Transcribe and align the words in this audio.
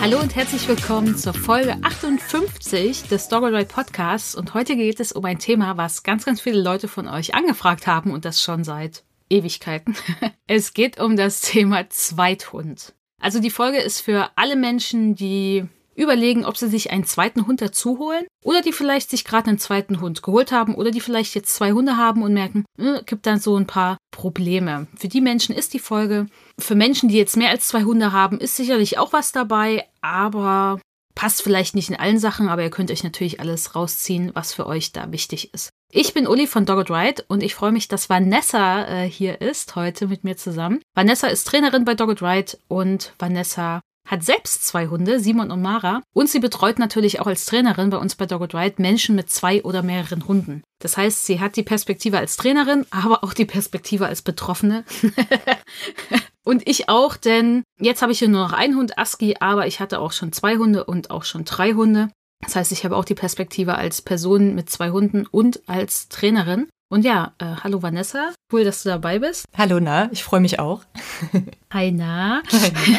Hallo 0.00 0.18
und 0.18 0.34
herzlich 0.34 0.66
willkommen 0.66 1.14
zur 1.18 1.34
Folge 1.34 1.76
58 1.82 3.02
des 3.08 3.28
Doggeride 3.28 3.66
Podcasts. 3.66 4.34
Und 4.34 4.54
heute 4.54 4.74
geht 4.74 4.98
es 4.98 5.12
um 5.12 5.26
ein 5.26 5.38
Thema, 5.38 5.76
was 5.76 6.02
ganz, 6.02 6.24
ganz 6.24 6.40
viele 6.40 6.62
Leute 6.62 6.88
von 6.88 7.06
euch 7.06 7.34
angefragt 7.34 7.86
haben 7.86 8.10
und 8.10 8.24
das 8.24 8.42
schon 8.42 8.64
seit 8.64 9.04
Ewigkeiten. 9.28 9.94
Es 10.46 10.72
geht 10.72 10.98
um 10.98 11.16
das 11.16 11.42
Thema 11.42 11.90
Zweithund. 11.90 12.94
Also 13.20 13.40
die 13.40 13.50
Folge 13.50 13.76
ist 13.76 14.00
für 14.00 14.30
alle 14.36 14.56
Menschen, 14.56 15.14
die 15.14 15.66
überlegen, 15.94 16.44
ob 16.44 16.56
sie 16.56 16.68
sich 16.68 16.90
einen 16.90 17.04
zweiten 17.04 17.46
Hund 17.46 17.60
dazu 17.60 17.98
holen 17.98 18.26
oder 18.44 18.62
die 18.62 18.72
vielleicht 18.72 19.10
sich 19.10 19.24
gerade 19.24 19.48
einen 19.48 19.58
zweiten 19.58 20.00
Hund 20.00 20.22
geholt 20.22 20.52
haben 20.52 20.74
oder 20.74 20.90
die 20.90 21.00
vielleicht 21.00 21.34
jetzt 21.34 21.54
zwei 21.54 21.72
Hunde 21.72 21.96
haben 21.96 22.22
und 22.22 22.32
merken, 22.32 22.64
äh, 22.78 23.02
gibt 23.04 23.26
dann 23.26 23.40
so 23.40 23.56
ein 23.56 23.66
paar 23.66 23.96
Probleme. 24.10 24.86
Für 24.96 25.08
die 25.08 25.20
Menschen 25.20 25.54
ist 25.54 25.74
die 25.74 25.78
Folge. 25.78 26.26
Für 26.58 26.74
Menschen, 26.74 27.08
die 27.08 27.16
jetzt 27.16 27.36
mehr 27.36 27.50
als 27.50 27.68
zwei 27.68 27.84
Hunde 27.84 28.12
haben, 28.12 28.38
ist 28.38 28.56
sicherlich 28.56 28.98
auch 28.98 29.12
was 29.12 29.32
dabei, 29.32 29.86
aber 30.00 30.80
passt 31.14 31.42
vielleicht 31.42 31.74
nicht 31.74 31.90
in 31.90 31.96
allen 31.96 32.18
Sachen, 32.18 32.48
aber 32.48 32.62
ihr 32.62 32.70
könnt 32.70 32.90
euch 32.90 33.04
natürlich 33.04 33.40
alles 33.40 33.74
rausziehen, 33.74 34.30
was 34.34 34.54
für 34.54 34.66
euch 34.66 34.92
da 34.92 35.12
wichtig 35.12 35.52
ist. 35.52 35.70
Ich 35.92 36.14
bin 36.14 36.26
Uli 36.26 36.46
von 36.46 36.64
Dogged 36.64 36.90
Ride 36.90 37.24
und 37.28 37.42
ich 37.42 37.54
freue 37.54 37.72
mich, 37.72 37.88
dass 37.88 38.08
Vanessa 38.08 38.86
äh, 38.86 39.10
hier 39.10 39.40
ist 39.40 39.74
heute 39.74 40.06
mit 40.06 40.24
mir 40.24 40.36
zusammen. 40.36 40.80
Vanessa 40.94 41.26
ist 41.26 41.46
Trainerin 41.46 41.84
bei 41.84 41.94
Dogged 41.94 42.22
Ride 42.22 42.56
und 42.68 43.12
Vanessa 43.18 43.80
hat 44.10 44.24
selbst 44.24 44.66
zwei 44.66 44.88
Hunde, 44.88 45.20
Simon 45.20 45.52
und 45.52 45.62
Mara, 45.62 46.02
und 46.12 46.28
sie 46.28 46.40
betreut 46.40 46.80
natürlich 46.80 47.20
auch 47.20 47.28
als 47.28 47.46
Trainerin 47.46 47.90
bei 47.90 47.96
uns 47.96 48.16
bei 48.16 48.26
Dogged 48.26 48.54
Ride 48.54 48.82
Menschen 48.82 49.14
mit 49.14 49.30
zwei 49.30 49.62
oder 49.62 49.82
mehreren 49.82 50.26
Hunden. 50.26 50.62
Das 50.80 50.96
heißt, 50.96 51.26
sie 51.26 51.38
hat 51.38 51.54
die 51.56 51.62
Perspektive 51.62 52.18
als 52.18 52.36
Trainerin, 52.36 52.86
aber 52.90 53.22
auch 53.22 53.34
die 53.34 53.44
Perspektive 53.44 54.06
als 54.06 54.22
Betroffene. 54.22 54.84
und 56.44 56.66
ich 56.66 56.88
auch, 56.88 57.16
denn 57.16 57.62
jetzt 57.78 58.02
habe 58.02 58.10
ich 58.10 58.18
hier 58.18 58.28
nur 58.28 58.42
noch 58.42 58.52
einen 58.52 58.76
Hund, 58.76 58.98
Aski, 58.98 59.36
aber 59.38 59.68
ich 59.68 59.78
hatte 59.78 60.00
auch 60.00 60.12
schon 60.12 60.32
zwei 60.32 60.56
Hunde 60.56 60.84
und 60.84 61.10
auch 61.10 61.24
schon 61.24 61.44
drei 61.44 61.74
Hunde. 61.74 62.10
Das 62.40 62.56
heißt, 62.56 62.72
ich 62.72 62.84
habe 62.84 62.96
auch 62.96 63.04
die 63.04 63.14
Perspektive 63.14 63.76
als 63.76 64.02
Person 64.02 64.54
mit 64.54 64.70
zwei 64.70 64.90
Hunden 64.90 65.26
und 65.26 65.60
als 65.68 66.08
Trainerin. 66.08 66.68
Und 66.92 67.04
ja, 67.04 67.34
äh, 67.38 67.44
hallo 67.62 67.82
Vanessa, 67.82 68.32
cool, 68.52 68.64
dass 68.64 68.82
du 68.82 68.88
dabei 68.88 69.20
bist. 69.20 69.46
Hallo 69.56 69.78
Na, 69.78 70.10
ich 70.10 70.24
freue 70.24 70.40
mich 70.40 70.58
auch. 70.58 70.82
Hi 71.72 71.92
Na. 71.92 72.42
Hi. 72.50 72.72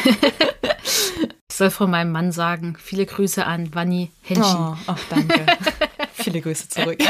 ich 0.82 1.54
soll 1.54 1.68
von 1.68 1.90
meinem 1.90 2.10
Mann 2.10 2.32
sagen, 2.32 2.78
viele 2.80 3.04
Grüße 3.04 3.44
an 3.44 3.74
Vanni 3.74 4.10
Henschen. 4.22 4.44
Oh, 4.44 4.76
ach, 4.86 4.98
danke. 5.10 5.44
viele 6.14 6.40
Grüße 6.40 6.70
zurück. 6.70 7.00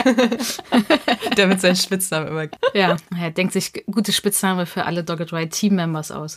Der 1.37 1.47
mit 1.47 1.61
seinen 1.61 1.77
Spitznamen 1.77 2.27
immer. 2.27 2.49
Ja, 2.75 2.97
er 3.17 3.31
denkt 3.31 3.53
sich 3.53 3.85
gute 3.87 4.11
Spitzname 4.11 4.67
für 4.67 4.85
alle 4.85 5.05
Dogged 5.05 5.33
Ride 5.33 5.51
Team 5.51 5.77
Members 5.77 6.11
aus. 6.11 6.35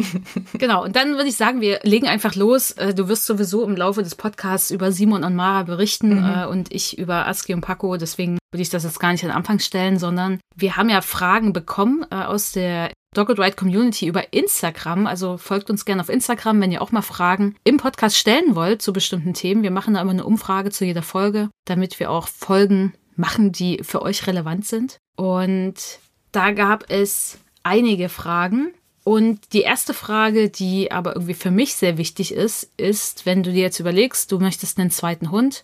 genau, 0.53 0.83
und 0.83 0.95
dann 0.95 1.13
würde 1.13 1.27
ich 1.27 1.37
sagen, 1.37 1.59
wir 1.59 1.79
legen 1.81 2.07
einfach 2.07 2.35
los. 2.35 2.69
Äh, 2.73 2.93
du 2.93 3.07
wirst 3.07 3.25
sowieso 3.25 3.63
im 3.63 3.75
Laufe 3.75 4.03
des 4.03 4.13
Podcasts 4.13 4.69
über 4.69 4.91
Simon 4.91 5.23
und 5.23 5.33
Mara 5.33 5.63
berichten 5.63 6.19
mhm. 6.19 6.23
Äh, 6.23 6.45
und 6.45 6.71
ich 6.71 6.99
über 6.99 7.25
Aski 7.25 7.55
und 7.55 7.61
Paco. 7.61 7.97
Deswegen 7.97 8.37
würde 8.51 8.61
ich 8.61 8.69
das 8.69 8.83
jetzt 8.83 8.99
gar 8.99 9.11
nicht 9.11 9.23
an 9.23 9.31
Anfang 9.31 9.59
stellen, 9.59 9.99
sondern 9.99 10.39
wir 10.55 10.77
haben 10.77 10.89
ja 10.89 11.01
Fragen 11.01 11.53
bekommen 11.53 12.05
äh, 12.09 12.15
aus 12.15 12.51
der 12.51 12.91
Dogged 13.15 13.39
Ride 13.39 13.55
Community 13.55 14.07
über 14.07 14.33
Instagram. 14.33 15.07
Also 15.07 15.37
folgt 15.37 15.69
uns 15.69 15.85
gerne 15.85 16.01
auf 16.01 16.09
Instagram, 16.09 16.61
wenn 16.61 16.71
ihr 16.71 16.81
auch 16.81 16.91
mal 16.91 17.01
Fragen 17.01 17.55
im 17.63 17.77
Podcast 17.77 18.17
stellen 18.17 18.55
wollt 18.55 18.81
zu 18.81 18.93
bestimmten 18.93 19.33
Themen. 19.33 19.63
Wir 19.63 19.71
machen 19.71 19.93
da 19.93 20.01
immer 20.01 20.11
eine 20.11 20.25
Umfrage 20.25 20.69
zu 20.69 20.85
jeder 20.85 21.01
Folge, 21.01 21.49
damit 21.65 21.99
wir 21.99 22.11
auch 22.11 22.27
Folgen 22.27 22.93
machen, 23.15 23.51
die 23.51 23.81
für 23.83 24.01
euch 24.01 24.27
relevant 24.27 24.65
sind. 24.65 24.97
Und 25.15 25.99
da 26.31 26.51
gab 26.51 26.89
es 26.89 27.37
einige 27.63 28.09
Fragen. 28.09 28.73
Und 29.05 29.53
die 29.53 29.61
erste 29.61 29.93
Frage, 29.93 30.49
die 30.49 30.91
aber 30.91 31.15
irgendwie 31.15 31.35
für 31.35 31.51
mich 31.51 31.75
sehr 31.75 31.97
wichtig 31.97 32.33
ist, 32.33 32.71
ist, 32.75 33.25
wenn 33.25 33.43
du 33.43 33.51
dir 33.51 33.61
jetzt 33.61 33.79
überlegst, 33.79 34.31
du 34.31 34.39
möchtest 34.39 34.79
einen 34.79 34.89
zweiten 34.89 35.31
Hund, 35.31 35.63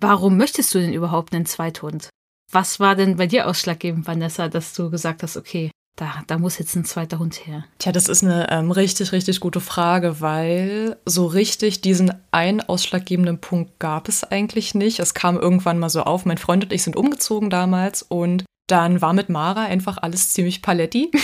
warum 0.00 0.36
möchtest 0.36 0.74
du 0.74 0.78
denn 0.78 0.92
überhaupt 0.92 1.34
einen 1.34 1.46
Zweithund? 1.46 2.08
Was 2.52 2.78
war 2.78 2.94
denn 2.94 3.16
bei 3.16 3.26
dir 3.26 3.48
ausschlaggebend, 3.48 4.06
Vanessa, 4.06 4.48
dass 4.48 4.72
du 4.74 4.90
gesagt 4.90 5.22
hast, 5.22 5.36
okay, 5.36 5.70
da, 5.96 6.22
da 6.26 6.38
muss 6.38 6.58
jetzt 6.58 6.76
ein 6.76 6.84
zweiter 6.84 7.18
Hund 7.18 7.46
her? 7.46 7.64
Tja, 7.78 7.90
das 7.90 8.08
ist 8.08 8.22
eine 8.22 8.50
ähm, 8.50 8.70
richtig, 8.70 9.12
richtig 9.12 9.40
gute 9.40 9.60
Frage, 9.60 10.20
weil 10.20 10.96
so 11.06 11.26
richtig 11.26 11.80
diesen 11.80 12.12
einen 12.30 12.60
ausschlaggebenden 12.60 13.38
Punkt 13.38 13.78
gab 13.78 14.08
es 14.08 14.22
eigentlich 14.22 14.74
nicht. 14.74 15.00
Es 15.00 15.14
kam 15.14 15.38
irgendwann 15.38 15.78
mal 15.78 15.88
so 15.88 16.02
auf. 16.02 16.26
Mein 16.26 16.38
Freund 16.38 16.64
und 16.64 16.72
ich 16.72 16.82
sind 16.82 16.96
umgezogen 16.96 17.50
damals 17.50 18.02
und 18.02 18.44
dann 18.66 19.00
war 19.00 19.12
mit 19.12 19.28
Mara 19.28 19.64
einfach 19.64 19.98
alles 19.98 20.32
ziemlich 20.32 20.62
paletti. 20.62 21.10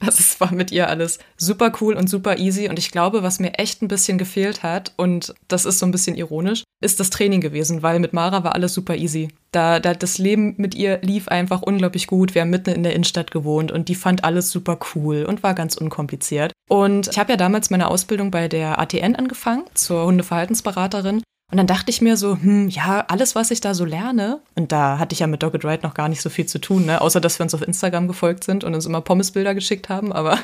Also 0.00 0.18
es 0.18 0.38
war 0.40 0.52
mit 0.52 0.72
ihr 0.72 0.90
alles 0.90 1.18
super 1.38 1.72
cool 1.80 1.94
und 1.94 2.10
super 2.10 2.36
easy. 2.36 2.68
Und 2.68 2.78
ich 2.78 2.90
glaube, 2.90 3.22
was 3.22 3.40
mir 3.40 3.54
echt 3.54 3.80
ein 3.80 3.88
bisschen 3.88 4.18
gefehlt 4.18 4.62
hat, 4.62 4.92
und 4.96 5.34
das 5.48 5.64
ist 5.64 5.78
so 5.78 5.86
ein 5.86 5.90
bisschen 5.90 6.16
ironisch, 6.16 6.64
ist 6.82 7.00
das 7.00 7.08
Training 7.08 7.40
gewesen, 7.40 7.82
weil 7.82 7.98
mit 7.98 8.12
Mara 8.12 8.44
war 8.44 8.54
alles 8.54 8.74
super 8.74 8.94
easy. 8.94 9.28
Da, 9.52 9.80
da 9.80 9.94
das 9.94 10.18
Leben 10.18 10.54
mit 10.58 10.74
ihr 10.74 10.98
lief 11.00 11.28
einfach 11.28 11.62
unglaublich 11.62 12.08
gut. 12.08 12.34
Wir 12.34 12.42
haben 12.42 12.50
mitten 12.50 12.70
in 12.70 12.82
der 12.82 12.92
Innenstadt 12.92 13.30
gewohnt 13.30 13.72
und 13.72 13.88
die 13.88 13.94
fand 13.94 14.22
alles 14.22 14.50
super 14.50 14.78
cool 14.94 15.24
und 15.24 15.42
war 15.42 15.54
ganz 15.54 15.76
unkompliziert. 15.76 16.52
Und 16.68 17.08
ich 17.08 17.18
habe 17.18 17.32
ja 17.32 17.36
damals 17.38 17.70
meine 17.70 17.88
Ausbildung 17.88 18.30
bei 18.30 18.48
der 18.48 18.78
ATN 18.78 19.16
angefangen 19.16 19.64
zur 19.72 20.04
Hundeverhaltensberaterin 20.04 21.22
und 21.50 21.58
dann 21.58 21.66
dachte 21.66 21.90
ich 21.90 22.00
mir 22.00 22.16
so, 22.16 22.36
hm, 22.36 22.68
ja, 22.68 23.04
alles, 23.06 23.34
was 23.34 23.52
ich 23.52 23.60
da 23.60 23.72
so 23.72 23.84
lerne, 23.84 24.40
und 24.56 24.72
da 24.72 24.98
hatte 24.98 25.12
ich 25.12 25.20
ja 25.20 25.26
mit 25.28 25.42
Dogged 25.42 25.64
Ride 25.64 25.82
noch 25.84 25.94
gar 25.94 26.08
nicht 26.08 26.20
so 26.20 26.28
viel 26.28 26.46
zu 26.46 26.58
tun, 26.58 26.86
ne? 26.86 27.00
außer 27.00 27.20
dass 27.20 27.38
wir 27.38 27.44
uns 27.44 27.54
auf 27.54 27.62
Instagram 27.62 28.08
gefolgt 28.08 28.42
sind 28.42 28.64
und 28.64 28.74
uns 28.74 28.86
immer 28.86 29.00
Pommesbilder 29.00 29.54
geschickt 29.54 29.88
haben, 29.88 30.12
aber 30.12 30.38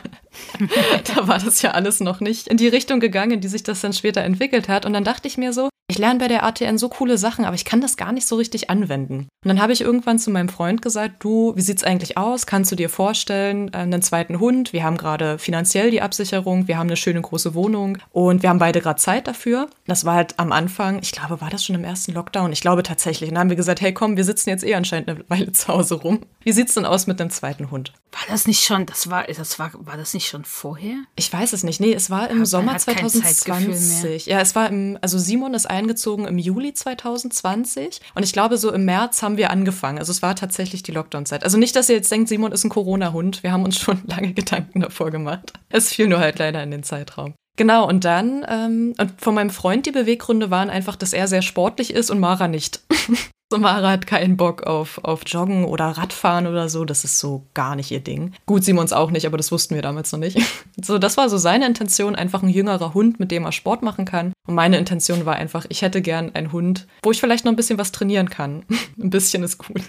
da 1.14 1.26
war 1.26 1.38
das 1.40 1.60
ja 1.62 1.72
alles 1.72 2.00
noch 2.00 2.20
nicht 2.20 2.46
in 2.46 2.56
die 2.56 2.68
Richtung 2.68 3.00
gegangen, 3.00 3.32
in 3.32 3.40
die 3.40 3.48
sich 3.48 3.64
das 3.64 3.80
dann 3.80 3.92
später 3.92 4.22
entwickelt 4.22 4.68
hat. 4.68 4.86
Und 4.86 4.92
dann 4.92 5.04
dachte 5.04 5.26
ich 5.26 5.36
mir 5.36 5.52
so, 5.52 5.68
ich 5.88 5.98
lerne 5.98 6.18
bei 6.18 6.28
der 6.28 6.44
ATN 6.44 6.78
so 6.78 6.88
coole 6.88 7.18
Sachen, 7.18 7.44
aber 7.44 7.54
ich 7.54 7.66
kann 7.66 7.82
das 7.82 7.98
gar 7.98 8.12
nicht 8.12 8.26
so 8.26 8.36
richtig 8.36 8.70
anwenden. 8.70 9.28
Und 9.44 9.48
dann 9.48 9.60
habe 9.60 9.72
ich 9.72 9.82
irgendwann 9.82 10.18
zu 10.18 10.30
meinem 10.30 10.48
Freund 10.48 10.80
gesagt, 10.80 11.16
du, 11.18 11.52
wie 11.54 11.60
sieht's 11.60 11.84
eigentlich 11.84 12.16
aus? 12.16 12.46
Kannst 12.46 12.72
du 12.72 12.76
dir 12.76 12.88
vorstellen, 12.88 13.68
äh, 13.74 13.78
einen 13.78 14.00
zweiten 14.00 14.40
Hund? 14.40 14.72
Wir 14.72 14.84
haben 14.84 14.96
gerade 14.96 15.38
finanziell 15.38 15.90
die 15.90 16.00
Absicherung, 16.00 16.66
wir 16.66 16.78
haben 16.78 16.86
eine 16.86 16.96
schöne 16.96 17.20
große 17.20 17.54
Wohnung 17.54 17.98
und 18.10 18.42
wir 18.42 18.48
haben 18.48 18.58
beide 18.58 18.80
gerade 18.80 19.00
Zeit 19.00 19.26
dafür. 19.26 19.68
Das 19.86 20.04
war 20.04 20.14
halt 20.14 20.38
am 20.38 20.52
Anfang, 20.52 21.00
ich 21.02 21.12
glaube, 21.12 21.40
war 21.40 21.50
das 21.50 21.64
schon 21.64 21.76
im 21.76 21.84
ersten 21.84 22.12
Lockdown? 22.12 22.52
Ich 22.52 22.62
glaube 22.62 22.82
tatsächlich. 22.82 23.28
Und 23.28 23.34
dann 23.34 23.42
haben 23.42 23.50
wir 23.50 23.56
gesagt, 23.56 23.80
hey 23.80 23.92
komm, 23.92 24.16
wir 24.16 24.24
sitzen 24.24 24.48
jetzt 24.48 24.64
eh 24.64 24.74
anscheinend 24.74 25.10
eine 25.10 25.24
Weile 25.28 25.52
zu 25.52 25.68
Hause 25.68 25.96
rum. 25.96 26.20
Wie 26.44 26.52
sieht's 26.52 26.74
denn 26.74 26.86
aus 26.86 27.06
mit 27.06 27.20
einem 27.20 27.30
zweiten 27.30 27.70
Hund? 27.70 27.92
War 28.12 28.20
das 28.28 28.46
nicht 28.46 28.64
schon, 28.64 28.86
das 28.86 29.10
war, 29.10 29.24
das 29.24 29.58
war, 29.58 29.70
war 29.74 29.96
das 29.96 30.14
nicht 30.14 30.28
schon 30.28 30.44
vorher? 30.44 30.94
Ich 31.16 31.32
weiß 31.32 31.52
es 31.52 31.64
nicht. 31.64 31.80
Nee, 31.80 31.92
es 31.92 32.10
war 32.10 32.30
im 32.30 32.44
Sommer 32.44 32.76
2020. 32.76 34.26
Ja, 34.26 34.40
es 34.40 34.54
war 34.54 34.68
im, 34.68 34.98
also 35.00 35.18
Simon 35.18 35.54
ist 35.54 35.66
eingezogen 35.72 36.26
im 36.26 36.38
Juli 36.38 36.72
2020 36.72 38.00
und 38.14 38.22
ich 38.22 38.32
glaube, 38.32 38.58
so 38.58 38.72
im 38.72 38.84
März 38.84 39.22
haben 39.22 39.36
wir 39.36 39.50
angefangen. 39.50 39.98
Also 39.98 40.12
es 40.12 40.22
war 40.22 40.36
tatsächlich 40.36 40.82
die 40.82 40.92
Lockdown-Zeit. 40.92 41.42
Also 41.42 41.58
nicht, 41.58 41.74
dass 41.74 41.88
ihr 41.88 41.96
jetzt 41.96 42.12
denkt, 42.12 42.28
Simon 42.28 42.52
ist 42.52 42.64
ein 42.64 42.70
Corona-Hund. 42.70 43.42
Wir 43.42 43.52
haben 43.52 43.64
uns 43.64 43.78
schon 43.78 44.02
lange 44.06 44.32
Gedanken 44.32 44.80
davor 44.80 45.10
gemacht. 45.10 45.52
Es 45.68 45.88
fiel 45.88 46.06
nur 46.06 46.20
halt 46.20 46.38
leider 46.38 46.62
in 46.62 46.70
den 46.70 46.84
Zeitraum. 46.84 47.34
Genau, 47.56 47.86
und 47.86 48.04
dann, 48.04 48.46
ähm, 48.48 48.94
und 48.98 49.20
von 49.20 49.34
meinem 49.34 49.50
Freund 49.50 49.84
die 49.86 49.90
Beweggründe 49.90 50.50
waren 50.50 50.70
einfach, 50.70 50.96
dass 50.96 51.12
er 51.12 51.28
sehr 51.28 51.42
sportlich 51.42 51.92
ist 51.92 52.10
und 52.10 52.18
Mara 52.18 52.48
nicht. 52.48 52.80
so 53.52 53.58
Mara 53.58 53.90
hat 53.90 54.06
keinen 54.06 54.38
Bock 54.38 54.62
auf, 54.62 54.98
auf 55.04 55.22
Joggen 55.26 55.66
oder 55.66 55.84
Radfahren 55.84 56.46
oder 56.46 56.70
so. 56.70 56.86
Das 56.86 57.04
ist 57.04 57.18
so 57.18 57.46
gar 57.52 57.76
nicht 57.76 57.90
ihr 57.90 58.00
Ding. 58.00 58.32
Gut, 58.46 58.64
Simons 58.64 58.94
auch 58.94 59.10
nicht, 59.10 59.26
aber 59.26 59.36
das 59.36 59.52
wussten 59.52 59.74
wir 59.74 59.82
damals 59.82 60.10
noch 60.12 60.18
nicht. 60.18 60.38
so, 60.82 60.98
das 60.98 61.18
war 61.18 61.28
so 61.28 61.36
seine 61.36 61.66
Intention, 61.66 62.16
einfach 62.16 62.42
ein 62.42 62.48
jüngerer 62.48 62.94
Hund, 62.94 63.20
mit 63.20 63.30
dem 63.30 63.44
er 63.44 63.52
Sport 63.52 63.82
machen 63.82 64.06
kann. 64.06 64.32
Und 64.48 64.54
meine 64.54 64.78
Intention 64.78 65.26
war 65.26 65.36
einfach, 65.36 65.66
ich 65.68 65.82
hätte 65.82 66.00
gern 66.00 66.34
einen 66.34 66.52
Hund, 66.52 66.86
wo 67.02 67.10
ich 67.10 67.20
vielleicht 67.20 67.44
noch 67.44 67.52
ein 67.52 67.56
bisschen 67.56 67.78
was 67.78 67.92
trainieren 67.92 68.30
kann. 68.30 68.64
ein 68.98 69.10
bisschen 69.10 69.42
ist 69.42 69.58
gut. 69.58 69.82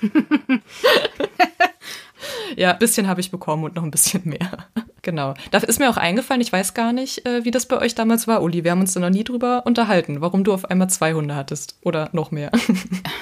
Ja, 2.56 2.72
ein 2.72 2.80
bisschen 2.80 3.08
habe 3.08 3.22
ich 3.22 3.32
bekommen 3.32 3.64
und 3.64 3.76
noch 3.76 3.84
ein 3.84 3.92
bisschen 3.92 4.22
mehr. 4.26 4.68
Genau. 5.02 5.34
Da 5.52 5.58
ist 5.60 5.80
mir 5.80 5.90
auch 5.90 5.98
eingefallen, 5.98 6.42
ich 6.42 6.54
weiß 6.54 6.74
gar 6.74 6.94
nicht, 6.94 7.26
äh, 7.26 7.44
wie 7.44 7.52
das 7.52 7.66
bei 7.66 7.78
euch 7.80 7.94
damals 7.94 8.28
war, 8.28 8.42
Uli. 8.42 8.64
Wir 8.64 8.72
haben 8.72 8.80
uns 8.80 8.94
da 8.94 9.02
noch 9.02 9.10
nie 9.10 9.26
drüber 9.26 9.64
unterhalten, 9.66 10.22
warum 10.22 10.44
du 10.46 10.54
auf 10.54 10.66
einmal 10.66 10.90
zwei 10.90 11.14
Hunde 11.14 11.36
hattest 11.36 11.78
oder 11.82 12.10
noch 12.14 12.32
mehr. 12.32 12.52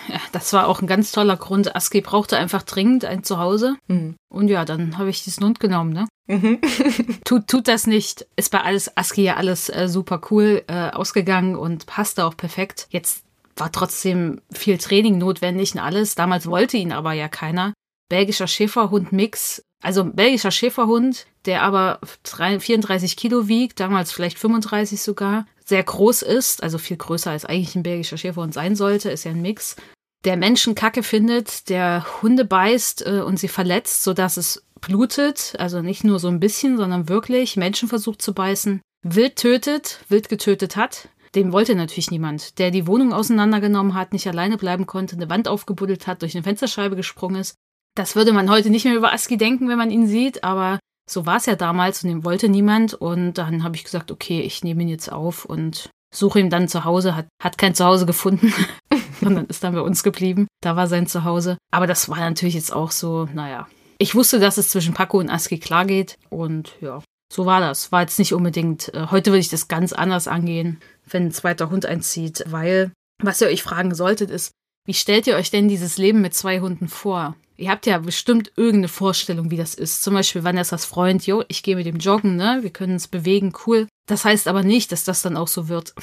Ja, 0.08 0.20
das 0.34 0.52
war 0.52 0.68
auch 0.68 0.82
ein 0.82 0.88
ganz 0.88 1.14
toller 1.14 1.38
Grund. 1.38 1.74
Aski 1.74 2.02
brauchte 2.02 2.36
einfach 2.36 2.64
dringend 2.64 3.06
ein 3.06 3.24
Zuhause. 3.24 3.76
Mhm. 3.88 4.16
Und 4.30 4.50
ja, 4.50 4.66
dann 4.66 4.98
habe 4.98 5.10
ich 5.10 5.24
diesen 5.24 5.46
Hund 5.46 5.62
genommen, 5.62 5.94
ne? 5.94 6.08
Mhm. 6.28 6.60
tut, 7.24 7.48
tut 7.48 7.70
das 7.70 7.88
nicht. 7.88 8.26
Ist 8.36 8.52
bei 8.52 8.62
alles 8.62 8.98
Aski 8.98 9.24
ja 9.24 9.38
alles 9.38 9.70
äh, 9.70 9.88
super 9.88 10.20
cool 10.30 10.64
äh, 10.68 10.90
ausgegangen 10.90 11.56
und 11.56 11.86
passte 11.86 12.26
auch 12.26 12.36
perfekt. 12.36 12.88
Jetzt 12.90 13.24
war 13.56 13.72
trotzdem 13.72 14.42
viel 14.52 14.78
Training 14.78 15.18
notwendig 15.18 15.76
und 15.76 15.80
alles. 15.80 16.16
Damals 16.16 16.48
wollte 16.48 16.78
ihn 16.78 16.92
aber 16.92 17.14
ja 17.14 17.30
keiner. 17.30 17.74
Belgischer 18.12 18.48
Schäferhund-Mix 18.48 19.64
also 19.82 20.02
ein 20.02 20.16
belgischer 20.16 20.52
Schäferhund, 20.52 21.26
der 21.46 21.64
aber 21.64 22.00
34 22.24 23.18
Kilo 23.18 23.48
wiegt, 23.48 23.80
damals 23.80 24.12
vielleicht 24.12 24.38
35 24.38 25.02
sogar, 25.02 25.48
sehr 25.66 25.84
groß 25.84 26.22
ist, 26.22 26.62
also 26.62 26.78
viel 26.78 26.98
größer 26.98 27.32
als 27.32 27.46
eigentlich 27.46 27.76
ein 27.76 27.84
belgischer 27.84 28.18
Schäferhund 28.18 28.54
sein 28.54 28.76
sollte, 28.76 29.10
ist 29.10 29.24
ja 29.24 29.32
ein 29.32 29.42
Mix. 29.42 29.76
Der 30.24 30.38
Menschen 30.38 30.76
Kacke 30.76 31.02
findet, 31.02 31.70
der 31.70 32.06
Hunde 32.22 32.46
beißt 32.46 33.06
äh, 33.08 33.22
und 33.22 33.40
sie 33.40 33.48
verletzt, 33.48 34.04
sodass 34.04 34.38
es 34.38 34.64
blutet, 34.80 35.56
also 35.58 35.82
nicht 35.82 36.04
nur 36.04 36.20
so 36.20 36.28
ein 36.28 36.40
bisschen, 36.40 36.78
sondern 36.78 37.10
wirklich 37.10 37.58
Menschen 37.58 37.90
versucht 37.90 38.22
zu 38.22 38.34
beißen, 38.34 38.82
wild 39.02 39.38
tötet, 39.38 40.02
wild 40.10 40.30
getötet 40.30 40.76
hat. 40.76 41.10
Dem 41.34 41.54
wollte 41.54 41.74
natürlich 41.74 42.12
niemand. 42.12 42.60
Der 42.60 42.70
die 42.70 42.86
Wohnung 42.86 43.14
auseinandergenommen 43.14 43.96
hat, 43.96 44.14
nicht 44.14 44.28
alleine 44.28 44.58
bleiben 44.58 44.86
konnte, 44.86 45.16
eine 45.16 45.30
Wand 45.30 45.48
aufgebuddelt 45.48 46.06
hat, 46.06 46.22
durch 46.22 46.36
eine 46.36 46.44
Fensterscheibe 46.44 46.96
gesprungen 46.96 47.38
ist 47.38 47.56
das 47.96 48.16
würde 48.16 48.34
man 48.34 48.50
heute 48.50 48.70
nicht 48.70 48.86
mehr 48.86 48.96
über 48.96 49.14
Aski 49.14 49.38
denken, 49.38 49.68
wenn 49.70 49.78
man 49.78 49.92
ihn 49.92 50.08
sieht, 50.08 50.44
aber 50.44 50.80
so 51.10 51.26
war 51.26 51.38
es 51.38 51.46
ja 51.46 51.56
damals 51.56 52.04
und 52.04 52.10
den 52.10 52.24
wollte 52.24 52.50
niemand. 52.50 52.94
Und 52.94 53.34
dann 53.34 53.64
habe 53.64 53.76
ich 53.76 53.84
gesagt, 53.84 54.12
okay, 54.12 54.42
ich 54.42 54.64
nehme 54.64 54.84
ihn 54.84 54.90
jetzt 54.90 55.12
auf 55.12 55.46
und 55.46 55.90
suche 56.14 56.40
ihn 56.40 56.50
dann 56.50 56.68
zu 56.68 56.86
Hause. 56.86 57.16
Hat, 57.16 57.28
hat 57.42 57.58
kein 57.58 57.76
Zuhause 57.76 58.06
gefunden, 58.06 58.54
sondern 59.22 59.46
ist 59.46 59.64
dann 59.64 59.74
bei 59.74 59.82
uns 59.82 60.04
geblieben. 60.04 60.48
Da 60.62 60.76
war 60.76 60.88
sein 60.88 61.08
Zuhause. 61.08 61.58
Aber 61.72 61.88
das 61.88 62.10
war 62.10 62.20
natürlich 62.20 62.56
jetzt 62.56 62.74
auch 62.74 62.92
so, 62.92 63.28
naja. 63.34 63.68
Ich 63.98 64.16
wusste, 64.16 64.40
dass 64.40 64.58
es 64.58 64.70
zwischen 64.70 64.94
Paco 64.94 65.20
und 65.20 65.30
Aski 65.30 65.60
klar 65.60 65.86
geht. 65.86 66.18
Und 66.30 66.76
ja, 66.82 67.02
so 67.32 67.46
war 67.46 67.60
das. 67.60 67.92
War 67.92 68.02
jetzt 68.02 68.20
nicht 68.20 68.34
unbedingt. 68.34 68.94
Äh, 68.94 69.08
heute 69.12 69.32
würde 69.32 69.40
ich 69.40 69.50
das 69.50 69.68
ganz 69.68 69.94
anders 69.94 70.28
angehen, 70.28 70.80
wenn 71.06 71.28
ein 71.28 71.32
zweiter 71.32 71.70
Hund 71.70 71.86
einzieht, 71.86 72.44
weil 72.48 72.92
was 73.22 73.42
ihr 73.42 73.48
euch 73.48 73.64
fragen 73.64 73.94
solltet, 73.94 74.32
ist, 74.32 74.52
wie 74.86 74.94
stellt 74.94 75.28
ihr 75.28 75.36
euch 75.36 75.52
denn 75.52 75.68
dieses 75.68 75.98
Leben 75.98 76.22
mit 76.22 76.34
zwei 76.34 76.60
Hunden 76.60 76.88
vor? 76.88 77.36
Ihr 77.62 77.70
habt 77.70 77.86
ja 77.86 78.00
bestimmt 78.00 78.52
irgendeine 78.56 78.88
Vorstellung, 78.88 79.52
wie 79.52 79.58
das 79.58 79.76
ist. 79.76 80.02
Zum 80.02 80.16
Beispiel 80.16 80.44
Vanessas 80.44 80.84
Freund, 80.86 81.28
jo, 81.28 81.44
ich 81.48 81.62
gehe 81.62 81.76
mit 81.76 81.86
dem 81.86 81.98
joggen, 81.98 82.36
ne? 82.36 82.60
Wir 82.62 82.72
können 82.72 82.94
uns 82.94 83.08
bewegen, 83.08 83.54
cool. 83.68 83.88
Das 84.08 84.26
heißt 84.26 84.48
aber 84.48 84.64
nicht, 84.64 84.92
dass 84.92 85.04
das 85.04 85.22
dann 85.22 85.38
auch 85.38 85.48
so 85.48 85.70
wird. 85.70 85.94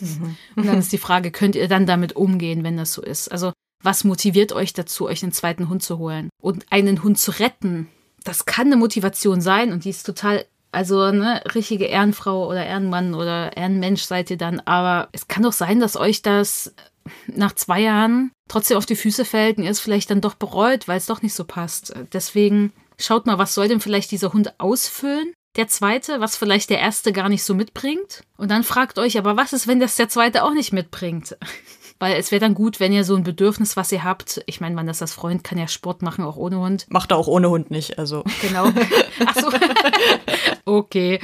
Mhm. 0.00 0.36
Und 0.56 0.66
dann 0.66 0.78
ist 0.78 0.92
die 0.92 0.98
Frage, 0.98 1.30
könnt 1.30 1.54
ihr 1.54 1.68
dann 1.68 1.86
damit 1.86 2.16
umgehen, 2.16 2.64
wenn 2.64 2.76
das 2.76 2.92
so 2.92 3.00
ist? 3.00 3.30
Also, 3.30 3.52
was 3.80 4.02
motiviert 4.02 4.52
euch 4.52 4.72
dazu, 4.72 5.06
euch 5.06 5.22
einen 5.22 5.30
zweiten 5.30 5.68
Hund 5.68 5.84
zu 5.84 5.98
holen? 5.98 6.30
Und 6.42 6.66
einen 6.70 7.02
Hund 7.04 7.16
zu 7.18 7.30
retten, 7.30 7.88
das 8.24 8.44
kann 8.44 8.66
eine 8.66 8.76
Motivation 8.76 9.40
sein 9.40 9.72
und 9.72 9.84
die 9.84 9.90
ist 9.90 10.04
total 10.04 10.44
also, 10.70 11.10
ne, 11.12 11.42
richtige 11.54 11.86
Ehrenfrau 11.86 12.46
oder 12.46 12.66
Ehrenmann 12.66 13.14
oder 13.14 13.56
Ehrenmensch 13.56 14.02
seid 14.02 14.30
ihr 14.30 14.36
dann. 14.36 14.60
Aber 14.60 15.08
es 15.12 15.26
kann 15.26 15.42
doch 15.42 15.52
sein, 15.52 15.80
dass 15.80 15.96
euch 15.96 16.20
das 16.22 16.74
nach 17.26 17.54
zwei 17.54 17.80
Jahren 17.80 18.30
trotzdem 18.48 18.76
auf 18.76 18.86
die 18.86 18.96
Füße 18.96 19.24
fällt 19.24 19.58
und 19.58 19.64
ihr 19.64 19.70
es 19.70 19.80
vielleicht 19.80 20.10
dann 20.10 20.20
doch 20.20 20.34
bereut, 20.34 20.88
weil 20.88 20.98
es 20.98 21.06
doch 21.06 21.22
nicht 21.22 21.34
so 21.34 21.44
passt. 21.44 21.94
Deswegen 22.12 22.72
schaut 22.98 23.26
mal, 23.26 23.38
was 23.38 23.54
soll 23.54 23.68
denn 23.68 23.80
vielleicht 23.80 24.10
dieser 24.10 24.32
Hund 24.32 24.58
ausfüllen? 24.58 25.32
Der 25.56 25.68
zweite, 25.68 26.20
was 26.20 26.36
vielleicht 26.36 26.70
der 26.70 26.78
erste 26.78 27.12
gar 27.12 27.28
nicht 27.28 27.42
so 27.42 27.54
mitbringt. 27.54 28.22
Und 28.36 28.50
dann 28.50 28.64
fragt 28.64 28.98
euch, 28.98 29.18
aber 29.18 29.36
was 29.36 29.52
ist, 29.52 29.66
wenn 29.66 29.80
das 29.80 29.96
der 29.96 30.08
zweite 30.08 30.44
auch 30.44 30.52
nicht 30.52 30.72
mitbringt? 30.72 31.36
Weil 32.00 32.14
es 32.14 32.30
wäre 32.30 32.38
dann 32.40 32.54
gut, 32.54 32.78
wenn 32.78 32.92
ihr 32.92 33.02
so 33.02 33.16
ein 33.16 33.24
Bedürfnis, 33.24 33.76
was 33.76 33.90
ihr 33.90 34.04
habt, 34.04 34.40
ich 34.46 34.60
meine, 34.60 34.76
man 34.76 34.86
das 34.86 35.02
als 35.02 35.12
Freund 35.12 35.42
kann 35.42 35.58
ja 35.58 35.66
Sport 35.66 36.02
machen, 36.02 36.24
auch 36.24 36.36
ohne 36.36 36.60
Hund. 36.60 36.86
Macht 36.90 37.10
er 37.10 37.16
auch 37.16 37.26
ohne 37.26 37.50
Hund 37.50 37.72
nicht, 37.72 37.98
also. 37.98 38.22
Genau. 38.40 38.70
Ach 39.26 39.34
so. 39.34 39.50
okay. 40.64 41.18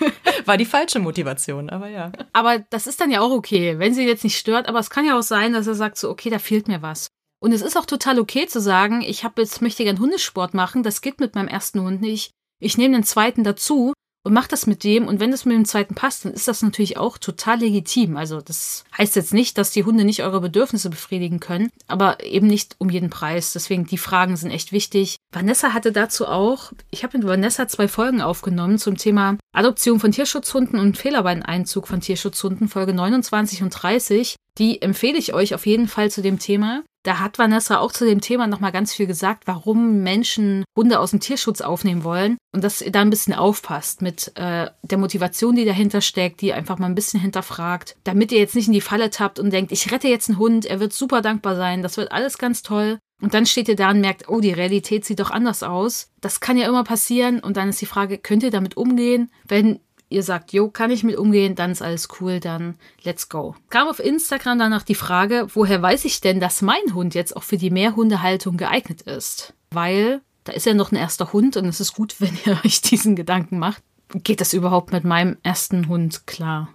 War 0.44 0.56
die 0.56 0.64
falsche 0.64 0.98
Motivation, 0.98 1.70
aber 1.70 1.88
ja. 1.88 2.12
Aber 2.32 2.58
das 2.70 2.86
ist 2.86 3.00
dann 3.00 3.10
ja 3.10 3.20
auch 3.20 3.30
okay, 3.30 3.78
wenn 3.78 3.94
sie 3.94 4.06
jetzt 4.06 4.24
nicht 4.24 4.38
stört. 4.38 4.68
Aber 4.68 4.78
es 4.78 4.90
kann 4.90 5.06
ja 5.06 5.18
auch 5.18 5.22
sein, 5.22 5.52
dass 5.52 5.66
er 5.66 5.74
sagt 5.74 5.96
so, 5.98 6.10
okay, 6.10 6.30
da 6.30 6.38
fehlt 6.38 6.68
mir 6.68 6.82
was. 6.82 7.08
Und 7.42 7.52
es 7.52 7.62
ist 7.62 7.76
auch 7.76 7.86
total 7.86 8.18
okay 8.18 8.46
zu 8.46 8.60
sagen, 8.60 9.00
ich 9.00 9.24
habe 9.24 9.40
jetzt 9.40 9.62
möchte 9.62 9.84
gern 9.84 9.98
Hundesport 9.98 10.52
machen, 10.54 10.82
das 10.82 11.00
geht 11.00 11.20
mit 11.20 11.34
meinem 11.34 11.48
ersten 11.48 11.80
Hund 11.80 12.00
nicht. 12.00 12.32
Ich 12.60 12.76
nehme 12.76 12.94
den 12.94 13.04
zweiten 13.04 13.44
dazu 13.44 13.94
und 14.22 14.32
macht 14.32 14.52
das 14.52 14.66
mit 14.66 14.84
dem. 14.84 15.06
Und 15.06 15.20
wenn 15.20 15.30
das 15.30 15.44
mit 15.44 15.56
dem 15.56 15.64
zweiten 15.64 15.94
passt, 15.94 16.24
dann 16.24 16.32
ist 16.32 16.48
das 16.48 16.62
natürlich 16.62 16.96
auch 16.96 17.18
total 17.18 17.60
legitim. 17.60 18.16
Also 18.16 18.40
das 18.40 18.84
heißt 18.96 19.16
jetzt 19.16 19.32
nicht, 19.32 19.56
dass 19.58 19.70
die 19.70 19.84
Hunde 19.84 20.04
nicht 20.04 20.22
eure 20.22 20.40
Bedürfnisse 20.40 20.90
befriedigen 20.90 21.40
können, 21.40 21.70
aber 21.86 22.22
eben 22.24 22.46
nicht 22.46 22.76
um 22.78 22.90
jeden 22.90 23.10
Preis. 23.10 23.52
Deswegen 23.52 23.86
die 23.86 23.98
Fragen 23.98 24.36
sind 24.36 24.50
echt 24.50 24.72
wichtig. 24.72 25.16
Vanessa 25.32 25.72
hatte 25.72 25.92
dazu 25.92 26.26
auch, 26.26 26.72
ich 26.90 27.02
habe 27.02 27.18
mit 27.18 27.26
Vanessa 27.26 27.68
zwei 27.68 27.88
Folgen 27.88 28.20
aufgenommen 28.20 28.78
zum 28.78 28.96
Thema 28.96 29.38
Adoption 29.52 30.00
von 30.00 30.12
Tierschutzhunden 30.12 30.78
und 30.78 30.98
Fehlerbeineinzug 30.98 31.88
von 31.88 32.00
Tierschutzhunden, 32.00 32.68
Folge 32.68 32.92
29 32.92 33.62
und 33.62 33.70
30. 33.70 34.36
Die 34.58 34.82
empfehle 34.82 35.18
ich 35.18 35.32
euch 35.32 35.54
auf 35.54 35.66
jeden 35.66 35.88
Fall 35.88 36.10
zu 36.10 36.22
dem 36.22 36.38
Thema. 36.38 36.82
Da 37.02 37.18
hat 37.18 37.38
Vanessa 37.38 37.78
auch 37.78 37.92
zu 37.92 38.04
dem 38.04 38.20
Thema 38.20 38.46
nochmal 38.46 38.72
ganz 38.72 38.92
viel 38.92 39.06
gesagt, 39.06 39.46
warum 39.46 40.02
Menschen 40.02 40.64
Hunde 40.76 41.00
aus 41.00 41.12
dem 41.12 41.20
Tierschutz 41.20 41.62
aufnehmen 41.62 42.04
wollen 42.04 42.36
und 42.52 42.62
dass 42.62 42.82
ihr 42.82 42.92
da 42.92 43.00
ein 43.00 43.10
bisschen 43.10 43.32
aufpasst 43.32 44.02
mit 44.02 44.32
äh, 44.36 44.70
der 44.82 44.98
Motivation, 44.98 45.56
die 45.56 45.64
dahinter 45.64 46.02
steckt, 46.02 46.42
die 46.42 46.52
einfach 46.52 46.78
mal 46.78 46.86
ein 46.86 46.94
bisschen 46.94 47.20
hinterfragt, 47.20 47.96
damit 48.04 48.32
ihr 48.32 48.38
jetzt 48.38 48.54
nicht 48.54 48.66
in 48.66 48.74
die 48.74 48.82
Falle 48.82 49.08
tappt 49.10 49.38
und 49.38 49.50
denkt, 49.50 49.72
ich 49.72 49.90
rette 49.90 50.08
jetzt 50.08 50.28
einen 50.28 50.38
Hund, 50.38 50.66
er 50.66 50.80
wird 50.80 50.92
super 50.92 51.22
dankbar 51.22 51.56
sein, 51.56 51.82
das 51.82 51.96
wird 51.96 52.12
alles 52.12 52.36
ganz 52.36 52.62
toll. 52.62 52.98
Und 53.22 53.34
dann 53.34 53.44
steht 53.44 53.68
ihr 53.68 53.76
da 53.76 53.90
und 53.90 54.00
merkt, 54.00 54.28
oh, 54.28 54.40
die 54.40 54.52
Realität 54.52 55.04
sieht 55.04 55.20
doch 55.20 55.30
anders 55.30 55.62
aus. 55.62 56.10
Das 56.20 56.40
kann 56.40 56.56
ja 56.56 56.66
immer 56.66 56.84
passieren. 56.84 57.40
Und 57.40 57.58
dann 57.58 57.68
ist 57.68 57.80
die 57.80 57.86
Frage, 57.86 58.16
könnt 58.16 58.42
ihr 58.42 58.50
damit 58.50 58.78
umgehen, 58.78 59.30
wenn 59.46 59.80
ihr 60.10 60.22
sagt, 60.22 60.52
jo, 60.52 60.68
kann 60.68 60.90
ich 60.90 61.04
mit 61.04 61.16
umgehen, 61.16 61.54
dann 61.54 61.70
ist 61.70 61.80
alles 61.80 62.08
cool, 62.20 62.40
dann 62.40 62.74
let's 63.02 63.28
go. 63.28 63.54
Kam 63.70 63.88
auf 63.88 64.00
Instagram 64.00 64.58
danach 64.58 64.82
die 64.82 64.94
Frage, 64.94 65.46
woher 65.54 65.80
weiß 65.80 66.04
ich 66.04 66.20
denn, 66.20 66.40
dass 66.40 66.60
mein 66.60 66.94
Hund 66.94 67.14
jetzt 67.14 67.34
auch 67.36 67.44
für 67.44 67.56
die 67.56 67.70
Mehrhundehaltung 67.70 68.56
geeignet 68.56 69.02
ist? 69.02 69.54
Weil 69.70 70.20
da 70.44 70.52
ist 70.52 70.66
ja 70.66 70.74
noch 70.74 70.92
ein 70.92 70.96
erster 70.96 71.32
Hund 71.32 71.56
und 71.56 71.64
es 71.66 71.80
ist 71.80 71.94
gut, 71.94 72.16
wenn 72.20 72.36
ihr 72.44 72.60
euch 72.64 72.82
diesen 72.82 73.16
Gedanken 73.16 73.58
macht. 73.58 73.82
Geht 74.12 74.40
das 74.40 74.52
überhaupt 74.52 74.92
mit 74.92 75.04
meinem 75.04 75.38
ersten 75.42 75.88
Hund 75.88 76.26
klar? 76.26 76.68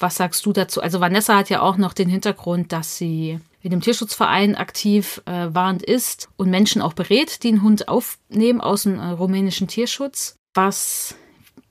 Was 0.00 0.16
sagst 0.16 0.46
du 0.46 0.52
dazu? 0.52 0.80
Also 0.80 1.00
Vanessa 1.00 1.36
hat 1.36 1.50
ja 1.50 1.60
auch 1.60 1.76
noch 1.76 1.92
den 1.92 2.08
Hintergrund, 2.08 2.72
dass 2.72 2.96
sie 2.96 3.40
in 3.60 3.70
dem 3.70 3.80
Tierschutzverein 3.80 4.54
aktiv 4.54 5.20
äh, 5.26 5.48
warend 5.52 5.82
ist 5.82 6.28
und 6.36 6.48
Menschen 6.48 6.80
auch 6.80 6.92
berät, 6.94 7.42
die 7.42 7.48
einen 7.48 7.62
Hund 7.62 7.88
aufnehmen 7.88 8.60
aus 8.60 8.84
dem 8.84 8.98
äh, 8.98 9.08
rumänischen 9.08 9.66
Tierschutz. 9.66 10.36
Was 10.54 11.16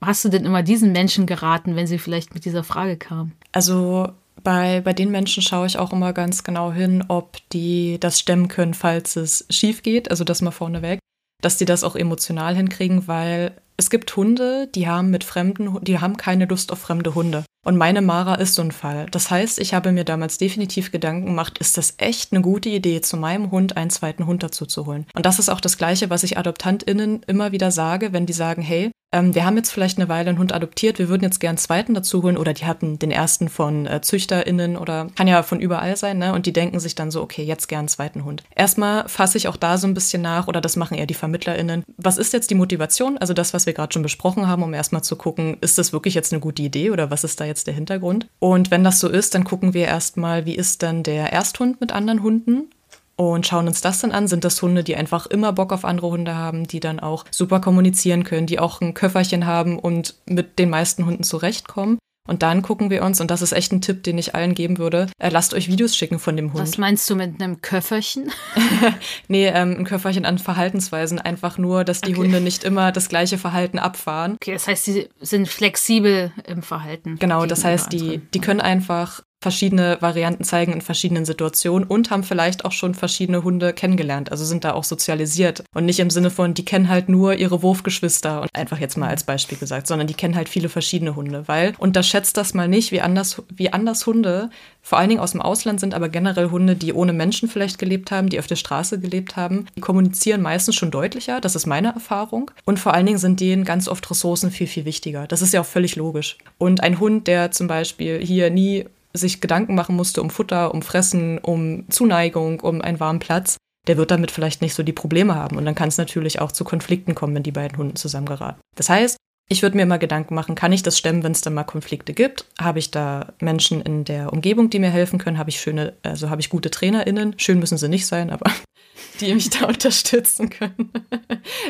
hast 0.00 0.24
du 0.24 0.28
denn 0.28 0.44
immer 0.44 0.62
diesen 0.62 0.92
Menschen 0.92 1.26
geraten, 1.26 1.76
wenn 1.76 1.86
sie 1.86 1.98
vielleicht 1.98 2.34
mit 2.34 2.44
dieser 2.44 2.64
Frage 2.64 2.96
kamen? 2.96 3.32
Also 3.52 4.08
bei, 4.42 4.80
bei 4.80 4.92
den 4.92 5.10
Menschen 5.10 5.42
schaue 5.42 5.66
ich 5.66 5.78
auch 5.78 5.92
immer 5.92 6.12
ganz 6.12 6.44
genau 6.44 6.72
hin, 6.72 7.04
ob 7.08 7.38
die 7.52 7.98
das 8.00 8.18
stemmen 8.18 8.48
können, 8.48 8.74
falls 8.74 9.16
es 9.16 9.46
schief 9.50 9.82
geht. 9.82 10.10
Also 10.10 10.24
das 10.24 10.42
mal 10.42 10.50
vorneweg, 10.50 11.00
dass 11.42 11.56
die 11.56 11.64
das 11.64 11.84
auch 11.84 11.96
emotional 11.96 12.54
hinkriegen, 12.54 13.08
weil 13.08 13.52
es 13.76 13.90
gibt 13.90 14.14
Hunde, 14.16 14.68
die 14.74 14.88
haben 14.88 15.10
mit 15.10 15.24
fremden, 15.24 15.82
die 15.84 16.00
haben 16.00 16.16
keine 16.16 16.46
Lust 16.46 16.72
auf 16.72 16.78
fremde 16.78 17.14
Hunde. 17.14 17.44
Und 17.68 17.76
meine 17.76 18.00
Mara 18.00 18.36
ist 18.36 18.54
so 18.54 18.62
ein 18.62 18.72
Fall. 18.72 19.04
Das 19.10 19.30
heißt, 19.30 19.58
ich 19.58 19.74
habe 19.74 19.92
mir 19.92 20.04
damals 20.04 20.38
definitiv 20.38 20.90
Gedanken 20.90 21.26
gemacht, 21.26 21.58
ist 21.58 21.76
das 21.76 21.96
echt 21.98 22.32
eine 22.32 22.40
gute 22.40 22.70
Idee, 22.70 23.02
zu 23.02 23.18
meinem 23.18 23.50
Hund 23.50 23.76
einen 23.76 23.90
zweiten 23.90 24.24
Hund 24.24 24.42
dazu 24.42 24.64
zu 24.64 24.86
holen? 24.86 25.04
Und 25.14 25.26
das 25.26 25.38
ist 25.38 25.50
auch 25.50 25.60
das 25.60 25.76
Gleiche, 25.76 26.08
was 26.08 26.22
ich 26.22 26.38
AdoptantInnen 26.38 27.24
immer 27.26 27.52
wieder 27.52 27.70
sage, 27.70 28.14
wenn 28.14 28.24
die 28.24 28.32
sagen, 28.32 28.62
hey, 28.62 28.90
ähm, 29.10 29.34
wir 29.34 29.46
haben 29.46 29.56
jetzt 29.56 29.70
vielleicht 29.70 29.98
eine 29.98 30.08
Weile 30.08 30.28
einen 30.28 30.38
Hund 30.38 30.52
adoptiert, 30.52 30.98
wir 30.98 31.08
würden 31.08 31.22
jetzt 31.22 31.40
gern 31.40 31.50
einen 31.50 31.58
zweiten 31.58 31.94
dazu 31.94 32.22
holen 32.22 32.36
oder 32.36 32.52
die 32.52 32.66
hatten 32.66 32.98
den 32.98 33.10
ersten 33.10 33.48
von 33.48 33.86
äh, 33.86 34.02
ZüchterInnen 34.02 34.76
oder 34.76 35.06
kann 35.16 35.26
ja 35.26 35.42
von 35.42 35.60
überall 35.60 35.96
sein, 35.96 36.18
ne? 36.18 36.34
Und 36.34 36.44
die 36.44 36.52
denken 36.52 36.78
sich 36.78 36.94
dann 36.94 37.10
so, 37.10 37.22
okay, 37.22 37.42
jetzt 37.42 37.68
gern 37.68 37.80
einen 37.80 37.88
zweiten 37.88 38.24
Hund. 38.24 38.42
Erstmal 38.54 39.08
fasse 39.08 39.38
ich 39.38 39.48
auch 39.48 39.56
da 39.56 39.78
so 39.78 39.86
ein 39.86 39.94
bisschen 39.94 40.20
nach 40.20 40.46
oder 40.46 40.60
das 40.60 40.76
machen 40.76 40.98
eher 40.98 41.06
die 41.06 41.14
VermittlerInnen. 41.14 41.84
Was 41.96 42.18
ist 42.18 42.34
jetzt 42.34 42.50
die 42.50 42.54
Motivation? 42.54 43.16
Also 43.16 43.32
das, 43.32 43.54
was 43.54 43.64
wir 43.64 43.72
gerade 43.72 43.94
schon 43.94 44.02
besprochen 44.02 44.46
haben, 44.46 44.62
um 44.62 44.74
erstmal 44.74 45.02
zu 45.02 45.16
gucken, 45.16 45.56
ist 45.62 45.78
das 45.78 45.94
wirklich 45.94 46.14
jetzt 46.14 46.32
eine 46.32 46.40
gute 46.40 46.62
Idee 46.62 46.90
oder 46.90 47.10
was 47.10 47.24
ist 47.24 47.40
da 47.40 47.46
jetzt 47.46 47.57
der 47.66 47.74
Hintergrund? 47.74 48.28
Und 48.38 48.70
wenn 48.70 48.84
das 48.84 49.00
so 49.00 49.08
ist, 49.08 49.34
dann 49.34 49.44
gucken 49.44 49.74
wir 49.74 49.86
erstmal, 49.86 50.46
wie 50.46 50.54
ist 50.54 50.82
dann 50.82 51.02
der 51.02 51.32
Ersthund 51.32 51.80
mit 51.80 51.92
anderen 51.92 52.22
Hunden? 52.22 52.70
und 53.18 53.48
schauen 53.48 53.66
uns 53.66 53.80
das 53.80 54.00
dann 54.00 54.12
an. 54.12 54.28
Sind 54.28 54.44
das 54.44 54.62
Hunde, 54.62 54.84
die 54.84 54.94
einfach 54.94 55.26
immer 55.26 55.52
Bock 55.52 55.72
auf 55.72 55.84
andere 55.84 56.08
Hunde 56.08 56.36
haben, 56.36 56.68
die 56.68 56.78
dann 56.78 57.00
auch 57.00 57.24
super 57.32 57.60
kommunizieren 57.60 58.22
können, 58.22 58.46
die 58.46 58.60
auch 58.60 58.80
ein 58.80 58.94
Köfferchen 58.94 59.44
haben 59.44 59.78
und 59.78 60.14
mit 60.26 60.58
den 60.60 60.70
meisten 60.70 61.04
Hunden 61.04 61.24
zurechtkommen? 61.24 61.98
Und 62.28 62.42
dann 62.42 62.62
gucken 62.62 62.90
wir 62.90 63.02
uns, 63.02 63.20
und 63.20 63.30
das 63.30 63.42
ist 63.42 63.52
echt 63.52 63.72
ein 63.72 63.80
Tipp, 63.80 64.02
den 64.02 64.18
ich 64.18 64.34
allen 64.34 64.54
geben 64.54 64.78
würde, 64.78 65.06
äh, 65.18 65.30
lasst 65.30 65.54
euch 65.54 65.68
Videos 65.68 65.96
schicken 65.96 66.18
von 66.18 66.36
dem 66.36 66.52
Hund. 66.52 66.62
Was 66.62 66.78
meinst 66.78 67.08
du 67.08 67.16
mit 67.16 67.42
einem 67.42 67.62
Köfferchen? 67.62 68.30
nee, 69.28 69.46
ähm, 69.46 69.76
ein 69.78 69.84
Köfferchen 69.84 70.24
an 70.24 70.38
Verhaltensweisen. 70.38 71.18
Einfach 71.18 71.58
nur, 71.58 71.84
dass 71.84 72.02
die 72.02 72.12
okay. 72.12 72.20
Hunde 72.20 72.40
nicht 72.40 72.64
immer 72.64 72.92
das 72.92 73.08
gleiche 73.08 73.38
Verhalten 73.38 73.78
abfahren. 73.78 74.34
Okay, 74.34 74.52
das 74.52 74.68
heißt, 74.68 74.84
sie 74.84 75.08
sind 75.20 75.48
flexibel 75.48 76.32
im 76.46 76.62
Verhalten. 76.62 77.16
Genau, 77.18 77.46
das 77.46 77.64
heißt, 77.64 77.92
die, 77.92 78.18
die 78.18 78.40
können 78.40 78.60
einfach 78.60 79.22
verschiedene 79.40 79.98
Varianten 80.00 80.42
zeigen 80.42 80.72
in 80.72 80.80
verschiedenen 80.80 81.24
Situationen 81.24 81.86
und 81.86 82.10
haben 82.10 82.24
vielleicht 82.24 82.64
auch 82.64 82.72
schon 82.72 82.94
verschiedene 82.94 83.44
Hunde 83.44 83.72
kennengelernt, 83.72 84.32
also 84.32 84.44
sind 84.44 84.64
da 84.64 84.72
auch 84.72 84.84
sozialisiert 84.84 85.62
und 85.74 85.84
nicht 85.84 86.00
im 86.00 86.10
Sinne 86.10 86.30
von, 86.30 86.54
die 86.54 86.64
kennen 86.64 86.88
halt 86.88 87.08
nur 87.08 87.34
ihre 87.34 87.62
Wurfgeschwister 87.62 88.42
und 88.42 88.50
einfach 88.54 88.78
jetzt 88.78 88.96
mal 88.96 89.08
als 89.08 89.22
Beispiel 89.22 89.56
gesagt, 89.56 89.86
sondern 89.86 90.08
die 90.08 90.14
kennen 90.14 90.34
halt 90.34 90.48
viele 90.48 90.68
verschiedene 90.68 91.14
Hunde, 91.14 91.46
weil 91.46 91.74
unterschätzt 91.78 92.36
das 92.36 92.52
mal 92.54 92.66
nicht, 92.66 92.90
wie 92.90 93.00
anders, 93.00 93.42
wie 93.54 93.72
anders 93.72 94.06
Hunde 94.06 94.50
vor 94.82 94.98
allen 94.98 95.08
Dingen 95.08 95.20
aus 95.20 95.32
dem 95.32 95.42
Ausland 95.42 95.80
sind, 95.80 95.94
aber 95.94 96.08
generell 96.08 96.50
Hunde, 96.50 96.74
die 96.74 96.92
ohne 96.92 97.12
Menschen 97.12 97.48
vielleicht 97.48 97.78
gelebt 97.78 98.10
haben, 98.10 98.30
die 98.30 98.38
auf 98.38 98.46
der 98.46 98.56
Straße 98.56 98.98
gelebt 98.98 99.36
haben, 99.36 99.66
die 99.76 99.80
kommunizieren 99.80 100.42
meistens 100.42 100.74
schon 100.74 100.90
deutlicher, 100.90 101.40
das 101.40 101.54
ist 101.54 101.66
meine 101.66 101.88
Erfahrung 101.88 102.50
und 102.64 102.80
vor 102.80 102.94
allen 102.94 103.06
Dingen 103.06 103.18
sind 103.18 103.38
denen 103.38 103.64
ganz 103.64 103.86
oft 103.86 104.10
Ressourcen 104.10 104.50
viel, 104.50 104.66
viel 104.66 104.84
wichtiger. 104.84 105.26
Das 105.28 105.42
ist 105.42 105.52
ja 105.52 105.60
auch 105.60 105.66
völlig 105.66 105.94
logisch. 105.94 106.38
Und 106.56 106.82
ein 106.82 106.98
Hund, 106.98 107.26
der 107.26 107.52
zum 107.52 107.68
Beispiel 107.68 108.18
hier 108.18 108.50
nie 108.50 108.86
sich 109.12 109.40
Gedanken 109.40 109.74
machen 109.74 109.96
musste 109.96 110.22
um 110.22 110.30
Futter, 110.30 110.74
um 110.74 110.82
Fressen, 110.82 111.38
um 111.38 111.88
Zuneigung, 111.90 112.60
um 112.60 112.80
einen 112.80 113.00
warmen 113.00 113.18
Platz, 113.18 113.56
der 113.86 113.96
wird 113.96 114.10
damit 114.10 114.30
vielleicht 114.30 114.62
nicht 114.62 114.74
so 114.74 114.82
die 114.82 114.92
Probleme 114.92 115.34
haben. 115.34 115.56
Und 115.56 115.64
dann 115.64 115.74
kann 115.74 115.88
es 115.88 115.98
natürlich 115.98 116.40
auch 116.40 116.52
zu 116.52 116.64
Konflikten 116.64 117.14
kommen, 117.14 117.34
wenn 117.34 117.42
die 117.42 117.52
beiden 117.52 117.78
Hunden 117.78 117.96
zusammengeraten. 117.96 118.60
Das 118.76 118.88
heißt, 118.88 119.16
ich 119.50 119.62
würde 119.62 119.76
mir 119.78 119.86
mal 119.86 119.98
Gedanken 119.98 120.34
machen, 120.34 120.54
kann 120.54 120.72
ich 120.72 120.82
das 120.82 120.98
stemmen, 120.98 121.22
wenn 121.22 121.32
es 121.32 121.40
dann 121.40 121.54
mal 121.54 121.64
Konflikte 121.64 122.12
gibt? 122.12 122.44
Habe 122.60 122.78
ich 122.78 122.90
da 122.90 123.32
Menschen 123.40 123.80
in 123.80 124.04
der 124.04 124.32
Umgebung, 124.32 124.68
die 124.68 124.78
mir 124.78 124.90
helfen 124.90 125.18
können? 125.18 125.38
Habe 125.38 125.48
ich 125.48 125.58
schöne, 125.58 125.94
also 126.02 126.28
habe 126.28 126.42
ich 126.42 126.50
gute 126.50 126.70
TrainerInnen? 126.70 127.38
Schön 127.38 127.58
müssen 127.58 127.78
sie 127.78 127.88
nicht 127.88 128.06
sein, 128.06 128.28
aber 128.28 128.50
die 129.20 129.32
mich 129.32 129.48
da 129.48 129.64
unterstützen 129.68 130.50
können. 130.50 130.92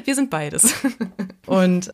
Wir 0.04 0.14
sind 0.16 0.28
beides. 0.28 0.74
Und 1.46 1.92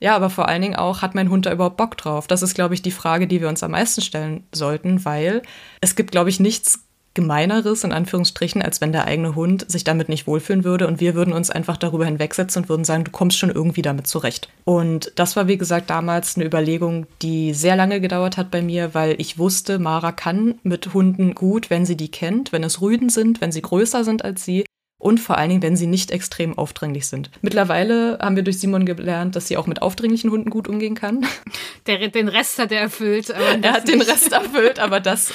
ja, 0.00 0.16
aber 0.16 0.30
vor 0.30 0.48
allen 0.48 0.62
Dingen 0.62 0.76
auch, 0.76 1.02
hat 1.02 1.14
mein 1.14 1.30
Hund 1.30 1.46
da 1.46 1.52
überhaupt 1.52 1.76
Bock 1.76 1.96
drauf? 1.96 2.26
Das 2.26 2.42
ist, 2.42 2.54
glaube 2.54 2.74
ich, 2.74 2.82
die 2.82 2.90
Frage, 2.90 3.26
die 3.26 3.40
wir 3.40 3.48
uns 3.48 3.62
am 3.62 3.72
meisten 3.72 4.00
stellen 4.00 4.44
sollten, 4.52 5.04
weil 5.04 5.42
es 5.80 5.96
gibt, 5.96 6.12
glaube 6.12 6.30
ich, 6.30 6.40
nichts 6.40 6.84
Gemeineres, 7.14 7.84
in 7.84 7.92
Anführungsstrichen, 7.92 8.60
als 8.60 8.80
wenn 8.80 8.90
der 8.90 9.06
eigene 9.06 9.36
Hund 9.36 9.70
sich 9.70 9.84
damit 9.84 10.08
nicht 10.08 10.26
wohlfühlen 10.26 10.64
würde 10.64 10.88
und 10.88 11.00
wir 11.00 11.14
würden 11.14 11.32
uns 11.32 11.48
einfach 11.48 11.76
darüber 11.76 12.04
hinwegsetzen 12.04 12.62
und 12.62 12.68
würden 12.68 12.84
sagen, 12.84 13.04
du 13.04 13.12
kommst 13.12 13.38
schon 13.38 13.50
irgendwie 13.50 13.82
damit 13.82 14.08
zurecht. 14.08 14.48
Und 14.64 15.12
das 15.14 15.36
war, 15.36 15.46
wie 15.46 15.56
gesagt, 15.56 15.90
damals 15.90 16.36
eine 16.36 16.44
Überlegung, 16.44 17.06
die 17.22 17.54
sehr 17.54 17.76
lange 17.76 18.00
gedauert 18.00 18.36
hat 18.36 18.50
bei 18.50 18.62
mir, 18.62 18.94
weil 18.94 19.14
ich 19.20 19.38
wusste, 19.38 19.78
Mara 19.78 20.10
kann 20.10 20.56
mit 20.64 20.92
Hunden 20.92 21.36
gut, 21.36 21.70
wenn 21.70 21.86
sie 21.86 21.96
die 21.96 22.10
kennt, 22.10 22.52
wenn 22.52 22.64
es 22.64 22.80
Rüden 22.80 23.08
sind, 23.08 23.40
wenn 23.40 23.52
sie 23.52 23.62
größer 23.62 24.02
sind 24.02 24.24
als 24.24 24.44
sie, 24.44 24.64
und 25.04 25.20
vor 25.20 25.36
allen 25.36 25.50
Dingen, 25.50 25.62
wenn 25.62 25.76
sie 25.76 25.86
nicht 25.86 26.10
extrem 26.10 26.56
aufdringlich 26.56 27.06
sind. 27.06 27.30
Mittlerweile 27.42 28.18
haben 28.22 28.36
wir 28.36 28.42
durch 28.42 28.58
Simon 28.58 28.86
gelernt, 28.86 29.36
dass 29.36 29.46
sie 29.46 29.58
auch 29.58 29.66
mit 29.66 29.82
aufdringlichen 29.82 30.30
Hunden 30.30 30.48
gut 30.48 30.66
umgehen 30.66 30.94
kann. 30.94 31.26
Der, 31.86 32.08
den 32.08 32.28
Rest 32.28 32.58
hat 32.58 32.72
er 32.72 32.80
erfüllt. 32.80 33.28
er 33.28 33.72
hat 33.74 33.86
nicht. 33.86 33.88
den 33.88 34.00
Rest 34.00 34.32
erfüllt, 34.32 34.78
aber 34.78 35.00
das 35.00 35.34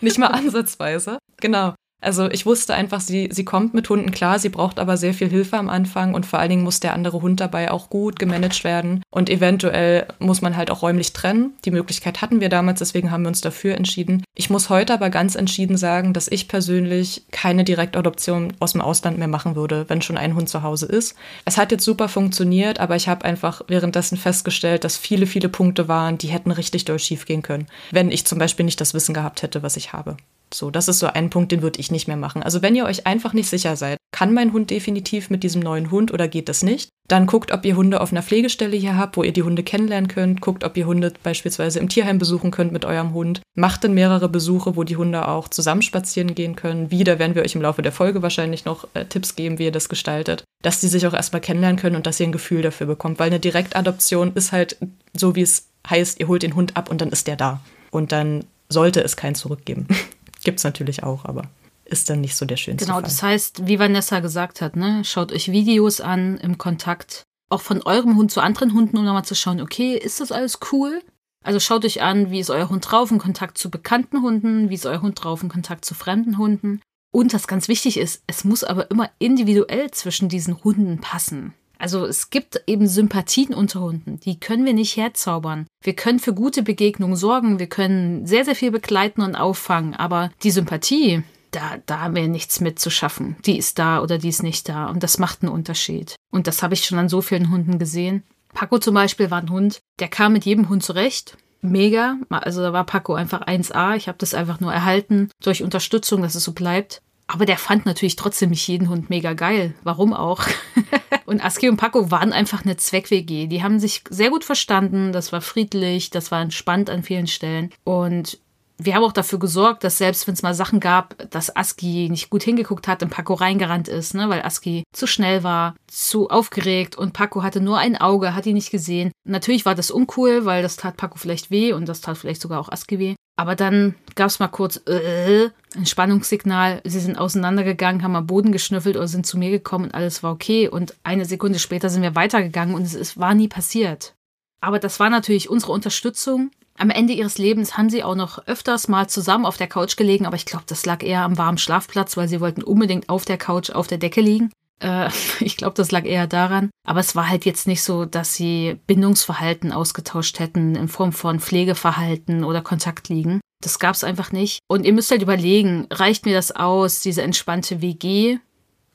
nicht 0.00 0.18
mal 0.18 0.28
ansatzweise. 0.28 1.18
Genau. 1.40 1.74
Also 2.00 2.30
ich 2.30 2.46
wusste 2.46 2.74
einfach, 2.74 3.00
sie, 3.00 3.28
sie 3.30 3.44
kommt 3.44 3.74
mit 3.74 3.88
Hunden 3.88 4.10
klar, 4.10 4.38
sie 4.38 4.48
braucht 4.48 4.78
aber 4.78 4.96
sehr 4.96 5.14
viel 5.14 5.28
Hilfe 5.28 5.58
am 5.58 5.68
Anfang 5.68 6.14
und 6.14 6.24
vor 6.24 6.38
allen 6.38 6.50
Dingen 6.50 6.62
muss 6.62 6.80
der 6.80 6.94
andere 6.94 7.20
Hund 7.20 7.40
dabei 7.40 7.70
auch 7.70 7.90
gut 7.90 8.18
gemanagt 8.18 8.64
werden 8.64 9.02
und 9.10 9.28
eventuell 9.28 10.06
muss 10.18 10.40
man 10.40 10.56
halt 10.56 10.70
auch 10.70 10.82
räumlich 10.82 11.12
trennen. 11.12 11.54
Die 11.64 11.70
Möglichkeit 11.70 12.22
hatten 12.22 12.40
wir 12.40 12.48
damals, 12.48 12.78
deswegen 12.78 13.10
haben 13.10 13.22
wir 13.22 13.28
uns 13.28 13.42
dafür 13.42 13.74
entschieden. 13.76 14.24
Ich 14.34 14.50
muss 14.50 14.70
heute 14.70 14.94
aber 14.94 15.10
ganz 15.10 15.34
entschieden 15.34 15.76
sagen, 15.76 16.12
dass 16.12 16.28
ich 16.28 16.48
persönlich 16.48 17.24
keine 17.30 17.64
Direktadoption 17.64 18.54
aus 18.60 18.72
dem 18.72 18.80
Ausland 18.80 19.18
mehr 19.18 19.28
machen 19.28 19.54
würde, 19.54 19.84
wenn 19.88 20.02
schon 20.02 20.16
ein 20.16 20.34
Hund 20.34 20.48
zu 20.48 20.62
Hause 20.62 20.86
ist. 20.86 21.14
Es 21.44 21.58
hat 21.58 21.70
jetzt 21.70 21.84
super 21.84 22.08
funktioniert, 22.08 22.80
aber 22.80 22.96
ich 22.96 23.08
habe 23.08 23.24
einfach 23.24 23.62
währenddessen 23.68 24.16
festgestellt, 24.16 24.84
dass 24.84 24.96
viele, 24.96 25.26
viele 25.26 25.48
Punkte 25.48 25.88
waren, 25.88 26.16
die 26.16 26.28
hätten 26.28 26.50
richtig 26.50 26.86
doll 26.86 26.98
schief 26.98 27.26
gehen 27.26 27.42
können, 27.42 27.66
wenn 27.90 28.10
ich 28.10 28.24
zum 28.24 28.38
Beispiel 28.38 28.64
nicht 28.64 28.80
das 28.80 28.94
Wissen 28.94 29.14
gehabt 29.14 29.42
hätte, 29.42 29.62
was 29.62 29.76
ich 29.76 29.92
habe. 29.92 30.16
So, 30.52 30.70
das 30.70 30.88
ist 30.88 30.98
so 30.98 31.06
ein 31.06 31.30
Punkt, 31.30 31.52
den 31.52 31.62
würde 31.62 31.78
ich 31.78 31.90
nicht 31.90 32.08
mehr 32.08 32.16
machen. 32.16 32.42
Also 32.42 32.62
wenn 32.62 32.74
ihr 32.74 32.84
euch 32.84 33.06
einfach 33.06 33.32
nicht 33.32 33.48
sicher 33.48 33.76
seid, 33.76 33.98
kann 34.12 34.34
mein 34.34 34.52
Hund 34.52 34.70
definitiv 34.70 35.30
mit 35.30 35.44
diesem 35.44 35.62
neuen 35.62 35.90
Hund 35.90 36.12
oder 36.12 36.26
geht 36.26 36.48
das 36.48 36.62
nicht? 36.62 36.88
Dann 37.08 37.26
guckt, 37.26 37.52
ob 37.52 37.64
ihr 37.64 37.76
Hunde 37.76 38.00
auf 38.00 38.12
einer 38.12 38.22
Pflegestelle 38.22 38.76
hier 38.76 38.96
habt, 38.96 39.16
wo 39.16 39.22
ihr 39.22 39.32
die 39.32 39.42
Hunde 39.42 39.62
kennenlernen 39.62 40.08
könnt. 40.08 40.40
Guckt, 40.40 40.64
ob 40.64 40.76
ihr 40.76 40.86
Hunde 40.86 41.12
beispielsweise 41.22 41.78
im 41.78 41.88
Tierheim 41.88 42.18
besuchen 42.18 42.50
könnt 42.50 42.72
mit 42.72 42.84
eurem 42.84 43.14
Hund. 43.14 43.40
Macht 43.56 43.84
dann 43.84 43.94
mehrere 43.94 44.28
Besuche, 44.28 44.76
wo 44.76 44.84
die 44.84 44.96
Hunde 44.96 45.26
auch 45.26 45.48
zusammen 45.48 45.82
spazieren 45.82 46.34
gehen 46.34 46.56
können. 46.56 46.90
Wieder 46.90 47.18
werden 47.18 47.34
wir 47.34 47.42
euch 47.42 47.54
im 47.54 47.62
Laufe 47.62 47.82
der 47.82 47.92
Folge 47.92 48.22
wahrscheinlich 48.22 48.64
noch 48.64 48.86
äh, 48.94 49.04
Tipps 49.04 49.36
geben, 49.36 49.58
wie 49.58 49.64
ihr 49.64 49.72
das 49.72 49.88
gestaltet. 49.88 50.44
Dass 50.62 50.80
die 50.80 50.88
sich 50.88 51.06
auch 51.06 51.14
erstmal 51.14 51.40
kennenlernen 51.40 51.80
können 51.80 51.96
und 51.96 52.06
dass 52.06 52.20
ihr 52.20 52.26
ein 52.26 52.32
Gefühl 52.32 52.62
dafür 52.62 52.86
bekommt. 52.86 53.18
Weil 53.18 53.28
eine 53.28 53.40
Direktadoption 53.40 54.32
ist 54.34 54.52
halt 54.52 54.76
so, 55.14 55.34
wie 55.34 55.42
es 55.42 55.68
heißt, 55.88 56.20
ihr 56.20 56.28
holt 56.28 56.42
den 56.42 56.54
Hund 56.54 56.76
ab 56.76 56.90
und 56.90 57.00
dann 57.00 57.10
ist 57.10 57.26
der 57.26 57.36
da. 57.36 57.60
Und 57.90 58.12
dann 58.12 58.44
sollte 58.68 59.02
es 59.02 59.16
keinen 59.16 59.34
zurückgeben. 59.34 59.86
es 60.44 60.64
natürlich 60.64 61.02
auch, 61.02 61.24
aber 61.24 61.44
ist 61.84 62.08
dann 62.08 62.20
nicht 62.20 62.36
so 62.36 62.44
der 62.44 62.56
schönste 62.56 62.84
Genau, 62.84 62.96
Fall. 62.96 63.02
das 63.04 63.22
heißt, 63.22 63.66
wie 63.66 63.78
Vanessa 63.78 64.20
gesagt 64.20 64.60
hat, 64.60 64.76
ne, 64.76 65.04
schaut 65.04 65.32
euch 65.32 65.50
Videos 65.50 66.00
an 66.00 66.38
im 66.38 66.56
Kontakt, 66.56 67.24
auch 67.48 67.60
von 67.60 67.82
eurem 67.82 68.16
Hund 68.16 68.30
zu 68.30 68.40
anderen 68.40 68.74
Hunden, 68.74 68.96
um 68.96 69.04
nochmal 69.04 69.24
zu 69.24 69.34
schauen, 69.34 69.60
okay, 69.60 69.96
ist 69.96 70.20
das 70.20 70.30
alles 70.30 70.60
cool? 70.72 71.02
Also 71.44 71.58
schaut 71.58 71.84
euch 71.84 72.02
an, 72.02 72.30
wie 72.30 72.38
ist 72.38 72.50
euer 72.50 72.68
Hund 72.68 72.90
drauf 72.90 73.10
im 73.10 73.18
Kontakt 73.18 73.58
zu 73.58 73.70
bekannten 73.70 74.22
Hunden, 74.22 74.70
wie 74.70 74.74
ist 74.74 74.86
euer 74.86 75.02
Hund 75.02 75.22
drauf 75.22 75.42
im 75.42 75.48
Kontakt 75.48 75.84
zu 75.84 75.94
fremden 75.94 76.38
Hunden. 76.38 76.80
Und 77.12 77.34
was 77.34 77.48
ganz 77.48 77.66
wichtig 77.66 77.96
ist, 77.96 78.22
es 78.26 78.44
muss 78.44 78.62
aber 78.62 78.90
immer 78.90 79.10
individuell 79.18 79.90
zwischen 79.90 80.28
diesen 80.28 80.62
Hunden 80.62 81.00
passen. 81.00 81.54
Also 81.80 82.04
es 82.04 82.28
gibt 82.28 82.62
eben 82.66 82.86
Sympathien 82.86 83.54
unter 83.54 83.80
Hunden, 83.80 84.20
die 84.20 84.38
können 84.38 84.66
wir 84.66 84.74
nicht 84.74 84.96
herzaubern. 84.96 85.66
Wir 85.82 85.94
können 85.94 86.18
für 86.18 86.34
gute 86.34 86.62
Begegnungen 86.62 87.16
sorgen, 87.16 87.58
wir 87.58 87.68
können 87.68 88.26
sehr, 88.26 88.44
sehr 88.44 88.54
viel 88.54 88.70
begleiten 88.70 89.22
und 89.22 89.34
auffangen, 89.34 89.94
aber 89.94 90.30
die 90.42 90.50
Sympathie, 90.50 91.22
da, 91.52 91.78
da 91.86 92.00
haben 92.00 92.14
wir 92.14 92.28
nichts 92.28 92.60
mit 92.60 92.78
zu 92.78 92.90
schaffen. 92.90 93.36
Die 93.46 93.56
ist 93.56 93.78
da 93.78 94.02
oder 94.02 94.18
die 94.18 94.28
ist 94.28 94.42
nicht 94.42 94.68
da 94.68 94.86
und 94.86 95.02
das 95.02 95.18
macht 95.18 95.42
einen 95.42 95.52
Unterschied. 95.52 96.16
Und 96.30 96.46
das 96.46 96.62
habe 96.62 96.74
ich 96.74 96.84
schon 96.84 96.98
an 96.98 97.08
so 97.08 97.22
vielen 97.22 97.50
Hunden 97.50 97.78
gesehen. 97.78 98.24
Paco 98.52 98.78
zum 98.78 98.94
Beispiel 98.94 99.30
war 99.30 99.40
ein 99.40 99.50
Hund, 99.50 99.80
der 100.00 100.08
kam 100.08 100.34
mit 100.34 100.44
jedem 100.44 100.68
Hund 100.68 100.82
zurecht. 100.82 101.38
Mega. 101.62 102.16
Also 102.30 102.62
da 102.62 102.72
war 102.72 102.84
Paco 102.84 103.14
einfach 103.14 103.42
1A. 103.42 103.96
Ich 103.96 104.08
habe 104.08 104.18
das 104.18 104.34
einfach 104.34 104.60
nur 104.60 104.72
erhalten 104.72 105.30
durch 105.42 105.62
Unterstützung, 105.62 106.22
dass 106.22 106.34
es 106.34 106.44
so 106.44 106.52
bleibt. 106.52 107.02
Aber 107.32 107.46
der 107.46 107.58
fand 107.58 107.86
natürlich 107.86 108.16
trotzdem 108.16 108.50
nicht 108.50 108.66
jeden 108.66 108.88
Hund 108.88 109.08
mega 109.08 109.34
geil. 109.34 109.72
Warum 109.84 110.12
auch? 110.12 110.42
und 111.26 111.44
Aski 111.44 111.68
und 111.68 111.76
Paco 111.76 112.10
waren 112.10 112.32
einfach 112.32 112.64
eine 112.64 112.76
Zweck-WG. 112.76 113.46
Die 113.46 113.62
haben 113.62 113.78
sich 113.78 114.02
sehr 114.10 114.30
gut 114.30 114.42
verstanden. 114.42 115.12
Das 115.12 115.30
war 115.30 115.40
friedlich, 115.40 116.10
das 116.10 116.32
war 116.32 116.42
entspannt 116.42 116.90
an 116.90 117.04
vielen 117.04 117.28
Stellen. 117.28 117.70
Und 117.84 118.40
wir 118.78 118.96
haben 118.96 119.04
auch 119.04 119.12
dafür 119.12 119.38
gesorgt, 119.38 119.84
dass 119.84 119.98
selbst 119.98 120.26
wenn 120.26 120.34
es 120.34 120.42
mal 120.42 120.54
Sachen 120.54 120.80
gab, 120.80 121.14
dass 121.30 121.54
Aski 121.54 122.08
nicht 122.10 122.30
gut 122.30 122.42
hingeguckt 122.42 122.88
hat 122.88 123.00
und 123.04 123.10
Paco 123.10 123.34
reingerannt 123.34 123.86
ist, 123.86 124.14
ne, 124.14 124.28
weil 124.28 124.42
Aski 124.42 124.82
zu 124.92 125.06
schnell 125.06 125.44
war, 125.44 125.76
zu 125.86 126.30
aufgeregt 126.30 126.96
und 126.96 127.12
Paco 127.12 127.44
hatte 127.44 127.60
nur 127.60 127.78
ein 127.78 127.96
Auge, 127.96 128.34
hat 128.34 128.46
ihn 128.46 128.54
nicht 128.54 128.72
gesehen. 128.72 129.12
Natürlich 129.24 129.66
war 129.66 129.76
das 129.76 129.92
uncool, 129.92 130.46
weil 130.46 130.62
das 130.62 130.76
tat 130.76 130.96
Paco 130.96 131.16
vielleicht 131.16 131.52
weh 131.52 131.74
und 131.74 131.88
das 131.88 132.00
tat 132.00 132.18
vielleicht 132.18 132.40
sogar 132.40 132.58
auch 132.58 132.72
Aski 132.72 132.98
weh. 132.98 133.14
Aber 133.40 133.56
dann 133.56 133.94
gab 134.16 134.28
es 134.28 134.38
mal 134.38 134.48
kurz 134.48 134.82
äh, 134.86 135.48
ein 135.74 135.86
Spannungssignal. 135.86 136.82
Sie 136.84 137.00
sind 137.00 137.16
auseinandergegangen, 137.16 138.02
haben 138.02 138.14
am 138.14 138.26
Boden 138.26 138.52
geschnüffelt 138.52 138.98
oder 138.98 139.08
sind 139.08 139.24
zu 139.24 139.38
mir 139.38 139.50
gekommen 139.50 139.86
und 139.86 139.94
alles 139.94 140.22
war 140.22 140.32
okay. 140.32 140.68
Und 140.68 140.94
eine 141.04 141.24
Sekunde 141.24 141.58
später 141.58 141.88
sind 141.88 142.02
wir 142.02 142.14
weitergegangen 142.14 142.74
und 142.74 142.82
es, 142.82 142.92
es 142.92 143.18
war 143.18 143.32
nie 143.32 143.48
passiert. 143.48 144.14
Aber 144.60 144.78
das 144.78 145.00
war 145.00 145.08
natürlich 145.08 145.48
unsere 145.48 145.72
Unterstützung. 145.72 146.50
Am 146.76 146.90
Ende 146.90 147.14
ihres 147.14 147.38
Lebens 147.38 147.78
haben 147.78 147.88
sie 147.88 148.04
auch 148.04 148.14
noch 148.14 148.46
öfters 148.46 148.88
mal 148.88 149.08
zusammen 149.08 149.46
auf 149.46 149.56
der 149.56 149.68
Couch 149.68 149.96
gelegen, 149.96 150.26
aber 150.26 150.36
ich 150.36 150.44
glaube, 150.44 150.64
das 150.66 150.84
lag 150.84 151.02
eher 151.02 151.22
am 151.22 151.38
warmen 151.38 151.56
Schlafplatz, 151.56 152.18
weil 152.18 152.28
sie 152.28 152.42
wollten 152.42 152.62
unbedingt 152.62 153.08
auf 153.08 153.24
der 153.24 153.38
Couch 153.38 153.70
auf 153.70 153.86
der 153.86 153.96
Decke 153.96 154.20
liegen. 154.20 154.52
Äh, 154.80 155.10
ich 155.40 155.56
glaube, 155.56 155.74
das 155.74 155.90
lag 155.90 156.04
eher 156.04 156.26
daran. 156.26 156.70
Aber 156.84 157.00
es 157.00 157.14
war 157.14 157.28
halt 157.28 157.44
jetzt 157.44 157.66
nicht 157.66 157.82
so, 157.82 158.04
dass 158.04 158.34
sie 158.34 158.78
Bindungsverhalten 158.86 159.72
ausgetauscht 159.72 160.38
hätten 160.38 160.74
in 160.74 160.88
Form 160.88 161.12
von 161.12 161.40
Pflegeverhalten 161.40 162.44
oder 162.44 162.62
Kontaktliegen. 162.62 163.40
Das 163.62 163.78
gab 163.78 163.94
es 163.94 164.04
einfach 164.04 164.32
nicht. 164.32 164.60
Und 164.68 164.86
ihr 164.86 164.92
müsst 164.92 165.10
halt 165.10 165.22
überlegen, 165.22 165.86
reicht 165.90 166.24
mir 166.24 166.34
das 166.34 166.50
aus, 166.50 167.00
diese 167.00 167.22
entspannte 167.22 167.82
WG 167.82 168.38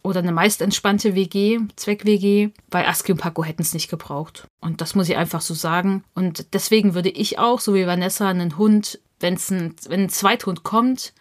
oder 0.01 0.20
eine 0.20 0.32
meist 0.32 0.62
entspannte 0.62 1.15
WG, 1.15 1.60
Zweck-WG, 1.75 2.50
weil 2.70 2.86
Aski 2.86 3.12
und 3.12 3.18
Paco 3.20 3.44
hätten 3.44 3.63
es 3.63 3.74
nicht 3.74 3.89
gebraucht. 3.89 4.48
Und 4.62 4.82
das 4.82 4.94
muss 4.94 5.10
ich 5.10 5.18
einfach 5.18 5.42
so 5.42 5.54
sagen. 5.54 6.04
Und 6.13 6.54
deswegen 6.54 6.94
würde 6.94 7.10
ich 7.10 7.39
auch, 7.39 7.60
so 7.60 7.74
wie 7.74 7.88
Vanessa, 7.88 8.30
einen 8.30 8.58
Hund, 8.58 9.00
wenn's 9.20 9.50
ein, 9.50 9.75
wenn 9.88 10.01
ein 10.01 10.10
Zweithund 10.10 10.63
kommt, 10.63 11.13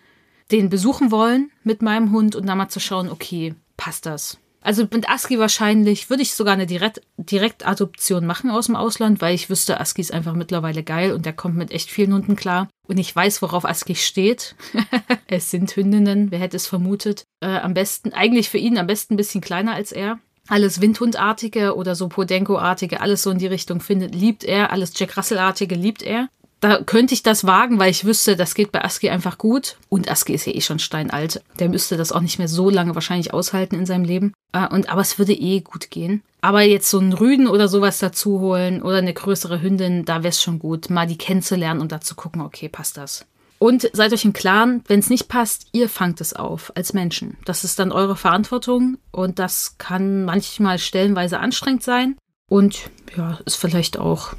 den 0.50 0.68
besuchen 0.68 1.10
wollen 1.10 1.50
mit 1.62 1.80
meinem 1.80 2.12
Hund 2.12 2.36
und 2.36 2.46
dann 2.46 2.58
mal 2.58 2.68
zu 2.68 2.80
schauen, 2.80 3.10
okay, 3.10 3.54
passt 3.78 4.04
das? 4.04 4.38
Also 4.64 4.88
mit 4.90 5.08
ASCII 5.10 5.38
wahrscheinlich 5.38 6.08
würde 6.08 6.22
ich 6.22 6.32
sogar 6.32 6.54
eine 6.54 6.66
Direkt 6.66 7.02
Direktadoption 7.18 8.24
machen 8.24 8.50
aus 8.50 8.66
dem 8.66 8.76
Ausland, 8.76 9.20
weil 9.20 9.34
ich 9.34 9.50
wüsste, 9.50 9.78
ASCII 9.78 10.00
ist 10.00 10.12
einfach 10.12 10.32
mittlerweile 10.32 10.82
geil 10.82 11.12
und 11.12 11.26
der 11.26 11.34
kommt 11.34 11.56
mit 11.56 11.70
echt 11.70 11.90
vielen 11.90 12.14
Hunden 12.14 12.34
klar. 12.34 12.68
Und 12.88 12.98
ich 12.98 13.14
weiß, 13.14 13.42
worauf 13.42 13.66
ASCII 13.66 13.94
steht. 13.94 14.56
es 15.26 15.50
sind 15.50 15.76
Hündinnen, 15.76 16.30
wer 16.30 16.38
hätte 16.38 16.56
es 16.56 16.66
vermutet. 16.66 17.24
Äh, 17.40 17.58
am 17.58 17.74
besten, 17.74 18.14
eigentlich 18.14 18.48
für 18.48 18.58
ihn 18.58 18.78
am 18.78 18.86
besten 18.86 19.14
ein 19.14 19.18
bisschen 19.18 19.42
kleiner 19.42 19.74
als 19.74 19.92
er. 19.92 20.18
Alles 20.48 20.80
Windhundartige 20.80 21.76
oder 21.76 21.94
so 21.94 22.08
Podenko-artige, 22.08 23.02
alles 23.02 23.22
so 23.22 23.30
in 23.30 23.38
die 23.38 23.46
Richtung 23.46 23.80
findet, 23.80 24.14
liebt 24.14 24.44
er. 24.44 24.72
Alles 24.72 24.92
Jack 24.96 25.16
Russell-artige 25.16 25.74
liebt 25.74 26.02
er 26.02 26.28
da 26.64 26.82
könnte 26.82 27.12
ich 27.12 27.22
das 27.22 27.44
wagen, 27.46 27.78
weil 27.78 27.90
ich 27.90 28.06
wüsste, 28.06 28.36
das 28.36 28.54
geht 28.54 28.72
bei 28.72 28.82
Aski 28.82 29.10
einfach 29.10 29.36
gut. 29.36 29.76
Und 29.90 30.10
Aski 30.10 30.32
ist 30.32 30.46
ja 30.46 30.54
eh 30.54 30.62
schon 30.62 30.78
steinalt. 30.78 31.42
Der 31.58 31.68
müsste 31.68 31.98
das 31.98 32.10
auch 32.10 32.22
nicht 32.22 32.38
mehr 32.38 32.48
so 32.48 32.70
lange 32.70 32.94
wahrscheinlich 32.94 33.34
aushalten 33.34 33.74
in 33.74 33.84
seinem 33.84 34.04
Leben. 34.04 34.32
Äh, 34.52 34.66
und, 34.68 34.88
aber 34.88 35.02
es 35.02 35.18
würde 35.18 35.34
eh 35.34 35.60
gut 35.60 35.90
gehen. 35.90 36.22
Aber 36.40 36.62
jetzt 36.62 36.88
so 36.88 36.98
einen 36.98 37.12
Rüden 37.12 37.48
oder 37.48 37.68
sowas 37.68 37.98
dazu 37.98 38.40
holen 38.40 38.80
oder 38.80 38.96
eine 38.96 39.12
größere 39.12 39.60
Hündin, 39.60 40.06
da 40.06 40.22
wäre 40.22 40.30
es 40.30 40.42
schon 40.42 40.58
gut, 40.58 40.88
mal 40.88 41.06
die 41.06 41.18
kennenzulernen 41.18 41.82
und 41.82 41.92
da 41.92 42.00
zu 42.00 42.14
gucken, 42.14 42.40
okay, 42.40 42.70
passt 42.70 42.96
das. 42.96 43.26
Und 43.58 43.90
seid 43.92 44.14
euch 44.14 44.24
im 44.24 44.32
Klaren, 44.32 44.82
wenn 44.88 45.00
es 45.00 45.10
nicht 45.10 45.28
passt, 45.28 45.66
ihr 45.72 45.90
fangt 45.90 46.22
es 46.22 46.32
auf 46.32 46.72
als 46.76 46.94
Menschen. 46.94 47.36
Das 47.44 47.64
ist 47.64 47.78
dann 47.78 47.92
eure 47.92 48.16
Verantwortung 48.16 48.96
und 49.10 49.38
das 49.38 49.76
kann 49.76 50.24
manchmal 50.24 50.78
stellenweise 50.78 51.40
anstrengend 51.40 51.82
sein 51.82 52.16
und 52.48 52.90
ja, 53.16 53.38
ist 53.44 53.56
vielleicht 53.56 53.98
auch 53.98 54.34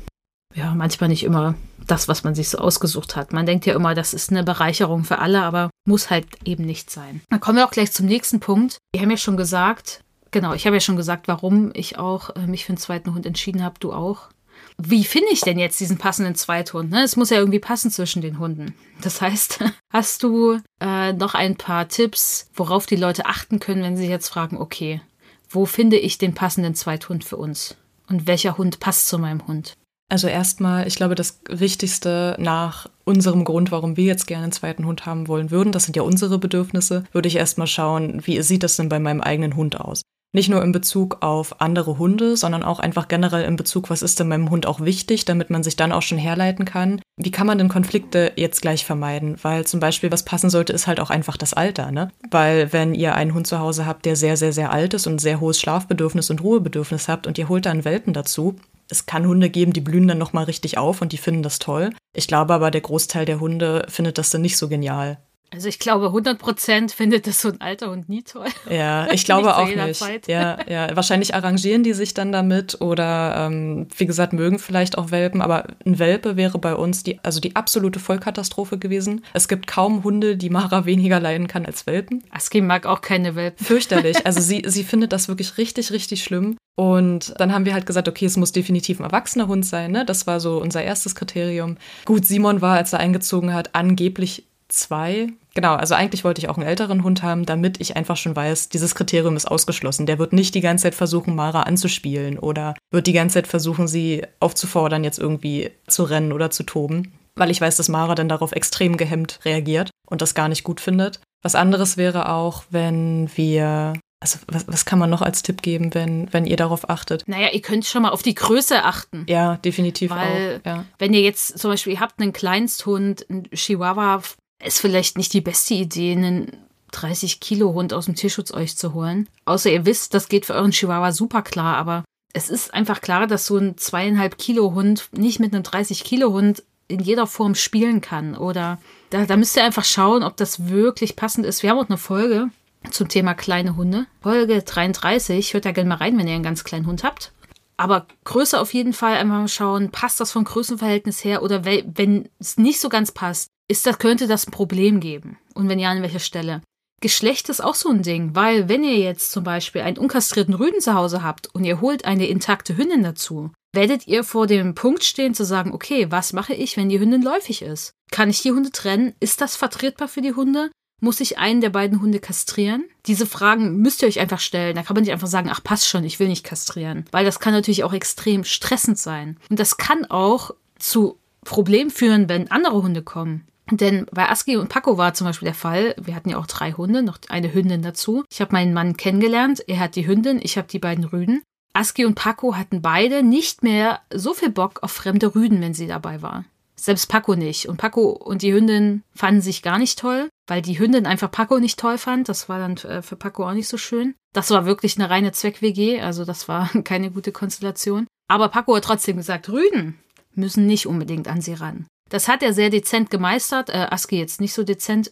ja, 0.56 0.74
manchmal 0.74 1.10
nicht 1.10 1.24
immer 1.24 1.56
das, 1.86 2.08
was 2.08 2.24
man 2.24 2.34
sich 2.34 2.50
so 2.50 2.58
ausgesucht 2.58 3.16
hat. 3.16 3.34
Man 3.34 3.46
denkt 3.46 3.66
ja 3.66 3.76
immer, 3.76 3.94
das 3.94 4.14
ist 4.14 4.32
eine 4.32 4.44
Bereicherung 4.44 5.04
für 5.04 5.20
alle, 5.20 5.44
aber 5.44 5.70
muss 5.86 6.10
halt 6.10 6.26
eben 6.46 6.66
nicht 6.66 6.90
sein. 6.90 7.22
Dann 7.30 7.40
kommen 7.40 7.58
wir 7.58 7.66
auch 7.66 7.72
gleich 7.72 7.92
zum 7.92 8.06
nächsten 8.06 8.40
Punkt. 8.40 8.78
Wir 8.94 9.02
haben 9.02 9.12
ja 9.12 9.18
schon 9.18 9.38
gesagt, 9.38 10.02
genau, 10.32 10.54
ich 10.54 10.66
habe 10.66 10.78
ja 10.78 10.80
schon 10.80 10.96
gesagt, 10.96 11.28
warum 11.28 11.72
ich 11.74 11.98
auch 11.98 12.36
äh, 12.36 12.48
mich 12.48 12.66
für 12.66 12.70
einen 12.70 12.78
zweiten 12.78 13.14
Hund 13.14 13.26
entschieden 13.26 13.64
habe, 13.64 13.76
du 13.80 13.94
auch. 13.94 14.30
Wie 14.78 15.04
finde 15.04 15.30
ich 15.32 15.42
denn 15.42 15.60
jetzt 15.60 15.80
diesen 15.80 15.98
passenden 15.98 16.36
Zweithund? 16.36 16.90
Ne? 16.90 17.04
Es 17.04 17.18
muss 17.18 17.30
ja 17.30 17.38
irgendwie 17.38 17.60
passen 17.60 17.92
zwischen 17.92 18.22
den 18.22 18.40
Hunden. 18.40 18.74
Das 19.02 19.22
heißt, 19.22 19.60
hast 19.94 20.24
du 20.24 20.60
äh, 20.82 21.14
noch 21.14 21.36
ein 21.36 21.56
paar 21.56 21.88
Tipps, 21.88 22.50
worauf 22.54 22.86
die 22.86 22.96
Leute 22.96 23.26
achten 23.26 23.60
können, 23.60 23.84
wenn 23.84 23.98
sie 23.98 24.08
jetzt 24.08 24.30
fragen, 24.30 24.58
okay, 24.58 25.02
wo 25.50 25.66
finde 25.66 25.98
ich 25.98 26.18
den 26.18 26.34
passenden 26.34 26.76
Zweithund 26.76 27.24
für 27.24 27.38
uns? 27.38 27.76
Und 28.08 28.28
welcher 28.28 28.58
Hund 28.58 28.80
passt 28.80 29.08
zu 29.08 29.18
meinem 29.18 29.48
Hund? 29.48 29.76
Also 30.08 30.28
erstmal, 30.28 30.88
ich 30.88 30.96
glaube, 30.96 31.16
das 31.16 31.42
Wichtigste 31.50 32.36
nach 32.40 32.88
unserem 33.06 33.44
Grund, 33.44 33.72
warum 33.72 33.98
wir 33.98 34.06
jetzt 34.06 34.28
gerne 34.28 34.44
einen 34.44 34.52
zweiten 34.52 34.86
Hund 34.86 35.06
haben 35.06 35.28
wollen 35.28 35.50
würden, 35.50 35.72
das 35.72 35.86
sind 35.86 35.96
ja 35.96 36.04
unsere 36.04 36.38
Bedürfnisse, 36.38 37.06
würde 37.12 37.28
ich 37.28 37.38
erstmal 37.38 37.68
schauen, 37.68 38.22
wie 38.26 38.42
sieht 38.42 38.64
das 38.64 38.78
denn 38.78 38.90
bei 38.90 39.00
meinem 39.00 39.22
eigenen 39.22 39.56
Hund 39.56 39.80
aus? 39.80 40.02
Nicht 40.36 40.50
nur 40.50 40.62
in 40.64 40.74
Bezug 40.74 41.20
auf 41.22 41.62
andere 41.62 41.98
Hunde, 41.98 42.36
sondern 42.36 42.62
auch 42.62 42.80
einfach 42.80 43.08
generell 43.08 43.46
in 43.46 43.56
Bezug, 43.56 43.90
was 43.90 44.02
ist 44.02 44.20
denn 44.20 44.28
meinem 44.28 44.50
Hund 44.50 44.66
auch 44.66 44.82
wichtig, 44.82 45.24
damit 45.24 45.50
man 45.50 45.64
sich 45.64 45.78
dann 45.78 45.94
auch 45.94 46.02
schon 46.02 46.18
herleiten 46.18 46.66
kann. 46.66 47.00
Wie 47.16 47.32
kann 47.32 47.48
man 47.48 47.58
denn 47.58 47.70
Konflikte 47.70 48.34
jetzt 48.36 48.62
gleich 48.62 48.84
vermeiden? 48.84 49.38
Weil 49.44 49.66
zum 49.66 49.80
Beispiel, 49.80 50.12
was 50.12 50.26
passen 50.26 50.50
sollte, 50.50 50.74
ist 50.74 50.88
halt 50.88 51.00
auch 51.00 51.10
einfach 51.10 51.38
das 51.38 51.54
Alter, 51.54 51.90
ne? 51.90 52.10
Weil 52.30 52.74
wenn 52.74 52.94
ihr 52.94 53.16
einen 53.16 53.34
Hund 53.34 53.48
zu 53.48 53.60
Hause 53.60 53.86
habt, 53.86 54.06
der 54.06 54.18
sehr, 54.18 54.36
sehr, 54.36 54.52
sehr 54.52 54.74
alt 54.74 54.94
ist 54.94 55.08
und 55.08 55.22
sehr 55.22 55.40
hohes 55.40 55.58
Schlafbedürfnis 55.58 56.30
und 56.30 56.44
Ruhebedürfnis 56.44 57.08
habt 57.08 57.28
und 57.28 57.38
ihr 57.38 57.48
holt 57.48 57.66
da 57.66 57.72
einen 57.72 57.86
Welpen 57.86 58.12
dazu, 58.12 58.58
es 58.90 59.06
kann 59.06 59.28
Hunde 59.28 59.50
geben, 59.50 59.74
die 59.74 59.82
blühen 59.82 60.08
dann 60.08 60.18
nochmal 60.18 60.46
richtig 60.46 60.78
auf 60.78 61.02
und 61.02 61.12
die 61.12 61.18
finden 61.18 61.44
das 61.44 61.60
toll. 61.60 61.92
Ich 62.14 62.28
glaube 62.28 62.54
aber, 62.54 62.72
der 62.72 62.82
Großteil 62.82 63.26
der 63.26 63.40
Hunde 63.40 63.86
findet 63.90 64.18
das 64.18 64.30
dann 64.30 64.42
nicht 64.42 64.58
so 64.58 64.68
genial. 64.68 65.18
Also 65.52 65.70
ich 65.70 65.80
glaube, 65.80 66.08
100 66.08 66.38
Prozent 66.38 66.92
findet 66.92 67.28
das 67.28 67.42
so 67.42 67.50
ein 67.50 67.62
alter 67.62 67.92
Hund 67.92 68.10
nie 68.10 68.24
toll. 68.24 68.48
Ja, 68.70 69.08
ich 69.12 69.26
glaube 69.26 69.48
nicht 69.48 69.56
auch 69.56 69.86
nicht. 69.86 70.00
Zeit. 70.00 70.28
Ja, 70.28 70.58
ja, 70.68 70.96
wahrscheinlich 70.96 71.34
arrangieren 71.34 71.84
die 71.84 71.94
sich 71.94 72.14
dann 72.14 72.32
damit 72.32 72.82
oder 72.82 73.36
ähm, 73.38 73.88
wie 73.96 74.06
gesagt 74.06 74.34
mögen 74.34 74.60
vielleicht 74.60 74.98
auch 74.98 75.12
Welpen, 75.12 75.42
aber 75.42 75.68
ein 75.86 76.00
Welpe 76.00 76.36
wäre 76.36 76.58
bei 76.58 76.76
uns 76.76 77.04
die 77.04 77.20
also 77.24 77.40
die 77.40 77.56
absolute 77.56 78.00
Vollkatastrophe 78.00 78.78
gewesen. 78.78 79.24
Es 79.34 79.48
gibt 79.48 79.68
kaum 79.68 80.04
Hunde, 80.04 80.36
die 80.36 80.50
Mara 80.50 80.86
weniger 80.86 81.20
leiden 81.20 81.48
kann 81.48 81.66
als 81.66 81.88
Welpen. 81.88 82.24
Aski 82.32 82.62
mag 82.62 82.86
auch 82.86 83.02
keine 83.02 83.36
Welpen. 83.36 83.66
Fürchterlich. 83.66 84.18
Also 84.26 84.42
sie 84.42 84.64
sie 84.66 84.84
findet 84.84 85.14
das 85.14 85.28
wirklich 85.28 85.58
richtig 85.58 85.92
richtig 85.92 86.24
schlimm. 86.24 86.58
Und 86.76 87.34
dann 87.38 87.54
haben 87.54 87.66
wir 87.66 87.74
halt 87.74 87.86
gesagt, 87.86 88.10
okay, 88.10 88.26
es 88.26 88.38
muss 88.38 88.52
definitiv 88.52 89.00
ein 89.00 89.06
erwachsener 89.06 89.48
Hund 89.48 89.66
sein. 89.66 89.92
Ne? 89.92 90.04
Das 90.04 90.28
war 90.28 90.40
so 90.40 90.58
unser 90.58 90.84
erstes 90.84 91.16
Kriterium. 91.16 91.78
Gut, 92.04 92.26
Simon 92.26 92.62
war, 92.62 92.76
als 92.76 92.92
er 92.92 93.00
eingezogen 93.00 93.54
hat, 93.54 93.76
angeblich 93.76 94.46
zwei. 94.76 95.28
Genau, 95.54 95.76
also 95.76 95.96
eigentlich 95.96 96.24
wollte 96.24 96.40
ich 96.40 96.50
auch 96.50 96.58
einen 96.58 96.68
älteren 96.68 97.04
Hund 97.04 97.24
haben, 97.24 97.46
damit 97.46 97.80
ich 97.80 97.96
einfach 97.96 98.18
schon 98.18 98.36
weiß, 98.36 98.70
dieses 98.70 98.96
Kriterium 98.96 99.36
ist 99.36 99.46
ausgeschlossen. 99.46 100.06
Der 100.06 100.20
wird 100.20 100.34
nicht 100.34 100.54
die 100.54 100.62
ganze 100.62 100.84
Zeit 100.84 100.96
versuchen, 100.96 101.36
Mara 101.36 101.64
anzuspielen 101.64 102.38
oder 102.38 102.76
wird 102.92 103.08
die 103.08 103.14
ganze 103.14 103.36
Zeit 103.36 103.48
versuchen, 103.48 103.88
sie 103.88 104.24
aufzufordern, 104.40 105.04
jetzt 105.04 105.20
irgendwie 105.20 105.72
zu 105.88 106.04
rennen 106.04 106.34
oder 106.34 106.52
zu 106.52 106.64
toben. 106.64 107.14
Weil 107.36 107.52
ich 107.52 107.62
weiß, 107.62 107.78
dass 107.78 107.90
Mara 107.90 108.16
dann 108.16 108.30
darauf 108.30 108.52
extrem 108.52 108.98
gehemmt 108.98 109.40
reagiert 109.44 109.92
und 110.08 110.22
das 110.22 110.36
gar 110.36 110.50
nicht 110.50 110.64
gut 110.64 110.80
findet. 110.80 111.20
Was 111.42 111.56
anderes 111.56 111.98
wäre 111.98 112.30
auch, 112.30 112.64
wenn 112.70 113.30
wir 113.36 113.94
also 114.26 114.40
was, 114.48 114.68
was, 114.68 114.86
kann 114.86 114.98
man 114.98 115.10
noch 115.10 115.22
als 115.22 115.44
Tipp 115.44 115.62
geben, 115.62 115.94
wenn, 115.94 116.34
wenn 116.34 116.46
ihr 116.46 116.58
darauf 116.58 116.90
achtet? 116.90 117.28
Naja, 117.28 117.50
ihr 117.52 117.62
könnt 117.62 117.86
schon 117.86 118.02
mal 118.02 118.10
auf 118.10 118.24
die 118.24 118.34
Größe 118.34 118.84
achten. 118.84 119.26
Ja, 119.30 119.58
definitiv 119.58 120.10
Weil, 120.10 120.62
auch. 120.62 120.66
Ja. 120.66 120.86
Wenn 120.98 121.14
ihr 121.14 121.22
jetzt 121.22 121.60
zum 121.60 121.70
Beispiel, 121.70 121.94
ihr 121.94 122.00
habt 122.00 122.20
einen 122.20 122.34
Kleinsthund, 122.34 123.30
einen 123.30 123.44
Chihuahua 123.52 124.24
ist 124.64 124.80
vielleicht 124.80 125.18
nicht 125.18 125.34
die 125.34 125.42
beste 125.42 125.74
Idee, 125.74 126.14
einen 126.14 126.52
30 126.92 127.40
Kilo 127.40 127.74
Hund 127.74 127.94
aus 127.94 128.06
dem 128.06 128.16
Tierschutz 128.16 128.54
euch 128.54 128.78
zu 128.78 128.94
holen. 128.94 129.28
Außer 129.46 129.72
ihr 129.72 129.86
wisst, 129.86 130.14
das 130.14 130.30
geht 130.30 130.46
für 130.46 130.54
euren 130.54 130.72
Chihuahua 130.72 131.12
super 131.12 131.42
klar, 131.42 131.78
aber 131.78 132.06
es 132.34 132.50
ist 132.50 132.74
einfach 132.74 133.02
klar, 133.02 133.28
dass 133.28 133.46
so 133.46 133.58
ein 133.58 133.78
zweieinhalb 133.78 134.38
Kilo 134.38 134.74
Hund 134.74 135.10
nicht 135.12 135.40
mit 135.40 135.54
einem 135.54 135.64
30 135.64 136.04
Kilo 136.04 136.32
Hund 136.32 136.64
in 136.88 137.00
jeder 137.00 137.28
Form 137.28 137.56
spielen 137.56 138.02
kann. 138.02 138.36
Oder 138.36 138.80
da, 139.10 139.26
da 139.26 139.38
müsst 139.38 139.56
ihr 139.56 139.64
einfach 139.64 139.86
schauen, 139.86 140.24
ob 140.24 140.38
das 140.38 140.68
wirklich 140.68 141.16
passend 141.16 141.46
ist. 141.46 141.64
Wir 141.64 141.72
haben 141.72 141.80
auch 141.80 141.90
eine 141.90 141.98
Folge 141.98 142.50
zum 142.92 143.08
Thema 143.08 143.34
kleine 143.34 143.76
Hunde. 143.76 144.06
Folge 144.22 144.62
33. 144.62 145.54
Hört 145.54 145.66
da 145.66 145.72
gerne 145.72 145.90
mal 145.90 145.96
rein, 145.96 146.18
wenn 146.18 146.28
ihr 146.28 146.36
einen 146.36 146.44
ganz 146.44 146.64
kleinen 146.64 146.86
Hund 146.86 147.04
habt. 147.04 147.32
Aber 147.78 148.06
Größe 148.24 148.60
auf 148.60 148.74
jeden 148.74 148.94
Fall 148.94 149.16
einmal 149.16 149.42
mal 149.42 149.48
schauen, 149.48 149.92
passt 149.92 150.20
das 150.20 150.32
vom 150.32 150.46
Größenverhältnis 150.46 151.24
her 151.24 151.44
oder 151.44 151.66
wenn 151.66 152.30
es 152.40 152.58
nicht 152.58 152.80
so 152.80 152.88
ganz 152.88 153.12
passt, 153.12 153.50
ist 153.68 153.86
das, 153.86 154.00
könnte 154.00 154.28
das 154.28 154.48
ein 154.48 154.52
Problem 154.52 155.00
geben? 155.00 155.38
Und 155.54 155.70
wenn 155.70 155.80
ja, 155.80 155.90
an 155.90 156.02
welcher 156.02 156.20
Stelle? 156.20 156.62
Geschlecht 157.02 157.50
ist 157.50 157.64
auch 157.64 157.76
so 157.76 157.90
ein 157.90 158.04
Ding, 158.04 158.36
weil 158.36 158.70
wenn 158.70 158.84
ihr 158.84 158.98
jetzt 158.98 159.32
zum 159.32 159.44
Beispiel 159.44 159.82
einen 159.82 159.98
unkastrierten 159.98 160.54
Rüden 160.54 160.82
zu 160.82 160.94
Hause 160.94 161.24
habt 161.24 161.54
und 161.54 161.64
ihr 161.64 161.82
holt 161.82 162.06
eine 162.06 162.28
intakte 162.28 162.78
Hündin 162.78 163.04
dazu, 163.04 163.52
werdet 163.74 164.08
ihr 164.08 164.24
vor 164.24 164.48
dem 164.48 164.76
Punkt 164.76 165.04
stehen 165.04 165.34
zu 165.34 165.44
sagen, 165.44 165.74
okay, 165.74 166.08
was 166.10 166.34
mache 166.34 166.54
ich, 166.54 166.78
wenn 166.78 166.90
die 166.90 167.00
Hündin 167.00 167.22
läufig 167.22 167.62
ist? 167.62 167.92
Kann 168.12 168.30
ich 168.30 168.42
die 168.42 168.52
Hunde 168.52 168.72
trennen? 168.72 169.14
Ist 169.20 169.42
das 169.42 169.56
vertretbar 169.56 170.08
für 170.08 170.22
die 170.22 170.34
Hunde? 170.34 170.72
Muss 171.02 171.20
ich 171.20 171.38
einen 171.38 171.60
der 171.60 171.70
beiden 171.70 172.02
Hunde 172.02 172.20
kastrieren? 172.20 172.86
Diese 173.06 173.26
Fragen 173.26 173.78
müsst 173.78 174.02
ihr 174.02 174.08
euch 174.08 174.20
einfach 174.20 174.40
stellen. 174.40 174.76
Da 174.76 174.84
kann 174.84 174.96
man 174.96 175.04
nicht 175.04 175.12
einfach 175.12 175.28
sagen, 175.28 175.50
ach 175.52 175.62
passt 175.62 175.88
schon, 175.88 176.06
ich 176.06 176.20
will 176.20 176.30
nicht 176.30 176.46
kastrieren. 176.46 177.06
Weil 177.12 177.26
das 177.26 177.42
kann 177.42 177.54
natürlich 177.54 177.84
auch 177.84 177.94
extrem 177.94 178.46
stressend 178.46 178.98
sein. 178.98 179.38
Und 179.50 179.60
das 179.60 179.78
kann 179.78 180.06
auch 180.06 180.52
zu 180.80 181.20
Problemen 181.44 181.92
führen, 181.92 182.30
wenn 182.30 182.50
andere 182.50 182.82
Hunde 182.82 183.04
kommen. 183.04 183.46
Denn 183.72 184.06
bei 184.12 184.30
Aski 184.30 184.58
und 184.58 184.70
Paco 184.70 184.98
war 184.98 185.14
zum 185.14 185.26
Beispiel 185.26 185.48
der 185.48 185.56
Fall, 185.56 185.96
wir 186.00 186.16
hatten 186.16 186.30
ja 186.30 186.38
auch 186.38 186.48
drei 186.48 186.74
Hunde, 186.74 187.02
noch 187.02 187.18
eine 187.30 187.54
Hündin 187.54 187.82
dazu. 187.82 188.24
Ich 188.32 188.42
habe 188.42 188.54
meinen 188.54 188.74
Mann 188.74 188.96
kennengelernt, 188.96 189.64
er 189.68 189.80
hat 189.80 189.96
die 189.96 190.08
Hündin, 190.08 190.40
ich 190.42 190.58
habe 190.58 190.68
die 190.68 190.80
beiden 190.80 191.06
Rüden. 191.06 191.42
Aski 191.74 192.06
und 192.06 192.16
Paco 192.16 192.56
hatten 192.56 192.82
beide 192.82 193.22
nicht 193.22 193.64
mehr 193.64 194.00
so 194.14 194.34
viel 194.34 194.50
Bock 194.50 194.82
auf 194.82 194.92
fremde 194.92 195.36
Rüden, 195.36 195.62
wenn 195.62 195.74
sie 195.74 195.88
dabei 195.88 196.22
war. 196.22 196.46
Selbst 196.78 197.08
Paco 197.08 197.36
nicht. 197.36 197.68
Und 197.68 197.78
Paco 197.78 198.10
und 198.12 198.42
die 198.42 198.54
Hündin 198.54 199.04
fanden 199.14 199.42
sich 199.42 199.62
gar 199.62 199.80
nicht 199.80 199.98
toll, 200.00 200.30
weil 200.48 200.62
die 200.62 200.78
Hündin 200.78 201.06
einfach 201.06 201.32
Paco 201.32 201.60
nicht 201.60 201.80
toll 201.80 201.98
fand. 201.98 202.30
Das 202.30 202.48
war 202.48 202.60
dann 202.60 202.78
äh, 202.78 203.02
für 203.02 203.16
Paco 203.16 203.48
auch 203.48 203.54
nicht 203.54 203.68
so 203.68 203.78
schön. 203.78 204.14
Das 204.34 204.52
war 204.52 204.66
wirklich 204.66 204.98
eine 204.98 205.10
reine 205.10 205.32
Zweck-WG, 205.32 206.02
also 206.02 206.26
das 206.26 206.48
war 206.48 206.70
keine 206.84 207.12
gute 207.12 207.32
Konstellation. 207.32 208.08
Aber 208.28 208.50
Paco 208.50 208.76
hat 208.76 208.84
trotzdem 208.84 209.18
gesagt, 209.18 209.50
Rüden 209.50 210.00
müssen 210.34 210.66
nicht 210.66 210.88
unbedingt 210.88 211.28
an 211.28 211.42
sie 211.42 211.54
ran. 211.54 211.88
Das 212.10 212.28
hat 212.28 212.44
er 212.44 212.54
sehr 212.54 212.70
dezent 212.70 213.10
gemeistert. 213.10 213.70
Äh, 213.70 213.88
Aski 213.90 214.18
jetzt 214.18 214.42
nicht 214.42 214.54
so 214.54 214.64
dezent. 214.64 215.12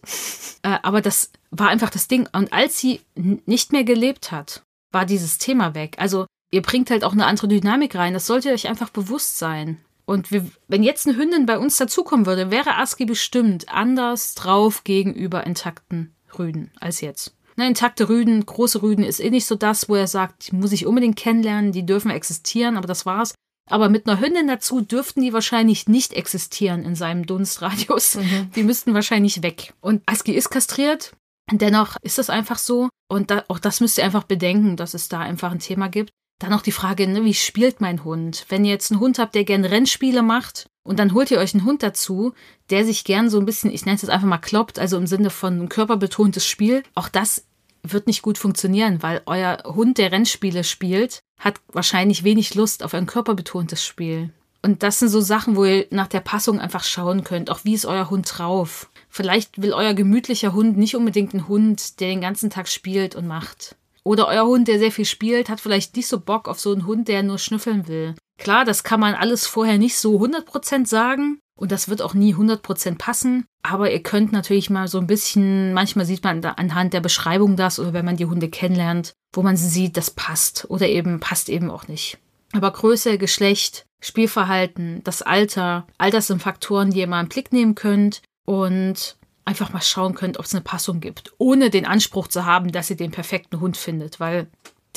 Äh, 0.61 0.77
aber 0.83 1.01
das 1.01 1.31
war 1.51 1.69
einfach 1.69 1.89
das 1.89 2.07
Ding. 2.07 2.27
Und 2.31 2.53
als 2.53 2.79
sie 2.79 3.01
nicht 3.15 3.71
mehr 3.71 3.83
gelebt 3.83 4.31
hat, 4.31 4.63
war 4.91 5.05
dieses 5.05 5.37
Thema 5.39 5.75
weg. 5.75 5.95
Also 5.97 6.25
ihr 6.51 6.61
bringt 6.61 6.91
halt 6.91 7.03
auch 7.03 7.13
eine 7.13 7.25
andere 7.25 7.47
Dynamik 7.47 7.95
rein. 7.95 8.13
Das 8.13 8.27
sollte 8.27 8.51
euch 8.51 8.67
einfach 8.67 8.89
bewusst 8.89 9.37
sein. 9.37 9.79
Und 10.05 10.31
wir, 10.31 10.45
wenn 10.67 10.83
jetzt 10.83 11.07
eine 11.07 11.17
Hündin 11.17 11.45
bei 11.45 11.57
uns 11.57 11.77
dazukommen 11.77 12.25
würde, 12.25 12.51
wäre 12.51 12.77
Aski 12.77 13.05
bestimmt 13.05 13.69
anders 13.69 14.35
drauf 14.35 14.83
gegenüber 14.83 15.45
intakten 15.45 16.13
Rüden 16.37 16.71
als 16.79 17.01
jetzt. 17.01 17.35
Ne, 17.55 17.67
intakte 17.67 18.09
Rüden, 18.09 18.45
große 18.45 18.81
Rüden 18.81 19.03
ist 19.03 19.19
eh 19.19 19.29
nicht 19.29 19.45
so 19.45 19.55
das, 19.55 19.87
wo 19.87 19.95
er 19.95 20.07
sagt, 20.07 20.47
die 20.47 20.55
muss 20.55 20.71
ich 20.71 20.85
unbedingt 20.85 21.15
kennenlernen, 21.15 21.71
die 21.71 21.85
dürfen 21.85 22.09
existieren, 22.09 22.77
aber 22.77 22.87
das 22.87 23.05
war's. 23.05 23.35
Aber 23.69 23.89
mit 23.89 24.07
einer 24.07 24.19
Hündin 24.19 24.47
dazu 24.47 24.81
dürften 24.81 25.21
die 25.21 25.33
wahrscheinlich 25.33 25.87
nicht 25.87 26.13
existieren 26.13 26.83
in 26.83 26.95
seinem 26.95 27.25
Dunstradius. 27.25 28.15
Mhm. 28.15 28.51
Die 28.55 28.63
müssten 28.63 28.93
wahrscheinlich 28.93 29.41
weg. 29.41 29.73
Und 29.79 30.03
Aski 30.05 30.33
ist 30.33 30.49
kastriert. 30.49 31.15
Dennoch 31.51 31.97
ist 32.01 32.19
es 32.19 32.29
einfach 32.29 32.57
so. 32.57 32.89
Und 33.09 33.31
da, 33.31 33.43
auch 33.47 33.59
das 33.59 33.79
müsst 33.79 33.97
ihr 33.97 34.03
einfach 34.03 34.23
bedenken, 34.23 34.75
dass 34.75 34.93
es 34.93 35.09
da 35.09 35.19
einfach 35.19 35.51
ein 35.51 35.59
Thema 35.59 35.87
gibt. 35.87 36.11
Dann 36.39 36.51
noch 36.51 36.61
die 36.61 36.71
Frage, 36.71 37.07
ne, 37.07 37.23
wie 37.23 37.33
spielt 37.33 37.79
mein 37.79 38.03
Hund? 38.03 38.45
Wenn 38.49 38.65
ihr 38.65 38.71
jetzt 38.71 38.91
einen 38.91 38.99
Hund 38.99 39.19
habt, 39.19 39.35
der 39.35 39.43
gern 39.43 39.65
Rennspiele 39.65 40.21
macht 40.23 40.67
und 40.83 40.99
dann 40.99 41.13
holt 41.13 41.31
ihr 41.31 41.39
euch 41.39 41.53
einen 41.53 41.63
Hund 41.63 41.83
dazu, 41.83 42.33
der 42.69 42.85
sich 42.85 43.03
gern 43.03 43.29
so 43.29 43.39
ein 43.39 43.45
bisschen, 43.45 43.71
ich 43.71 43.85
nenne 43.85 43.95
es 43.95 44.01
jetzt 44.01 44.11
einfach 44.11 44.27
mal 44.27 44.39
kloppt, 44.39 44.79
also 44.79 44.97
im 44.97 45.07
Sinne 45.07 45.29
von 45.29 45.61
ein 45.61 45.69
körperbetontes 45.69 46.45
Spiel, 46.45 46.83
auch 46.95 47.07
das 47.07 47.45
wird 47.83 48.07
nicht 48.07 48.21
gut 48.21 48.37
funktionieren, 48.37 49.03
weil 49.03 49.21
euer 49.25 49.61
Hund, 49.65 49.97
der 49.97 50.11
Rennspiele 50.11 50.63
spielt, 50.63 51.19
hat 51.37 51.59
wahrscheinlich 51.71 52.23
wenig 52.23 52.55
Lust 52.55 52.83
auf 52.83 52.93
ein 52.93 53.05
körperbetontes 53.05 53.85
Spiel. 53.85 54.31
Und 54.65 54.81
das 54.81 54.99
sind 54.99 55.09
so 55.09 55.19
Sachen, 55.19 55.57
wo 55.57 55.65
ihr 55.65 55.87
nach 55.89 56.07
der 56.07 56.21
Passung 56.21 56.61
einfach 56.61 56.85
schauen 56.85 57.25
könnt. 57.25 57.51
Auch 57.51 57.65
wie 57.65 57.73
ist 57.73 57.85
euer 57.85 58.09
Hund 58.09 58.31
drauf? 58.37 58.89
Vielleicht 59.09 59.61
will 59.61 59.73
euer 59.73 59.93
gemütlicher 59.93 60.53
Hund 60.53 60.77
nicht 60.77 60.95
unbedingt 60.95 61.33
einen 61.33 61.49
Hund, 61.49 61.99
der 61.99 62.07
den 62.07 62.21
ganzen 62.21 62.49
Tag 62.49 62.69
spielt 62.69 63.13
und 63.15 63.27
macht. 63.27 63.75
Oder 64.05 64.27
euer 64.27 64.45
Hund, 64.45 64.69
der 64.69 64.79
sehr 64.79 64.91
viel 64.91 65.05
spielt, 65.05 65.49
hat 65.49 65.59
vielleicht 65.59 65.95
nicht 65.97 66.07
so 66.07 66.19
Bock 66.19 66.47
auf 66.47 66.59
so 66.59 66.71
einen 66.71 66.85
Hund, 66.85 67.09
der 67.09 67.23
nur 67.23 67.39
schnüffeln 67.39 67.87
will. 67.87 68.15
Klar, 68.37 68.63
das 68.63 68.83
kann 68.83 68.99
man 68.99 69.15
alles 69.15 69.45
vorher 69.45 69.77
nicht 69.77 69.97
so 69.97 70.17
100% 70.17 70.85
sagen. 70.87 71.39
Und 71.63 71.71
das 71.71 71.87
wird 71.87 72.01
auch 72.01 72.13
nie 72.13 72.35
100% 72.35 72.97
passen. 72.97 73.45
Aber 73.61 73.89
ihr 73.89 74.03
könnt 74.03 74.33
natürlich 74.33 74.69
mal 74.69 74.89
so 74.89 74.97
ein 74.97 75.07
bisschen, 75.07 75.73
manchmal 75.73 76.05
sieht 76.05 76.21
man 76.21 76.43
anhand 76.43 76.91
der 76.91 76.99
Beschreibung 76.99 77.55
das 77.55 77.79
oder 77.79 77.93
wenn 77.93 78.03
man 78.03 78.17
die 78.17 78.25
Hunde 78.25 78.49
kennenlernt, 78.49 79.13
wo 79.31 79.43
man 79.43 79.55
sie 79.55 79.69
sieht, 79.69 79.95
das 79.95 80.11
passt 80.11 80.69
oder 80.69 80.89
eben 80.89 81.21
passt 81.21 81.47
eben 81.47 81.71
auch 81.71 81.87
nicht. 81.87 82.17
Aber 82.51 82.69
Größe, 82.69 83.17
Geschlecht, 83.17 83.85
Spielverhalten, 84.01 85.05
das 85.05 85.21
Alter, 85.21 85.87
all 85.97 86.11
das 86.11 86.27
sind 86.27 86.41
Faktoren, 86.41 86.91
die 86.91 86.99
ihr 86.99 87.07
mal 87.07 87.21
im 87.21 87.29
Blick 87.29 87.53
nehmen 87.53 87.75
könnt 87.75 88.21
und 88.43 89.15
einfach 89.45 89.71
mal 89.71 89.81
schauen 89.81 90.15
könnt, 90.15 90.39
ob 90.39 90.43
es 90.43 90.53
eine 90.53 90.65
Passung 90.65 90.99
gibt, 90.99 91.31
ohne 91.37 91.69
den 91.69 91.85
Anspruch 91.85 92.27
zu 92.27 92.43
haben, 92.43 92.73
dass 92.73 92.89
ihr 92.89 92.97
den 92.97 93.11
perfekten 93.11 93.61
Hund 93.61 93.77
findet, 93.77 94.19
weil 94.19 94.47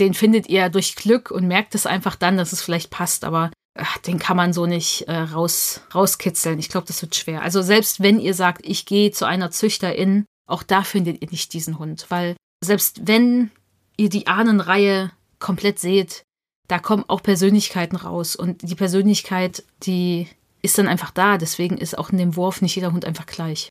den 0.01 0.15
findet 0.15 0.49
ihr 0.49 0.69
durch 0.69 0.97
Glück 0.97 1.31
und 1.31 1.47
merkt 1.47 1.77
es 1.77 1.87
einfach 1.87 2.17
dann, 2.17 2.37
dass 2.37 2.53
es 2.53 2.61
vielleicht 2.61 2.91
passt, 2.91 3.25
aber 3.25 3.53
ach, 3.77 3.99
den 3.99 4.19
kann 4.19 4.37
man 4.37 4.53
so 4.53 4.67
nicht 4.67 5.03
äh, 5.03 5.17
raus, 5.17 5.81
rauskitzeln. 5.95 6.59
Ich 6.59 6.69
glaube, 6.69 6.87
das 6.87 7.03
wird 7.03 7.15
schwer. 7.15 7.43
Also 7.43 7.63
selbst 7.63 8.01
wenn 8.01 8.21
ihr 8.21 8.35
sagt, 8.35 8.67
ich 8.67 8.87
gehe 8.87 9.11
zu 9.11 9.25
einer 9.27 9.51
Züchterin, 9.51 10.25
auch 10.47 10.63
da 10.63 10.83
findet 10.83 11.23
ihr 11.23 11.31
nicht 11.31 11.53
diesen 11.53 11.79
Hund, 11.79 12.07
weil 12.09 12.37
selbst 12.63 13.07
wenn 13.07 13.51
ihr 13.97 14.09
die 14.09 14.27
Ahnenreihe 14.27 15.11
komplett 15.39 15.79
seht, 15.79 16.23
da 16.69 16.79
kommen 16.79 17.05
auch 17.07 17.23
Persönlichkeiten 17.23 17.97
raus 17.97 18.37
und 18.37 18.63
die 18.63 18.75
Persönlichkeit, 18.75 19.65
die 19.83 20.29
ist 20.63 20.79
dann 20.79 20.89
einfach 20.89 21.11
da. 21.11 21.39
Deswegen 21.39 21.79
ist 21.79 21.97
auch 21.97 22.11
in 22.11 22.19
dem 22.19 22.37
Wurf 22.37 22.61
nicht 22.61 22.75
jeder 22.75 22.93
Hund 22.93 23.05
einfach 23.05 23.27
gleich. 23.27 23.71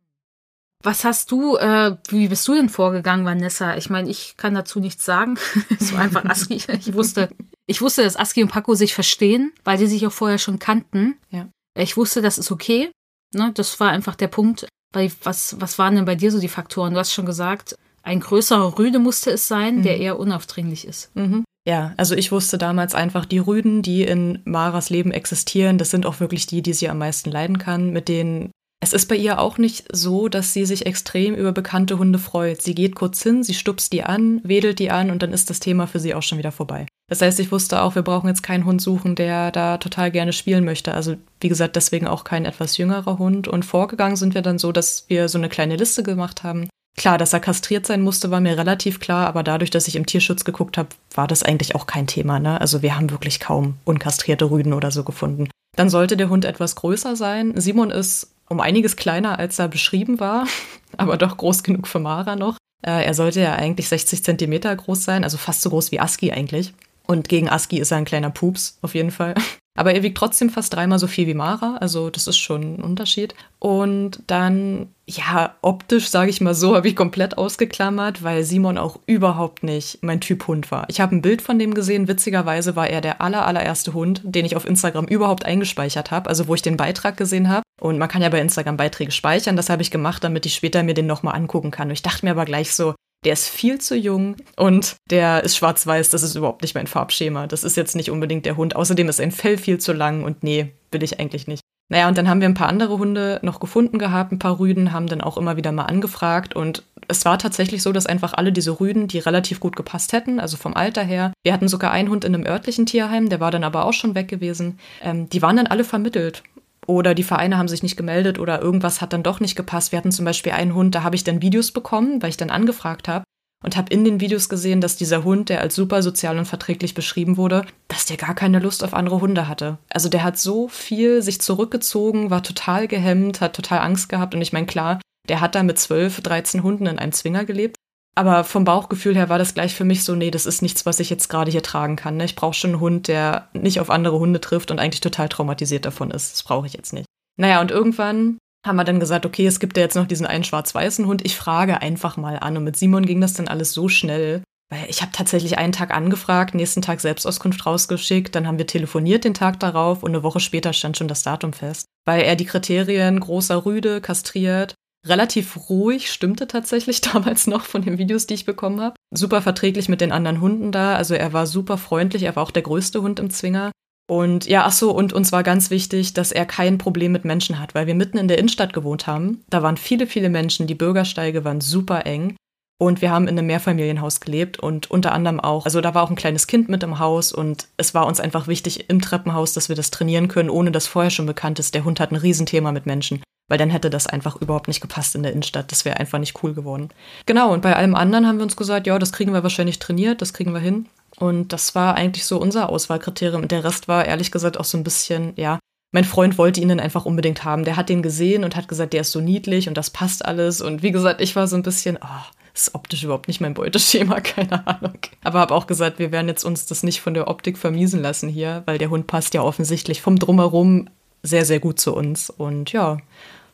Was 0.84 1.04
hast 1.04 1.32
du, 1.32 1.58
äh, 1.58 1.98
wie 2.10 2.28
bist 2.28 2.48
du 2.48 2.54
denn 2.54 2.70
vorgegangen, 2.70 3.26
Vanessa? 3.26 3.76
Ich 3.76 3.90
meine, 3.90 4.10
ich 4.10 4.38
kann 4.38 4.54
dazu 4.54 4.80
nichts 4.80 5.04
sagen. 5.04 5.38
so 5.80 5.96
einfach 5.96 6.24
Aski. 6.26 6.56
Ich 6.56 6.94
wusste, 6.94 7.30
ich 7.68 7.82
wusste, 7.82 8.04
dass 8.04 8.18
Aski 8.18 8.44
und 8.44 8.50
Paco 8.50 8.76
sich 8.76 8.94
verstehen, 8.94 9.52
weil 9.64 9.78
sie 9.78 9.88
sich 9.88 10.06
auch 10.06 10.12
vorher 10.12 10.38
schon 10.38 10.60
kannten. 10.60 11.18
Ja. 11.32 11.50
Ich 11.78 11.98
wusste, 11.98 12.22
das 12.22 12.38
ist 12.38 12.52
okay. 12.52 12.92
Ne, 13.34 13.52
das 13.54 13.80
war 13.80 13.90
einfach 13.90 14.16
der 14.16 14.28
Punkt. 14.28 14.68
Weil 14.94 15.12
was, 15.24 15.60
was 15.60 15.78
waren 15.78 15.96
denn 15.96 16.06
bei 16.06 16.16
dir 16.16 16.32
so 16.32 16.40
die 16.40 16.48
Faktoren? 16.48 16.94
Du 16.94 17.00
hast 17.00 17.12
schon 17.12 17.26
gesagt, 17.26 17.76
ein 18.02 18.20
größerer 18.20 18.78
Rüde 18.78 19.00
musste 19.00 19.32
es 19.32 19.48
sein, 19.48 19.78
mhm. 19.78 19.84
der 19.84 19.98
eher 19.98 20.20
unaufdringlich 20.20 20.88
ist. 20.88 21.14
Mhm. 21.16 21.44
Ja, 21.68 21.94
also 21.98 22.16
ich 22.16 22.32
wusste 22.32 22.60
damals 22.60 22.94
einfach, 22.94 23.26
die 23.26 23.40
Rüden, 23.40 23.82
die 23.82 24.04
in 24.04 24.40
Maras 24.46 24.92
Leben 24.92 25.12
existieren, 25.12 25.80
das 25.80 25.90
sind 25.90 26.06
auch 26.06 26.20
wirklich 26.20 26.46
die, 26.46 26.62
die 26.62 26.74
sie 26.74 26.88
am 26.88 27.00
meisten 27.00 27.32
leiden 27.32 27.58
kann, 27.58 27.90
mit 27.90 28.08
denen 28.08 28.52
es 28.86 28.94
ist 28.94 29.08
bei 29.08 29.16
ihr 29.16 29.40
auch 29.40 29.58
nicht 29.58 29.88
so, 29.92 30.30
dass 30.30 30.54
sie 30.54 30.64
sich 30.64 30.86
extrem 30.86 31.34
über 31.34 31.52
bekannte 31.52 31.98
Hunde 31.98 32.20
freut. 32.20 32.62
Sie 32.62 32.76
geht 32.76 32.94
kurz 32.94 33.24
hin, 33.24 33.42
sie 33.42 33.56
stupst 33.56 33.92
die 33.92 34.04
an, 34.04 34.42
wedelt 34.44 34.78
die 34.78 34.92
an 34.92 35.10
und 35.10 35.24
dann 35.24 35.34
ist 35.34 35.50
das 35.50 35.60
Thema 35.60 35.88
für 35.88 36.00
sie 36.00 36.14
auch 36.14 36.22
schon 36.22 36.38
wieder 36.38 36.52
vorbei. 36.52 36.86
Das 37.10 37.20
heißt, 37.20 37.40
ich 37.40 37.52
wusste 37.52 37.82
auch, 37.82 37.96
wir 37.96 38.04
brauchen 38.04 38.28
jetzt 38.28 38.44
keinen 38.44 38.64
Hund 38.64 38.80
suchen, 38.80 39.16
der 39.16 39.50
da 39.52 39.80
total 39.80 40.12
gerne 40.12 40.34
spielen 40.34 40.66
möchte. 40.66 40.94
Also 40.94 41.16
wie 41.42 41.50
gesagt, 41.50 41.76
deswegen 41.76 42.06
auch 42.08 42.26
kein 42.26 42.46
etwas 42.46 42.78
jüngerer 42.78 43.18
Hund. 43.18 43.48
Und 43.48 43.66
vorgegangen 43.66 44.18
sind 44.18 44.36
wir 44.36 44.44
dann 44.44 44.60
so, 44.60 44.72
dass 44.72 45.06
wir 45.08 45.30
so 45.30 45.40
eine 45.40 45.50
kleine 45.50 45.78
Liste 45.78 46.04
gemacht 46.04 46.44
haben. 46.44 46.70
Klar, 46.96 47.18
dass 47.18 47.34
er 47.34 47.40
kastriert 47.40 47.88
sein 47.88 48.04
musste, 48.04 48.30
war 48.30 48.40
mir 48.40 48.56
relativ 48.56 49.00
klar, 49.00 49.26
aber 49.26 49.42
dadurch, 49.42 49.72
dass 49.72 49.88
ich 49.88 49.96
im 49.96 50.06
Tierschutz 50.06 50.46
geguckt 50.46 50.78
habe, 50.78 50.90
war 51.16 51.26
das 51.26 51.42
eigentlich 51.42 51.74
auch 51.74 51.88
kein 51.88 52.06
Thema. 52.06 52.40
Ne? 52.40 52.62
Also 52.62 52.84
wir 52.84 52.96
haben 52.96 53.10
wirklich 53.10 53.40
kaum 53.40 53.78
unkastrierte 53.84 54.52
Rüden 54.52 54.74
oder 54.74 54.92
so 54.92 55.04
gefunden. 55.04 55.50
Dann 55.76 55.90
sollte 55.90 56.18
der 56.18 56.30
Hund 56.30 56.46
etwas 56.46 56.76
größer 56.76 57.16
sein. 57.16 57.54
Simon 57.56 57.90
ist 57.90 58.35
um 58.50 58.60
einiges 58.60 58.96
kleiner, 58.96 59.40
als 59.40 59.60
er 59.60 59.68
beschrieben 59.68 60.20
war, 60.20 60.48
aber 60.98 61.18
doch 61.18 61.38
groß 61.38 61.64
genug 61.64 61.88
für 61.88 62.00
Mara 62.00 62.36
noch. 62.36 62.58
Äh, 62.86 63.06
er 63.06 63.14
sollte 63.14 63.42
ja 63.42 63.56
eigentlich 63.56 63.90
60 63.90 64.24
Zentimeter 64.24 64.76
groß 64.76 65.04
sein, 65.04 65.24
also 65.24 65.38
fast 65.38 65.62
so 65.62 65.70
groß 65.70 65.92
wie 65.92 66.00
Aski 66.00 66.32
eigentlich. 66.32 66.74
Und 67.08 67.30
gegen 67.30 67.50
Aski 67.50 67.80
ist 67.80 67.92
er 67.92 67.98
ein 67.98 68.06
kleiner 68.06 68.30
Pups, 68.30 68.78
auf 68.82 68.96
jeden 68.96 69.12
Fall. 69.12 69.36
Aber 69.78 69.94
er 69.94 70.04
wiegt 70.04 70.18
trotzdem 70.18 70.50
fast 70.50 70.74
dreimal 70.74 71.00
so 71.00 71.08
viel 71.08 71.28
wie 71.28 71.34
Mara, 71.34 71.78
also 71.82 72.10
das 72.10 72.28
ist 72.28 72.38
schon 72.38 72.76
ein 72.76 72.82
Unterschied. 72.82 73.36
Und 73.60 74.22
dann, 74.28 74.88
ja, 75.06 75.56
optisch, 75.62 76.08
sage 76.08 76.30
ich 76.30 76.40
mal 76.40 76.56
so, 76.56 76.76
habe 76.76 76.88
ich 76.88 76.96
komplett 76.96 77.38
ausgeklammert, 77.38 78.24
weil 78.24 78.46
Simon 78.46 78.78
auch 78.78 79.00
überhaupt 79.06 79.64
nicht 79.64 80.00
mein 80.02 80.22
Typ 80.22 80.48
Hund 80.48 80.72
war. 80.72 80.86
Ich 80.88 81.02
habe 81.02 81.14
ein 81.14 81.22
Bild 81.22 81.42
von 81.42 81.60
dem 81.60 81.74
gesehen, 81.74 82.08
witzigerweise 82.08 82.78
war 82.78 82.90
er 82.90 83.02
der 83.02 83.22
aller, 83.22 83.46
allererste 83.46 83.94
Hund, 83.94 84.22
den 84.24 84.46
ich 84.46 84.56
auf 84.56 84.66
Instagram 84.66 85.06
überhaupt 85.06 85.46
eingespeichert 85.46 86.10
habe, 86.10 86.30
also 86.30 86.48
wo 86.48 86.56
ich 86.56 86.62
den 86.62 86.78
Beitrag 86.78 87.18
gesehen 87.18 87.50
habe. 87.50 87.64
Und 87.82 87.98
man 87.98 88.08
kann 88.08 88.22
ja 88.22 88.30
bei 88.30 88.40
Instagram 88.40 88.78
Beiträge 88.78 89.12
speichern, 89.12 89.58
das 89.58 89.70
habe 89.70 89.82
ich 89.82 89.92
gemacht, 89.92 90.24
damit 90.24 90.46
ich 90.46 90.56
später 90.56 90.84
mir 90.84 90.94
den 90.94 91.06
nochmal 91.06 91.36
angucken 91.36 91.72
kann. 91.72 91.90
Und 91.90 91.94
ich 91.94 92.02
dachte 92.02 92.26
mir 92.26 92.32
aber 92.32 92.46
gleich 92.46 92.74
so, 92.74 92.96
der 93.26 93.34
ist 93.34 93.50
viel 93.50 93.82
zu 93.82 93.96
jung 93.96 94.36
und 94.56 94.96
der 95.10 95.44
ist 95.44 95.58
schwarz-weiß, 95.58 96.10
das 96.10 96.24
ist 96.24 96.36
überhaupt 96.36 96.62
nicht 96.62 96.76
mein 96.76 96.88
Farbschema. 96.88 97.48
Das 97.48 97.64
ist 97.64 97.76
jetzt 97.76 97.96
nicht 97.96 98.12
unbedingt 98.12 98.46
der 98.46 98.56
Hund. 98.56 98.76
Außerdem 98.76 99.10
ist 99.10 99.18
sein 99.18 99.32
Fell 99.32 99.58
viel 99.58 99.80
zu 99.80 99.94
lang 99.94 100.24
und 100.24 100.44
nee, 100.44 100.72
will 100.92 101.04
ich 101.04 101.20
eigentlich 101.20 101.48
nicht. 101.48 101.62
Naja, 101.88 102.08
und 102.08 102.18
dann 102.18 102.28
haben 102.28 102.42
wir 102.42 102.48
ein 102.48 102.56
paar 102.56 102.70
andere 102.70 102.98
Hunde 102.98 103.40
noch 103.44 103.60
gefunden 103.60 104.00
gehabt, 104.00 104.32
ein 104.32 104.40
paar 104.40 104.60
Rüden, 104.60 104.92
haben 104.92 105.06
dann 105.06 105.22
auch 105.22 105.38
immer 105.38 105.56
wieder 105.56 105.72
mal 105.72 105.84
angefragt 105.84 106.56
und 106.56 106.84
es 107.08 107.26
war 107.26 107.38
tatsächlich 107.38 107.84
so, 107.84 107.92
dass 107.92 108.08
einfach 108.08 108.34
alle 108.34 108.52
diese 108.52 108.80
Rüden, 108.80 109.08
die 109.08 109.20
relativ 109.20 109.60
gut 109.60 109.76
gepasst 109.76 110.12
hätten, 110.12 110.40
also 110.40 110.58
vom 110.58 110.74
Alter 110.74 111.04
her, 111.04 111.32
wir 111.44 111.54
hatten 111.54 111.68
sogar 111.68 111.92
einen 111.92 112.10
Hund 112.10 112.26
in 112.26 112.34
einem 112.34 112.48
örtlichen 112.48 112.88
Tierheim, 112.88 113.30
der 113.30 113.40
war 113.40 113.52
dann 113.52 113.64
aber 113.64 113.86
auch 113.86 113.94
schon 113.94 114.16
weg 114.16 114.28
gewesen, 114.28 114.80
ähm, 115.04 115.30
die 115.30 115.44
waren 115.44 115.58
dann 115.58 115.68
alle 115.68 115.84
vermittelt 115.84 116.42
oder 116.88 117.16
die 117.16 117.24
Vereine 117.24 117.58
haben 117.58 117.68
sich 117.68 117.84
nicht 117.84 117.98
gemeldet 117.98 118.40
oder 118.40 118.62
irgendwas 118.62 119.02
hat 119.02 119.14
dann 119.14 119.24
doch 119.24 119.40
nicht 119.40 119.56
gepasst. 119.56 119.92
Wir 119.92 119.98
hatten 119.98 120.12
zum 120.12 120.26
Beispiel 120.26 120.52
einen 120.52 120.76
Hund, 120.76 120.96
da 120.96 121.04
habe 121.04 121.16
ich 121.16 121.24
dann 121.24 121.42
Videos 121.42 121.72
bekommen, 121.72 122.22
weil 122.22 122.30
ich 122.30 122.38
dann 122.38 122.50
angefragt 122.50 123.08
habe 123.08 123.26
und 123.64 123.76
habe 123.78 123.92
in 123.92 124.04
den 124.04 124.20
Videos 124.20 124.48
gesehen, 124.48 124.80
dass 124.80 124.96
dieser 124.96 125.24
Hund, 125.24 125.50
der 125.50 125.62
als 125.62 125.76
super 125.76 126.04
sozial 126.04 126.38
und 126.38 126.46
verträglich 126.46 126.94
beschrieben 126.94 127.36
wurde, 127.38 127.66
dass 127.88 128.06
der 128.06 128.18
gar 128.18 128.36
keine 128.36 128.60
Lust 128.60 128.84
auf 128.84 128.94
andere 128.94 129.22
Hunde 129.22 129.48
hatte. 129.48 129.80
Also 129.90 130.08
der 130.08 130.24
hat 130.24 130.38
so 130.38 130.68
viel 130.68 131.22
sich 131.22 131.42
zurückgezogen, 131.42 132.30
war 132.30 132.44
total 132.44 132.88
gehemmt, 132.88 133.42
hat 133.42 133.56
total 133.56 133.80
Angst 133.80 134.10
gehabt 134.10 134.36
und 134.36 134.42
ich 134.42 134.54
meine, 134.54 134.68
klar, 134.68 135.00
der 135.28 135.42
hat 135.42 135.56
da 135.56 135.64
mit 135.64 135.80
12, 135.80 136.22
13 136.22 136.64
Hunden 136.64 136.86
in 136.86 137.00
einem 137.00 137.12
Zwinger 137.12 137.46
gelebt. 137.46 137.78
Aber 138.18 138.46
vom 138.46 138.64
Bauchgefühl 138.64 139.16
her 139.16 139.28
war 139.28 139.38
das 139.38 139.54
gleich 139.54 139.76
für 139.76 139.84
mich 139.84 140.06
so, 140.06 140.16
nee, 140.16 140.32
das 140.32 140.46
ist 140.46 140.62
nichts, 140.62 140.86
was 140.86 141.02
ich 141.02 141.10
jetzt 141.10 141.28
gerade 141.28 141.52
hier 141.52 141.64
tragen 141.64 141.98
kann. 141.98 142.16
Ne? 142.16 142.24
Ich 142.24 142.36
brauche 142.36 142.54
schon 142.54 142.72
einen 142.72 142.80
Hund, 142.80 143.10
der 143.10 143.50
nicht 143.54 143.82
auf 143.82 143.90
andere 143.90 144.18
Hunde 144.20 144.40
trifft 144.40 144.72
und 144.72 144.80
eigentlich 144.80 145.02
total 145.02 145.28
traumatisiert 145.28 145.86
davon 145.86 146.12
ist. 146.12 146.32
Das 146.32 146.44
brauche 146.44 146.66
ich 146.66 146.74
jetzt 146.74 146.94
nicht. 146.94 147.06
Naja, 147.38 147.60
und 147.60 147.72
irgendwann 147.72 148.38
haben 148.66 148.78
wir 148.78 148.86
dann 148.86 149.02
gesagt, 149.02 149.26
okay, 149.26 149.46
es 149.46 149.60
gibt 149.60 149.76
ja 149.76 149.84
jetzt 149.84 149.96
noch 149.96 150.08
diesen 150.08 150.26
einen 150.26 150.46
schwarz-weißen 150.46 151.06
Hund. 151.06 151.26
Ich 151.26 151.36
frage 151.36 151.82
einfach 151.82 152.16
mal 152.16 152.40
an. 152.40 152.56
Und 152.56 152.64
mit 152.64 152.78
Simon 152.78 153.06
ging 153.06 153.20
das 153.20 153.34
dann 153.34 153.50
alles 153.50 153.74
so 153.74 153.90
schnell. 153.90 154.42
Weil 154.70 154.86
ich 154.90 155.02
habe 155.02 155.12
tatsächlich 155.12 155.58
einen 155.58 155.74
Tag 155.74 155.94
angefragt, 155.94 156.56
nächsten 156.56 156.82
Tag 156.82 157.00
Selbstauskunft 157.00 157.66
rausgeschickt, 157.66 158.34
dann 158.34 158.48
haben 158.48 158.58
wir 158.58 158.66
telefoniert 158.66 159.24
den 159.24 159.36
Tag 159.36 159.60
darauf 159.60 160.02
und 160.02 160.10
eine 160.10 160.24
Woche 160.24 160.40
später 160.40 160.74
stand 160.74 160.98
schon 160.98 161.08
das 161.08 161.22
Datum 161.22 161.54
fest. 161.54 161.86
Weil 162.06 162.24
er 162.24 162.36
die 162.36 162.46
Kriterien 162.46 163.20
großer 163.20 163.66
Rüde, 163.66 164.02
kastriert, 164.02 164.74
relativ 165.06 165.70
ruhig, 165.70 166.12
stimmte 166.12 166.48
tatsächlich 166.48 167.02
damals 167.14 167.48
noch 167.48 167.64
von 167.66 167.82
den 167.82 167.98
Videos, 167.98 168.28
die 168.28 168.34
ich 168.34 168.46
bekommen 168.46 168.82
habe. 168.82 168.96
Super 169.14 169.42
verträglich 169.42 169.90
mit 169.90 170.02
den 170.02 170.12
anderen 170.12 170.42
Hunden 170.42 170.72
da, 170.72 170.96
also 170.96 171.14
er 171.14 171.34
war 171.34 171.48
super 171.48 171.78
freundlich, 171.78 172.24
er 172.24 172.36
war 172.36 172.44
auch 172.44 172.52
der 172.52 172.64
größte 172.64 173.02
Hund 173.02 173.20
im 173.20 173.30
Zwinger. 173.30 173.72
Und 174.08 174.46
ja, 174.46 174.66
ach 174.66 174.72
so, 174.72 174.92
und 174.92 175.14
uns 175.14 175.32
war 175.32 175.42
ganz 175.42 175.72
wichtig, 175.72 176.14
dass 176.14 176.32
er 176.32 176.46
kein 176.46 176.78
Problem 176.78 177.12
mit 177.12 177.26
Menschen 177.26 177.60
hat, 177.60 177.74
weil 177.74 177.88
wir 177.88 177.96
mitten 177.96 178.20
in 178.20 178.28
der 178.28 178.38
Innenstadt 178.38 178.72
gewohnt 178.72 179.08
haben. 179.08 179.44
Da 179.50 179.64
waren 179.64 179.78
viele, 179.78 180.06
viele 180.06 180.30
Menschen, 180.30 180.68
die 180.68 180.76
Bürgersteige 180.76 181.44
waren 181.44 181.60
super 181.62 182.06
eng. 182.06 182.36
Und 182.78 183.02
wir 183.02 183.10
haben 183.10 183.28
in 183.28 183.40
einem 183.40 183.48
Mehrfamilienhaus 183.48 184.20
gelebt 184.20 184.60
und 184.60 184.92
unter 184.92 185.14
anderem 185.14 185.40
auch, 185.40 185.64
also 185.64 185.80
da 185.80 185.96
war 185.96 186.04
auch 186.04 186.10
ein 186.10 186.18
kleines 186.18 186.46
Kind 186.46 186.68
mit 186.68 186.84
im 186.84 187.00
Haus 187.00 187.32
und 187.32 187.70
es 187.78 187.94
war 187.94 188.06
uns 188.06 188.20
einfach 188.20 188.48
wichtig 188.48 188.90
im 188.90 189.00
Treppenhaus, 189.00 189.54
dass 189.54 189.70
wir 189.70 189.78
das 189.78 189.92
trainieren 189.92 190.28
können, 190.28 190.50
ohne 190.50 190.72
dass 190.72 190.86
vorher 190.86 191.10
schon 191.10 191.26
bekannt 191.26 191.58
ist, 191.58 191.74
der 191.74 191.86
Hund 191.86 192.02
hat 192.02 192.12
ein 192.12 192.18
Riesenthema 192.18 192.74
mit 192.74 192.86
Menschen 192.86 193.22
weil 193.48 193.58
dann 193.58 193.70
hätte 193.70 193.90
das 193.90 194.08
einfach 194.08 194.36
überhaupt 194.38 194.68
nicht 194.68 194.82
gepasst 194.82 195.16
in 195.16 195.24
der 195.24 195.32
Innenstadt. 195.32 195.72
Das 195.72 195.86
wäre 195.86 195.98
einfach 195.98 196.20
nicht 196.20 196.44
cool 196.44 196.54
geworden. 196.54 196.90
Genau, 197.26 197.54
und 197.54 197.62
bei 197.62 197.76
allem 197.76 197.96
anderen 197.96 198.28
haben 198.28 198.38
wir 198.38 198.44
uns 198.44 198.56
gesagt, 198.56 198.88
ja, 198.88 198.98
das 198.98 199.12
kriegen 199.12 199.34
wir 199.34 199.44
wahrscheinlich 199.44 199.80
trainiert, 199.80 200.22
das 200.22 200.34
kriegen 200.34 200.54
wir 200.54 200.60
hin. 200.60 200.88
Und 201.18 201.54
das 201.54 201.76
war 201.76 201.96
eigentlich 201.96 202.26
so 202.26 202.40
unser 202.40 202.70
Auswahlkriterium. 202.70 203.44
Und 203.44 203.52
der 203.52 203.64
Rest 203.64 203.88
war 203.88 204.06
ehrlich 204.06 204.32
gesagt 204.32 204.60
auch 204.60 204.66
so 204.66 204.78
ein 204.78 204.84
bisschen, 204.84 205.34
ja, 205.36 205.60
mein 205.92 206.04
Freund 206.04 206.38
wollte 206.38 206.60
ihn 206.60 206.68
dann 206.70 206.80
einfach 206.80 207.06
unbedingt 207.06 207.46
haben. 207.46 207.64
Der 207.64 207.78
hat 207.78 207.88
den 207.88 208.02
gesehen 208.02 208.44
und 208.44 208.56
hat 208.56 208.68
gesagt, 208.68 208.94
der 208.94 209.02
ist 209.02 209.12
so 209.12 209.22
niedlich 209.22 209.70
und 209.70 209.78
das 209.78 209.90
passt 209.90 210.26
alles. 210.26 210.60
Und 210.60 210.84
wie 210.84 210.92
gesagt, 210.92 211.22
ich 211.22 211.36
war 211.36 211.48
so 211.48 211.56
ein 211.56 211.64
bisschen, 211.64 211.98
oh, 212.02 212.36
ist 212.54 212.76
optisch 212.76 213.04
überhaupt 213.04 213.28
nicht 213.28 213.42
mein 213.42 213.54
Beuteschema, 213.54 214.20
keine 214.22 214.66
Ahnung. 214.68 214.98
Aber 215.24 215.40
habe 215.40 215.54
auch 215.54 215.68
gesagt, 215.68 216.00
wir 216.00 216.12
werden 216.12 216.28
jetzt 216.28 216.44
uns 216.44 216.66
das 216.66 216.84
nicht 216.84 217.02
von 217.02 217.14
der 217.14 217.28
Optik 217.28 217.58
vermiesen 217.58 218.02
lassen 218.02 218.28
hier, 218.28 218.64
weil 218.66 218.78
der 218.78 218.90
Hund 218.90 219.08
passt 219.08 219.34
ja 219.34 219.42
offensichtlich 219.42 220.02
vom 220.02 220.18
Drumherum 220.18 220.90
sehr, 221.24 221.46
sehr 221.46 221.60
gut 221.60 221.80
zu 221.80 221.96
uns. 221.96 222.30
Und 222.30 222.72
ja, 222.72 222.98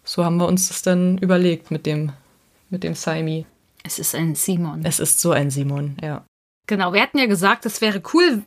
so 0.04 0.26
haben 0.26 0.38
wir 0.38 0.48
uns 0.48 0.68
das 0.68 0.82
dann 0.82 1.18
überlegt 1.18 1.72
mit 1.72 1.86
dem, 1.86 2.12
mit 2.70 2.84
dem 2.84 2.96
Saimi. 2.96 3.46
Es 3.84 4.00
ist 4.00 4.16
ein 4.16 4.36
Simon. 4.36 4.86
Es 4.86 5.00
ist 5.00 5.20
so 5.20 5.32
ein 5.32 5.50
Simon, 5.50 5.98
ja. 6.02 6.26
Genau, 6.68 6.94
wir 6.94 7.02
hatten 7.02 7.18
ja 7.18 7.26
gesagt, 7.26 7.66
es 7.66 7.82
wäre 7.82 8.02
cool, 8.14 8.44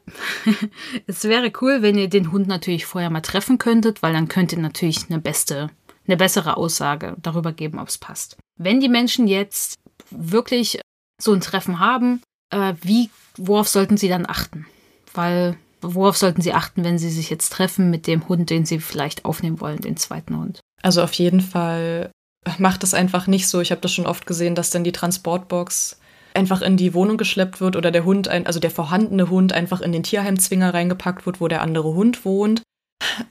es 1.06 1.24
wäre 1.24 1.52
cool, 1.60 1.82
wenn 1.82 1.98
ihr 1.98 2.08
den 2.08 2.32
Hund 2.32 2.46
natürlich 2.46 2.86
vorher 2.86 3.10
mal 3.10 3.20
treffen 3.20 3.58
könntet, 3.58 4.02
weil 4.02 4.12
dann 4.12 4.28
könnt 4.28 4.52
ihr 4.52 4.58
natürlich 4.58 5.10
eine 5.10 5.20
beste, 5.20 5.70
eine 6.06 6.16
bessere 6.16 6.56
Aussage 6.56 7.16
darüber 7.20 7.52
geben, 7.52 7.78
ob 7.78 7.88
es 7.88 7.98
passt. 7.98 8.36
Wenn 8.56 8.80
die 8.80 8.88
Menschen 8.88 9.26
jetzt 9.26 9.74
wirklich 10.10 10.80
so 11.20 11.32
ein 11.32 11.40
Treffen 11.40 11.80
haben, 11.80 12.22
äh, 12.50 12.74
wie, 12.80 13.10
worauf 13.36 13.68
sollten 13.68 13.96
sie 13.96 14.08
dann 14.08 14.26
achten? 14.26 14.66
Weil, 15.12 15.56
worauf 15.82 16.16
sollten 16.16 16.40
sie 16.40 16.54
achten, 16.54 16.84
wenn 16.84 16.98
sie 16.98 17.10
sich 17.10 17.30
jetzt 17.30 17.52
treffen 17.52 17.90
mit 17.90 18.06
dem 18.06 18.28
Hund, 18.28 18.48
den 18.48 18.64
sie 18.64 18.78
vielleicht 18.78 19.24
aufnehmen 19.24 19.60
wollen, 19.60 19.80
den 19.80 19.96
zweiten 19.96 20.38
Hund? 20.38 20.60
Also 20.84 21.02
auf 21.02 21.14
jeden 21.14 21.40
Fall 21.40 22.10
macht 22.58 22.84
es 22.84 22.92
einfach 22.92 23.26
nicht 23.26 23.48
so. 23.48 23.60
Ich 23.60 23.70
habe 23.70 23.80
das 23.80 23.92
schon 23.92 24.06
oft 24.06 24.26
gesehen, 24.26 24.54
dass 24.54 24.68
dann 24.68 24.84
die 24.84 24.92
Transportbox 24.92 25.98
einfach 26.34 26.60
in 26.60 26.76
die 26.76 26.92
Wohnung 26.92 27.16
geschleppt 27.16 27.60
wird 27.60 27.74
oder 27.74 27.90
der 27.90 28.04
Hund, 28.04 28.28
ein, 28.28 28.46
also 28.46 28.60
der 28.60 28.70
vorhandene 28.70 29.30
Hund 29.30 29.54
einfach 29.54 29.80
in 29.80 29.92
den 29.92 30.02
Tierheimzwinger 30.02 30.74
reingepackt 30.74 31.24
wird, 31.24 31.40
wo 31.40 31.48
der 31.48 31.62
andere 31.62 31.94
Hund 31.94 32.26
wohnt. 32.26 32.62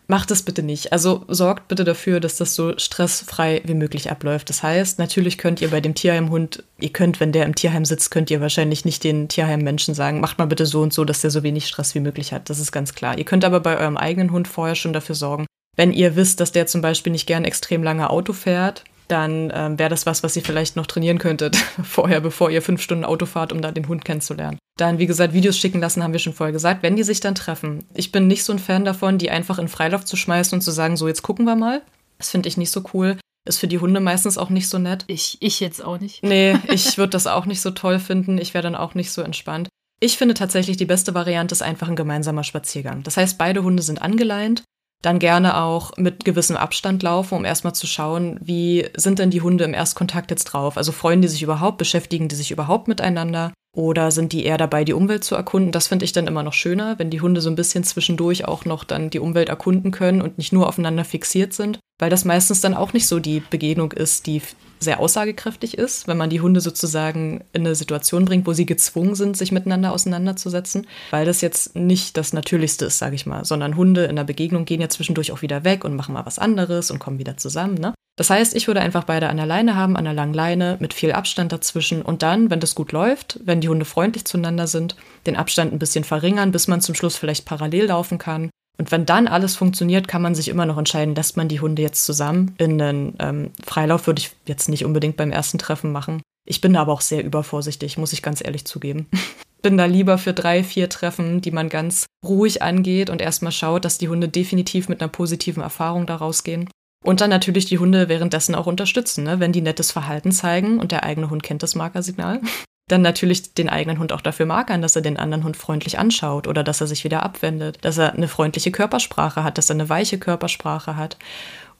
Macht 0.07 0.31
es 0.31 0.41
bitte 0.41 0.63
nicht. 0.63 0.93
Also 0.93 1.25
sorgt 1.27 1.67
bitte 1.67 1.83
dafür, 1.83 2.19
dass 2.19 2.37
das 2.37 2.55
so 2.55 2.77
stressfrei 2.77 3.61
wie 3.65 3.73
möglich 3.75 4.09
abläuft. 4.09 4.49
Das 4.49 4.63
heißt, 4.63 4.97
natürlich 4.97 5.37
könnt 5.37 5.61
ihr 5.61 5.69
bei 5.69 5.81
dem 5.81 5.93
Tierheimhund, 5.93 6.63
ihr 6.79 6.91
könnt, 6.91 7.19
wenn 7.19 7.31
der 7.31 7.45
im 7.45 7.55
Tierheim 7.55 7.85
sitzt, 7.85 8.09
könnt 8.09 8.31
ihr 8.31 8.41
wahrscheinlich 8.41 8.83
nicht 8.83 9.03
den 9.03 9.27
Tierheimmenschen 9.27 9.93
sagen, 9.93 10.21
macht 10.21 10.39
mal 10.39 10.45
bitte 10.45 10.65
so 10.65 10.81
und 10.81 10.93
so, 10.93 11.05
dass 11.05 11.21
der 11.21 11.29
so 11.29 11.43
wenig 11.43 11.67
Stress 11.67 11.93
wie 11.93 11.99
möglich 11.99 12.33
hat. 12.33 12.49
Das 12.49 12.59
ist 12.59 12.71
ganz 12.71 12.95
klar. 12.95 13.17
Ihr 13.17 13.25
könnt 13.25 13.45
aber 13.45 13.59
bei 13.59 13.77
eurem 13.77 13.97
eigenen 13.97 14.31
Hund 14.31 14.47
vorher 14.47 14.75
schon 14.75 14.93
dafür 14.93 15.15
sorgen, 15.15 15.45
wenn 15.75 15.91
ihr 15.91 16.15
wisst, 16.15 16.39
dass 16.39 16.51
der 16.51 16.67
zum 16.67 16.81
Beispiel 16.81 17.11
nicht 17.11 17.27
gern 17.27 17.45
extrem 17.45 17.83
lange 17.83 18.09
Auto 18.09 18.33
fährt, 18.33 18.83
dann 19.07 19.51
ähm, 19.53 19.77
wäre 19.77 19.89
das 19.89 20.05
was, 20.05 20.23
was 20.23 20.35
ihr 20.35 20.43
vielleicht 20.43 20.75
noch 20.75 20.87
trainieren 20.87 21.17
könntet 21.17 21.55
vorher, 21.83 22.21
bevor 22.21 22.49
ihr 22.49 22.61
fünf 22.61 22.81
Stunden 22.81 23.05
Auto 23.05 23.25
fahrt, 23.25 23.51
um 23.51 23.61
da 23.61 23.71
den 23.71 23.87
Hund 23.87 24.05
kennenzulernen. 24.05 24.57
Dann, 24.77 24.97
wie 24.97 25.05
gesagt, 25.05 25.33
Videos 25.33 25.57
schicken 25.57 25.81
lassen, 25.81 26.03
haben 26.03 26.13
wir 26.13 26.19
schon 26.19 26.33
vorher 26.33 26.53
gesagt, 26.53 26.81
wenn 26.81 26.95
die 26.95 27.03
sich 27.03 27.19
dann 27.19 27.35
treffen. 27.35 27.85
Ich 27.93 28.11
bin 28.11 28.27
nicht 28.27 28.43
so 28.43 28.53
ein 28.53 28.59
Fan 28.59 28.85
davon, 28.85 29.17
die 29.17 29.29
einfach 29.29 29.59
in 29.59 29.67
Freilauf 29.67 30.05
zu 30.05 30.15
schmeißen 30.15 30.55
und 30.55 30.61
zu 30.61 30.71
sagen, 30.71 30.97
so, 30.97 31.07
jetzt 31.07 31.21
gucken 31.21 31.45
wir 31.45 31.55
mal. 31.55 31.81
Das 32.17 32.31
finde 32.31 32.49
ich 32.49 32.57
nicht 32.57 32.71
so 32.71 32.83
cool. 32.93 33.17
Ist 33.47 33.59
für 33.59 33.67
die 33.67 33.79
Hunde 33.79 33.99
meistens 33.99 34.37
auch 34.37 34.49
nicht 34.49 34.69
so 34.69 34.79
nett. 34.79 35.03
Ich, 35.07 35.37
ich 35.41 35.59
jetzt 35.59 35.83
auch 35.83 35.99
nicht. 35.99 36.23
Nee, 36.23 36.57
ich 36.69 36.97
würde 36.97 37.11
das 37.11 37.27
auch 37.27 37.45
nicht 37.45 37.61
so 37.61 37.71
toll 37.71 37.99
finden. 37.99 38.37
Ich 38.37 38.53
wäre 38.53 38.63
dann 38.63 38.75
auch 38.75 38.95
nicht 38.95 39.11
so 39.11 39.21
entspannt. 39.21 39.67
Ich 39.99 40.17
finde 40.17 40.33
tatsächlich, 40.33 40.77
die 40.77 40.85
beste 40.85 41.13
Variante 41.13 41.53
ist 41.53 41.61
einfach 41.61 41.87
ein 41.87 41.95
gemeinsamer 41.95 42.43
Spaziergang. 42.43 43.03
Das 43.03 43.17
heißt, 43.17 43.37
beide 43.37 43.63
Hunde 43.63 43.83
sind 43.83 44.01
angeleint 44.01 44.63
dann 45.03 45.19
gerne 45.19 45.57
auch 45.61 45.95
mit 45.97 46.25
gewissem 46.25 46.55
Abstand 46.55 47.03
laufen, 47.03 47.35
um 47.35 47.45
erstmal 47.45 47.75
zu 47.75 47.85
schauen, 47.85 48.39
wie 48.41 48.89
sind 48.95 49.19
denn 49.19 49.29
die 49.29 49.41
Hunde 49.41 49.65
im 49.65 49.73
Erstkontakt 49.73 50.31
jetzt 50.31 50.45
drauf? 50.45 50.77
Also 50.77 50.91
freuen 50.91 51.21
die 51.21 51.27
sich 51.27 51.43
überhaupt, 51.43 51.77
beschäftigen 51.77 52.29
die 52.29 52.35
sich 52.35 52.51
überhaupt 52.51 52.87
miteinander? 52.87 53.53
Oder 53.75 54.11
sind 54.11 54.33
die 54.33 54.45
eher 54.45 54.57
dabei, 54.57 54.83
die 54.83 54.93
Umwelt 54.93 55.23
zu 55.23 55.35
erkunden? 55.35 55.71
Das 55.71 55.87
finde 55.87 56.05
ich 56.05 56.13
dann 56.13 56.27
immer 56.27 56.43
noch 56.43 56.53
schöner, 56.53 56.99
wenn 56.99 57.09
die 57.09 57.21
Hunde 57.21 57.41
so 57.41 57.49
ein 57.49 57.55
bisschen 57.55 57.83
zwischendurch 57.83 58.45
auch 58.45 58.65
noch 58.65 58.83
dann 58.83 59.09
die 59.09 59.19
Umwelt 59.19 59.49
erkunden 59.49 59.91
können 59.91 60.21
und 60.21 60.37
nicht 60.37 60.53
nur 60.53 60.67
aufeinander 60.67 61.03
fixiert 61.03 61.53
sind, 61.53 61.79
weil 62.03 62.09
das 62.09 62.25
meistens 62.25 62.59
dann 62.59 62.73
auch 62.73 62.91
nicht 62.91 63.07
so 63.07 63.19
die 63.19 63.39
Begegnung 63.39 63.93
ist, 63.93 64.27
die 64.27 64.41
sehr 64.77 64.99
aussagekräftig 64.99 65.77
ist, 65.77 66.05
wenn 66.05 66.17
man 66.17 66.29
die 66.29 66.41
Hunde 66.41 66.59
sozusagen 66.59 67.45
in 67.53 67.61
eine 67.61 67.75
Situation 67.75 68.25
bringt, 68.25 68.45
wo 68.45 68.51
sie 68.51 68.65
gezwungen 68.65 69.15
sind, 69.15 69.37
sich 69.37 69.53
miteinander 69.53 69.93
auseinanderzusetzen, 69.93 70.85
weil 71.11 71.25
das 71.25 71.39
jetzt 71.39 71.77
nicht 71.77 72.17
das 72.17 72.33
Natürlichste 72.33 72.83
ist, 72.83 72.97
sage 72.97 73.15
ich 73.15 73.25
mal, 73.25 73.45
sondern 73.45 73.77
Hunde 73.77 74.03
in 74.03 74.17
der 74.17 74.25
Begegnung 74.25 74.65
gehen 74.65 74.81
ja 74.81 74.89
zwischendurch 74.89 75.31
auch 75.31 75.43
wieder 75.43 75.63
weg 75.63 75.85
und 75.85 75.95
machen 75.95 76.11
mal 76.13 76.25
was 76.25 76.39
anderes 76.39 76.91
und 76.91 76.99
kommen 76.99 77.19
wieder 77.19 77.37
zusammen. 77.37 77.75
Ne? 77.75 77.93
Das 78.17 78.29
heißt, 78.29 78.53
ich 78.53 78.67
würde 78.67 78.81
einfach 78.81 79.05
beide 79.05 79.29
an 79.29 79.37
der 79.37 79.45
Leine 79.45 79.77
haben, 79.77 79.95
an 79.95 80.03
der 80.03 80.11
langen 80.11 80.33
Leine, 80.33 80.75
mit 80.81 80.93
viel 80.93 81.13
Abstand 81.13 81.53
dazwischen 81.53 82.01
und 82.01 82.21
dann, 82.21 82.49
wenn 82.49 82.59
das 82.59 82.75
gut 82.75 82.91
läuft, 82.91 83.39
wenn 83.45 83.61
die 83.61 83.69
Hunde 83.69 83.85
freundlich 83.85 84.25
zueinander 84.25 84.67
sind, 84.67 84.97
den 85.25 85.37
Abstand 85.37 85.71
ein 85.71 85.79
bisschen 85.79 86.03
verringern, 86.03 86.51
bis 86.51 86.67
man 86.67 86.81
zum 86.81 86.95
Schluss 86.95 87.15
vielleicht 87.15 87.45
parallel 87.45 87.85
laufen 87.85 88.17
kann 88.17 88.49
und 88.79 88.91
wenn 88.91 89.05
dann 89.05 89.27
alles 89.27 89.55
funktioniert, 89.55 90.07
kann 90.07 90.21
man 90.21 90.35
sich 90.35 90.47
immer 90.47 90.65
noch 90.65 90.77
entscheiden, 90.77 91.15
lässt 91.15 91.37
man 91.37 91.47
die 91.47 91.59
Hunde 91.59 91.81
jetzt 91.81 92.05
zusammen. 92.05 92.55
In 92.57 92.81
einen 92.81 93.15
ähm, 93.19 93.51
Freilauf 93.63 94.07
würde 94.07 94.21
ich 94.21 94.31
jetzt 94.47 94.67
nicht 94.67 94.83
unbedingt 94.83 95.15
beim 95.15 95.31
ersten 95.31 95.59
Treffen 95.59 95.91
machen. 95.91 96.21
Ich 96.45 96.59
bin 96.59 96.73
da 96.73 96.81
aber 96.81 96.93
auch 96.93 97.01
sehr 97.01 97.23
übervorsichtig, 97.23 97.97
muss 97.97 98.13
ich 98.13 98.21
ganz 98.21 98.43
ehrlich 98.43 98.65
zugeben. 98.65 99.07
bin 99.61 99.77
da 99.77 99.85
lieber 99.85 100.17
für 100.17 100.33
drei, 100.33 100.63
vier 100.63 100.89
Treffen, 100.89 101.39
die 101.39 101.51
man 101.51 101.69
ganz 101.69 102.05
ruhig 102.25 102.61
angeht 102.61 103.09
und 103.09 103.21
erstmal 103.21 103.53
schaut, 103.53 103.85
dass 103.85 103.97
die 103.97 104.09
Hunde 104.09 104.27
definitiv 104.27 104.89
mit 104.89 105.01
einer 105.01 105.07
positiven 105.07 105.63
Erfahrung 105.63 106.05
da 106.05 106.15
rausgehen. 106.15 106.69
Und 107.05 107.21
dann 107.21 107.29
natürlich 107.29 107.65
die 107.65 107.79
Hunde 107.79 108.09
währenddessen 108.09 108.55
auch 108.55 108.65
unterstützen, 108.65 109.23
ne? 109.23 109.39
wenn 109.39 109.51
die 109.51 109.61
nettes 109.61 109.91
Verhalten 109.91 110.31
zeigen 110.31 110.79
und 110.79 110.91
der 110.91 111.03
eigene 111.03 111.29
Hund 111.29 111.43
kennt 111.43 111.63
das 111.63 111.75
Markersignal, 111.75 112.41
dann 112.87 113.01
natürlich 113.01 113.53
den 113.53 113.69
eigenen 113.69 113.99
Hund 113.99 114.11
auch 114.11 114.21
dafür 114.21 114.45
markern, 114.45 114.81
dass 114.81 114.95
er 114.95 115.01
den 115.01 115.17
anderen 115.17 115.43
Hund 115.43 115.55
freundlich 115.55 115.99
anschaut 115.99 116.47
oder 116.47 116.63
dass 116.63 116.81
er 116.81 116.87
sich 116.87 117.03
wieder 117.03 117.23
abwendet, 117.23 117.79
dass 117.81 117.97
er 117.97 118.13
eine 118.13 118.27
freundliche 118.27 118.71
Körpersprache 118.71 119.43
hat, 119.43 119.57
dass 119.57 119.69
er 119.69 119.75
eine 119.75 119.89
weiche 119.89 120.17
Körpersprache 120.17 120.97
hat. 120.97 121.17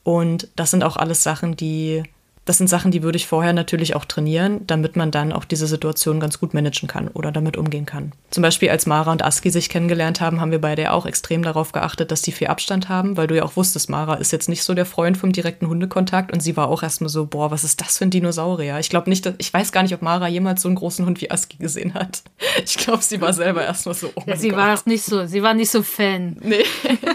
Und 0.03 0.47
das 0.55 0.71
sind 0.71 0.83
auch 0.83 0.97
alles 0.97 1.23
Sachen, 1.23 1.55
die 1.55 2.03
das 2.45 2.57
sind 2.57 2.67
Sachen, 2.67 2.91
die 2.91 3.03
würde 3.03 3.15
ich 3.15 3.27
vorher 3.27 3.53
natürlich 3.53 3.95
auch 3.95 4.03
trainieren, 4.03 4.67
damit 4.67 4.97
man 4.97 5.11
dann 5.11 5.31
auch 5.31 5.45
diese 5.45 5.65
Situation 5.65 6.19
ganz 6.19 6.39
gut 6.39 6.53
managen 6.53 6.89
kann 6.89 7.07
oder 7.07 7.31
damit 7.31 7.55
umgehen 7.55 7.85
kann. 7.85 8.11
Zum 8.31 8.41
Beispiel, 8.41 8.69
als 8.69 8.85
Mara 8.85 9.11
und 9.11 9.23
Aski 9.23 9.49
sich 9.49 9.69
kennengelernt 9.69 10.19
haben, 10.19 10.41
haben 10.41 10.51
wir 10.51 10.59
beide 10.59 10.91
auch 10.91 11.05
extrem 11.05 11.43
darauf 11.43 11.71
geachtet, 11.71 12.11
dass 12.11 12.21
die 12.21 12.33
viel 12.33 12.47
Abstand 12.47 12.89
haben, 12.89 13.15
weil 13.15 13.27
du 13.27 13.37
ja 13.37 13.43
auch 13.43 13.55
wusstest, 13.55 13.89
Mara 13.89 14.15
ist 14.15 14.31
jetzt 14.31 14.49
nicht 14.49 14.63
so 14.63 14.73
der 14.73 14.85
Freund 14.85 15.17
vom 15.17 15.31
direkten 15.31 15.67
Hundekontakt 15.67 16.33
und 16.33 16.41
sie 16.41 16.57
war 16.57 16.67
auch 16.67 16.83
erstmal 16.83 17.09
so, 17.09 17.25
boah, 17.25 17.49
was 17.49 17.63
ist 17.63 17.79
das 17.79 17.97
für 17.97 18.05
ein 18.05 18.11
Dinosaurier? 18.11 18.79
Ich 18.79 18.89
glaube 18.89 19.09
nicht, 19.09 19.25
dass, 19.25 19.35
ich 19.37 19.53
weiß 19.53 19.71
gar 19.71 19.83
nicht, 19.83 19.93
ob 19.93 20.01
Mara 20.01 20.27
jemals 20.27 20.61
so 20.61 20.67
einen 20.67 20.75
großen 20.75 21.05
Hund 21.05 21.21
wie 21.21 21.31
Aski 21.31 21.57
gesehen 21.57 21.93
hat. 21.93 22.23
Ich 22.65 22.77
glaube, 22.77 23.01
sie 23.01 23.19
war 23.19 23.33
selber 23.33 23.63
erstmal 23.63 23.95
so, 23.95 24.11
oh 24.15 24.23
ja, 24.25 24.35
sie 24.35 24.49
Gott. 24.49 24.57
war 24.57 24.79
nicht 24.85 25.03
so, 25.03 25.25
sie 25.25 25.41
war 25.41 25.53
nicht 25.53 25.71
so 25.71 25.81
Fan. 25.81 26.37
Nee. 26.41 26.63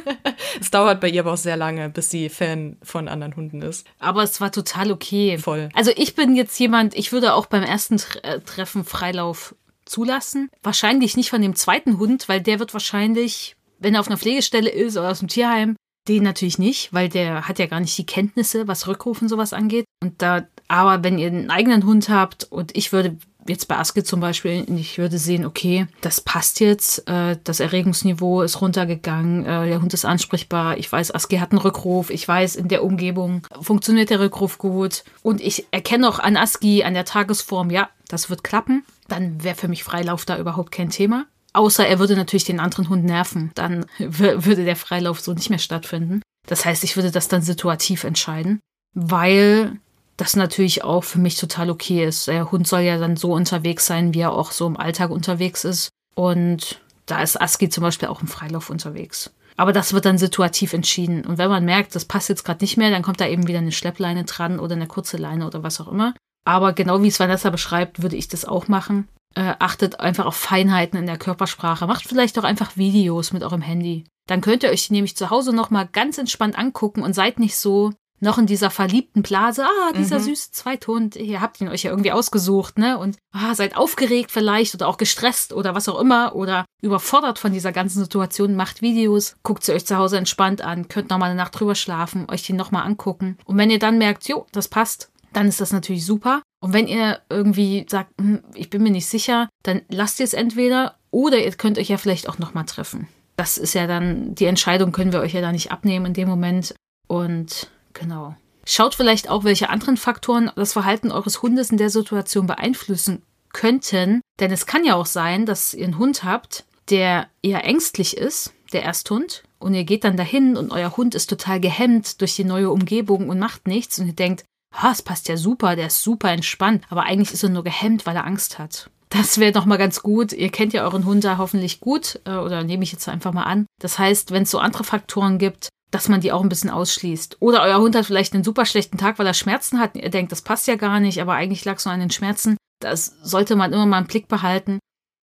es 0.60 0.70
dauert 0.70 1.00
bei 1.00 1.08
ihr 1.08 1.20
aber 1.20 1.32
auch 1.32 1.38
sehr 1.38 1.56
lange, 1.56 1.88
bis 1.90 2.10
sie 2.10 2.28
Fan 2.28 2.76
von 2.82 3.08
anderen 3.08 3.36
Hunden 3.36 3.62
ist. 3.62 3.86
Aber 3.98 4.22
es 4.22 4.40
war 4.40 4.50
total 4.50 4.90
okay. 4.90 5.17
Voll. 5.38 5.68
Also 5.74 5.90
ich 5.96 6.14
bin 6.14 6.36
jetzt 6.36 6.58
jemand, 6.58 6.94
ich 6.94 7.12
würde 7.12 7.34
auch 7.34 7.46
beim 7.46 7.62
ersten 7.62 8.00
äh, 8.22 8.40
Treffen 8.40 8.84
Freilauf 8.84 9.54
zulassen. 9.84 10.50
Wahrscheinlich 10.62 11.16
nicht 11.16 11.30
von 11.30 11.42
dem 11.42 11.54
zweiten 11.54 11.98
Hund, 11.98 12.28
weil 12.28 12.40
der 12.40 12.58
wird 12.58 12.72
wahrscheinlich, 12.72 13.56
wenn 13.78 13.94
er 13.94 14.00
auf 14.00 14.08
einer 14.08 14.18
Pflegestelle 14.18 14.70
ist 14.70 14.96
oder 14.96 15.10
aus 15.10 15.20
dem 15.20 15.28
Tierheim, 15.28 15.76
den 16.08 16.22
natürlich 16.22 16.58
nicht, 16.58 16.92
weil 16.92 17.08
der 17.08 17.46
hat 17.48 17.58
ja 17.58 17.66
gar 17.66 17.80
nicht 17.80 17.96
die 17.98 18.06
Kenntnisse, 18.06 18.66
was 18.66 18.86
Rückrufen 18.86 19.28
sowas 19.28 19.52
angeht. 19.52 19.84
Und 20.02 20.22
da, 20.22 20.46
aber 20.66 21.04
wenn 21.04 21.18
ihr 21.18 21.28
einen 21.28 21.50
eigenen 21.50 21.84
Hund 21.84 22.08
habt 22.08 22.44
und 22.44 22.76
ich 22.76 22.92
würde 22.92 23.18
jetzt 23.48 23.68
bei 23.68 23.76
Aske 23.76 24.04
zum 24.04 24.20
Beispiel, 24.20 24.64
ich 24.76 24.98
würde 24.98 25.18
sehen, 25.18 25.44
okay, 25.44 25.86
das 26.00 26.20
passt 26.20 26.60
jetzt, 26.60 27.08
äh, 27.08 27.36
das 27.44 27.60
Erregungsniveau 27.60 28.42
ist 28.42 28.60
runtergegangen, 28.60 29.44
äh, 29.44 29.68
der 29.68 29.80
Hund 29.80 29.94
ist 29.94 30.04
ansprechbar, 30.04 30.78
ich 30.78 30.90
weiß, 30.90 31.14
Aske 31.14 31.40
hat 31.40 31.52
einen 31.52 31.60
Rückruf, 31.60 32.10
ich 32.10 32.26
weiß, 32.26 32.56
in 32.56 32.68
der 32.68 32.84
Umgebung 32.84 33.42
funktioniert 33.60 34.10
der 34.10 34.20
Rückruf 34.20 34.58
gut 34.58 35.04
und 35.22 35.40
ich 35.40 35.66
erkenne 35.70 36.08
auch 36.08 36.18
an 36.18 36.36
Aski, 36.36 36.84
an 36.84 36.94
der 36.94 37.04
Tagesform, 37.04 37.70
ja, 37.70 37.88
das 38.08 38.30
wird 38.30 38.44
klappen, 38.44 38.84
dann 39.08 39.42
wäre 39.42 39.56
für 39.56 39.68
mich 39.68 39.84
Freilauf 39.84 40.24
da 40.24 40.38
überhaupt 40.38 40.72
kein 40.72 40.90
Thema. 40.90 41.26
Außer 41.52 41.86
er 41.86 41.98
würde 41.98 42.14
natürlich 42.14 42.44
den 42.44 42.60
anderen 42.60 42.88
Hund 42.88 43.04
nerven, 43.04 43.50
dann 43.54 43.86
würde 43.98 44.64
der 44.64 44.76
Freilauf 44.76 45.20
so 45.20 45.32
nicht 45.32 45.50
mehr 45.50 45.58
stattfinden. 45.58 46.22
Das 46.46 46.64
heißt, 46.64 46.84
ich 46.84 46.96
würde 46.96 47.10
das 47.10 47.28
dann 47.28 47.42
situativ 47.42 48.04
entscheiden, 48.04 48.60
weil 48.94 49.78
das 50.18 50.36
natürlich 50.36 50.84
auch 50.84 51.04
für 51.04 51.20
mich 51.20 51.36
total 51.36 51.70
okay 51.70 52.04
ist. 52.04 52.26
Der 52.26 52.50
Hund 52.50 52.66
soll 52.66 52.80
ja 52.80 52.98
dann 52.98 53.16
so 53.16 53.32
unterwegs 53.32 53.86
sein, 53.86 54.12
wie 54.12 54.20
er 54.20 54.32
auch 54.32 54.50
so 54.50 54.66
im 54.66 54.76
Alltag 54.76 55.10
unterwegs 55.10 55.64
ist. 55.64 55.90
Und 56.14 56.82
da 57.06 57.22
ist 57.22 57.40
Aski 57.40 57.68
zum 57.68 57.82
Beispiel 57.82 58.08
auch 58.08 58.20
im 58.20 58.26
Freilauf 58.26 58.68
unterwegs. 58.68 59.30
Aber 59.56 59.72
das 59.72 59.92
wird 59.92 60.04
dann 60.04 60.18
situativ 60.18 60.72
entschieden. 60.72 61.24
Und 61.24 61.38
wenn 61.38 61.48
man 61.48 61.64
merkt, 61.64 61.94
das 61.94 62.04
passt 62.04 62.28
jetzt 62.28 62.44
gerade 62.44 62.62
nicht 62.62 62.76
mehr, 62.76 62.90
dann 62.90 63.02
kommt 63.02 63.20
da 63.20 63.26
eben 63.26 63.46
wieder 63.46 63.58
eine 63.58 63.72
Schleppleine 63.72 64.24
dran 64.24 64.58
oder 64.58 64.74
eine 64.74 64.88
kurze 64.88 65.16
Leine 65.16 65.46
oder 65.46 65.62
was 65.62 65.80
auch 65.80 65.88
immer. 65.88 66.14
Aber 66.44 66.72
genau 66.72 67.02
wie 67.02 67.08
es 67.08 67.20
Vanessa 67.20 67.50
beschreibt, 67.50 68.02
würde 68.02 68.16
ich 68.16 68.26
das 68.26 68.44
auch 68.44 68.66
machen. 68.66 69.08
Äh, 69.36 69.54
achtet 69.60 70.00
einfach 70.00 70.26
auf 70.26 70.36
Feinheiten 70.36 70.98
in 70.98 71.06
der 71.06 71.18
Körpersprache. 71.18 71.86
Macht 71.86 72.04
vielleicht 72.04 72.38
auch 72.38 72.44
einfach 72.44 72.76
Videos 72.76 73.32
mit 73.32 73.44
eurem 73.44 73.62
Handy. 73.62 74.04
Dann 74.26 74.40
könnt 74.40 74.64
ihr 74.64 74.70
euch 74.70 74.90
nämlich 74.90 75.16
zu 75.16 75.30
Hause 75.30 75.54
nochmal 75.54 75.88
ganz 75.92 76.18
entspannt 76.18 76.58
angucken 76.58 77.02
und 77.02 77.14
seid 77.14 77.38
nicht 77.38 77.56
so, 77.56 77.92
noch 78.20 78.38
in 78.38 78.46
dieser 78.46 78.70
verliebten 78.70 79.22
Blase, 79.22 79.64
ah, 79.64 79.92
dieser 79.92 80.18
mhm. 80.18 80.24
süße 80.24 80.52
Zweithund, 80.52 81.16
ihr 81.16 81.40
habt 81.40 81.60
ihn 81.60 81.68
euch 81.68 81.84
ja 81.84 81.90
irgendwie 81.90 82.12
ausgesucht, 82.12 82.78
ne? 82.78 82.98
Und 82.98 83.16
ah, 83.32 83.54
seid 83.54 83.76
aufgeregt 83.76 84.30
vielleicht 84.30 84.74
oder 84.74 84.88
auch 84.88 84.96
gestresst 84.96 85.52
oder 85.52 85.74
was 85.74 85.88
auch 85.88 86.00
immer 86.00 86.34
oder 86.34 86.64
überfordert 86.82 87.38
von 87.38 87.52
dieser 87.52 87.72
ganzen 87.72 88.00
Situation, 88.00 88.54
macht 88.56 88.82
Videos, 88.82 89.36
guckt 89.42 89.64
sie 89.64 89.72
euch 89.72 89.86
zu 89.86 89.96
Hause 89.96 90.18
entspannt 90.18 90.62
an, 90.62 90.88
könnt 90.88 91.10
nochmal 91.10 91.30
eine 91.30 91.38
Nacht 91.38 91.58
drüber 91.58 91.74
schlafen, 91.74 92.26
euch 92.30 92.46
den 92.46 92.56
nochmal 92.56 92.84
angucken. 92.84 93.38
Und 93.44 93.56
wenn 93.56 93.70
ihr 93.70 93.78
dann 93.78 93.98
merkt, 93.98 94.28
jo, 94.28 94.46
das 94.52 94.68
passt, 94.68 95.10
dann 95.32 95.48
ist 95.48 95.60
das 95.60 95.72
natürlich 95.72 96.04
super. 96.04 96.42
Und 96.60 96.72
wenn 96.72 96.88
ihr 96.88 97.20
irgendwie 97.30 97.86
sagt, 97.88 98.10
hm, 98.20 98.42
ich 98.54 98.70
bin 98.70 98.82
mir 98.82 98.90
nicht 98.90 99.06
sicher, 99.06 99.48
dann 99.62 99.82
lasst 99.88 100.18
ihr 100.20 100.24
es 100.24 100.34
entweder 100.34 100.96
oder 101.10 101.38
ihr 101.38 101.52
könnt 101.52 101.78
euch 101.78 101.88
ja 101.88 101.96
vielleicht 101.96 102.28
auch 102.28 102.38
nochmal 102.38 102.64
treffen. 102.64 103.08
Das 103.36 103.56
ist 103.56 103.74
ja 103.74 103.86
dann, 103.86 104.34
die 104.34 104.46
Entscheidung 104.46 104.90
können 104.90 105.12
wir 105.12 105.20
euch 105.20 105.34
ja 105.34 105.40
da 105.40 105.52
nicht 105.52 105.70
abnehmen 105.70 106.06
in 106.06 106.14
dem 106.14 106.28
Moment. 106.28 106.74
Und 107.06 107.70
genau. 107.98 108.36
Schaut 108.64 108.94
vielleicht 108.94 109.30
auch, 109.30 109.44
welche 109.44 109.70
anderen 109.70 109.96
Faktoren 109.96 110.50
das 110.54 110.74
Verhalten 110.74 111.10
eures 111.10 111.42
Hundes 111.42 111.70
in 111.70 111.78
der 111.78 111.90
Situation 111.90 112.46
beeinflussen 112.46 113.22
könnten. 113.52 114.20
Denn 114.40 114.52
es 114.52 114.66
kann 114.66 114.84
ja 114.84 114.94
auch 114.94 115.06
sein, 115.06 115.46
dass 115.46 115.72
ihr 115.72 115.84
einen 115.84 115.98
Hund 115.98 116.22
habt, 116.22 116.64
der 116.90 117.28
eher 117.42 117.64
ängstlich 117.64 118.16
ist, 118.16 118.52
der 118.72 118.82
Ersthund, 118.82 119.42
und 119.58 119.74
ihr 119.74 119.84
geht 119.84 120.04
dann 120.04 120.16
dahin 120.16 120.56
und 120.56 120.70
euer 120.70 120.96
Hund 120.96 121.14
ist 121.14 121.28
total 121.28 121.60
gehemmt 121.60 122.20
durch 122.20 122.36
die 122.36 122.44
neue 122.44 122.70
Umgebung 122.70 123.28
und 123.28 123.38
macht 123.38 123.66
nichts 123.66 123.98
und 123.98 124.06
ihr 124.06 124.12
denkt, 124.12 124.44
ah, 124.72 124.90
es 124.92 125.02
passt 125.02 125.28
ja 125.28 125.36
super, 125.36 125.74
der 125.74 125.88
ist 125.88 126.02
super 126.02 126.30
entspannt, 126.30 126.84
aber 126.90 127.04
eigentlich 127.04 127.32
ist 127.32 127.42
er 127.42 127.48
nur 127.48 127.64
gehemmt, 127.64 128.06
weil 128.06 128.16
er 128.16 128.26
Angst 128.26 128.58
hat. 128.58 128.90
Das 129.08 129.38
wäre 129.38 129.52
doch 129.52 129.64
mal 129.64 129.78
ganz 129.78 130.02
gut. 130.02 130.34
Ihr 130.34 130.50
kennt 130.50 130.74
ja 130.74 130.84
euren 130.84 131.06
Hund 131.06 131.24
da 131.24 131.38
hoffentlich 131.38 131.80
gut, 131.80 132.20
äh, 132.24 132.34
oder 132.34 132.62
nehme 132.62 132.84
ich 132.84 132.92
jetzt 132.92 133.08
einfach 133.08 133.32
mal 133.32 133.44
an. 133.44 133.66
Das 133.80 133.98
heißt, 133.98 134.32
wenn 134.32 134.42
es 134.42 134.50
so 134.50 134.58
andere 134.58 134.84
Faktoren 134.84 135.38
gibt, 135.38 135.68
dass 135.90 136.08
man 136.08 136.20
die 136.20 136.32
auch 136.32 136.42
ein 136.42 136.48
bisschen 136.48 136.70
ausschließt. 136.70 137.38
Oder 137.40 137.62
euer 137.62 137.78
Hund 137.78 137.96
hat 137.96 138.06
vielleicht 138.06 138.34
einen 138.34 138.44
super 138.44 138.66
schlechten 138.66 138.98
Tag, 138.98 139.18
weil 139.18 139.26
er 139.26 139.34
Schmerzen 139.34 139.78
hat. 139.78 139.96
Ihr 139.96 140.10
denkt, 140.10 140.32
das 140.32 140.42
passt 140.42 140.66
ja 140.66 140.76
gar 140.76 141.00
nicht, 141.00 141.20
aber 141.20 141.34
eigentlich 141.34 141.64
lag 141.64 141.76
es 141.76 141.84
nur 141.84 141.94
an 141.94 142.00
den 142.00 142.10
Schmerzen. 142.10 142.56
Das 142.80 143.16
sollte 143.22 143.56
man 143.56 143.72
immer 143.72 143.86
mal 143.86 144.00
im 144.00 144.06
Blick 144.06 144.28
behalten. 144.28 144.78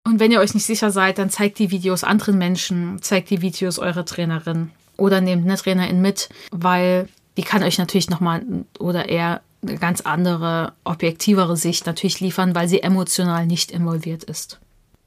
Und 0.05 0.19
wenn 0.19 0.31
ihr 0.31 0.39
euch 0.39 0.53
nicht 0.53 0.65
sicher 0.65 0.91
seid, 0.91 1.17
dann 1.17 1.29
zeigt 1.29 1.57
die 1.59 1.71
Videos 1.71 2.03
anderen 2.03 2.37
Menschen, 2.37 3.01
zeigt 3.01 3.29
die 3.29 3.41
Videos 3.41 3.79
eurer 3.79 4.05
Trainerin 4.05 4.71
oder 4.97 5.19
nehmt 5.21 5.45
eine 5.45 5.57
Trainerin 5.57 6.01
mit, 6.01 6.29
weil 6.51 7.09
die 7.37 7.43
kann 7.43 7.63
euch 7.63 7.77
natürlich 7.77 8.09
nochmal 8.09 8.43
oder 8.79 9.09
eher 9.09 9.41
eine 9.61 9.77
ganz 9.77 10.01
andere, 10.01 10.73
objektivere 10.83 11.57
Sicht 11.57 11.87
natürlich 11.87 12.19
liefern, 12.19 12.53
weil 12.53 12.67
sie 12.67 12.83
emotional 12.83 13.47
nicht 13.47 13.71
involviert 13.71 14.23
ist. 14.23 14.59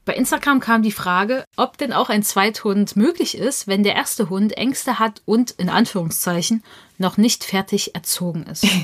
Bei 0.05 0.15
Instagram 0.15 0.59
kam 0.59 0.81
die 0.81 0.91
Frage, 0.91 1.43
ob 1.55 1.77
denn 1.77 1.93
auch 1.93 2.09
ein 2.09 2.23
Zweithund 2.23 2.95
möglich 2.95 3.37
ist, 3.37 3.67
wenn 3.67 3.83
der 3.83 3.95
erste 3.95 4.29
Hund 4.29 4.57
Ängste 4.57 4.97
hat 4.99 5.21
und 5.25 5.51
in 5.51 5.69
Anführungszeichen 5.69 6.63
noch 6.97 7.17
nicht 7.17 7.43
fertig 7.43 7.95
erzogen 7.95 8.43
ist. 8.43 8.65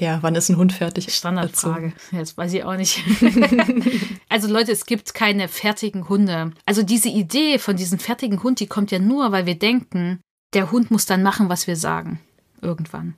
Ja, 0.00 0.18
wann 0.22 0.34
ist 0.34 0.48
ein 0.48 0.56
Hund 0.56 0.72
fertig? 0.72 1.12
Standardfrage. 1.14 1.92
Ja, 2.10 2.20
das 2.20 2.36
weiß 2.36 2.52
ich 2.54 2.64
auch 2.64 2.76
nicht. 2.76 3.02
also 4.28 4.48
Leute, 4.48 4.72
es 4.72 4.86
gibt 4.86 5.12
keine 5.12 5.48
fertigen 5.48 6.08
Hunde. 6.08 6.52
Also 6.64 6.82
diese 6.82 7.10
Idee 7.10 7.58
von 7.58 7.76
diesem 7.76 7.98
fertigen 7.98 8.42
Hund, 8.42 8.60
die 8.60 8.68
kommt 8.68 8.90
ja 8.90 8.98
nur, 8.98 9.32
weil 9.32 9.44
wir 9.44 9.58
denken, 9.58 10.20
der 10.54 10.70
Hund 10.70 10.90
muss 10.90 11.04
dann 11.04 11.22
machen, 11.22 11.50
was 11.50 11.66
wir 11.66 11.76
sagen. 11.76 12.20
Irgendwann. 12.62 13.16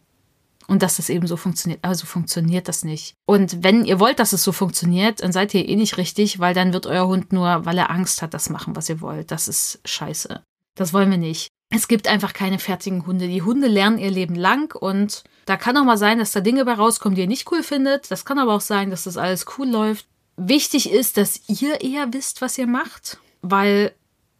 Und 0.68 0.82
dass 0.82 0.98
das 0.98 1.08
eben 1.08 1.26
so 1.26 1.36
funktioniert. 1.36 1.82
Also 1.82 2.06
funktioniert 2.06 2.68
das 2.68 2.84
nicht. 2.84 3.14
Und 3.26 3.64
wenn 3.64 3.86
ihr 3.86 3.98
wollt, 3.98 4.18
dass 4.18 4.34
es 4.34 4.44
so 4.44 4.52
funktioniert, 4.52 5.22
dann 5.22 5.32
seid 5.32 5.54
ihr 5.54 5.66
eh 5.66 5.76
nicht 5.76 5.96
richtig, 5.96 6.38
weil 6.40 6.54
dann 6.54 6.74
wird 6.74 6.86
euer 6.86 7.08
Hund 7.08 7.32
nur, 7.32 7.64
weil 7.64 7.78
er 7.78 7.90
Angst 7.90 8.20
hat, 8.20 8.34
das 8.34 8.50
machen, 8.50 8.76
was 8.76 8.88
ihr 8.90 9.00
wollt. 9.00 9.30
Das 9.30 9.48
ist 9.48 9.80
scheiße. 9.86 10.42
Das 10.74 10.92
wollen 10.92 11.10
wir 11.10 11.18
nicht. 11.18 11.48
Es 11.70 11.88
gibt 11.88 12.06
einfach 12.06 12.32
keine 12.32 12.58
fertigen 12.58 13.06
Hunde. 13.06 13.28
Die 13.28 13.42
Hunde 13.42 13.66
lernen 13.66 13.98
ihr 13.98 14.10
Leben 14.10 14.34
lang 14.34 14.74
und 14.74 15.24
da 15.44 15.56
kann 15.56 15.76
auch 15.76 15.84
mal 15.84 15.98
sein, 15.98 16.18
dass 16.18 16.32
da 16.32 16.40
Dinge 16.40 16.64
bei 16.64 16.74
rauskommen, 16.74 17.16
die 17.16 17.22
ihr 17.22 17.28
nicht 17.28 17.50
cool 17.50 17.62
findet. 17.62 18.10
Das 18.10 18.24
kann 18.24 18.38
aber 18.38 18.54
auch 18.54 18.60
sein, 18.60 18.90
dass 18.90 19.04
das 19.04 19.16
alles 19.16 19.46
cool 19.58 19.68
läuft. 19.68 20.06
Wichtig 20.36 20.90
ist, 20.90 21.16
dass 21.16 21.48
ihr 21.48 21.80
eher 21.80 22.12
wisst, 22.12 22.42
was 22.42 22.56
ihr 22.58 22.66
macht, 22.66 23.18
weil 23.42 23.92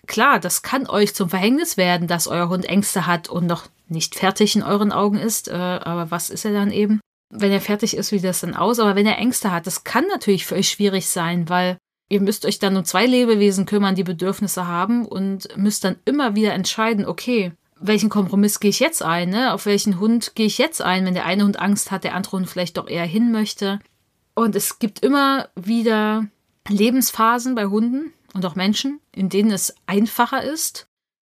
klar, 0.07 0.39
das 0.39 0.63
kann 0.63 0.87
euch 0.87 1.15
zum 1.15 1.29
Verhängnis 1.29 1.77
werden, 1.77 2.09
dass 2.09 2.29
euer 2.29 2.49
Hund 2.49 2.65
Ängste 2.65 3.07
hat 3.07 3.29
und 3.29 3.47
noch 3.47 3.67
nicht 3.89 4.15
fertig 4.15 4.57
in 4.57 4.63
euren 4.63 4.93
Augen 4.93 5.19
ist. 5.19 5.49
Äh, 5.49 5.53
aber 5.53 6.11
was 6.11 6.31
ist 6.31 6.45
er 6.45 6.53
dann 6.53 6.71
eben? 6.71 7.01
Wenn 7.31 7.53
er 7.53 7.61
fertig 7.61 7.97
ist, 7.97 8.13
wie 8.13 8.21
das 8.21 8.41
dann 8.41 8.55
aus? 8.55 8.79
Aber 8.79 8.97
wenn 8.97 9.07
er 9.07 9.19
Ängste 9.19 9.53
hat, 9.53 9.67
das 9.67 9.85
kann 9.85 10.07
natürlich 10.07 10.47
für 10.47 10.55
euch 10.55 10.69
schwierig 10.69 11.09
sein, 11.09 11.49
weil 11.49 11.79
Ihr 12.11 12.23
müsst 12.23 12.47
euch 12.47 12.59
dann 12.59 12.77
um 12.77 12.85
zwei 12.85 13.05
Lebewesen 13.07 13.67
kümmern, 13.67 13.95
die 13.95 14.05
Bedürfnisse 14.05 14.67
haben 14.67 15.05
und 15.05 15.55
müsst 15.57 15.85
dann 15.85 15.97
immer 16.07 16.35
wieder 16.35 16.55
entscheiden, 16.55 17.05
okay, 17.05 17.53
welchen 17.81 18.09
Kompromiss 18.09 18.61
gehe 18.61 18.71
ich 18.71 18.81
jetzt 18.81 19.03
ein? 19.03 19.29
Ne? 19.29 19.53
Auf 19.53 19.67
welchen 19.67 20.01
Hund 20.01 20.35
gehe 20.35 20.47
ich 20.47 20.59
jetzt 20.59 20.81
ein, 20.81 21.05
wenn 21.05 21.15
der 21.15 21.27
eine 21.27 21.45
Hund 21.45 21.61
Angst 21.61 21.91
hat, 21.91 22.05
der 22.05 22.15
andere 22.15 22.39
Hund 22.39 22.49
vielleicht 22.49 22.79
doch 22.79 22.89
eher 22.89 23.05
hin 23.05 23.31
möchte? 23.31 23.79
Und 24.35 24.57
es 24.57 24.79
gibt 24.79 25.01
immer 25.01 25.49
wieder 25.55 26.27
Lebensphasen 26.69 27.55
bei 27.55 27.67
Hunden 27.67 28.13
und 28.33 28.45
auch 28.47 28.55
Menschen, 28.55 29.01
in 29.15 29.29
denen 29.29 29.51
es 29.51 29.75
einfacher 29.87 30.43
ist. 30.43 30.88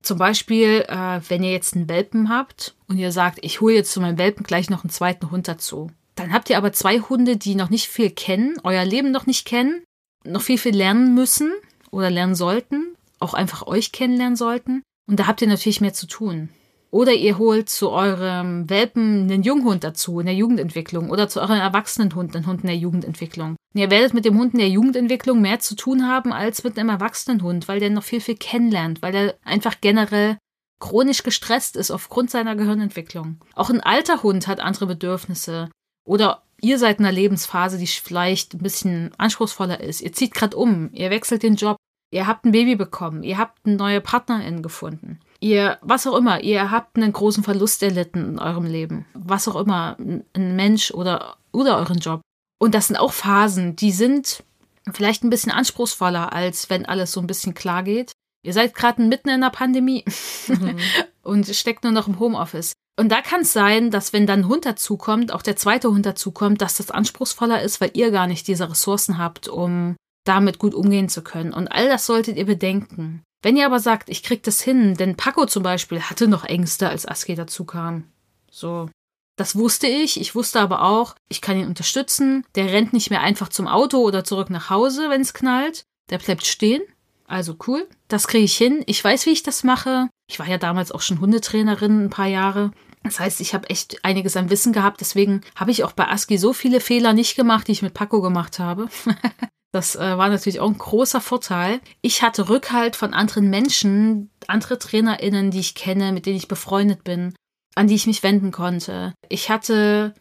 Zum 0.03 0.19
Beispiel, 0.19 0.85
äh, 0.87 1.21
wenn 1.27 1.43
ihr 1.43 1.51
jetzt 1.51 1.75
einen 1.75 1.89
Welpen 1.89 2.29
habt 2.29 2.75
und 2.87 2.97
ihr 2.97 3.11
sagt, 3.11 3.39
ich 3.41 3.61
hole 3.61 3.73
jetzt 3.73 3.91
zu 3.91 4.01
meinem 4.01 4.19
Welpen 4.19 4.43
gleich 4.45 4.69
noch 4.69 4.83
einen 4.83 4.91
zweiten 4.91 5.31
Hund 5.31 5.47
dazu. 5.47 5.89
Dann 6.15 6.31
habt 6.31 6.49
ihr 6.51 6.57
aber 6.57 6.71
zwei 6.73 6.99
Hunde, 6.99 7.37
die 7.37 7.55
noch 7.55 7.71
nicht 7.71 7.87
viel 7.87 8.11
kennen, 8.11 8.57
euer 8.63 8.85
Leben 8.85 9.09
noch 9.09 9.25
nicht 9.25 9.45
kennen 9.45 9.83
noch 10.25 10.41
viel, 10.41 10.57
viel 10.57 10.75
lernen 10.75 11.13
müssen 11.13 11.53
oder 11.91 12.09
lernen 12.09 12.35
sollten, 12.35 12.95
auch 13.19 13.33
einfach 13.33 13.67
euch 13.67 13.91
kennenlernen 13.91 14.35
sollten. 14.35 14.83
Und 15.07 15.19
da 15.19 15.27
habt 15.27 15.41
ihr 15.41 15.47
natürlich 15.47 15.81
mehr 15.81 15.93
zu 15.93 16.07
tun. 16.07 16.49
Oder 16.93 17.13
ihr 17.13 17.39
holt 17.39 17.69
zu 17.69 17.89
eurem 17.89 18.69
Welpen 18.69 19.23
einen 19.23 19.41
Junghund 19.41 19.84
dazu 19.84 20.19
in 20.19 20.27
der 20.27 20.36
Jugendentwicklung 20.36 21.10
oder 21.10 21.27
zu 21.27 21.41
eurem 21.41 21.58
Erwachsenenhund 21.58 22.36
einen 22.36 22.45
Hund 22.45 22.62
in 22.62 22.67
der 22.67 22.77
Jugendentwicklung. 22.77 23.56
Und 23.73 23.82
ihr 23.82 23.89
werdet 23.89 24.13
mit 24.13 24.25
dem 24.25 24.38
Hund 24.38 24.53
in 24.53 24.60
der 24.60 24.69
Jugendentwicklung 24.69 25.41
mehr 25.41 25.60
zu 25.60 25.75
tun 25.75 26.08
haben 26.08 26.32
als 26.32 26.63
mit 26.63 26.77
einem 26.77 26.89
Erwachsenenhund, 26.89 27.67
weil 27.67 27.79
der 27.79 27.89
noch 27.89 28.03
viel, 28.03 28.21
viel 28.21 28.36
kennenlernt, 28.36 29.01
weil 29.01 29.12
der 29.12 29.36
einfach 29.43 29.82
generell 29.82 30.38
chronisch 30.79 31.23
gestresst 31.23 31.77
ist 31.77 31.89
aufgrund 31.89 32.29
seiner 32.29 32.56
Gehirnentwicklung. 32.56 33.39
Auch 33.56 33.71
ein 33.71 33.82
alter 33.82 34.21
Hund 34.21 34.45
hat 34.45 34.60
andere 34.60 34.86
Bedürfnisse. 34.86 35.71
Oder 36.06 36.43
ihr 36.62 36.77
seid 36.77 36.99
in 36.99 37.06
einer 37.06 37.15
Lebensphase, 37.15 37.79
die 37.79 37.88
vielleicht 37.88 38.53
ein 38.53 38.62
bisschen 38.62 39.10
anspruchsvoller 39.17 39.79
ist. 39.79 40.01
Ihr 40.01 40.13
zieht 40.13 40.36
gerade 40.36 40.56
um, 40.56 40.91
ihr 40.93 41.10
wechselt 41.10 41.41
den 41.41 41.56
Job, 41.56 41.75
ihr 42.12 42.27
habt 42.27 42.45
ein 42.45 42.51
Baby 42.51 42.75
bekommen, 42.75 43.23
ihr 43.23 43.39
habt 43.39 43.65
eine 43.65 43.77
neue 43.77 43.99
Partnerin 43.99 44.62
gefunden. 44.62 45.19
Ihr, 45.43 45.77
was 45.82 46.08
auch 46.08 46.15
immer, 46.15 46.41
ihr 46.41 46.71
habt 46.71 46.95
einen 46.95 47.12
großen 47.12 47.43
Verlust 47.43 47.84
erlitten 47.84 48.29
in 48.29 48.39
eurem 48.39 48.63
Leben. 48.63 49.06
Was 49.13 49.45
auch 49.49 49.58
immer, 49.58 49.97
ein 49.99 50.56
Mensch 50.56 50.91
oder, 50.91 51.36
oder 51.51 51.79
euren 51.79 51.97
Job. 51.97 52.21
Und 52.62 52.73
das 52.73 52.88
sind 52.88 52.95
auch 52.95 53.12
Phasen, 53.12 53.75
die 53.75 53.91
sind 53.91 54.45
vielleicht 54.93 55.21
ein 55.21 55.29
bisschen 55.29 55.51
anspruchsvoller, 55.51 56.32
als 56.32 56.69
wenn 56.69 56.86
alles 56.86 57.12
so 57.12 57.19
ein 57.19 57.27
bisschen 57.27 57.53
klar 57.53 57.84
geht. 57.84 58.13
Ihr 58.45 58.53
seid 58.53 58.73
gerade 58.73 59.01
mitten 59.01 59.27
in 59.27 59.41
der 59.41 59.49
Pandemie 59.49 60.06
mhm. 60.47 60.77
und 61.23 61.45
steckt 61.47 61.84
nur 61.84 61.91
noch 61.91 62.08
im 62.08 62.19
Homeoffice. 62.19 62.71
Und 62.97 63.12
da 63.12 63.21
kann 63.21 63.41
es 63.41 63.51
sein, 63.51 63.91
dass 63.91 64.13
wenn 64.13 64.25
dann 64.25 64.41
ein 64.41 64.47
Hund 64.47 64.65
dazukommt, 64.65 65.34
auch 65.34 65.41
der 65.41 65.58
zweite 65.58 65.89
Hund 65.89 66.06
dazukommt, 66.06 66.62
dass 66.62 66.77
das 66.77 66.89
anspruchsvoller 66.89 67.62
ist, 67.62 67.82
weil 67.82 67.91
ihr 67.95 68.12
gar 68.12 68.27
nicht 68.27 68.47
diese 68.47 68.69
Ressourcen 68.69 69.17
habt, 69.17 69.49
um 69.49 69.97
damit 70.25 70.58
gut 70.58 70.73
umgehen 70.73 71.10
zu 71.10 71.21
können. 71.21 71.51
Und 71.51 71.67
all 71.67 71.89
das 71.89 72.06
solltet 72.06 72.38
ihr 72.38 72.45
bedenken. 72.45 73.23
Wenn 73.43 73.58
ihr 73.58 73.65
aber 73.65 73.79
sagt, 73.79 74.10
ich 74.10 74.23
krieg 74.23 74.41
das 74.41 74.62
hin, 74.62 74.95
denn 74.95 75.17
Paco 75.17 75.45
zum 75.45 75.63
Beispiel 75.63 76.01
hatte 76.01 76.27
noch 76.27 76.45
Ängste, 76.45 76.89
als 76.89 77.06
Aski 77.06 77.36
dazukam. 77.36 78.06
So. 78.49 78.89
Das 79.36 79.56
wusste 79.56 79.86
ich. 79.86 80.19
Ich 80.19 80.34
wusste 80.34 80.62
aber 80.62 80.84
auch, 80.84 81.15
ich 81.27 81.41
kann 81.41 81.58
ihn 81.60 81.67
unterstützen. 81.67 82.45
Der 82.56 82.71
rennt 82.71 82.93
nicht 82.93 83.10
mehr 83.10 83.21
einfach 83.21 83.49
zum 83.49 83.67
Auto 83.67 83.97
oder 83.97 84.23
zurück 84.23 84.49
nach 84.49 84.69
Hause, 84.69 85.10
wenn 85.10 85.21
es 85.21 85.34
knallt. 85.34 85.84
Der 86.10 86.19
bleibt 86.19 86.45
stehen. 86.45 86.82
Also 87.27 87.58
cool. 87.67 87.88
Das 88.08 88.27
kriege 88.27 88.45
ich 88.45 88.56
hin. 88.56 88.84
Ich 88.86 89.03
weiß, 89.03 89.25
wie 89.25 89.32
ich 89.32 89.43
das 89.43 89.63
mache. 89.63 90.08
Ich 90.29 90.39
war 90.39 90.47
ja 90.47 90.58
damals 90.58 90.91
auch 90.91 91.01
schon 91.01 91.19
Hundetrainerin 91.19 92.06
ein 92.06 92.10
paar 92.10 92.27
Jahre. 92.27 92.71
Das 93.03 93.19
heißt, 93.19 93.41
ich 93.41 93.53
habe 93.53 93.69
echt 93.69 94.06
einiges 94.06 94.38
an 94.38 94.49
Wissen 94.51 94.71
gehabt. 94.71 95.01
Deswegen 95.01 95.41
habe 95.56 95.71
ich 95.71 95.84
auch 95.84 95.91
bei 95.91 96.08
ASCII 96.08 96.38
so 96.38 96.53
viele 96.53 96.79
Fehler 96.79 97.12
nicht 97.12 97.36
gemacht, 97.36 97.67
die 97.67 97.73
ich 97.73 97.82
mit 97.82 97.93
Paco 97.93 98.21
gemacht 98.21 98.60
habe. 98.60 98.88
das 99.73 99.95
äh, 99.95 100.17
war 100.17 100.29
natürlich 100.29 100.59
auch 100.59 100.69
ein 100.69 100.77
großer 100.77 101.19
Vorteil. 101.19 101.81
Ich 102.01 102.21
hatte 102.21 102.47
Rückhalt 102.47 102.95
von 102.95 103.15
anderen 103.15 103.49
Menschen, 103.49 104.29
andere 104.45 104.77
TrainerInnen, 104.77 105.49
die 105.49 105.59
ich 105.59 105.73
kenne, 105.73 106.12
mit 106.12 106.27
denen 106.27 106.38
ich 106.38 106.47
befreundet 106.47 107.03
bin, 107.03 107.33
an 107.73 107.88
die 107.88 107.95
ich 107.95 108.05
mich 108.05 108.21
wenden 108.21 108.51
konnte. 108.51 109.15
Ich 109.29 109.49
hatte 109.49 110.13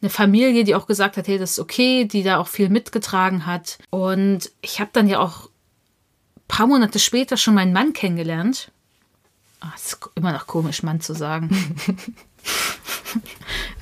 eine 0.00 0.08
Familie, 0.08 0.62
die 0.62 0.76
auch 0.76 0.86
gesagt 0.86 1.16
hat, 1.16 1.26
hey, 1.26 1.36
das 1.36 1.52
ist 1.52 1.58
okay, 1.58 2.04
die 2.04 2.22
da 2.22 2.38
auch 2.38 2.46
viel 2.46 2.68
mitgetragen 2.68 3.44
hat. 3.44 3.78
Und 3.90 4.52
ich 4.60 4.78
habe 4.78 4.90
dann 4.92 5.08
ja 5.08 5.18
auch 5.18 5.46
ein 5.46 6.46
paar 6.46 6.68
Monate 6.68 7.00
später 7.00 7.36
schon 7.36 7.54
meinen 7.54 7.72
Mann 7.72 7.94
kennengelernt. 7.94 8.70
Ach, 9.58 9.74
ist 9.74 9.98
immer 10.14 10.32
noch 10.32 10.46
komisch, 10.46 10.84
Mann 10.84 11.00
zu 11.00 11.14
sagen. 11.14 11.50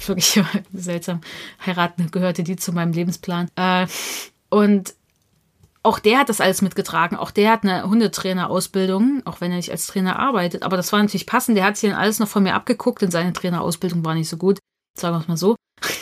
Wirklich 0.06 0.42
seltsam. 0.72 1.20
Heiraten 1.66 2.11
gehörte 2.11 2.42
die 2.42 2.56
zu 2.56 2.72
meinem 2.72 2.94
Lebensplan. 2.94 3.50
Äh, 3.56 3.87
und 4.48 4.94
auch 5.82 5.98
der 5.98 6.18
hat 6.18 6.28
das 6.28 6.40
alles 6.40 6.60
mitgetragen. 6.62 7.16
Auch 7.16 7.30
der 7.30 7.52
hat 7.52 7.64
eine 7.64 7.84
Hundetrainerausbildung, 7.84 9.22
auch 9.24 9.40
wenn 9.40 9.50
er 9.50 9.56
nicht 9.56 9.70
als 9.70 9.86
Trainer 9.86 10.18
arbeitet. 10.18 10.62
Aber 10.62 10.76
das 10.76 10.92
war 10.92 11.00
natürlich 11.00 11.26
passend. 11.26 11.56
Der 11.56 11.64
hat 11.64 11.76
sich 11.76 11.90
dann 11.90 11.98
alles 11.98 12.18
noch 12.18 12.28
von 12.28 12.42
mir 12.42 12.54
abgeguckt, 12.54 13.00
denn 13.02 13.10
seine 13.10 13.32
Trainerausbildung 13.32 14.04
war 14.04 14.14
nicht 14.14 14.28
so 14.28 14.36
gut. 14.36 14.58
Sagen 14.98 15.16
wir 15.16 15.20
es 15.20 15.28
mal 15.28 15.36
so. 15.36 15.56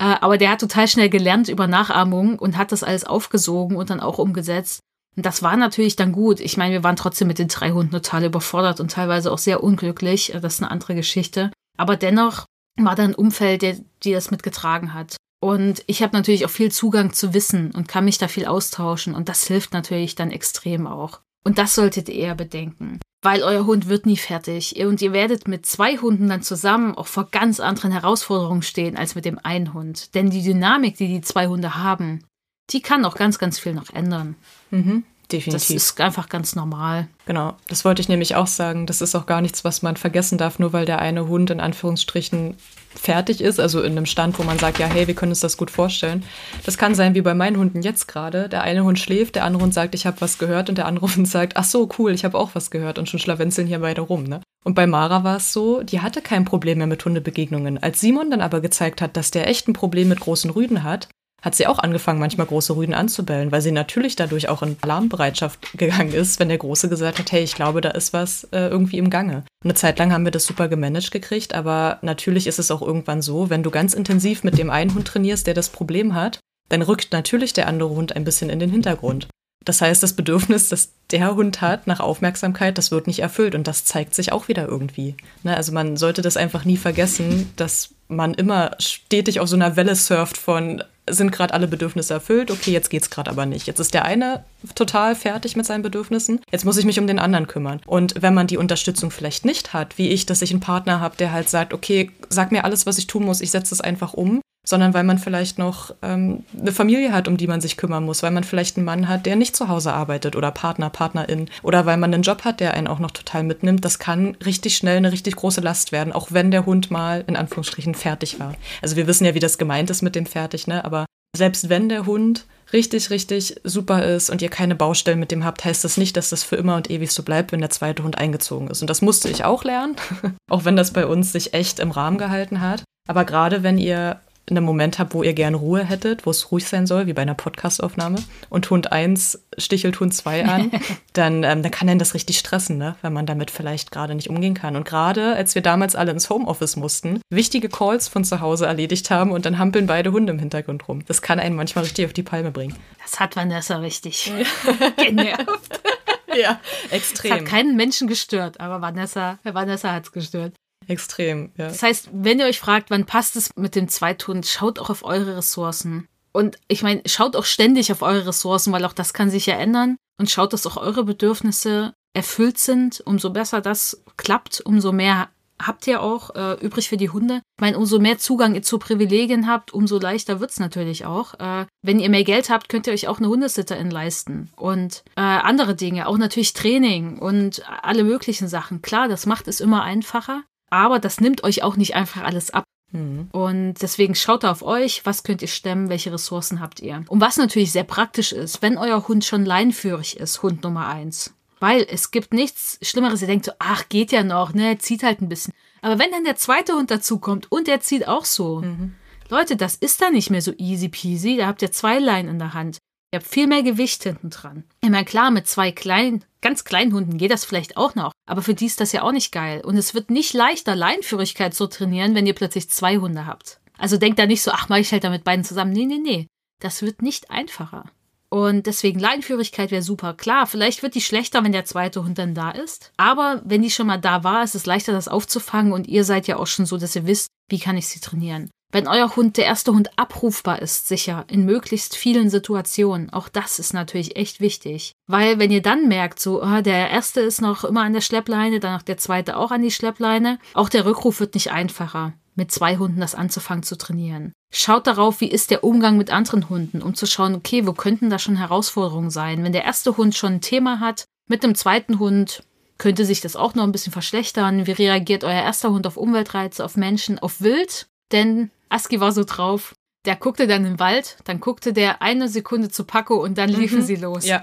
Äh, 0.00 0.16
aber 0.20 0.38
der 0.38 0.50
hat 0.50 0.60
total 0.60 0.86
schnell 0.86 1.10
gelernt 1.10 1.48
über 1.48 1.66
Nachahmung 1.66 2.38
und 2.38 2.56
hat 2.56 2.70
das 2.70 2.84
alles 2.84 3.04
aufgesogen 3.04 3.76
und 3.76 3.90
dann 3.90 4.00
auch 4.00 4.18
umgesetzt. 4.18 4.80
Und 5.16 5.26
das 5.26 5.42
war 5.42 5.56
natürlich 5.56 5.96
dann 5.96 6.12
gut. 6.12 6.38
Ich 6.38 6.56
meine, 6.56 6.74
wir 6.74 6.84
waren 6.84 6.96
trotzdem 6.96 7.26
mit 7.26 7.40
den 7.40 7.48
drei 7.48 7.72
Hunden 7.72 7.90
total 7.90 8.24
überfordert 8.24 8.78
und 8.78 8.92
teilweise 8.92 9.32
auch 9.32 9.38
sehr 9.38 9.62
unglücklich. 9.62 10.32
Das 10.40 10.54
ist 10.54 10.62
eine 10.62 10.70
andere 10.70 10.94
Geschichte. 10.94 11.50
Aber 11.76 11.96
dennoch 11.96 12.46
war 12.78 12.94
da 12.94 13.02
ein 13.02 13.16
Umfeld, 13.16 13.62
der, 13.62 13.76
die 14.04 14.12
das 14.12 14.30
mitgetragen 14.30 14.94
hat. 14.94 15.16
Und 15.40 15.84
ich 15.86 16.02
habe 16.02 16.16
natürlich 16.16 16.44
auch 16.44 16.50
viel 16.50 16.72
Zugang 16.72 17.12
zu 17.12 17.32
Wissen 17.32 17.70
und 17.72 17.88
kann 17.88 18.04
mich 18.04 18.18
da 18.18 18.28
viel 18.28 18.46
austauschen. 18.46 19.14
Und 19.14 19.28
das 19.28 19.46
hilft 19.46 19.72
natürlich 19.72 20.14
dann 20.14 20.30
extrem 20.30 20.86
auch. 20.86 21.20
Und 21.44 21.58
das 21.58 21.74
solltet 21.74 22.08
ihr 22.08 22.16
eher 22.16 22.34
bedenken. 22.34 23.00
Weil 23.22 23.42
euer 23.42 23.66
Hund 23.66 23.88
wird 23.88 24.06
nie 24.06 24.16
fertig. 24.16 24.76
Und 24.84 25.00
ihr 25.00 25.12
werdet 25.12 25.48
mit 25.48 25.66
zwei 25.66 25.96
Hunden 25.96 26.28
dann 26.28 26.42
zusammen 26.42 26.94
auch 26.94 27.06
vor 27.06 27.28
ganz 27.30 27.60
anderen 27.60 27.92
Herausforderungen 27.92 28.62
stehen 28.62 28.96
als 28.96 29.14
mit 29.14 29.24
dem 29.24 29.38
einen 29.38 29.74
Hund. 29.74 30.14
Denn 30.14 30.30
die 30.30 30.42
Dynamik, 30.42 30.96
die 30.96 31.08
die 31.08 31.20
zwei 31.20 31.46
Hunde 31.46 31.76
haben, 31.76 32.24
die 32.70 32.82
kann 32.82 33.04
auch 33.04 33.16
ganz, 33.16 33.38
ganz 33.38 33.58
viel 33.58 33.74
noch 33.74 33.90
ändern. 33.90 34.36
Mhm. 34.70 35.04
Definitiv. 35.30 35.52
Das 35.52 35.70
ist 35.70 36.00
einfach 36.00 36.30
ganz 36.30 36.56
normal. 36.56 37.06
Genau, 37.26 37.54
das 37.68 37.84
wollte 37.84 38.00
ich 38.00 38.08
nämlich 38.08 38.34
auch 38.34 38.46
sagen. 38.46 38.86
Das 38.86 39.02
ist 39.02 39.14
auch 39.14 39.26
gar 39.26 39.42
nichts, 39.42 39.62
was 39.62 39.82
man 39.82 39.96
vergessen 39.96 40.38
darf, 40.38 40.58
nur 40.58 40.72
weil 40.72 40.86
der 40.86 41.00
eine 41.00 41.28
Hund 41.28 41.50
in 41.50 41.60
Anführungsstrichen 41.60 42.56
fertig 42.94 43.42
ist, 43.42 43.60
also 43.60 43.82
in 43.82 43.92
einem 43.92 44.06
Stand, 44.06 44.38
wo 44.38 44.42
man 44.42 44.58
sagt, 44.58 44.78
ja, 44.78 44.86
hey, 44.86 45.06
wir 45.06 45.14
können 45.14 45.32
uns 45.32 45.40
das 45.40 45.58
gut 45.58 45.70
vorstellen. 45.70 46.24
Das 46.64 46.78
kann 46.78 46.94
sein 46.94 47.14
wie 47.14 47.20
bei 47.20 47.34
meinen 47.34 47.58
Hunden 47.58 47.82
jetzt 47.82 48.08
gerade. 48.08 48.48
Der 48.48 48.62
eine 48.62 48.84
Hund 48.84 48.98
schläft, 48.98 49.34
der 49.34 49.44
andere 49.44 49.62
Hund 49.62 49.74
sagt, 49.74 49.94
ich 49.94 50.06
habe 50.06 50.20
was 50.20 50.38
gehört 50.38 50.70
und 50.70 50.78
der 50.78 50.86
andere 50.86 51.06
Hund 51.14 51.28
sagt, 51.28 51.58
ach 51.58 51.64
so, 51.64 51.88
cool, 51.98 52.12
ich 52.12 52.24
habe 52.24 52.38
auch 52.38 52.54
was 52.54 52.70
gehört 52.70 52.98
und 52.98 53.08
schon 53.08 53.20
schlawenzeln 53.20 53.66
hier 53.66 53.80
beide 53.80 54.00
rum. 54.00 54.24
Ne? 54.24 54.40
Und 54.64 54.74
bei 54.74 54.86
Mara 54.86 55.24
war 55.24 55.36
es 55.36 55.52
so, 55.52 55.82
die 55.82 56.00
hatte 56.00 56.22
kein 56.22 56.46
Problem 56.46 56.78
mehr 56.78 56.86
mit 56.86 57.04
Hundebegegnungen. 57.04 57.82
Als 57.82 58.00
Simon 58.00 58.30
dann 58.30 58.40
aber 58.40 58.60
gezeigt 58.60 59.02
hat, 59.02 59.16
dass 59.16 59.30
der 59.30 59.46
echt 59.46 59.68
ein 59.68 59.74
Problem 59.74 60.08
mit 60.08 60.20
großen 60.20 60.50
Rüden 60.50 60.82
hat, 60.82 61.08
hat 61.42 61.54
sie 61.54 61.66
auch 61.66 61.78
angefangen, 61.78 62.18
manchmal 62.18 62.46
große 62.46 62.74
Rüden 62.74 62.94
anzubellen, 62.94 63.52
weil 63.52 63.60
sie 63.60 63.70
natürlich 63.70 64.16
dadurch 64.16 64.48
auch 64.48 64.62
in 64.62 64.76
Alarmbereitschaft 64.80 65.78
gegangen 65.78 66.12
ist, 66.12 66.40
wenn 66.40 66.48
der 66.48 66.58
Große 66.58 66.88
gesagt 66.88 67.18
hat, 67.18 67.30
hey, 67.30 67.42
ich 67.42 67.54
glaube, 67.54 67.80
da 67.80 67.90
ist 67.90 68.12
was 68.12 68.44
äh, 68.44 68.68
irgendwie 68.68 68.98
im 68.98 69.10
Gange. 69.10 69.44
Eine 69.64 69.74
Zeit 69.74 69.98
lang 69.98 70.12
haben 70.12 70.24
wir 70.24 70.32
das 70.32 70.46
super 70.46 70.68
gemanagt 70.68 71.10
gekriegt, 71.10 71.54
aber 71.54 71.98
natürlich 72.02 72.46
ist 72.46 72.58
es 72.58 72.70
auch 72.70 72.82
irgendwann 72.82 73.22
so, 73.22 73.50
wenn 73.50 73.62
du 73.62 73.70
ganz 73.70 73.94
intensiv 73.94 74.42
mit 74.42 74.58
dem 74.58 74.70
einen 74.70 74.94
Hund 74.94 75.06
trainierst, 75.06 75.46
der 75.46 75.54
das 75.54 75.68
Problem 75.68 76.14
hat, 76.14 76.40
dann 76.68 76.82
rückt 76.82 77.12
natürlich 77.12 77.52
der 77.52 77.68
andere 77.68 77.90
Hund 77.90 78.14
ein 78.14 78.24
bisschen 78.24 78.50
in 78.50 78.58
den 78.58 78.70
Hintergrund. 78.70 79.28
Das 79.68 79.82
heißt, 79.82 80.02
das 80.02 80.14
Bedürfnis, 80.14 80.70
das 80.70 80.94
der 81.10 81.34
Hund 81.34 81.60
hat 81.60 81.86
nach 81.86 82.00
Aufmerksamkeit, 82.00 82.78
das 82.78 82.90
wird 82.90 83.06
nicht 83.06 83.18
erfüllt 83.18 83.54
und 83.54 83.68
das 83.68 83.84
zeigt 83.84 84.14
sich 84.14 84.32
auch 84.32 84.48
wieder 84.48 84.66
irgendwie. 84.66 85.14
Ne? 85.42 85.54
Also 85.54 85.72
man 85.72 85.98
sollte 85.98 86.22
das 86.22 86.38
einfach 86.38 86.64
nie 86.64 86.78
vergessen, 86.78 87.52
dass 87.56 87.90
man 88.08 88.32
immer 88.32 88.70
stetig 88.78 89.40
auf 89.40 89.48
so 89.48 89.56
einer 89.56 89.76
Welle 89.76 89.94
surft 89.94 90.38
von 90.38 90.82
sind 91.10 91.32
gerade 91.32 91.52
alle 91.52 91.68
Bedürfnisse 91.68 92.14
erfüllt, 92.14 92.50
okay, 92.50 92.70
jetzt 92.70 92.88
geht's 92.88 93.10
gerade 93.10 93.30
aber 93.30 93.44
nicht. 93.44 93.66
Jetzt 93.66 93.78
ist 93.78 93.92
der 93.92 94.06
eine 94.06 94.44
total 94.74 95.14
fertig 95.14 95.54
mit 95.54 95.66
seinen 95.66 95.82
Bedürfnissen, 95.82 96.40
jetzt 96.50 96.64
muss 96.64 96.78
ich 96.78 96.84
mich 96.86 96.98
um 96.98 97.06
den 97.06 97.18
anderen 97.18 97.46
kümmern. 97.46 97.80
Und 97.86 98.14
wenn 98.22 98.34
man 98.34 98.46
die 98.46 98.58
Unterstützung 98.58 99.10
vielleicht 99.10 99.44
nicht 99.44 99.74
hat, 99.74 99.98
wie 99.98 100.08
ich, 100.08 100.24
dass 100.24 100.42
ich 100.42 100.50
einen 100.50 100.60
Partner 100.60 101.00
habe, 101.00 101.16
der 101.16 101.32
halt 101.32 101.50
sagt, 101.50 101.74
okay, 101.74 102.10
sag 102.30 102.52
mir 102.52 102.64
alles, 102.64 102.86
was 102.86 102.98
ich 102.98 103.06
tun 103.06 103.24
muss, 103.24 103.42
ich 103.42 103.50
setze 103.50 103.74
es 103.74 103.80
einfach 103.80 104.14
um, 104.14 104.40
sondern 104.68 104.92
weil 104.92 105.02
man 105.02 105.16
vielleicht 105.16 105.58
noch 105.58 105.94
ähm, 106.02 106.44
eine 106.60 106.72
Familie 106.72 107.10
hat, 107.10 107.26
um 107.26 107.38
die 107.38 107.46
man 107.46 107.62
sich 107.62 107.78
kümmern 107.78 108.04
muss, 108.04 108.22
weil 108.22 108.32
man 108.32 108.44
vielleicht 108.44 108.76
einen 108.76 108.84
Mann 108.84 109.08
hat, 109.08 109.24
der 109.24 109.34
nicht 109.34 109.56
zu 109.56 109.68
Hause 109.68 109.94
arbeitet 109.94 110.36
oder 110.36 110.50
Partner, 110.50 110.90
Partnerin 110.90 111.48
oder 111.62 111.86
weil 111.86 111.96
man 111.96 112.12
einen 112.12 112.22
Job 112.22 112.44
hat, 112.44 112.60
der 112.60 112.74
einen 112.74 112.86
auch 112.86 112.98
noch 112.98 113.12
total 113.12 113.44
mitnimmt, 113.44 113.82
das 113.82 113.98
kann 113.98 114.36
richtig 114.44 114.76
schnell 114.76 114.98
eine 114.98 115.10
richtig 115.10 115.36
große 115.36 115.62
Last 115.62 115.90
werden, 115.90 116.12
auch 116.12 116.32
wenn 116.32 116.50
der 116.50 116.66
Hund 116.66 116.90
mal 116.90 117.24
in 117.26 117.34
Anführungsstrichen 117.34 117.94
fertig 117.94 118.40
war. 118.40 118.54
Also 118.82 118.96
wir 118.96 119.06
wissen 119.06 119.24
ja, 119.24 119.34
wie 119.34 119.40
das 119.40 119.56
gemeint 119.56 119.88
ist 119.88 120.02
mit 120.02 120.14
dem 120.14 120.26
fertig, 120.26 120.66
ne? 120.66 120.84
Aber 120.84 121.06
selbst 121.34 121.70
wenn 121.70 121.88
der 121.88 122.04
Hund 122.04 122.44
richtig, 122.74 123.08
richtig 123.08 123.58
super 123.64 124.04
ist 124.04 124.28
und 124.28 124.42
ihr 124.42 124.50
keine 124.50 124.74
Baustellen 124.74 125.18
mit 125.18 125.30
dem 125.30 125.46
habt, 125.46 125.64
heißt 125.64 125.82
das 125.82 125.96
nicht, 125.96 126.14
dass 126.18 126.28
das 126.28 126.42
für 126.42 126.56
immer 126.56 126.76
und 126.76 126.90
ewig 126.90 127.10
so 127.10 127.22
bleibt, 127.22 127.52
wenn 127.52 127.60
der 127.60 127.70
zweite 127.70 128.02
Hund 128.02 128.18
eingezogen 128.18 128.68
ist. 128.68 128.82
Und 128.82 128.90
das 128.90 129.00
musste 129.00 129.30
ich 129.30 129.44
auch 129.44 129.64
lernen, 129.64 129.96
auch 130.50 130.66
wenn 130.66 130.76
das 130.76 130.92
bei 130.92 131.06
uns 131.06 131.32
sich 131.32 131.54
echt 131.54 131.80
im 131.80 131.90
Rahmen 131.90 132.18
gehalten 132.18 132.60
hat. 132.60 132.84
Aber 133.08 133.24
gerade 133.24 133.62
wenn 133.62 133.78
ihr 133.78 134.20
einen 134.50 134.64
Moment 134.64 134.98
habt, 134.98 135.14
wo 135.14 135.22
ihr 135.22 135.34
gern 135.34 135.54
Ruhe 135.54 135.84
hättet, 135.84 136.26
wo 136.26 136.30
es 136.30 136.50
ruhig 136.50 136.66
sein 136.66 136.86
soll, 136.86 137.06
wie 137.06 137.12
bei 137.12 137.22
einer 137.22 137.34
Podcastaufnahme, 137.34 138.18
und 138.50 138.68
Hund 138.70 138.92
1 138.92 139.46
stichelt 139.58 139.98
Hund 140.00 140.14
2 140.14 140.44
an, 140.46 140.70
dann, 141.12 141.42
ähm, 141.44 141.62
dann 141.62 141.70
kann 141.70 141.88
einen 141.88 141.98
das 141.98 142.14
richtig 142.14 142.38
stressen, 142.38 142.78
ne? 142.78 142.96
wenn 143.02 143.12
man 143.12 143.26
damit 143.26 143.50
vielleicht 143.50 143.90
gerade 143.90 144.14
nicht 144.14 144.30
umgehen 144.30 144.54
kann. 144.54 144.76
Und 144.76 144.84
gerade 144.84 145.34
als 145.34 145.54
wir 145.54 145.62
damals 145.62 145.96
alle 145.96 146.12
ins 146.12 146.30
Homeoffice 146.30 146.76
mussten, 146.76 147.20
wichtige 147.30 147.68
Calls 147.68 148.08
von 148.08 148.24
zu 148.24 148.40
Hause 148.40 148.66
erledigt 148.66 149.10
haben 149.10 149.32
und 149.32 149.46
dann 149.46 149.58
hampeln 149.58 149.86
beide 149.86 150.12
Hunde 150.12 150.32
im 150.32 150.38
Hintergrund 150.38 150.88
rum. 150.88 151.04
Das 151.06 151.22
kann 151.22 151.40
einen 151.40 151.56
manchmal 151.56 151.84
richtig 151.84 152.06
auf 152.06 152.12
die 152.12 152.22
Palme 152.22 152.50
bringen. 152.50 152.76
Das 153.02 153.20
hat 153.20 153.36
Vanessa 153.36 153.76
richtig 153.76 154.32
genervt. 154.96 155.80
ja, 156.36 156.60
extrem. 156.90 157.30
Das 157.30 157.40
hat 157.40 157.46
keinen 157.46 157.76
Menschen 157.76 158.08
gestört, 158.08 158.60
aber 158.60 158.80
Vanessa, 158.80 159.38
Vanessa 159.44 159.92
hat 159.92 160.04
es 160.04 160.12
gestört. 160.12 160.54
Extrem, 160.88 161.52
ja. 161.56 161.68
Das 161.68 161.82
heißt, 161.82 162.08
wenn 162.12 162.40
ihr 162.40 162.46
euch 162.46 162.58
fragt, 162.58 162.90
wann 162.90 163.06
passt 163.06 163.36
es 163.36 163.50
mit 163.56 163.74
dem 163.74 163.88
Zweithund, 163.88 164.46
schaut 164.46 164.78
auch 164.78 164.90
auf 164.90 165.04
eure 165.04 165.36
Ressourcen. 165.36 166.08
Und 166.32 166.56
ich 166.66 166.82
meine, 166.82 167.02
schaut 167.06 167.36
auch 167.36 167.44
ständig 167.44 167.92
auf 167.92 168.02
eure 168.02 168.26
Ressourcen, 168.26 168.72
weil 168.72 168.84
auch 168.84 168.92
das 168.92 169.12
kann 169.12 169.30
sich 169.30 169.46
ja 169.46 169.54
ändern. 169.54 169.96
Und 170.18 170.30
schaut, 170.30 170.52
dass 170.52 170.66
auch 170.66 170.76
eure 170.76 171.04
Bedürfnisse 171.04 171.94
erfüllt 172.14 172.58
sind. 172.58 173.00
Umso 173.04 173.30
besser 173.30 173.60
das 173.60 174.02
klappt, 174.16 174.62
umso 174.64 174.90
mehr 174.92 175.28
habt 175.60 175.86
ihr 175.86 176.02
auch 176.02 176.34
äh, 176.34 176.54
übrig 176.64 176.88
für 176.88 176.96
die 176.96 177.10
Hunde. 177.10 177.42
Ich 177.56 177.60
meine, 177.60 177.76
umso 177.78 177.98
mehr 177.98 178.18
Zugang 178.18 178.54
ihr 178.54 178.62
zu 178.62 178.78
Privilegien 178.78 179.46
habt, 179.48 179.72
umso 179.72 179.98
leichter 179.98 180.40
wird's 180.40 180.60
natürlich 180.60 181.04
auch. 181.04 181.34
Äh, 181.34 181.66
wenn 181.82 182.00
ihr 182.00 182.08
mehr 182.10 182.24
Geld 182.24 182.50
habt, 182.50 182.68
könnt 182.68 182.86
ihr 182.86 182.92
euch 182.92 183.08
auch 183.08 183.18
eine 183.18 183.28
Hundesitterin 183.28 183.90
leisten. 183.90 184.50
Und 184.56 185.02
äh, 185.16 185.20
andere 185.20 185.74
Dinge, 185.74 186.06
auch 186.06 186.18
natürlich 186.18 186.52
Training 186.52 187.18
und 187.18 187.62
alle 187.82 188.04
möglichen 188.04 188.48
Sachen. 188.48 188.82
Klar, 188.82 189.08
das 189.08 189.26
macht 189.26 189.48
es 189.48 189.60
immer 189.60 189.82
einfacher. 189.82 190.44
Aber 190.70 190.98
das 190.98 191.20
nimmt 191.20 191.44
euch 191.44 191.62
auch 191.62 191.76
nicht 191.76 191.94
einfach 191.94 192.22
alles 192.24 192.50
ab. 192.50 192.64
Mhm. 192.92 193.28
Und 193.32 193.74
deswegen 193.82 194.14
schaut 194.14 194.44
auf 194.44 194.62
euch, 194.62 195.04
was 195.04 195.22
könnt 195.22 195.42
ihr 195.42 195.48
stemmen, 195.48 195.88
welche 195.88 196.12
Ressourcen 196.12 196.60
habt 196.60 196.80
ihr. 196.80 197.04
Und 197.08 197.20
was 197.20 197.36
natürlich 197.36 197.72
sehr 197.72 197.84
praktisch 197.84 198.32
ist, 198.32 198.62
wenn 198.62 198.78
euer 198.78 199.06
Hund 199.08 199.24
schon 199.24 199.44
leinführig 199.44 200.18
ist, 200.18 200.42
Hund 200.42 200.62
Nummer 200.62 200.88
eins. 200.88 201.34
Weil 201.60 201.86
es 201.88 202.10
gibt 202.10 202.32
nichts 202.32 202.78
Schlimmeres. 202.82 203.20
Ihr 203.20 203.28
denkt 203.28 203.46
so, 203.46 203.52
ach, 203.58 203.88
geht 203.88 204.12
ja 204.12 204.22
noch, 204.22 204.54
ne, 204.54 204.78
zieht 204.78 205.02
halt 205.02 205.20
ein 205.20 205.28
bisschen. 205.28 205.52
Aber 205.82 205.98
wenn 205.98 206.10
dann 206.10 206.24
der 206.24 206.36
zweite 206.36 206.74
Hund 206.74 206.90
dazukommt 206.90 207.50
und 207.50 207.66
der 207.66 207.80
zieht 207.80 208.06
auch 208.08 208.24
so. 208.24 208.60
Mhm. 208.60 208.94
Leute, 209.28 209.56
das 209.56 209.74
ist 209.74 210.00
dann 210.00 210.14
nicht 210.14 210.30
mehr 210.30 210.42
so 210.42 210.52
easy 210.56 210.88
peasy. 210.88 211.36
Da 211.36 211.46
habt 211.46 211.62
ihr 211.62 211.72
zwei 211.72 211.98
Leinen 211.98 212.30
in 212.30 212.38
der 212.38 212.54
Hand. 212.54 212.78
Ihr 213.12 213.20
habt 213.20 213.28
viel 213.28 213.46
mehr 213.46 213.62
Gewicht 213.62 214.02
hinten 214.02 214.28
dran. 214.28 214.64
Ich 214.82 214.90
meine, 214.90 215.06
klar, 215.06 215.30
mit 215.30 215.46
zwei 215.46 215.72
kleinen, 215.72 216.24
ganz 216.42 216.64
kleinen 216.64 216.92
Hunden 216.92 217.16
geht 217.16 217.30
das 217.30 217.46
vielleicht 217.46 217.78
auch 217.78 217.94
noch. 217.94 218.12
Aber 218.26 218.42
für 218.42 218.52
die 218.52 218.66
ist 218.66 218.80
das 218.80 218.92
ja 218.92 219.02
auch 219.02 219.12
nicht 219.12 219.32
geil. 219.32 219.62
Und 219.64 219.78
es 219.78 219.94
wird 219.94 220.10
nicht 220.10 220.34
leichter, 220.34 220.76
Leinführigkeit 220.76 221.54
zu 221.54 221.66
trainieren, 221.68 222.14
wenn 222.14 222.26
ihr 222.26 222.34
plötzlich 222.34 222.68
zwei 222.68 222.98
Hunde 222.98 223.24
habt. 223.24 223.60
Also 223.78 223.96
denkt 223.96 224.18
da 224.18 224.26
nicht 224.26 224.42
so, 224.42 224.50
ach, 224.50 224.68
mach 224.68 224.76
ich 224.76 224.92
halt 224.92 225.04
da 225.04 225.10
mit 225.10 225.24
beiden 225.24 225.44
zusammen. 225.44 225.72
Nee, 225.72 225.86
nee, 225.86 225.98
nee. 225.98 226.26
Das 226.60 226.82
wird 226.82 227.00
nicht 227.00 227.30
einfacher. 227.30 227.84
Und 228.30 228.66
deswegen 228.66 229.00
Leinführigkeit 229.00 229.70
wäre 229.70 229.82
super. 229.82 230.12
Klar, 230.12 230.46
vielleicht 230.46 230.82
wird 230.82 230.94
die 230.94 231.00
schlechter, 231.00 231.42
wenn 231.44 231.52
der 231.52 231.64
zweite 231.64 232.04
Hund 232.04 232.18
dann 232.18 232.34
da 232.34 232.50
ist. 232.50 232.92
Aber 232.98 233.40
wenn 233.44 233.62
die 233.62 233.70
schon 233.70 233.86
mal 233.86 233.98
da 233.98 234.22
war, 234.22 234.44
ist 234.44 234.54
es 234.54 234.66
leichter, 234.66 234.92
das 234.92 235.08
aufzufangen. 235.08 235.72
Und 235.72 235.88
ihr 235.88 236.04
seid 236.04 236.26
ja 236.26 236.36
auch 236.36 236.46
schon 236.46 236.66
so, 236.66 236.76
dass 236.76 236.94
ihr 236.94 237.06
wisst, 237.06 237.28
wie 237.48 237.58
kann 237.58 237.78
ich 237.78 237.88
sie 237.88 238.00
trainieren. 238.00 238.50
Wenn 238.70 238.86
euer 238.86 239.16
Hund 239.16 239.38
der 239.38 239.46
erste 239.46 239.72
Hund 239.72 239.98
abrufbar 239.98 240.60
ist, 240.60 240.88
sicher, 240.88 241.24
in 241.28 241.46
möglichst 241.46 241.96
vielen 241.96 242.28
Situationen, 242.28 243.10
auch 243.10 243.30
das 243.30 243.58
ist 243.58 243.72
natürlich 243.72 244.16
echt 244.16 244.40
wichtig. 244.40 244.92
Weil 245.06 245.38
wenn 245.38 245.50
ihr 245.50 245.62
dann 245.62 245.88
merkt, 245.88 246.20
so, 246.20 246.42
oh, 246.42 246.60
der 246.60 246.90
erste 246.90 247.20
ist 247.20 247.40
noch 247.40 247.64
immer 247.64 247.82
an 247.82 247.94
der 247.94 248.02
Schleppleine, 248.02 248.60
dann 248.60 248.74
noch 248.74 248.82
der 248.82 248.98
zweite 248.98 249.38
auch 249.38 249.52
an 249.52 249.62
die 249.62 249.70
Schleppleine, 249.70 250.38
auch 250.52 250.68
der 250.68 250.84
Rückruf 250.84 251.18
wird 251.18 251.34
nicht 251.34 251.50
einfacher, 251.50 252.12
mit 252.34 252.52
zwei 252.52 252.76
Hunden 252.76 253.00
das 253.00 253.14
anzufangen 253.14 253.62
zu 253.62 253.78
trainieren. 253.78 254.34
Schaut 254.52 254.86
darauf, 254.86 255.22
wie 255.22 255.30
ist 255.30 255.50
der 255.50 255.64
Umgang 255.64 255.96
mit 255.96 256.10
anderen 256.10 256.50
Hunden, 256.50 256.82
um 256.82 256.94
zu 256.94 257.06
schauen, 257.06 257.34
okay, 257.34 257.66
wo 257.66 257.72
könnten 257.72 258.10
da 258.10 258.18
schon 258.18 258.36
Herausforderungen 258.36 259.10
sein? 259.10 259.44
Wenn 259.44 259.52
der 259.52 259.64
erste 259.64 259.96
Hund 259.96 260.14
schon 260.14 260.34
ein 260.34 260.40
Thema 260.42 260.80
hat, 260.80 261.04
mit 261.26 261.42
dem 261.42 261.54
zweiten 261.54 261.98
Hund 261.98 262.42
könnte 262.76 263.06
sich 263.06 263.22
das 263.22 263.34
auch 263.34 263.54
noch 263.54 263.64
ein 263.64 263.72
bisschen 263.72 263.92
verschlechtern. 263.92 264.66
Wie 264.66 264.72
reagiert 264.72 265.24
euer 265.24 265.42
erster 265.42 265.70
Hund 265.70 265.86
auf 265.86 265.96
Umweltreize, 265.96 266.64
auf 266.64 266.76
Menschen, 266.76 267.18
auf 267.18 267.40
Wild? 267.40 267.88
Denn 268.12 268.50
Aski 268.68 269.00
war 269.00 269.12
so 269.12 269.24
drauf. 269.24 269.74
Der 270.04 270.16
guckte 270.16 270.46
dann 270.46 270.64
im 270.64 270.78
Wald, 270.78 271.18
dann 271.24 271.40
guckte 271.40 271.72
der 271.72 272.02
eine 272.02 272.28
Sekunde 272.28 272.70
zu 272.70 272.84
Paco 272.84 273.16
und 273.16 273.36
dann 273.36 273.48
liefen 273.48 273.80
mhm. 273.80 273.82
sie 273.82 273.96
los. 273.96 274.26
Ja. 274.26 274.42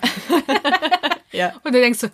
ja. 1.32 1.54
Und 1.64 1.74
du 1.74 1.80
denkst 1.80 2.00
so, 2.00 2.08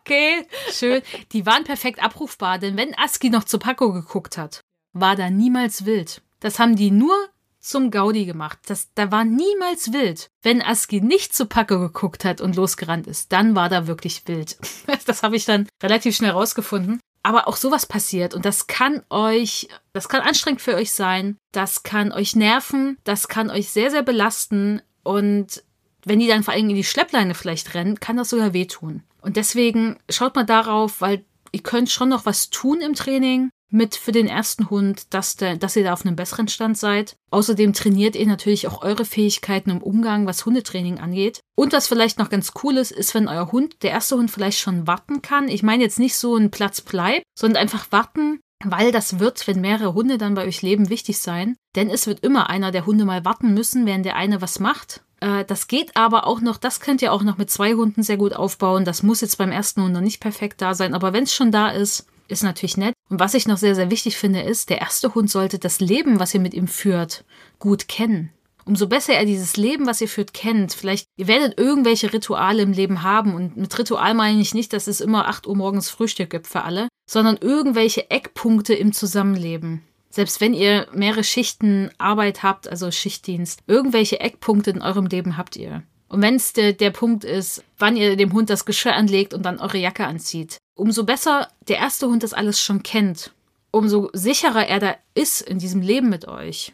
okay, 0.00 0.46
schön. 0.72 1.02
Die 1.32 1.44
waren 1.46 1.64
perfekt 1.64 2.02
abrufbar, 2.02 2.58
denn 2.58 2.76
wenn 2.76 2.98
Aski 2.98 3.30
noch 3.30 3.44
zu 3.44 3.58
Paco 3.58 3.92
geguckt 3.92 4.38
hat, 4.38 4.60
war 4.92 5.14
da 5.14 5.30
niemals 5.30 5.84
wild. 5.84 6.22
Das 6.40 6.58
haben 6.58 6.74
die 6.74 6.90
nur 6.90 7.14
zum 7.60 7.90
Gaudi 7.90 8.24
gemacht. 8.24 8.58
Das, 8.66 8.88
da 8.94 9.10
war 9.10 9.24
niemals 9.24 9.92
wild. 9.92 10.30
Wenn 10.42 10.62
Aski 10.62 11.00
nicht 11.00 11.34
zu 11.34 11.46
Paco 11.46 11.78
geguckt 11.78 12.24
hat 12.24 12.40
und 12.40 12.56
losgerannt 12.56 13.06
ist, 13.06 13.32
dann 13.32 13.54
war 13.54 13.68
da 13.68 13.86
wirklich 13.86 14.22
wild. 14.26 14.56
Das 15.06 15.22
habe 15.22 15.36
ich 15.36 15.44
dann 15.44 15.68
relativ 15.82 16.16
schnell 16.16 16.30
rausgefunden 16.30 17.00
aber 17.26 17.48
auch 17.48 17.56
sowas 17.56 17.86
passiert 17.86 18.34
und 18.34 18.44
das 18.44 18.68
kann 18.68 19.02
euch, 19.10 19.66
das 19.92 20.08
kann 20.08 20.20
anstrengend 20.20 20.62
für 20.62 20.76
euch 20.76 20.92
sein, 20.92 21.36
das 21.50 21.82
kann 21.82 22.12
euch 22.12 22.36
nerven, 22.36 22.98
das 23.02 23.26
kann 23.26 23.50
euch 23.50 23.70
sehr, 23.70 23.90
sehr 23.90 24.04
belasten 24.04 24.80
und 25.02 25.64
wenn 26.04 26.20
die 26.20 26.28
dann 26.28 26.44
vor 26.44 26.54
allem 26.54 26.70
in 26.70 26.76
die 26.76 26.84
Schleppleine 26.84 27.34
vielleicht 27.34 27.74
rennen, 27.74 27.98
kann 27.98 28.16
das 28.16 28.28
sogar 28.28 28.52
wehtun. 28.52 29.02
Und 29.22 29.36
deswegen 29.36 29.98
schaut 30.08 30.36
mal 30.36 30.46
darauf, 30.46 31.00
weil 31.00 31.24
ihr 31.50 31.64
könnt 31.64 31.90
schon 31.90 32.10
noch 32.10 32.26
was 32.26 32.48
tun 32.50 32.80
im 32.80 32.94
Training, 32.94 33.50
mit 33.70 33.96
für 33.96 34.12
den 34.12 34.26
ersten 34.26 34.70
Hund, 34.70 35.12
dass, 35.14 35.36
der, 35.36 35.56
dass 35.56 35.76
ihr 35.76 35.84
da 35.84 35.92
auf 35.92 36.04
einem 36.04 36.16
besseren 36.16 36.48
Stand 36.48 36.78
seid. 36.78 37.16
Außerdem 37.30 37.72
trainiert 37.72 38.16
ihr 38.16 38.26
natürlich 38.26 38.68
auch 38.68 38.82
eure 38.82 39.04
Fähigkeiten 39.04 39.70
im 39.70 39.82
Umgang, 39.82 40.26
was 40.26 40.46
Hundetraining 40.46 40.98
angeht. 40.98 41.40
Und 41.56 41.72
was 41.72 41.88
vielleicht 41.88 42.18
noch 42.18 42.30
ganz 42.30 42.52
cool 42.62 42.76
ist, 42.76 42.92
ist, 42.92 43.14
wenn 43.14 43.28
euer 43.28 43.52
Hund, 43.52 43.82
der 43.82 43.90
erste 43.90 44.16
Hund 44.16 44.30
vielleicht 44.30 44.58
schon 44.58 44.86
warten 44.86 45.22
kann. 45.22 45.48
Ich 45.48 45.62
meine 45.62 45.82
jetzt 45.82 45.98
nicht 45.98 46.16
so 46.16 46.36
ein 46.36 46.50
Platz 46.50 46.80
bleibt, 46.80 47.24
sondern 47.36 47.62
einfach 47.62 47.90
warten, 47.90 48.40
weil 48.64 48.92
das 48.92 49.18
wird, 49.18 49.46
wenn 49.46 49.60
mehrere 49.60 49.94
Hunde 49.94 50.18
dann 50.18 50.34
bei 50.34 50.46
euch 50.46 50.62
leben, 50.62 50.88
wichtig 50.88 51.18
sein. 51.18 51.56
Denn 51.74 51.90
es 51.90 52.06
wird 52.06 52.20
immer 52.20 52.48
einer 52.48 52.70
der 52.70 52.86
Hunde 52.86 53.04
mal 53.04 53.24
warten 53.24 53.52
müssen, 53.52 53.84
während 53.86 54.06
der 54.06 54.16
eine 54.16 54.40
was 54.40 54.60
macht. 54.60 55.02
Äh, 55.20 55.44
das 55.44 55.68
geht 55.68 55.96
aber 55.96 56.26
auch 56.26 56.40
noch, 56.40 56.56
das 56.56 56.80
könnt 56.80 57.02
ihr 57.02 57.12
auch 57.12 57.22
noch 57.22 57.38
mit 57.38 57.50
zwei 57.50 57.74
Hunden 57.74 58.02
sehr 58.02 58.16
gut 58.16 58.34
aufbauen. 58.34 58.84
Das 58.84 59.02
muss 59.02 59.20
jetzt 59.20 59.38
beim 59.38 59.52
ersten 59.52 59.82
Hund 59.82 59.92
noch 59.92 60.00
nicht 60.00 60.20
perfekt 60.20 60.62
da 60.62 60.74
sein, 60.74 60.94
aber 60.94 61.12
wenn 61.12 61.24
es 61.24 61.34
schon 61.34 61.52
da 61.52 61.68
ist, 61.68 62.06
ist 62.28 62.42
natürlich 62.42 62.76
nett. 62.76 62.94
Und 63.08 63.20
was 63.20 63.34
ich 63.34 63.46
noch 63.46 63.56
sehr, 63.56 63.74
sehr 63.74 63.90
wichtig 63.90 64.16
finde, 64.16 64.40
ist, 64.40 64.70
der 64.70 64.80
erste 64.80 65.14
Hund 65.14 65.30
sollte 65.30 65.58
das 65.58 65.80
Leben, 65.80 66.18
was 66.18 66.34
ihr 66.34 66.40
mit 66.40 66.54
ihm 66.54 66.66
führt, 66.66 67.24
gut 67.58 67.88
kennen. 67.88 68.32
Umso 68.64 68.88
besser 68.88 69.14
er 69.14 69.24
dieses 69.24 69.56
Leben, 69.56 69.86
was 69.86 70.00
ihr 70.00 70.08
führt, 70.08 70.34
kennt. 70.34 70.72
Vielleicht, 70.72 71.06
ihr 71.16 71.28
werdet 71.28 71.56
irgendwelche 71.56 72.12
Rituale 72.12 72.62
im 72.62 72.72
Leben 72.72 73.04
haben. 73.04 73.32
Und 73.32 73.56
mit 73.56 73.78
Ritual 73.78 74.14
meine 74.14 74.40
ich 74.40 74.54
nicht, 74.54 74.72
dass 74.72 74.88
es 74.88 75.00
immer 75.00 75.28
8 75.28 75.46
Uhr 75.46 75.54
morgens 75.54 75.88
Frühstück 75.88 76.30
gibt 76.30 76.48
für 76.48 76.62
alle, 76.62 76.88
sondern 77.08 77.36
irgendwelche 77.36 78.10
Eckpunkte 78.10 78.74
im 78.74 78.92
Zusammenleben. 78.92 79.82
Selbst 80.10 80.40
wenn 80.40 80.52
ihr 80.52 80.88
mehrere 80.92 81.22
Schichten 81.22 81.90
Arbeit 81.98 82.42
habt, 82.42 82.68
also 82.68 82.90
Schichtdienst, 82.90 83.60
irgendwelche 83.68 84.18
Eckpunkte 84.18 84.70
in 84.70 84.82
eurem 84.82 85.06
Leben 85.06 85.36
habt 85.36 85.54
ihr. 85.54 85.84
Und 86.08 86.22
wenn 86.22 86.34
es 86.34 86.52
der, 86.52 86.72
der 86.72 86.90
Punkt 86.90 87.22
ist, 87.22 87.62
wann 87.78 87.96
ihr 87.96 88.16
dem 88.16 88.32
Hund 88.32 88.50
das 88.50 88.64
Geschirr 88.64 88.94
anlegt 88.94 89.32
und 89.32 89.44
dann 89.44 89.60
eure 89.60 89.78
Jacke 89.78 90.06
anzieht, 90.06 90.58
umso 90.76 91.04
besser 91.04 91.48
der 91.66 91.78
erste 91.78 92.06
Hund 92.06 92.22
das 92.22 92.32
alles 92.32 92.60
schon 92.60 92.84
kennt, 92.84 93.32
umso 93.72 94.10
sicherer 94.12 94.66
er 94.66 94.78
da 94.78 94.94
ist 95.14 95.40
in 95.40 95.58
diesem 95.58 95.80
Leben 95.80 96.08
mit 96.08 96.28
euch, 96.28 96.72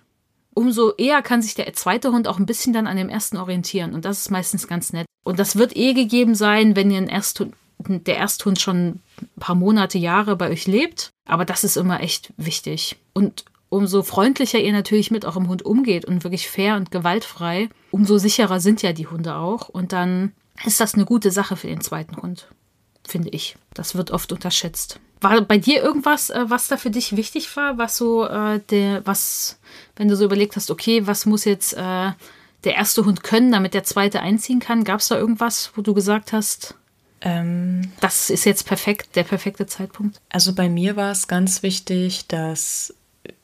umso 0.55 0.93
eher 0.97 1.23
kann 1.23 1.43
sich 1.43 1.55
der 1.55 1.73
zweite 1.73 2.13
Hund 2.13 2.29
auch 2.29 2.39
ein 2.39 2.47
bisschen 2.47 2.73
dann 2.73 2.87
an 2.87 2.97
dem 2.97 3.09
ersten 3.09 3.39
orientieren. 3.39 3.95
Und 3.95 4.05
das 4.05 4.19
ist 4.19 4.31
meistens 4.31 4.69
ganz 4.69 4.93
nett. 4.93 5.07
Und 5.25 5.39
das 5.39 5.57
wird 5.57 5.77
eh 5.77 5.95
gegeben 5.95 6.35
sein, 6.35 6.77
wenn 6.77 6.91
ihr 6.91 7.09
Ersthund, 7.09 7.55
der 7.79 8.19
Ersthund 8.19 8.61
schon 8.61 9.01
ein 9.21 9.41
paar 9.41 9.55
Monate, 9.55 9.99
Jahre 9.99 10.37
bei 10.37 10.51
euch 10.51 10.67
lebt. 10.67 11.11
Aber 11.27 11.45
das 11.45 11.65
ist 11.65 11.77
immer 11.77 12.01
echt 12.01 12.33
wichtig. 12.37 12.97
Und 13.15 13.45
umso 13.69 14.03
freundlicher 14.03 14.59
ihr 14.59 14.73
natürlich 14.73 15.11
mit 15.11 15.25
eurem 15.25 15.49
Hund 15.49 15.65
umgeht 15.65 16.05
und 16.05 16.25
wirklich 16.25 16.49
fair 16.49 16.77
und 16.77 16.91
gewaltfrei, 16.91 17.71
umso 17.91 18.19
sicherer 18.19 18.61
sind 18.61 18.83
ja 18.83 18.93
die 18.93 19.07
Hunde 19.07 19.37
auch. 19.37 19.69
Und 19.69 19.93
dann 19.93 20.33
ist 20.65 20.81
das 20.81 20.95
eine 20.95 21.07
gute 21.07 21.31
Sache 21.31 21.57
für 21.57 21.69
den 21.69 21.81
zweiten 21.81 22.21
Hund, 22.21 22.49
finde 23.07 23.31
ich. 23.31 23.57
Das 23.75 23.95
wird 23.95 24.11
oft 24.11 24.33
unterschätzt. 24.33 25.01
War 25.21 25.41
bei 25.43 25.59
dir 25.59 25.83
irgendwas, 25.83 26.31
äh, 26.31 26.45
was 26.49 26.69
da 26.69 26.77
für 26.77 26.91
dich 26.91 27.17
wichtig 27.17 27.57
war, 27.57 27.79
was 27.79 27.97
so 27.97 28.27
äh, 28.27 28.61
der, 28.71 29.07
was, 29.07 29.59
wenn 29.97 30.09
du 30.09 30.17
so 30.17 30.25
überlegt 30.25 30.57
hast, 30.57 30.71
okay, 30.71 31.07
was 31.07 31.27
muss 31.27 31.45
jetzt 31.45 31.75
äh, 31.75 32.11
der 32.65 32.75
erste 32.75 33.05
Hund 33.05 33.23
können, 33.23 33.53
damit 33.53 33.75
der 33.75 33.85
zweite 33.85 34.21
einziehen 34.21 34.61
kann? 34.61 34.85
Gab 34.85 35.01
es 35.01 35.09
da 35.09 35.17
irgendwas, 35.17 35.71
wo 35.75 35.83
du 35.83 35.95
gesagt 35.95 36.33
hast, 36.33 36.75
ähm, 37.21 37.93
das 38.01 38.31
ist 38.31 38.45
jetzt 38.45 38.67
perfekt, 38.67 39.15
der 39.15 39.23
perfekte 39.23 39.67
Zeitpunkt? 39.67 40.21
Also 40.29 40.55
bei 40.55 40.69
mir 40.69 40.97
war 40.97 41.13
es 41.13 41.29
ganz 41.29 41.63
wichtig, 41.63 42.27
dass 42.27 42.95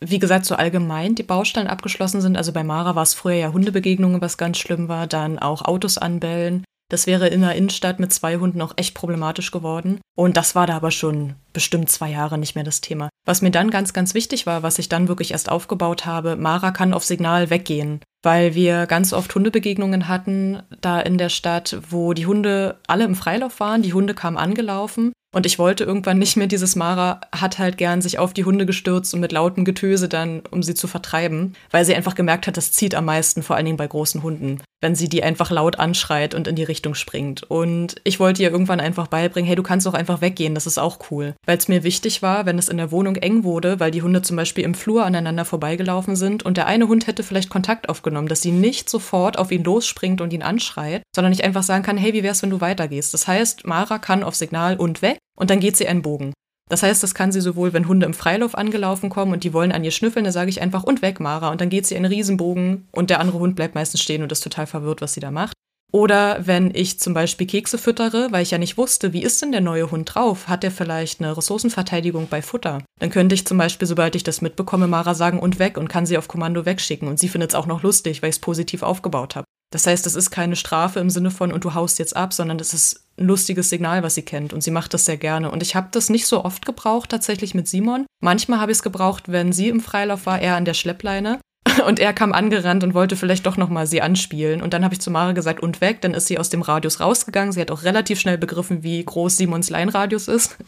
wie 0.01 0.19
gesagt, 0.19 0.45
so 0.45 0.55
allgemein 0.55 1.15
die 1.15 1.23
Baustellen 1.23 1.67
abgeschlossen 1.67 2.21
sind. 2.21 2.37
Also 2.37 2.53
bei 2.53 2.65
Mara 2.65 2.95
war 2.95 3.03
es 3.03 3.15
früher 3.15 3.35
ja 3.35 3.53
Hundebegegnungen, 3.53 4.21
was 4.21 4.37
ganz 4.37 4.59
schlimm 4.59 4.89
war, 4.89 5.07
dann 5.07 5.39
auch 5.39 5.63
Autos 5.63 5.99
anbellen. 5.99 6.65
Das 6.91 7.07
wäre 7.07 7.29
in 7.29 7.43
der 7.43 7.55
Innenstadt 7.55 8.01
mit 8.01 8.13
zwei 8.13 8.39
Hunden 8.39 8.63
auch 8.63 8.73
echt 8.77 8.95
problematisch 8.95 9.51
geworden. 9.51 10.01
Und 10.17 10.37
das 10.39 10.55
war 10.55 10.67
da 10.67 10.77
aber 10.77 10.91
schon 10.91 11.35
bestimmt 11.53 11.91
zwei 11.91 12.11
Jahre 12.11 12.39
nicht 12.39 12.55
mehr 12.55 12.65
das 12.65 12.81
Thema. 12.81 13.11
Was 13.27 13.43
mir 13.43 13.51
dann 13.51 13.71
ganz, 13.71 13.93
ganz 13.93 14.15
wichtig 14.15 14.47
war, 14.47 14.63
was 14.63 14.79
ich 14.79 14.89
dann 14.89 15.07
wirklich 15.07 15.33
erst 15.33 15.51
aufgebaut 15.51 16.07
habe, 16.07 16.37
Mara 16.37 16.71
kann 16.71 16.95
auf 16.95 17.05
Signal 17.05 17.51
weggehen. 17.51 18.01
Weil 18.23 18.55
wir 18.55 18.87
ganz 18.87 19.13
oft 19.13 19.35
Hundebegegnungen 19.35 20.09
hatten, 20.09 20.63
da 20.81 20.99
in 20.99 21.19
der 21.19 21.29
Stadt, 21.29 21.77
wo 21.91 22.15
die 22.15 22.27
Hunde 22.27 22.79
alle 22.87 23.05
im 23.05 23.15
Freilauf 23.15 23.61
waren, 23.61 23.83
die 23.83 23.93
Hunde 23.93 24.15
kamen 24.15 24.39
angelaufen 24.39 25.13
und 25.35 25.45
ich 25.45 25.59
wollte 25.59 25.85
irgendwann 25.85 26.19
nicht 26.19 26.37
mehr 26.37 26.47
dieses 26.47 26.75
Mara 26.75 27.21
hat 27.33 27.59
halt 27.59 27.77
gern 27.77 28.01
sich 28.01 28.19
auf 28.19 28.33
die 28.33 28.45
Hunde 28.45 28.65
gestürzt 28.65 29.13
und 29.13 29.21
mit 29.21 29.31
lautem 29.31 29.65
Getöse 29.65 30.09
dann, 30.09 30.43
um 30.51 30.63
sie 30.63 30.75
zu 30.75 30.89
vertreiben, 30.89 31.55
weil 31.71 31.85
sie 31.85 31.95
einfach 31.95 32.15
gemerkt 32.15 32.47
hat, 32.47 32.57
das 32.57 32.73
zieht 32.73 32.95
am 32.95 33.05
meisten, 33.05 33.43
vor 33.43 33.55
allen 33.55 33.67
Dingen 33.67 33.77
bei 33.77 33.87
großen 33.87 34.23
Hunden, 34.23 34.63
wenn 34.81 34.95
sie 34.95 35.09
die 35.09 35.23
einfach 35.23 35.51
laut 35.51 35.79
anschreit 35.79 36.35
und 36.35 36.47
in 36.47 36.57
die 36.57 36.65
Richtung 36.65 36.95
springt. 36.95 37.43
Und 37.43 37.97
ich 38.05 38.21
wollte 38.21 38.43
ihr 38.43 38.51
irgendwann 38.51 38.81
einfach 38.81 39.09
beibringen, 39.09 39.47
hey, 39.47 39.57
du 39.57 39.63
kannst 39.63 39.87
doch 39.87 39.95
einfach 39.95 40.21
weggehen, 40.21 40.55
das 40.55 40.67
ist 40.67 40.79
auch 40.79 40.99
cool. 41.11 41.35
Weil 41.47 41.59
es 41.59 41.69
mir 41.69 41.83
wichtig 41.83 42.23
war, 42.23 42.47
wenn 42.47 42.59
es 42.59 42.69
in 42.69 42.77
der 42.77 42.91
Wohnung 42.91 43.17
eng 43.17 43.45
wurde, 43.45 43.81
weil 43.81 43.91
die 43.91 44.03
Hunde 44.03 44.23
zum 44.23 44.37
Beispiel 44.37 44.65
im 44.65 44.75
Flur 44.75 45.05
aneinander 45.05 45.45
vorbeigelaufen 45.45 46.17
sind 46.17 46.45
und 46.45 46.57
der 46.57 46.67
eine 46.67 46.89
Hund 46.89 47.07
hätte 47.07 47.23
vielleicht 47.23 47.51
Kontakt 47.51 47.89
aufgenommen, 47.89 48.29
dass 48.29 48.43
sie 48.43 48.53
nicht 48.53 48.89
sofort 48.89 49.39
auf 49.39 49.51
ihn 49.51 49.65
losspringt 49.65 50.21
und 50.21 50.33
ihn 50.33 50.43
anschreit, 50.43 51.03
sondern 51.15 51.33
ich 51.33 51.45
einfach 51.45 51.63
sagen 51.63 51.83
kann, 51.83 51.97
hey, 51.97 52.13
wie 52.13 52.23
wär's, 52.23 52.43
wenn 52.43 52.51
du 52.51 52.61
weitergehst? 52.61 53.15
Das 53.15 53.27
heißt, 53.27 53.67
Mara 53.67 53.99
kann 53.99 54.23
auf 54.23 54.35
Signal 54.35 54.77
und 54.77 55.03
weg 55.03 55.19
und 55.37 55.51
dann 55.51 55.61
geht 55.61 55.77
sie 55.77 55.89
einen 55.89 56.03
Bogen. 56.03 56.33
Das 56.69 56.83
heißt, 56.83 57.03
das 57.03 57.15
kann 57.15 57.33
sie 57.33 57.41
sowohl, 57.41 57.73
wenn 57.73 57.89
Hunde 57.89 58.07
im 58.07 58.15
Freilauf 58.15 58.57
angelaufen 58.57 59.11
kommen 59.11 59.33
und 59.33 59.45
die 59.45 59.53
wollen 59.53 59.73
an 59.73 59.85
ihr 59.85 59.91
schnüffeln, 59.91 60.25
dann 60.25 60.33
sage 60.33 60.51
ich 60.51 60.61
einfach 60.61 60.85
und 60.85 61.03
weg, 61.03 61.21
Mara. 61.21 61.51
Und 61.51 61.61
dann 61.61 61.71
geht 61.71 61.87
sie 61.87 61.97
einen 61.97 62.05
Riesenbogen 62.05 62.89
und 62.93 63.11
der 63.11 63.21
andere 63.21 63.39
Hund 63.39 63.57
bleibt 63.57 63.75
meistens 63.75 64.03
stehen 64.03 64.23
und 64.23 64.33
ist 64.33 64.45
total 64.45 64.67
verwirrt, 64.67 65.01
was 65.01 65.15
sie 65.15 65.21
da 65.21 65.31
macht. 65.31 65.55
Oder 65.91 66.47
wenn 66.47 66.75
ich 66.75 67.01
zum 67.01 67.15
Beispiel 67.15 67.47
Kekse 67.47 67.79
füttere, 67.79 68.29
weil 68.31 68.43
ich 68.43 68.51
ja 68.51 68.59
nicht 68.59 68.77
wusste, 68.77 69.15
wie 69.15 69.23
ist 69.23 69.41
denn 69.41 69.53
der 69.53 69.63
neue 69.63 69.91
Hund 69.91 70.15
drauf? 70.15 70.47
Hat 70.47 70.63
der 70.63 70.71
vielleicht 70.71 71.21
eine 71.21 71.35
Ressourcenverteidigung 71.35 72.29
bei 72.29 72.43
Futter? 72.43 72.83
Dann 73.01 73.09
könnte 73.09 73.35
ich 73.35 73.47
zum 73.47 73.57
Beispiel, 73.57 73.89
sobald 73.89 74.15
ich 74.15 74.23
das 74.23 74.43
mitbekomme, 74.43 74.87
Mara 74.87 75.15
sagen 75.15 75.39
und 75.39 75.59
weg 75.59 75.79
und 75.79 75.89
kann 75.89 76.05
sie 76.05 76.19
auf 76.19 76.29
Kommando 76.29 76.67
wegschicken. 76.67 77.09
Und 77.09 77.19
sie 77.19 77.29
findet 77.29 77.53
es 77.53 77.55
auch 77.55 77.67
noch 77.67 77.83
lustig, 77.83 78.21
weil 78.21 78.29
ich 78.29 78.37
es 78.37 78.41
positiv 78.41 78.83
aufgebaut 78.83 79.35
habe. 79.35 79.47
Das 79.71 79.87
heißt, 79.87 80.07
es 80.07 80.15
ist 80.15 80.31
keine 80.31 80.57
Strafe 80.57 81.01
im 81.01 81.09
Sinne 81.09 81.31
von 81.31 81.53
und 81.53 81.65
du 81.65 81.73
haust 81.73 81.99
jetzt 81.99 82.17
ab, 82.17 82.35
sondern 82.35 82.59
es 82.61 82.75
ist 82.75 83.08
ein 83.19 83.27
lustiges 83.27 83.71
Signal, 83.71 84.03
was 84.03 84.15
sie 84.15 84.23
kennt 84.23 84.53
und 84.53 84.63
sie 84.63 84.71
macht 84.71 84.95
das 84.95 85.05
sehr 85.05 85.17
gerne. 85.17 85.51
Und 85.51 85.63
ich 85.63 85.75
habe 85.75 85.89
das 85.91 86.11
nicht 86.11 86.27
so 86.27 86.45
oft 86.45 86.67
gebraucht 86.67 87.11
tatsächlich 87.11 87.55
mit 87.55 87.69
Simon. 87.69 88.07
Manchmal 88.23 88.61
habe 88.61 88.73
ich 88.73 88.79
es 88.79 88.83
gebraucht, 88.83 89.25
wenn 89.27 89.53
sie 89.53 89.69
im 89.69 89.81
Freilauf 89.81 90.27
war, 90.27 90.41
er 90.41 90.57
an 90.57 90.65
der 90.65 90.75
Schleppleine. 90.75 91.41
Und 91.87 91.99
er 91.99 92.13
kam 92.13 92.33
angerannt 92.33 92.83
und 92.83 92.95
wollte 92.95 93.17
vielleicht 93.17 93.47
doch 93.47 93.57
noch 93.57 93.69
mal 93.69 93.87
sie 93.87 94.01
anspielen. 94.01 94.63
Und 94.63 94.73
dann 94.73 94.85
habe 94.85 94.95
ich 94.95 95.01
zu 95.01 95.11
Mara 95.11 95.33
gesagt, 95.33 95.61
und 95.61 95.81
weg. 95.81 96.01
Dann 96.01 96.15
ist 96.15 96.27
sie 96.27 96.39
aus 96.39 96.49
dem 96.49 96.63
Radius 96.63 97.01
rausgegangen. 97.01 97.53
Sie 97.53 97.61
hat 97.61 97.71
auch 97.71 97.83
relativ 97.83 98.19
schnell 98.19 98.39
begriffen, 98.39 98.83
wie 98.83 99.05
groß 99.05 99.37
Simons 99.37 99.71
Leinradius 99.71 100.29
ist. 100.29 100.57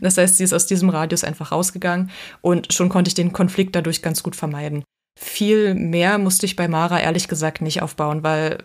Das 0.00 0.16
heißt, 0.18 0.36
sie 0.36 0.44
ist 0.44 0.52
aus 0.52 0.66
diesem 0.66 0.88
Radius 0.88 1.24
einfach 1.24 1.52
rausgegangen. 1.52 2.10
Und 2.40 2.72
schon 2.72 2.88
konnte 2.88 3.08
ich 3.08 3.14
den 3.14 3.32
Konflikt 3.32 3.74
dadurch 3.74 4.02
ganz 4.02 4.22
gut 4.22 4.36
vermeiden. 4.36 4.84
Viel 5.18 5.74
mehr 5.74 6.18
musste 6.18 6.46
ich 6.46 6.56
bei 6.56 6.68
Mara 6.68 7.00
ehrlich 7.00 7.28
gesagt 7.28 7.60
nicht 7.60 7.82
aufbauen, 7.82 8.22
weil 8.22 8.58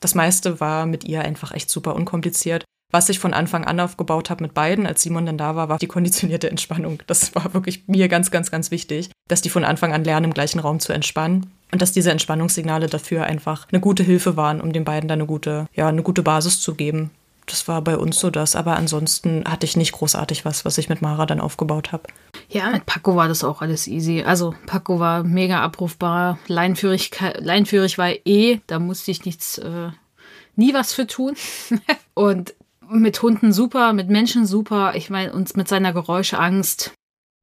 das 0.00 0.14
meiste 0.14 0.60
war 0.60 0.86
mit 0.86 1.04
ihr 1.04 1.22
einfach 1.22 1.52
echt 1.52 1.68
super 1.68 1.94
unkompliziert. 1.94 2.64
Was 2.90 3.08
ich 3.08 3.18
von 3.18 3.34
Anfang 3.34 3.64
an 3.64 3.78
aufgebaut 3.78 4.30
habe 4.30 4.42
mit 4.42 4.54
beiden, 4.54 4.86
als 4.86 5.02
Simon 5.02 5.26
dann 5.26 5.38
da 5.38 5.54
war, 5.54 5.68
war 5.68 5.78
die 5.78 5.86
konditionierte 5.86 6.50
Entspannung. 6.50 7.00
Das 7.06 7.34
war 7.34 7.54
wirklich 7.54 7.86
mir 7.86 8.08
ganz, 8.08 8.30
ganz, 8.30 8.50
ganz 8.50 8.70
wichtig, 8.70 9.10
dass 9.28 9.42
die 9.42 9.50
von 9.50 9.64
Anfang 9.64 9.92
an 9.92 10.04
lernen, 10.04 10.24
im 10.24 10.34
gleichen 10.34 10.58
Raum 10.58 10.80
zu 10.80 10.92
entspannen. 10.92 11.52
Und 11.72 11.80
dass 11.80 11.92
diese 11.92 12.10
Entspannungssignale 12.10 12.88
dafür 12.88 13.24
einfach 13.24 13.68
eine 13.70 13.80
gute 13.80 14.02
Hilfe 14.02 14.36
waren, 14.36 14.60
um 14.60 14.72
den 14.72 14.84
beiden 14.84 15.08
dann 15.08 15.20
eine 15.20 15.26
gute, 15.26 15.66
ja, 15.72 15.86
eine 15.86 16.02
gute 16.02 16.24
Basis 16.24 16.60
zu 16.60 16.74
geben. 16.74 17.10
Das 17.46 17.68
war 17.68 17.80
bei 17.82 17.96
uns 17.96 18.18
so 18.18 18.30
das. 18.30 18.56
Aber 18.56 18.76
ansonsten 18.76 19.44
hatte 19.46 19.66
ich 19.66 19.76
nicht 19.76 19.92
großartig 19.92 20.44
was, 20.44 20.64
was 20.64 20.78
ich 20.78 20.88
mit 20.88 21.00
Mara 21.00 21.26
dann 21.26 21.40
aufgebaut 21.40 21.92
habe. 21.92 22.04
Ja, 22.48 22.70
mit 22.70 22.86
Paco 22.86 23.14
war 23.14 23.28
das 23.28 23.44
auch 23.44 23.62
alles 23.62 23.86
easy. 23.86 24.22
Also 24.22 24.54
Paco 24.66 24.98
war 24.98 25.22
mega 25.22 25.60
abrufbar. 25.60 26.38
Leinführig, 26.48 27.10
leinführig 27.38 27.98
war 27.98 28.10
eh, 28.24 28.60
da 28.66 28.80
musste 28.80 29.12
ich 29.12 29.24
nichts, 29.24 29.58
äh, 29.58 29.90
nie 30.56 30.74
was 30.74 30.92
für 30.92 31.06
tun. 31.06 31.36
und 32.14 32.54
mit 32.90 33.22
Hunden 33.22 33.52
super, 33.52 33.92
mit 33.92 34.08
Menschen 34.08 34.46
super. 34.46 34.94
Ich 34.94 35.10
meine, 35.10 35.32
uns 35.32 35.56
mit 35.56 35.68
seiner 35.68 35.92
Geräuscheangst 35.92 36.92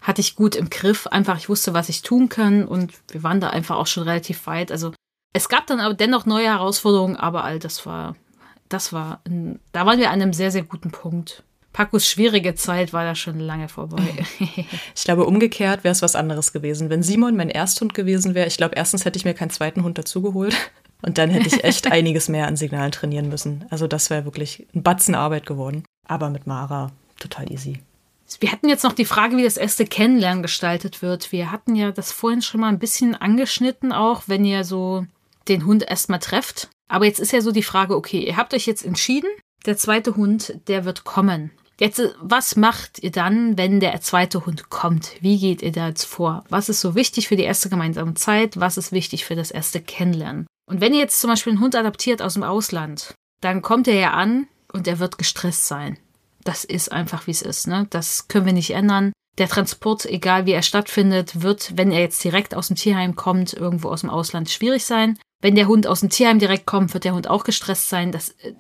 hatte 0.02 0.22
ich 0.22 0.36
gut 0.36 0.56
im 0.56 0.70
Griff. 0.70 1.08
Einfach, 1.08 1.38
ich 1.38 1.50
wusste, 1.50 1.74
was 1.74 1.90
ich 1.90 2.02
tun 2.02 2.30
kann 2.30 2.66
und 2.66 2.94
wir 3.10 3.24
waren 3.24 3.40
da 3.40 3.50
einfach 3.50 3.78
auch 3.78 3.88
schon 3.88 4.04
relativ 4.04 4.46
weit. 4.48 4.72
Also 4.72 4.94
es 5.34 5.50
gab 5.50 5.68
dann 5.68 5.80
aber 5.80 5.94
dennoch 5.94 6.26
neue 6.26 6.48
Herausforderungen, 6.48 7.16
aber 7.16 7.44
all 7.44 7.60
das 7.60 7.86
war, 7.86 8.16
das 8.70 8.94
war, 8.94 9.22
ein, 9.26 9.60
da 9.72 9.86
waren 9.86 10.00
wir 10.00 10.10
an 10.10 10.22
einem 10.22 10.34
sehr, 10.34 10.52
sehr 10.52 10.64
guten 10.64 10.92
Punkt. 10.92 11.44
Pacos 11.74 12.08
schwierige 12.08 12.56
Zeit 12.56 12.92
war 12.92 13.04
da 13.04 13.14
schon 13.14 13.40
lange 13.40 13.70
vorbei. 13.70 14.02
ich 14.40 15.04
glaube, 15.04 15.26
umgekehrt 15.26 15.84
wäre 15.84 15.92
es 15.92 16.02
was 16.02 16.16
anderes 16.16 16.52
gewesen. 16.52 16.90
Wenn 16.90 17.04
Simon 17.04 17.36
mein 17.36 17.52
Ersthund 17.52 17.94
gewesen 17.94 18.34
wäre, 18.34 18.48
ich 18.48 18.58
glaube, 18.58 18.76
erstens 18.76 19.06
hätte 19.06 19.18
ich 19.18 19.26
mir 19.26 19.36
keinen 19.36 19.52
zweiten 19.52 19.84
Hund 19.84 19.98
dazugeholt. 19.98 20.56
Und 21.02 21.18
dann 21.18 21.30
hätte 21.30 21.48
ich 21.48 21.64
echt 21.64 21.92
einiges 21.92 22.28
mehr 22.28 22.48
an 22.48 22.58
Signalen 22.58 22.92
trainieren 22.92 23.30
müssen. 23.30 23.66
Also 23.70 23.88
das 23.88 24.10
wäre 24.10 24.26
wirklich 24.26 24.68
ein 24.74 24.84
Batzen 24.84 25.16
Arbeit 25.16 25.46
geworden. 25.46 25.84
Aber 26.08 26.30
mit 26.30 26.48
Mara 26.48 26.92
total 27.20 27.52
easy. 27.52 27.80
Wir 28.40 28.52
hatten 28.52 28.68
jetzt 28.68 28.84
noch 28.84 28.94
die 28.94 29.06
Frage, 29.06 29.38
wie 29.38 29.44
das 29.44 29.58
erste 29.58 29.86
Kennenlernen 29.86 30.42
gestaltet 30.42 31.02
wird. 31.02 31.32
Wir 31.32 31.52
hatten 31.52 31.76
ja 31.76 31.92
das 31.92 32.12
vorhin 32.12 32.42
schon 32.42 32.60
mal 32.62 32.68
ein 32.68 32.80
bisschen 32.80 33.16
angeschnitten, 33.16 33.94
auch 33.94 34.24
wenn 34.28 34.44
ihr 34.44 34.64
so 34.64 35.06
den 35.48 35.66
Hund 35.66 35.84
erstmal 35.88 36.20
trefft. 36.20 36.70
Aber 36.90 37.06
jetzt 37.06 37.20
ist 37.20 37.32
ja 37.32 37.42
so 37.42 37.52
die 37.52 37.64
Frage, 37.64 37.96
okay, 37.96 38.20
ihr 38.20 38.36
habt 38.36 38.54
euch 38.54 38.66
jetzt 38.66 38.86
entschieden, 38.86 39.30
der 39.66 39.78
zweite 39.78 40.16
Hund, 40.16 40.60
der 40.68 40.84
wird 40.84 41.04
kommen. 41.04 41.52
Jetzt, 41.80 42.02
was 42.20 42.56
macht 42.56 43.00
ihr 43.04 43.12
dann, 43.12 43.58
wenn 43.58 43.80
der 43.80 44.02
zweite 44.02 44.46
Hund 44.46 44.70
kommt? 44.70 45.12
Wie 45.22 45.38
geht 45.40 45.62
ihr 45.62 45.72
da 45.72 45.90
jetzt 45.90 46.06
vor? 46.06 46.44
Was 46.50 46.70
ist 46.70 46.82
so 46.82 46.96
wichtig 46.96 47.28
für 47.28 47.36
die 47.36 47.44
erste 47.44 47.70
gemeinsame 47.70 48.16
Zeit? 48.16 48.60
Was 48.60 48.78
ist 48.78 48.92
wichtig 48.92 49.26
für 49.26 49.36
das 49.36 49.52
erste 49.52 49.80
Kennenlernen? 49.80 50.48
Und 50.68 50.82
wenn 50.82 50.94
ihr 50.94 51.00
jetzt 51.00 51.20
zum 51.20 51.30
Beispiel 51.30 51.54
einen 51.54 51.62
Hund 51.62 51.76
adaptiert 51.76 52.22
aus 52.22 52.36
dem 52.36 52.44
Ausland, 52.44 53.16
dann 53.42 53.62
kommt 53.62 53.88
er 53.88 53.96
ja 53.96 54.12
an 54.12 54.48
und 54.72 54.88
er 54.88 55.00
wird 55.00 55.18
gestresst 55.18 55.66
sein. 55.66 55.98
Das 56.44 56.64
ist 56.64 56.92
einfach, 56.92 57.26
wie 57.26 57.32
es 57.32 57.42
ist. 57.42 57.68
Ne? 57.68 57.88
Das 57.90 58.28
können 58.28 58.46
wir 58.46 58.54
nicht 58.54 58.72
ändern. 58.72 59.14
Der 59.38 59.48
Transport, 59.48 60.06
egal 60.06 60.46
wie 60.46 60.52
er 60.52 60.64
stattfindet, 60.64 61.42
wird, 61.42 61.78
wenn 61.78 61.92
er 61.92 62.00
jetzt 62.00 62.24
direkt 62.24 62.56
aus 62.56 62.68
dem 62.68 62.76
Tierheim 62.76 63.16
kommt, 63.16 63.54
irgendwo 63.54 63.90
aus 63.90 64.02
dem 64.02 64.10
Ausland 64.10 64.50
schwierig 64.50 64.84
sein. 64.86 65.18
Wenn 65.42 65.56
der 65.56 65.68
Hund 65.68 65.88
aus 65.88 66.00
dem 66.00 66.10
Tierheim 66.10 66.40
direkt 66.40 66.66
kommt, 66.66 66.94
wird 66.94 67.04
der 67.04 67.14
Hund 67.14 67.30
auch 67.30 67.44
gestresst 67.44 67.90
sein. 67.90 68.12
Das, 68.12 68.30
äh, 68.30 68.54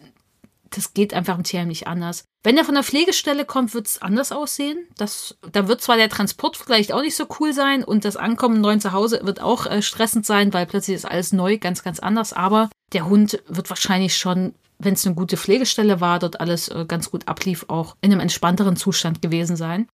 das 0.71 0.93
geht 0.93 1.13
einfach 1.13 1.37
im 1.37 1.43
Tierheim 1.43 1.67
nicht 1.67 1.87
anders. 1.87 2.25
Wenn 2.43 2.57
er 2.57 2.65
von 2.65 2.75
der 2.75 2.83
Pflegestelle 2.83 3.45
kommt, 3.45 3.73
wird 3.73 3.87
es 3.87 4.01
anders 4.01 4.31
aussehen. 4.31 4.87
Das, 4.97 5.37
da 5.51 5.67
wird 5.67 5.81
zwar 5.81 5.97
der 5.97 6.09
Transport 6.09 6.57
vielleicht 6.57 6.93
auch 6.93 7.01
nicht 7.01 7.15
so 7.15 7.25
cool 7.39 7.53
sein 7.53 7.83
und 7.83 8.05
das 8.05 8.17
Ankommen 8.17 8.61
neu 8.61 8.77
zu 8.77 8.91
Hause 8.91 9.21
wird 9.23 9.41
auch 9.41 9.65
äh, 9.65 9.81
stressend 9.81 10.25
sein, 10.25 10.53
weil 10.53 10.65
plötzlich 10.65 10.95
ist 10.95 11.05
alles 11.05 11.33
neu, 11.33 11.57
ganz, 11.57 11.83
ganz 11.83 11.99
anders. 11.99 12.33
Aber 12.33 12.69
der 12.93 13.05
Hund 13.05 13.43
wird 13.47 13.69
wahrscheinlich 13.69 14.15
schon, 14.15 14.53
wenn 14.79 14.93
es 14.93 15.05
eine 15.05 15.15
gute 15.15 15.37
Pflegestelle 15.37 15.99
war, 15.99 16.19
dort 16.19 16.39
alles 16.39 16.69
äh, 16.69 16.85
ganz 16.87 17.11
gut 17.11 17.27
ablief, 17.27 17.65
auch 17.67 17.95
in 18.01 18.11
einem 18.11 18.21
entspannteren 18.21 18.75
Zustand 18.75 19.21
gewesen 19.21 19.55
sein. 19.55 19.87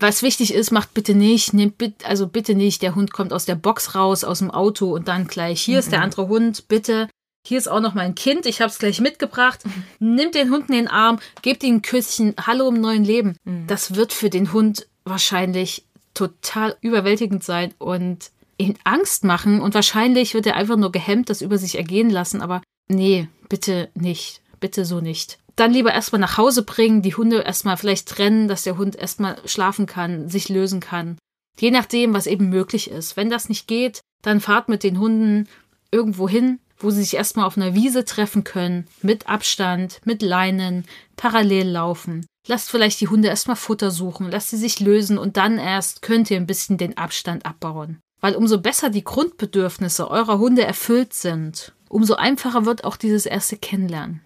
Was 0.00 0.22
wichtig 0.22 0.54
ist, 0.54 0.70
macht 0.70 0.94
bitte 0.94 1.14
nicht, 1.14 1.54
nehmt 1.54 1.76
bitte, 1.76 2.06
also 2.06 2.28
bitte 2.28 2.54
nicht, 2.54 2.82
der 2.82 2.94
Hund 2.94 3.12
kommt 3.12 3.32
aus 3.32 3.46
der 3.46 3.56
Box 3.56 3.96
raus, 3.96 4.22
aus 4.22 4.38
dem 4.38 4.52
Auto 4.52 4.94
und 4.94 5.08
dann 5.08 5.26
gleich, 5.26 5.60
hier 5.60 5.74
mhm. 5.74 5.80
ist 5.80 5.92
der 5.92 6.02
andere 6.02 6.28
Hund, 6.28 6.68
bitte 6.68 7.08
hier 7.48 7.56
ist 7.56 7.68
auch 7.68 7.80
noch 7.80 7.94
mein 7.94 8.14
Kind, 8.14 8.44
ich 8.44 8.60
habe 8.60 8.70
es 8.70 8.78
gleich 8.78 9.00
mitgebracht. 9.00 9.60
Nimmt 9.98 10.34
den 10.34 10.50
Hund 10.50 10.68
in 10.68 10.74
den 10.74 10.88
Arm, 10.88 11.18
gebt 11.40 11.62
ihm 11.62 11.76
ein 11.76 11.82
Küsschen, 11.82 12.34
hallo 12.38 12.68
im 12.68 12.80
neuen 12.80 13.04
Leben. 13.04 13.36
Mhm. 13.44 13.66
Das 13.66 13.94
wird 13.94 14.12
für 14.12 14.28
den 14.28 14.52
Hund 14.52 14.86
wahrscheinlich 15.04 15.86
total 16.12 16.76
überwältigend 16.82 17.42
sein 17.42 17.72
und 17.78 18.30
ihn 18.58 18.76
Angst 18.84 19.24
machen 19.24 19.62
und 19.62 19.74
wahrscheinlich 19.74 20.34
wird 20.34 20.46
er 20.46 20.56
einfach 20.56 20.76
nur 20.76 20.92
gehemmt 20.92 21.30
das 21.30 21.40
über 21.40 21.56
sich 21.56 21.76
ergehen 21.76 22.10
lassen, 22.10 22.42
aber 22.42 22.60
nee, 22.88 23.28
bitte 23.48 23.88
nicht, 23.94 24.42
bitte 24.60 24.84
so 24.84 25.00
nicht. 25.00 25.38
Dann 25.56 25.72
lieber 25.72 25.92
erstmal 25.92 26.20
nach 26.20 26.36
Hause 26.36 26.62
bringen, 26.64 27.00
die 27.00 27.14
Hunde 27.14 27.40
erstmal 27.40 27.78
vielleicht 27.78 28.08
trennen, 28.08 28.46
dass 28.46 28.64
der 28.64 28.76
Hund 28.76 28.94
erstmal 28.94 29.38
schlafen 29.46 29.86
kann, 29.86 30.28
sich 30.28 30.48
lösen 30.50 30.80
kann. 30.80 31.16
Je 31.58 31.70
nachdem, 31.70 32.12
was 32.12 32.26
eben 32.26 32.50
möglich 32.50 32.90
ist. 32.90 33.16
Wenn 33.16 33.30
das 33.30 33.48
nicht 33.48 33.66
geht, 33.66 34.00
dann 34.22 34.40
fahrt 34.40 34.68
mit 34.68 34.82
den 34.82 34.98
Hunden 34.98 35.48
irgendwo 35.90 36.28
hin, 36.28 36.60
wo 36.78 36.90
sie 36.90 37.02
sich 37.02 37.14
erstmal 37.14 37.46
auf 37.46 37.56
einer 37.56 37.74
Wiese 37.74 38.04
treffen 38.04 38.44
können, 38.44 38.86
mit 39.02 39.28
Abstand, 39.28 40.00
mit 40.04 40.22
Leinen, 40.22 40.84
parallel 41.16 41.68
laufen. 41.68 42.26
Lasst 42.46 42.70
vielleicht 42.70 43.00
die 43.00 43.08
Hunde 43.08 43.28
erstmal 43.28 43.56
Futter 43.56 43.90
suchen, 43.90 44.30
lasst 44.30 44.50
sie 44.50 44.56
sich 44.56 44.80
lösen 44.80 45.18
und 45.18 45.36
dann 45.36 45.58
erst 45.58 46.02
könnt 46.02 46.30
ihr 46.30 46.36
ein 46.36 46.46
bisschen 46.46 46.78
den 46.78 46.96
Abstand 46.96 47.44
abbauen. 47.44 47.98
Weil 48.20 48.34
umso 48.34 48.58
besser 48.60 48.90
die 48.90 49.04
Grundbedürfnisse 49.04 50.10
eurer 50.10 50.38
Hunde 50.38 50.64
erfüllt 50.64 51.12
sind, 51.12 51.74
umso 51.88 52.14
einfacher 52.14 52.64
wird 52.64 52.84
auch 52.84 52.96
dieses 52.96 53.26
erste 53.26 53.56
Kennenlernen. 53.56 54.22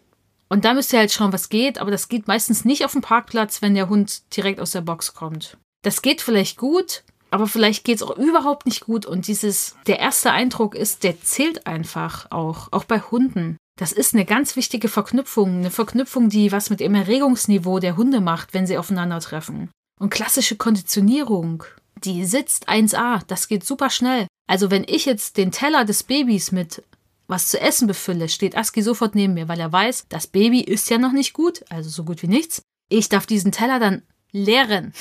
Und 0.49 0.65
da 0.65 0.75
müsst 0.75 0.93
ihr 0.93 0.99
halt 0.99 1.13
schauen, 1.13 1.33
was 1.33 1.49
geht, 1.49 1.79
aber 1.79 1.91
das 1.91 2.09
geht 2.09 2.29
meistens 2.29 2.65
nicht 2.65 2.85
auf 2.85 2.93
dem 2.93 3.01
Parkplatz, 3.01 3.63
wenn 3.63 3.75
der 3.75 3.89
Hund 3.89 4.37
direkt 4.37 4.61
aus 4.61 4.73
der 4.73 4.83
Box 4.83 5.15
kommt. 5.15 5.57
Das 5.83 6.03
geht 6.03 6.21
vielleicht 6.21 6.59
gut, 6.59 7.05
aber 7.33 7.47
vielleicht 7.47 7.85
geht 7.85 7.97
es 7.97 8.03
auch 8.03 8.17
überhaupt 8.19 8.67
nicht 8.67 8.83
gut 8.83 9.07
und 9.07 9.27
dieses, 9.27 9.75
der 9.87 9.99
erste 9.99 10.33
Eindruck 10.33 10.75
ist, 10.75 11.03
der 11.03 11.19
zählt 11.23 11.67
einfach 11.67 12.31
auch, 12.31 12.69
auch 12.73 12.85
bei 12.85 13.01
Hunden. 13.01 13.57
Das 13.79 13.93
ist 13.93 14.15
eine 14.15 14.27
ganz 14.27 14.55
wichtige 14.55 14.89
Verknüpfung, 14.89 15.57
eine 15.57 15.71
Verknüpfung, 15.71 16.29
die 16.29 16.53
was 16.53 16.69
mit 16.69 16.81
dem 16.81 16.95
Erregungsniveau 16.95 17.79
der 17.79 17.97
Hunde 17.97 18.21
macht, 18.21 18.53
wenn 18.53 18.67
sie 18.67 18.77
aufeinandertreffen. 18.77 19.71
Und 19.99 20.11
klassische 20.11 20.57
Konditionierung, 20.57 21.65
die 22.05 22.27
sitzt 22.27 22.69
1a, 22.69 23.23
das 23.27 23.49
geht 23.49 23.65
super 23.65 23.89
schnell. 23.89 24.27
Also 24.47 24.71
wenn 24.71 24.85
ich 24.87 25.07
jetzt 25.07 25.39
den 25.39 25.53
Teller 25.53 25.87
des 25.87 26.03
Babys 26.03 26.53
mit 26.53 26.83
was 27.29 27.49
zu 27.49 27.59
essen 27.59 27.87
befülle, 27.87 28.29
steht 28.29 28.59
Aski 28.59 28.83
sofort 28.83 29.15
neben 29.15 29.33
mir, 29.33 29.49
weil 29.49 29.61
er 29.61 29.73
weiß, 29.73 30.05
das 30.11 30.27
Baby 30.27 30.61
ist 30.61 30.91
ja 30.91 30.99
noch 30.99 31.13
nicht 31.13 31.33
gut, 31.33 31.65
also 31.71 31.89
so 31.89 32.05
gut 32.05 32.23
wie 32.23 32.29
nichts. 32.29 32.61
Ich 32.91 33.09
darf 33.09 33.25
diesen 33.25 33.53
Teller 33.53 33.81
dann 33.81 34.03
leeren. 34.33 34.93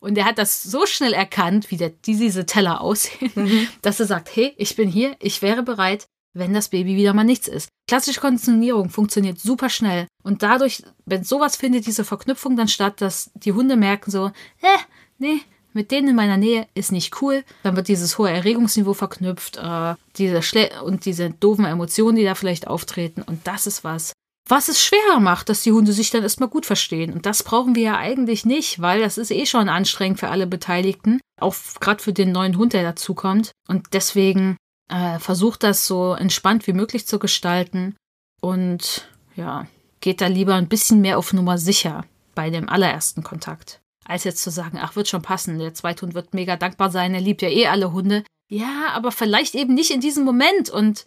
Und 0.00 0.16
er 0.16 0.26
hat 0.26 0.38
das 0.38 0.62
so 0.62 0.86
schnell 0.86 1.12
erkannt, 1.12 1.70
wie, 1.70 1.76
der, 1.76 1.90
diese 1.90 2.46
Teller 2.46 2.80
aussehen, 2.80 3.32
mhm. 3.34 3.68
dass 3.82 4.00
er 4.00 4.06
sagt, 4.06 4.34
hey, 4.34 4.54
ich 4.56 4.76
bin 4.76 4.88
hier, 4.88 5.16
ich 5.18 5.42
wäre 5.42 5.62
bereit, 5.62 6.06
wenn 6.34 6.54
das 6.54 6.68
Baby 6.68 6.96
wieder 6.96 7.14
mal 7.14 7.24
nichts 7.24 7.48
ist. 7.48 7.68
Klassische 7.88 8.20
Konditionierung 8.20 8.90
funktioniert 8.90 9.40
super 9.40 9.68
schnell. 9.70 10.06
Und 10.22 10.42
dadurch, 10.42 10.82
wenn 11.06 11.24
sowas 11.24 11.56
findet, 11.56 11.86
diese 11.86 12.04
Verknüpfung 12.04 12.56
dann 12.56 12.68
statt, 12.68 13.00
dass 13.00 13.30
die 13.34 13.52
Hunde 13.52 13.76
merken 13.76 14.10
so, 14.10 14.26
äh, 14.26 14.78
nee, 15.18 15.40
mit 15.72 15.90
denen 15.90 16.08
in 16.08 16.16
meiner 16.16 16.36
Nähe 16.36 16.66
ist 16.74 16.92
nicht 16.92 17.22
cool. 17.22 17.44
Dann 17.62 17.76
wird 17.76 17.88
dieses 17.88 18.18
hohe 18.18 18.30
Erregungsniveau 18.30 18.94
verknüpft 18.94 19.58
äh, 19.58 19.94
diese 20.16 20.42
Schle 20.42 20.82
und 20.82 21.04
diese 21.04 21.30
doofen 21.30 21.64
Emotionen, 21.64 22.16
die 22.16 22.24
da 22.24 22.34
vielleicht 22.34 22.66
auftreten. 22.66 23.22
Und 23.22 23.46
das 23.46 23.66
ist 23.66 23.84
was, 23.84 24.12
was 24.48 24.68
es 24.68 24.82
schwerer 24.82 25.20
macht, 25.20 25.48
dass 25.48 25.62
die 25.62 25.72
Hunde 25.72 25.92
sich 25.92 26.10
dann 26.10 26.22
erstmal 26.22 26.48
gut 26.48 26.66
verstehen. 26.66 27.12
Und 27.12 27.26
das 27.26 27.42
brauchen 27.42 27.74
wir 27.74 27.82
ja 27.82 27.96
eigentlich 27.96 28.44
nicht, 28.44 28.80
weil 28.80 29.00
das 29.00 29.18
ist 29.18 29.30
eh 29.30 29.46
schon 29.46 29.68
anstrengend 29.68 30.18
für 30.18 30.28
alle 30.28 30.46
Beteiligten, 30.46 31.20
auch 31.40 31.54
gerade 31.80 32.02
für 32.02 32.12
den 32.12 32.32
neuen 32.32 32.56
Hund, 32.56 32.72
der 32.72 32.82
dazukommt. 32.82 33.52
Und 33.68 33.88
deswegen 33.92 34.56
äh, 34.88 35.18
versucht 35.18 35.62
das 35.62 35.86
so 35.86 36.14
entspannt 36.14 36.66
wie 36.66 36.72
möglich 36.72 37.06
zu 37.06 37.18
gestalten 37.18 37.96
und 38.40 39.08
ja, 39.36 39.66
geht 40.00 40.20
da 40.20 40.26
lieber 40.26 40.54
ein 40.54 40.68
bisschen 40.68 41.00
mehr 41.00 41.18
auf 41.18 41.32
Nummer 41.32 41.58
sicher 41.58 42.04
bei 42.34 42.50
dem 42.50 42.68
allerersten 42.68 43.22
Kontakt. 43.22 43.80
Als 44.04 44.24
jetzt 44.24 44.42
zu 44.42 44.50
sagen, 44.50 44.78
ach, 44.80 44.96
wird 44.96 45.08
schon 45.08 45.22
passen, 45.22 45.58
der 45.58 45.74
Zweithund 45.74 46.14
wird 46.14 46.32
mega 46.32 46.56
dankbar 46.56 46.90
sein, 46.90 47.14
er 47.14 47.20
liebt 47.20 47.42
ja 47.42 47.48
eh 47.48 47.66
alle 47.66 47.92
Hunde. 47.92 48.24
Ja, 48.48 48.88
aber 48.94 49.12
vielleicht 49.12 49.54
eben 49.54 49.74
nicht 49.74 49.90
in 49.90 50.00
diesem 50.00 50.24
Moment 50.24 50.70
und 50.70 51.06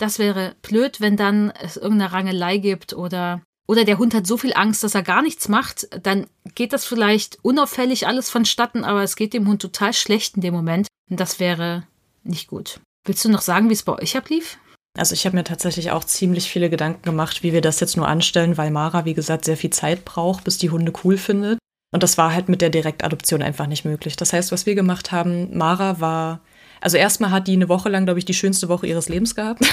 das 0.00 0.18
wäre 0.18 0.54
blöd, 0.62 1.00
wenn 1.00 1.16
dann 1.16 1.50
es 1.50 1.76
irgendeine 1.76 2.12
Rangelei 2.12 2.58
gibt 2.58 2.92
oder 2.92 3.42
oder 3.68 3.84
der 3.84 3.98
Hund 3.98 4.14
hat 4.14 4.26
so 4.26 4.36
viel 4.36 4.52
Angst, 4.52 4.82
dass 4.82 4.96
er 4.96 5.04
gar 5.04 5.22
nichts 5.22 5.48
macht, 5.48 5.86
dann 6.04 6.26
geht 6.56 6.72
das 6.72 6.84
vielleicht 6.84 7.38
unauffällig 7.42 8.08
alles 8.08 8.28
vonstatten, 8.28 8.82
aber 8.82 9.04
es 9.04 9.14
geht 9.14 9.32
dem 9.32 9.46
Hund 9.46 9.62
total 9.62 9.92
schlecht 9.92 10.34
in 10.34 10.42
dem 10.42 10.52
Moment. 10.52 10.88
Und 11.08 11.20
das 11.20 11.38
wäre 11.38 11.84
nicht 12.24 12.48
gut. 12.48 12.80
Willst 13.04 13.24
du 13.24 13.28
noch 13.28 13.42
sagen, 13.42 13.68
wie 13.68 13.74
es 13.74 13.84
bei 13.84 13.92
euch 13.92 14.16
ablief? 14.16 14.58
Also 14.98 15.14
ich 15.14 15.24
habe 15.24 15.36
mir 15.36 15.44
tatsächlich 15.44 15.92
auch 15.92 16.02
ziemlich 16.02 16.50
viele 16.50 16.68
Gedanken 16.68 17.02
gemacht, 17.02 17.44
wie 17.44 17.52
wir 17.52 17.60
das 17.60 17.78
jetzt 17.78 17.96
nur 17.96 18.08
anstellen, 18.08 18.58
weil 18.58 18.72
Mara, 18.72 19.04
wie 19.04 19.14
gesagt, 19.14 19.44
sehr 19.44 19.56
viel 19.56 19.70
Zeit 19.70 20.04
braucht, 20.04 20.42
bis 20.42 20.58
die 20.58 20.70
Hunde 20.70 20.92
cool 21.04 21.16
findet. 21.16 21.60
Und 21.92 22.02
das 22.02 22.18
war 22.18 22.34
halt 22.34 22.48
mit 22.48 22.62
der 22.62 22.70
Direktadoption 22.70 23.40
einfach 23.40 23.68
nicht 23.68 23.84
möglich. 23.84 24.16
Das 24.16 24.32
heißt, 24.32 24.50
was 24.50 24.66
wir 24.66 24.74
gemacht 24.74 25.12
haben, 25.12 25.56
Mara 25.56 26.00
war 26.00 26.40
also 26.80 26.96
erstmal 26.96 27.30
hat 27.30 27.46
die 27.46 27.52
eine 27.52 27.68
Woche 27.68 27.88
lang, 27.88 28.04
glaube 28.04 28.18
ich, 28.18 28.24
die 28.24 28.34
schönste 28.34 28.68
Woche 28.68 28.86
ihres 28.86 29.08
Lebens 29.08 29.34
gehabt. 29.34 29.64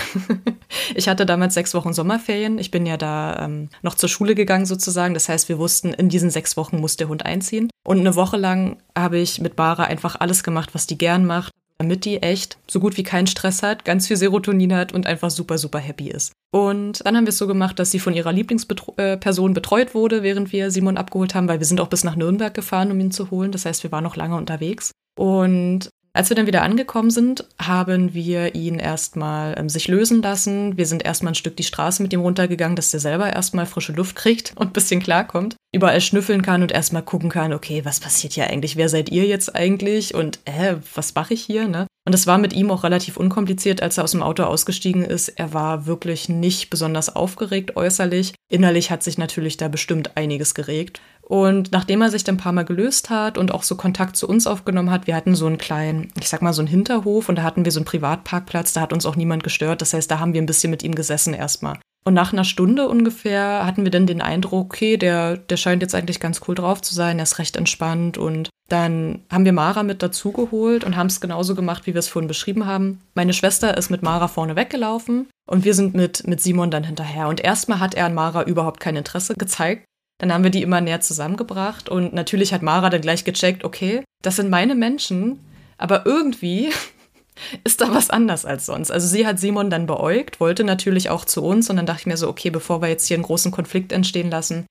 ich 0.96 1.08
hatte 1.08 1.26
damals 1.26 1.54
sechs 1.54 1.74
Wochen 1.74 1.94
Sommerferien. 1.94 2.58
Ich 2.60 2.72
bin 2.72 2.86
ja 2.86 2.98
da 2.98 3.46
ähm, 3.46 3.70
noch 3.82 3.96
zur 3.96 4.10
Schule 4.10 4.36
gegangen 4.36 4.66
sozusagen. 4.66 5.14
Das 5.14 5.30
heißt, 5.30 5.50
wir 5.50 5.58
wussten, 5.58 5.94
in 5.94 6.10
diesen 6.10 6.30
sechs 6.30 6.58
Wochen 6.58 6.80
muss 6.80 6.98
der 6.98 7.08
Hund 7.08 7.26
einziehen. 7.26 7.70
Und 7.86 8.00
eine 8.00 8.16
Woche 8.16 8.38
lang 8.38 8.78
habe 8.98 9.18
ich 9.18 9.40
mit 9.40 9.56
Bara 9.56 9.84
einfach 9.84 10.20
alles 10.20 10.44
gemacht, 10.44 10.72
was 10.74 10.88
die 10.88 10.98
gern 10.98 11.26
macht, 11.26 11.52
damit 11.78 12.06
die 12.06 12.22
echt 12.22 12.58
so 12.68 12.80
gut 12.80 12.98
wie 12.98 13.04
keinen 13.04 13.28
Stress 13.28 13.64
hat, 13.64 13.86
ganz 13.86 14.08
viel 14.08 14.18
Serotonin 14.18 14.74
hat 14.74 14.94
und 14.94 15.06
einfach 15.06 15.30
super, 15.30 15.58
super 15.58 15.80
happy 15.80 16.10
ist. 16.10 16.34
Und 16.52 17.06
dann 17.06 17.16
haben 17.16 17.26
wir 17.26 17.30
es 17.30 17.38
so 17.38 17.48
gemacht, 17.48 17.78
dass 17.80 17.92
sie 17.92 18.00
von 18.00 18.14
ihrer 18.14 18.32
Lieblingsperson 18.32 19.52
äh, 19.52 19.54
betreut 19.54 19.94
wurde, 19.94 20.24
während 20.24 20.52
wir 20.52 20.72
Simon 20.72 20.98
abgeholt 20.98 21.36
haben, 21.36 21.48
weil 21.48 21.60
wir 21.60 21.66
sind 21.66 21.80
auch 21.80 21.90
bis 21.90 22.04
nach 22.04 22.16
Nürnberg 22.16 22.54
gefahren, 22.54 22.92
um 22.92 23.00
ihn 23.00 23.12
zu 23.12 23.32
holen. 23.32 23.52
Das 23.52 23.66
heißt, 23.66 23.84
wir 23.84 23.92
waren 23.92 24.04
noch 24.04 24.16
lange 24.16 24.36
unterwegs. 24.36 24.92
Und 25.18 25.90
als 26.18 26.30
wir 26.30 26.36
dann 26.36 26.48
wieder 26.48 26.64
angekommen 26.64 27.12
sind, 27.12 27.46
haben 27.60 28.16
wir 28.16 28.56
ihn 28.56 28.80
erstmal 28.80 29.56
ähm, 29.58 29.70
sich 29.70 29.88
lösen 29.88 30.24
lassen. 30.24 30.76
Wir 30.76 30.88
sind 30.88 31.06
erstmal 31.06 31.32
ein 31.32 31.36
Stück 31.36 31.56
die 31.56 31.64
Straße 31.64 32.02
mit 32.02 32.12
ihm 32.12 32.22
runtergegangen, 32.22 32.76
dass 32.76 32.90
der 32.90 33.00
selber 33.00 33.32
erstmal 33.32 33.68
frische 33.68 33.94
Luft 33.94 34.16
kriegt 34.16 34.54
und 34.56 34.68
ein 34.68 34.74
bisschen 34.74 35.00
klarkommt. 35.00 35.56
Überall 35.72 36.02
schnüffeln 36.02 36.42
kann 36.42 36.64
und 36.64 36.72
erstmal 36.72 37.04
gucken 37.04 37.30
kann, 37.30 37.54
okay, 37.54 37.86
was 37.86 38.00
passiert 38.00 38.34
hier 38.34 38.48
eigentlich? 38.48 38.78
Wer 38.78 38.90
seid 38.90 39.10
ihr 39.10 39.26
jetzt 39.26 39.56
eigentlich? 39.56 40.16
Und 40.16 40.40
äh, 40.46 40.78
was 40.96 41.14
mache 41.14 41.36
ich 41.36 41.44
hier? 41.44 41.68
Ne? 41.68 41.86
Und 42.08 42.16
es 42.16 42.26
war 42.26 42.38
mit 42.38 42.54
ihm 42.54 42.72
auch 42.72 42.86
relativ 42.86 43.18
unkompliziert, 43.18 43.84
als 43.84 43.98
er 43.98 44.06
aus 44.06 44.12
dem 44.12 44.24
Auto 44.24 44.44
ausgestiegen 44.44 45.04
ist. 45.04 45.28
Er 45.28 45.54
war 45.54 45.88
wirklich 45.88 46.30
nicht 46.30 46.70
besonders 46.70 47.14
aufgeregt 47.14 47.76
äußerlich. 47.76 48.34
Innerlich 48.50 48.92
hat 48.92 49.04
sich 49.04 49.18
natürlich 49.18 49.58
da 49.58 49.68
bestimmt 49.68 50.16
einiges 50.16 50.56
geregt. 50.56 51.02
Und 51.28 51.74
nachdem 51.74 52.02
er 52.02 52.10
sich 52.10 52.24
dann 52.24 52.36
ein 52.36 52.40
paar 52.40 52.54
Mal 52.54 52.64
gelöst 52.64 53.10
hat 53.10 53.38
und 53.38 53.54
auch 53.54 53.64
so 53.64 53.76
Kontakt 53.76 54.16
zu 54.16 54.30
uns 54.30 54.48
aufgenommen 54.48 54.92
hat, 54.92 55.08
wir 55.08 55.16
hatten 55.16 55.36
so 55.36 55.46
einen 55.46 55.58
kleinen, 55.58 56.08
ich 56.18 56.30
sag 56.30 56.42
mal 56.42 56.54
so 56.54 56.62
einen 56.62 56.70
Hinterhof 56.70 57.28
und 57.28 57.36
da 57.36 57.44
hatten 57.44 57.66
wir 57.66 57.72
so 57.74 57.80
einen 57.80 57.86
Privatparkplatz, 57.86 58.72
da 58.72 58.80
hat 58.80 58.94
uns 58.94 59.06
auch 59.06 59.18
niemand 59.18 59.44
gestört. 59.44 59.82
Das 59.82 59.94
heißt, 59.94 60.10
da 60.10 60.20
haben 60.20 60.34
wir 60.34 60.42
ein 60.42 60.46
bisschen 60.46 60.72
mit 60.72 60.84
ihm 60.84 60.96
gesessen 60.96 61.34
erstmal. 61.34 61.80
Und 62.06 62.14
nach 62.14 62.32
einer 62.32 62.46
Stunde 62.46 62.88
ungefähr 62.88 63.66
hatten 63.66 63.84
wir 63.84 63.92
dann 63.92 64.08
den 64.08 64.22
Eindruck, 64.22 64.68
okay, 64.68 64.96
der, 64.96 65.36
der 65.36 65.58
scheint 65.58 65.82
jetzt 65.82 65.94
eigentlich 65.94 66.22
ganz 66.22 66.40
cool 66.48 66.56
drauf 66.56 66.82
zu 66.82 66.96
sein, 66.96 67.20
er 67.20 67.24
ist 67.24 67.40
recht 67.40 67.58
entspannt. 67.58 68.18
Und 68.18 68.50
dann 68.70 69.26
haben 69.30 69.44
wir 69.44 69.52
Mara 69.52 69.84
mit 69.84 70.02
dazugeholt 70.02 70.86
und 70.86 70.96
haben 70.96 71.08
es 71.08 71.20
genauso 71.20 71.56
gemacht, 71.56 71.86
wie 71.86 71.94
wir 71.94 72.00
es 72.00 72.08
vorhin 72.08 72.30
beschrieben 72.30 72.66
haben. 72.66 73.02
Meine 73.16 73.34
Schwester 73.34 73.76
ist 73.76 73.90
mit 73.90 74.04
Mara 74.04 74.30
vorne 74.30 74.56
weggelaufen 74.56 75.28
und 75.46 75.66
wir 75.66 75.74
sind 75.74 75.96
mit, 75.96 76.26
mit 76.26 76.40
Simon 76.40 76.72
dann 76.72 76.86
hinterher. 76.86 77.28
Und 77.28 77.42
erstmal 77.42 77.82
hat 77.82 77.96
er 77.96 78.06
an 78.06 78.14
Mara 78.14 78.44
überhaupt 78.44 78.80
kein 78.80 78.96
Interesse 78.96 79.34
gezeigt. 79.36 79.84
Dann 80.20 80.34
haben 80.34 80.44
wir 80.44 80.52
die 80.52 80.64
immer 80.64 80.82
näher 80.82 81.02
zusammengebracht 81.02 81.90
und 81.90 82.14
natürlich 82.14 82.54
hat 82.54 82.64
Mara 82.64 82.90
dann 82.90 83.02
gleich 83.02 83.24
gecheckt, 83.24 83.64
okay, 83.64 84.04
das 84.24 84.36
sind 84.36 84.50
meine 84.50 84.74
Menschen, 84.74 85.40
aber 85.78 86.06
irgendwie 86.06 86.70
ist 87.64 87.82
da 87.82 87.94
was 87.94 88.10
anders 88.10 88.46
als 88.46 88.66
sonst. 88.66 88.92
Also 88.92 89.08
sie 89.08 89.28
hat 89.28 89.40
Simon 89.40 89.70
dann 89.70 89.86
beäugt, 89.86 90.40
wollte 90.40 90.64
natürlich 90.64 91.10
auch 91.10 91.24
zu 91.24 91.44
uns 91.44 91.70
und 91.70 91.78
dann 91.78 91.86
dachte 91.86 92.02
ich 92.02 92.08
mir 92.08 92.18
so, 92.18 92.28
okay, 92.28 92.50
bevor 92.50 92.82
wir 92.82 92.90
jetzt 92.90 93.06
hier 93.08 93.16
einen 93.16 93.24
großen 93.24 93.52
Konflikt 93.52 93.92
entstehen 93.92 94.32
lassen, 94.32 94.66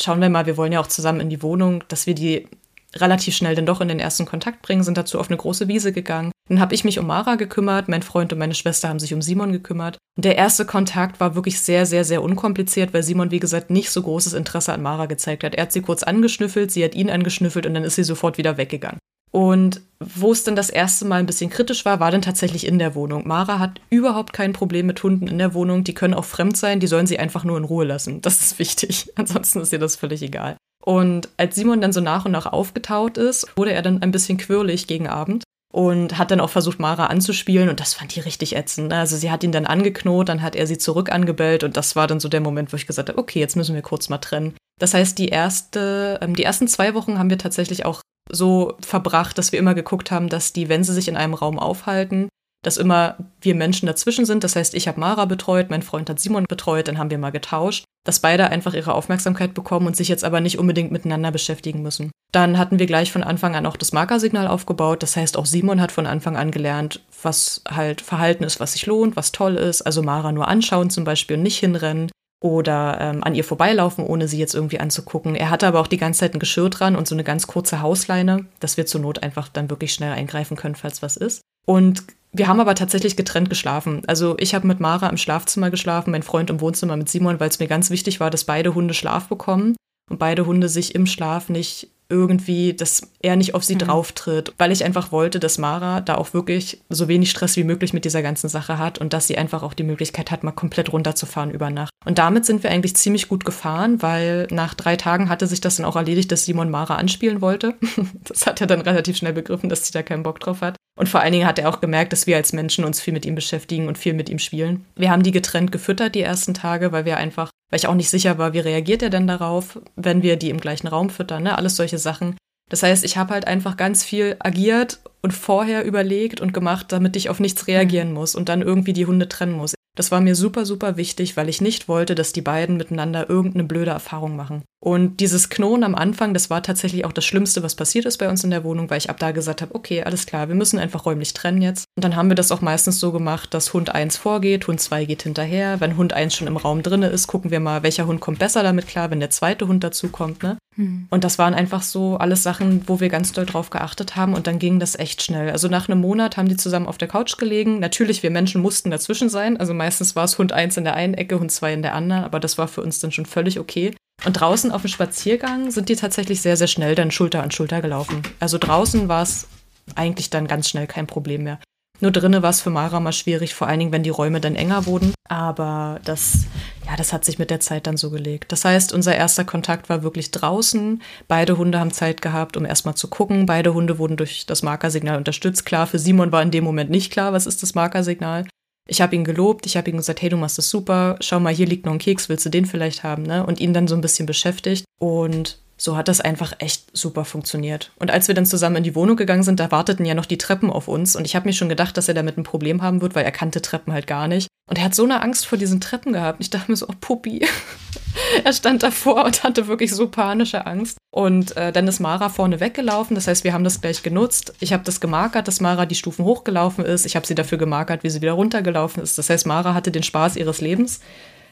schauen 0.00 0.20
wir 0.20 0.28
mal, 0.28 0.46
wir 0.46 0.56
wollen 0.56 0.72
ja 0.72 0.80
auch 0.80 0.88
zusammen 0.88 1.20
in 1.20 1.30
die 1.30 1.42
Wohnung, 1.42 1.84
dass 1.88 2.06
wir 2.06 2.14
die 2.14 2.48
relativ 2.96 3.34
schnell 3.34 3.54
dann 3.54 3.66
doch 3.66 3.80
in 3.80 3.88
den 3.88 4.00
ersten 4.00 4.26
Kontakt 4.26 4.62
bringen, 4.62 4.82
sind 4.82 4.96
dazu 4.96 5.18
auf 5.18 5.28
eine 5.28 5.36
große 5.36 5.68
Wiese 5.68 5.92
gegangen. 5.92 6.32
Dann 6.48 6.60
habe 6.60 6.74
ich 6.74 6.84
mich 6.84 6.98
um 6.98 7.06
Mara 7.06 7.34
gekümmert, 7.34 7.88
mein 7.88 8.02
Freund 8.02 8.32
und 8.32 8.38
meine 8.38 8.54
Schwester 8.54 8.88
haben 8.88 8.98
sich 8.98 9.12
um 9.12 9.22
Simon 9.22 9.52
gekümmert. 9.52 9.98
Und 10.16 10.24
der 10.24 10.36
erste 10.36 10.64
Kontakt 10.64 11.20
war 11.20 11.34
wirklich 11.34 11.60
sehr, 11.60 11.86
sehr, 11.86 12.04
sehr 12.04 12.22
unkompliziert, 12.22 12.94
weil 12.94 13.02
Simon, 13.02 13.30
wie 13.30 13.40
gesagt, 13.40 13.70
nicht 13.70 13.90
so 13.90 14.02
großes 14.02 14.32
Interesse 14.32 14.72
an 14.72 14.82
Mara 14.82 15.06
gezeigt 15.06 15.44
hat. 15.44 15.54
Er 15.54 15.64
hat 15.64 15.72
sie 15.72 15.82
kurz 15.82 16.02
angeschnüffelt, 16.02 16.70
sie 16.70 16.84
hat 16.84 16.94
ihn 16.94 17.10
angeschnüffelt 17.10 17.66
und 17.66 17.74
dann 17.74 17.84
ist 17.84 17.96
sie 17.96 18.04
sofort 18.04 18.38
wieder 18.38 18.56
weggegangen. 18.56 18.98
Und 19.30 19.82
wo 20.00 20.32
es 20.32 20.44
dann 20.44 20.56
das 20.56 20.70
erste 20.70 21.04
Mal 21.04 21.16
ein 21.16 21.26
bisschen 21.26 21.50
kritisch 21.50 21.84
war, 21.84 22.00
war 22.00 22.10
dann 22.10 22.22
tatsächlich 22.22 22.66
in 22.66 22.78
der 22.78 22.94
Wohnung. 22.94 23.26
Mara 23.26 23.58
hat 23.58 23.80
überhaupt 23.90 24.32
kein 24.32 24.52
Problem 24.52 24.86
mit 24.86 25.02
Hunden 25.02 25.28
in 25.28 25.38
der 25.38 25.54
Wohnung. 25.54 25.84
Die 25.84 25.94
können 25.94 26.14
auch 26.14 26.24
fremd 26.24 26.56
sein, 26.56 26.80
die 26.80 26.86
sollen 26.86 27.06
sie 27.06 27.18
einfach 27.18 27.44
nur 27.44 27.58
in 27.58 27.64
Ruhe 27.64 27.84
lassen. 27.84 28.22
Das 28.22 28.40
ist 28.40 28.58
wichtig. 28.58 29.12
Ansonsten 29.16 29.60
ist 29.60 29.72
ihr 29.72 29.78
das 29.78 29.96
völlig 29.96 30.22
egal. 30.22 30.56
Und 30.84 31.28
als 31.36 31.54
Simon 31.54 31.80
dann 31.80 31.92
so 31.92 32.00
nach 32.00 32.24
und 32.24 32.32
nach 32.32 32.46
aufgetaut 32.46 33.18
ist, 33.18 33.46
wurde 33.56 33.72
er 33.72 33.82
dann 33.82 34.02
ein 34.02 34.10
bisschen 34.10 34.38
quirlig 34.38 34.86
gegen 34.86 35.08
Abend 35.08 35.44
und 35.72 36.16
hat 36.16 36.30
dann 36.30 36.40
auch 36.40 36.50
versucht, 36.50 36.78
Mara 36.78 37.06
anzuspielen 37.06 37.68
und 37.68 37.80
das 37.80 37.94
fand 37.94 38.14
die 38.14 38.20
richtig 38.20 38.56
ätzend. 38.56 38.92
Also 38.92 39.16
sie 39.16 39.30
hat 39.30 39.44
ihn 39.44 39.52
dann 39.52 39.66
angeknot, 39.66 40.28
dann 40.28 40.42
hat 40.42 40.56
er 40.56 40.66
sie 40.66 40.78
zurück 40.78 41.12
angebellt 41.12 41.62
und 41.62 41.76
das 41.76 41.94
war 41.94 42.06
dann 42.06 42.20
so 42.20 42.28
der 42.28 42.40
Moment, 42.40 42.72
wo 42.72 42.76
ich 42.76 42.86
gesagt 42.86 43.08
habe, 43.10 43.18
okay, 43.18 43.38
jetzt 43.38 43.56
müssen 43.56 43.74
wir 43.74 43.82
kurz 43.82 44.08
mal 44.08 44.18
trennen. 44.18 44.54
Das 44.80 44.94
heißt, 44.94 45.18
die 45.18 45.28
erste, 45.28 46.18
ähm, 46.22 46.34
die 46.34 46.44
ersten 46.44 46.68
zwei 46.68 46.94
Wochen 46.94 47.18
haben 47.18 47.30
wir 47.30 47.38
tatsächlich 47.38 47.84
auch 47.84 48.00
so 48.30 48.76
verbracht, 48.80 49.36
dass 49.38 49.52
wir 49.52 49.58
immer 49.58 49.74
geguckt 49.74 50.10
haben, 50.10 50.28
dass 50.28 50.52
die, 50.52 50.68
wenn 50.68 50.84
sie 50.84 50.94
sich 50.94 51.08
in 51.08 51.16
einem 51.16 51.34
Raum 51.34 51.58
aufhalten, 51.58 52.28
dass 52.62 52.76
immer 52.76 53.16
wir 53.40 53.54
Menschen 53.54 53.86
dazwischen 53.86 54.24
sind. 54.24 54.44
Das 54.44 54.56
heißt, 54.56 54.74
ich 54.74 54.88
habe 54.88 55.00
Mara 55.00 55.24
betreut, 55.24 55.70
mein 55.70 55.82
Freund 55.82 56.10
hat 56.10 56.20
Simon 56.20 56.44
betreut, 56.48 56.88
dann 56.88 56.98
haben 56.98 57.10
wir 57.10 57.18
mal 57.18 57.30
getauscht, 57.30 57.84
dass 58.04 58.20
beide 58.20 58.50
einfach 58.50 58.74
ihre 58.74 58.94
Aufmerksamkeit 58.94 59.54
bekommen 59.54 59.86
und 59.86 59.96
sich 59.96 60.08
jetzt 60.08 60.24
aber 60.24 60.40
nicht 60.40 60.58
unbedingt 60.58 60.90
miteinander 60.90 61.30
beschäftigen 61.30 61.82
müssen. 61.82 62.10
Dann 62.32 62.58
hatten 62.58 62.78
wir 62.78 62.86
gleich 62.86 63.10
von 63.12 63.22
Anfang 63.22 63.54
an 63.54 63.66
auch 63.66 63.76
das 63.76 63.92
Markersignal 63.92 64.48
aufgebaut. 64.48 65.02
Das 65.02 65.16
heißt, 65.16 65.36
auch 65.36 65.46
Simon 65.46 65.80
hat 65.80 65.92
von 65.92 66.06
Anfang 66.06 66.36
an 66.36 66.50
gelernt, 66.50 67.00
was 67.22 67.62
halt 67.68 68.00
Verhalten 68.00 68.44
ist, 68.44 68.60
was 68.60 68.74
sich 68.74 68.86
lohnt, 68.86 69.16
was 69.16 69.32
toll 69.32 69.56
ist. 69.56 69.82
Also 69.82 70.02
Mara 70.02 70.32
nur 70.32 70.48
anschauen 70.48 70.90
zum 70.90 71.04
Beispiel 71.04 71.36
und 71.36 71.42
nicht 71.42 71.58
hinrennen 71.58 72.10
oder 72.40 72.98
ähm, 73.00 73.24
an 73.24 73.34
ihr 73.34 73.44
vorbeilaufen, 73.44 74.06
ohne 74.06 74.28
sie 74.28 74.38
jetzt 74.38 74.54
irgendwie 74.54 74.78
anzugucken. 74.78 75.34
Er 75.34 75.50
hatte 75.50 75.66
aber 75.66 75.80
auch 75.80 75.86
die 75.86 75.96
ganze 75.96 76.20
Zeit 76.20 76.34
ein 76.34 76.38
Geschirr 76.38 76.70
dran 76.70 76.96
und 76.96 77.08
so 77.08 77.14
eine 77.14 77.24
ganz 77.24 77.46
kurze 77.46 77.80
Hausleine, 77.80 78.46
dass 78.60 78.76
wir 78.76 78.86
zur 78.86 79.00
Not 79.00 79.22
einfach 79.22 79.48
dann 79.48 79.70
wirklich 79.70 79.92
schnell 79.92 80.12
eingreifen 80.12 80.56
können, 80.56 80.76
falls 80.76 81.02
was 81.02 81.16
ist. 81.16 81.40
Und 81.66 82.04
wir 82.32 82.46
haben 82.46 82.60
aber 82.60 82.74
tatsächlich 82.74 83.16
getrennt 83.16 83.48
geschlafen. 83.48 84.02
Also 84.06 84.36
ich 84.38 84.54
habe 84.54 84.66
mit 84.66 84.80
Mara 84.80 85.08
im 85.08 85.16
Schlafzimmer 85.16 85.70
geschlafen, 85.70 86.10
mein 86.10 86.22
Freund 86.22 86.50
im 86.50 86.60
Wohnzimmer 86.60 86.96
mit 86.96 87.08
Simon, 87.08 87.40
weil 87.40 87.48
es 87.48 87.58
mir 87.58 87.68
ganz 87.68 87.90
wichtig 87.90 88.20
war, 88.20 88.30
dass 88.30 88.44
beide 88.44 88.74
Hunde 88.74 88.94
Schlaf 88.94 89.28
bekommen 89.28 89.76
und 90.10 90.18
beide 90.18 90.46
Hunde 90.46 90.68
sich 90.68 90.94
im 90.94 91.06
Schlaf 91.06 91.48
nicht 91.48 91.88
irgendwie, 92.10 92.74
dass 92.74 93.02
er 93.20 93.36
nicht 93.36 93.54
auf 93.54 93.64
sie 93.64 93.74
mhm. 93.74 93.80
drauftritt, 93.80 94.54
weil 94.58 94.72
ich 94.72 94.84
einfach 94.84 95.12
wollte, 95.12 95.38
dass 95.40 95.58
Mara 95.58 96.00
da 96.00 96.14
auch 96.14 96.32
wirklich 96.32 96.80
so 96.88 97.08
wenig 97.08 97.30
Stress 97.30 97.56
wie 97.56 97.64
möglich 97.64 97.92
mit 97.92 98.04
dieser 98.04 98.22
ganzen 98.22 98.48
Sache 98.48 98.78
hat 98.78 98.98
und 98.98 99.12
dass 99.12 99.26
sie 99.26 99.36
einfach 99.36 99.62
auch 99.62 99.74
die 99.74 99.82
Möglichkeit 99.82 100.30
hat, 100.30 100.42
mal 100.42 100.52
komplett 100.52 100.92
runterzufahren 100.92 101.50
über 101.50 101.70
Nacht. 101.70 101.90
Und 102.06 102.18
damit 102.18 102.46
sind 102.46 102.62
wir 102.62 102.70
eigentlich 102.70 102.96
ziemlich 102.96 103.28
gut 103.28 103.44
gefahren, 103.44 104.00
weil 104.00 104.46
nach 104.50 104.74
drei 104.74 104.96
Tagen 104.96 105.28
hatte 105.28 105.46
sich 105.46 105.60
das 105.60 105.76
dann 105.76 105.86
auch 105.86 105.96
erledigt, 105.96 106.32
dass 106.32 106.44
Simon 106.44 106.70
Mara 106.70 106.96
anspielen 106.96 107.40
wollte. 107.40 107.74
das 108.24 108.46
hat 108.46 108.60
er 108.60 108.66
dann 108.66 108.80
relativ 108.80 109.16
schnell 109.16 109.34
begriffen, 109.34 109.68
dass 109.68 109.86
sie 109.86 109.92
da 109.92 110.02
keinen 110.02 110.22
Bock 110.22 110.40
drauf 110.40 110.62
hat. 110.62 110.76
Und 110.98 111.08
vor 111.08 111.20
allen 111.20 111.32
Dingen 111.32 111.46
hat 111.46 111.58
er 111.58 111.68
auch 111.68 111.80
gemerkt, 111.80 112.12
dass 112.12 112.26
wir 112.26 112.36
als 112.36 112.52
Menschen 112.52 112.84
uns 112.84 113.00
viel 113.00 113.12
mit 113.12 113.24
ihm 113.24 113.34
beschäftigen 113.34 113.86
und 113.86 113.98
viel 113.98 114.14
mit 114.14 114.28
ihm 114.28 114.38
spielen. 114.38 114.84
Wir 114.96 115.10
haben 115.10 115.22
die 115.22 115.30
getrennt 115.30 115.70
gefüttert 115.70 116.14
die 116.14 116.22
ersten 116.22 116.54
Tage, 116.54 116.90
weil 116.90 117.04
wir 117.04 117.18
einfach, 117.18 117.50
weil 117.70 117.78
ich 117.78 117.86
auch 117.86 117.94
nicht 117.94 118.10
sicher 118.10 118.38
war, 118.38 118.52
wie 118.52 118.60
reagiert 118.60 119.02
er 119.02 119.10
denn 119.10 119.26
darauf, 119.26 119.80
wenn 119.96 120.22
wir 120.22 120.36
die 120.36 120.50
im 120.50 120.60
gleichen 120.60 120.88
Raum 120.88 121.10
füttern, 121.10 121.42
ne? 121.42 121.56
Alles 121.56 121.76
solche 121.76 121.98
Sachen. 121.98 122.36
Das 122.70 122.82
heißt, 122.82 123.04
ich 123.04 123.16
habe 123.16 123.32
halt 123.32 123.46
einfach 123.46 123.76
ganz 123.76 124.04
viel 124.04 124.36
agiert 124.40 125.00
und 125.22 125.32
vorher 125.32 125.84
überlegt 125.84 126.40
und 126.40 126.52
gemacht, 126.52 126.92
damit 126.92 127.16
ich 127.16 127.30
auf 127.30 127.40
nichts 127.40 127.66
reagieren 127.66 128.12
muss 128.12 128.34
und 128.34 128.48
dann 128.48 128.62
irgendwie 128.62 128.92
die 128.92 129.06
Hunde 129.06 129.28
trennen 129.28 129.52
muss. 129.52 129.74
Das 129.98 130.12
war 130.12 130.20
mir 130.20 130.36
super, 130.36 130.64
super 130.64 130.96
wichtig, 130.96 131.36
weil 131.36 131.48
ich 131.48 131.60
nicht 131.60 131.88
wollte, 131.88 132.14
dass 132.14 132.32
die 132.32 132.40
beiden 132.40 132.76
miteinander 132.76 133.28
irgendeine 133.28 133.64
blöde 133.64 133.90
Erfahrung 133.90 134.36
machen. 134.36 134.62
Und 134.78 135.18
dieses 135.18 135.48
Knoten 135.48 135.82
am 135.82 135.96
Anfang, 135.96 136.34
das 136.34 136.50
war 136.50 136.62
tatsächlich 136.62 137.04
auch 137.04 137.10
das 137.10 137.24
Schlimmste, 137.24 137.64
was 137.64 137.74
passiert 137.74 138.04
ist 138.04 138.18
bei 138.18 138.28
uns 138.28 138.44
in 138.44 138.50
der 138.50 138.62
Wohnung, 138.62 138.88
weil 138.90 138.98
ich 138.98 139.10
ab 139.10 139.18
da 139.18 139.32
gesagt 139.32 139.60
habe, 139.60 139.74
okay, 139.74 140.04
alles 140.04 140.24
klar, 140.24 140.46
wir 140.46 140.54
müssen 140.54 140.78
einfach 140.78 141.04
räumlich 141.04 141.34
trennen 141.34 141.62
jetzt. 141.62 141.86
Und 141.96 142.04
dann 142.04 142.14
haben 142.14 142.28
wir 142.28 142.36
das 142.36 142.52
auch 142.52 142.60
meistens 142.60 143.00
so 143.00 143.10
gemacht, 143.10 143.52
dass 143.52 143.74
Hund 143.74 143.92
1 143.92 144.16
vorgeht, 144.16 144.68
Hund 144.68 144.80
2 144.80 145.04
geht 145.04 145.24
hinterher. 145.24 145.80
Wenn 145.80 145.96
Hund 145.96 146.12
1 146.12 146.32
schon 146.32 146.46
im 146.46 146.56
Raum 146.56 146.84
drin 146.84 147.02
ist, 147.02 147.26
gucken 147.26 147.50
wir 147.50 147.58
mal, 147.58 147.82
welcher 147.82 148.06
Hund 148.06 148.20
kommt 148.20 148.38
besser 148.38 148.62
damit 148.62 148.86
klar, 148.86 149.10
wenn 149.10 149.18
der 149.18 149.30
zweite 149.30 149.66
Hund 149.66 149.82
dazu 149.82 150.10
kommt. 150.10 150.44
Ne? 150.44 150.58
Hm. 150.78 151.08
Und 151.10 151.24
das 151.24 151.38
waren 151.38 151.54
einfach 151.54 151.82
so 151.82 152.16
alles 152.16 152.44
Sachen, 152.44 152.82
wo 152.86 153.00
wir 153.00 153.08
ganz 153.08 153.32
doll 153.32 153.44
drauf 153.44 153.68
geachtet 153.68 154.14
haben 154.14 154.32
und 154.32 154.46
dann 154.46 154.60
ging 154.60 154.78
das 154.78 154.96
echt 154.96 155.22
schnell. 155.22 155.50
Also 155.50 155.66
nach 155.66 155.88
einem 155.88 156.00
Monat 156.00 156.36
haben 156.36 156.48
die 156.48 156.56
zusammen 156.56 156.86
auf 156.86 156.98
der 156.98 157.08
Couch 157.08 157.36
gelegen. 157.36 157.80
Natürlich, 157.80 158.22
wir 158.22 158.30
Menschen 158.30 158.62
mussten 158.62 158.90
dazwischen 158.90 159.28
sein. 159.28 159.56
Also 159.56 159.74
meistens 159.74 160.14
war 160.14 160.24
es 160.24 160.38
Hund 160.38 160.52
1 160.52 160.76
in 160.76 160.84
der 160.84 160.94
einen 160.94 161.14
Ecke, 161.14 161.40
Hund 161.40 161.50
2 161.50 161.74
in 161.74 161.82
der 161.82 161.94
anderen, 161.94 162.22
aber 162.22 162.38
das 162.38 162.58
war 162.58 162.68
für 162.68 162.82
uns 162.82 163.00
dann 163.00 163.10
schon 163.10 163.26
völlig 163.26 163.58
okay. 163.58 163.92
Und 164.24 164.34
draußen 164.34 164.70
auf 164.70 164.82
dem 164.82 164.88
Spaziergang 164.88 165.72
sind 165.72 165.88
die 165.88 165.96
tatsächlich 165.96 166.42
sehr, 166.42 166.56
sehr 166.56 166.66
schnell 166.68 166.94
dann 166.94 167.10
Schulter 167.10 167.42
an 167.42 167.50
Schulter 167.50 167.82
gelaufen. 167.82 168.22
Also 168.38 168.58
draußen 168.58 169.08
war 169.08 169.22
es 169.22 169.48
eigentlich 169.96 170.30
dann 170.30 170.46
ganz 170.46 170.68
schnell 170.68 170.86
kein 170.86 171.08
Problem 171.08 171.42
mehr. 171.42 171.58
Nur 172.00 172.12
drinnen 172.12 172.42
war 172.42 172.50
es 172.50 172.60
für 172.60 172.70
Mara 172.70 173.00
mal 173.00 173.12
schwierig, 173.12 173.54
vor 173.54 173.66
allen 173.66 173.80
Dingen, 173.80 173.92
wenn 173.92 174.02
die 174.02 174.10
Räume 174.10 174.40
dann 174.40 174.54
enger 174.54 174.86
wurden. 174.86 175.14
Aber 175.28 176.00
das, 176.04 176.46
ja, 176.86 176.96
das 176.96 177.12
hat 177.12 177.24
sich 177.24 177.38
mit 177.38 177.50
der 177.50 177.60
Zeit 177.60 177.86
dann 177.86 177.96
so 177.96 178.10
gelegt. 178.10 178.52
Das 178.52 178.64
heißt, 178.64 178.92
unser 178.92 179.14
erster 179.14 179.44
Kontakt 179.44 179.88
war 179.88 180.02
wirklich 180.02 180.30
draußen. 180.30 181.02
Beide 181.26 181.58
Hunde 181.58 181.80
haben 181.80 181.90
Zeit 181.90 182.22
gehabt, 182.22 182.56
um 182.56 182.64
erstmal 182.64 182.94
zu 182.94 183.08
gucken. 183.08 183.46
Beide 183.46 183.74
Hunde 183.74 183.98
wurden 183.98 184.16
durch 184.16 184.46
das 184.46 184.62
Markersignal 184.62 185.18
unterstützt. 185.18 185.66
Klar, 185.66 185.86
für 185.86 185.98
Simon 185.98 186.32
war 186.32 186.42
in 186.42 186.50
dem 186.50 186.64
Moment 186.64 186.90
nicht 186.90 187.12
klar, 187.12 187.32
was 187.32 187.46
ist 187.46 187.62
das 187.62 187.74
Markersignal. 187.74 188.46
Ich 188.90 189.02
habe 189.02 189.14
ihn 189.14 189.24
gelobt, 189.24 189.66
ich 189.66 189.76
habe 189.76 189.90
ihm 189.90 189.98
gesagt, 189.98 190.22
hey, 190.22 190.30
du 190.30 190.38
machst 190.38 190.56
das 190.56 190.70
super, 190.70 191.16
schau 191.20 191.40
mal, 191.40 191.52
hier 191.52 191.66
liegt 191.66 191.84
noch 191.84 191.92
ein 191.92 191.98
Keks, 191.98 192.30
willst 192.30 192.46
du 192.46 192.50
den 192.50 192.64
vielleicht 192.64 193.02
haben, 193.02 193.22
ne? 193.22 193.44
Und 193.44 193.60
ihn 193.60 193.74
dann 193.74 193.86
so 193.86 193.94
ein 193.94 194.00
bisschen 194.00 194.24
beschäftigt. 194.24 194.86
Und 194.98 195.58
so 195.80 195.96
hat 195.96 196.08
das 196.08 196.20
einfach 196.20 196.52
echt 196.58 196.84
super 196.92 197.24
funktioniert. 197.24 197.92
Und 197.96 198.10
als 198.10 198.26
wir 198.26 198.34
dann 198.34 198.46
zusammen 198.46 198.76
in 198.76 198.82
die 198.82 198.96
Wohnung 198.96 199.16
gegangen 199.16 199.44
sind, 199.44 199.60
da 199.60 199.70
warteten 199.70 200.04
ja 200.04 200.14
noch 200.14 200.26
die 200.26 200.36
Treppen 200.36 200.70
auf 200.70 200.88
uns. 200.88 201.14
Und 201.14 201.24
ich 201.24 201.36
habe 201.36 201.48
mir 201.48 201.52
schon 201.52 201.68
gedacht, 201.68 201.96
dass 201.96 202.08
er 202.08 202.14
damit 202.14 202.36
ein 202.36 202.42
Problem 202.42 202.82
haben 202.82 203.00
wird, 203.00 203.14
weil 203.14 203.24
er 203.24 203.30
kannte 203.30 203.62
Treppen 203.62 203.92
halt 203.92 204.08
gar 204.08 204.26
nicht. 204.26 204.48
Und 204.68 204.76
er 204.76 204.84
hat 204.84 204.94
so 204.94 205.04
eine 205.04 205.22
Angst 205.22 205.46
vor 205.46 205.56
diesen 205.56 205.80
Treppen 205.80 206.12
gehabt. 206.12 206.40
Ich 206.40 206.50
dachte 206.50 206.70
mir 206.70 206.76
so, 206.76 206.86
oh 206.88 206.94
Puppi. 207.00 207.46
er 208.44 208.52
stand 208.52 208.82
davor 208.82 209.24
und 209.24 209.44
hatte 209.44 209.68
wirklich 209.68 209.94
so 209.94 210.08
panische 210.08 210.66
Angst. 210.66 210.98
Und 211.14 211.56
äh, 211.56 211.70
dann 211.70 211.86
ist 211.86 212.00
Mara 212.00 212.28
vorne 212.28 212.58
weggelaufen. 212.58 213.14
Das 213.14 213.28
heißt, 213.28 213.44
wir 213.44 213.52
haben 213.52 213.64
das 213.64 213.80
gleich 213.80 214.02
genutzt. 214.02 214.54
Ich 214.58 214.72
habe 214.72 214.82
das 214.82 215.00
gemarkert, 215.00 215.46
dass 215.46 215.60
Mara 215.60 215.86
die 215.86 215.94
Stufen 215.94 216.24
hochgelaufen 216.24 216.84
ist. 216.84 217.06
Ich 217.06 217.14
habe 217.14 217.26
sie 217.26 217.36
dafür 217.36 217.56
gemarkert, 217.56 218.02
wie 218.02 218.10
sie 218.10 218.20
wieder 218.20 218.32
runtergelaufen 218.32 219.00
ist. 219.00 219.16
Das 219.16 219.30
heißt, 219.30 219.46
Mara 219.46 219.74
hatte 219.74 219.92
den 219.92 220.02
Spaß 220.02 220.34
ihres 220.36 220.60
Lebens 220.60 221.00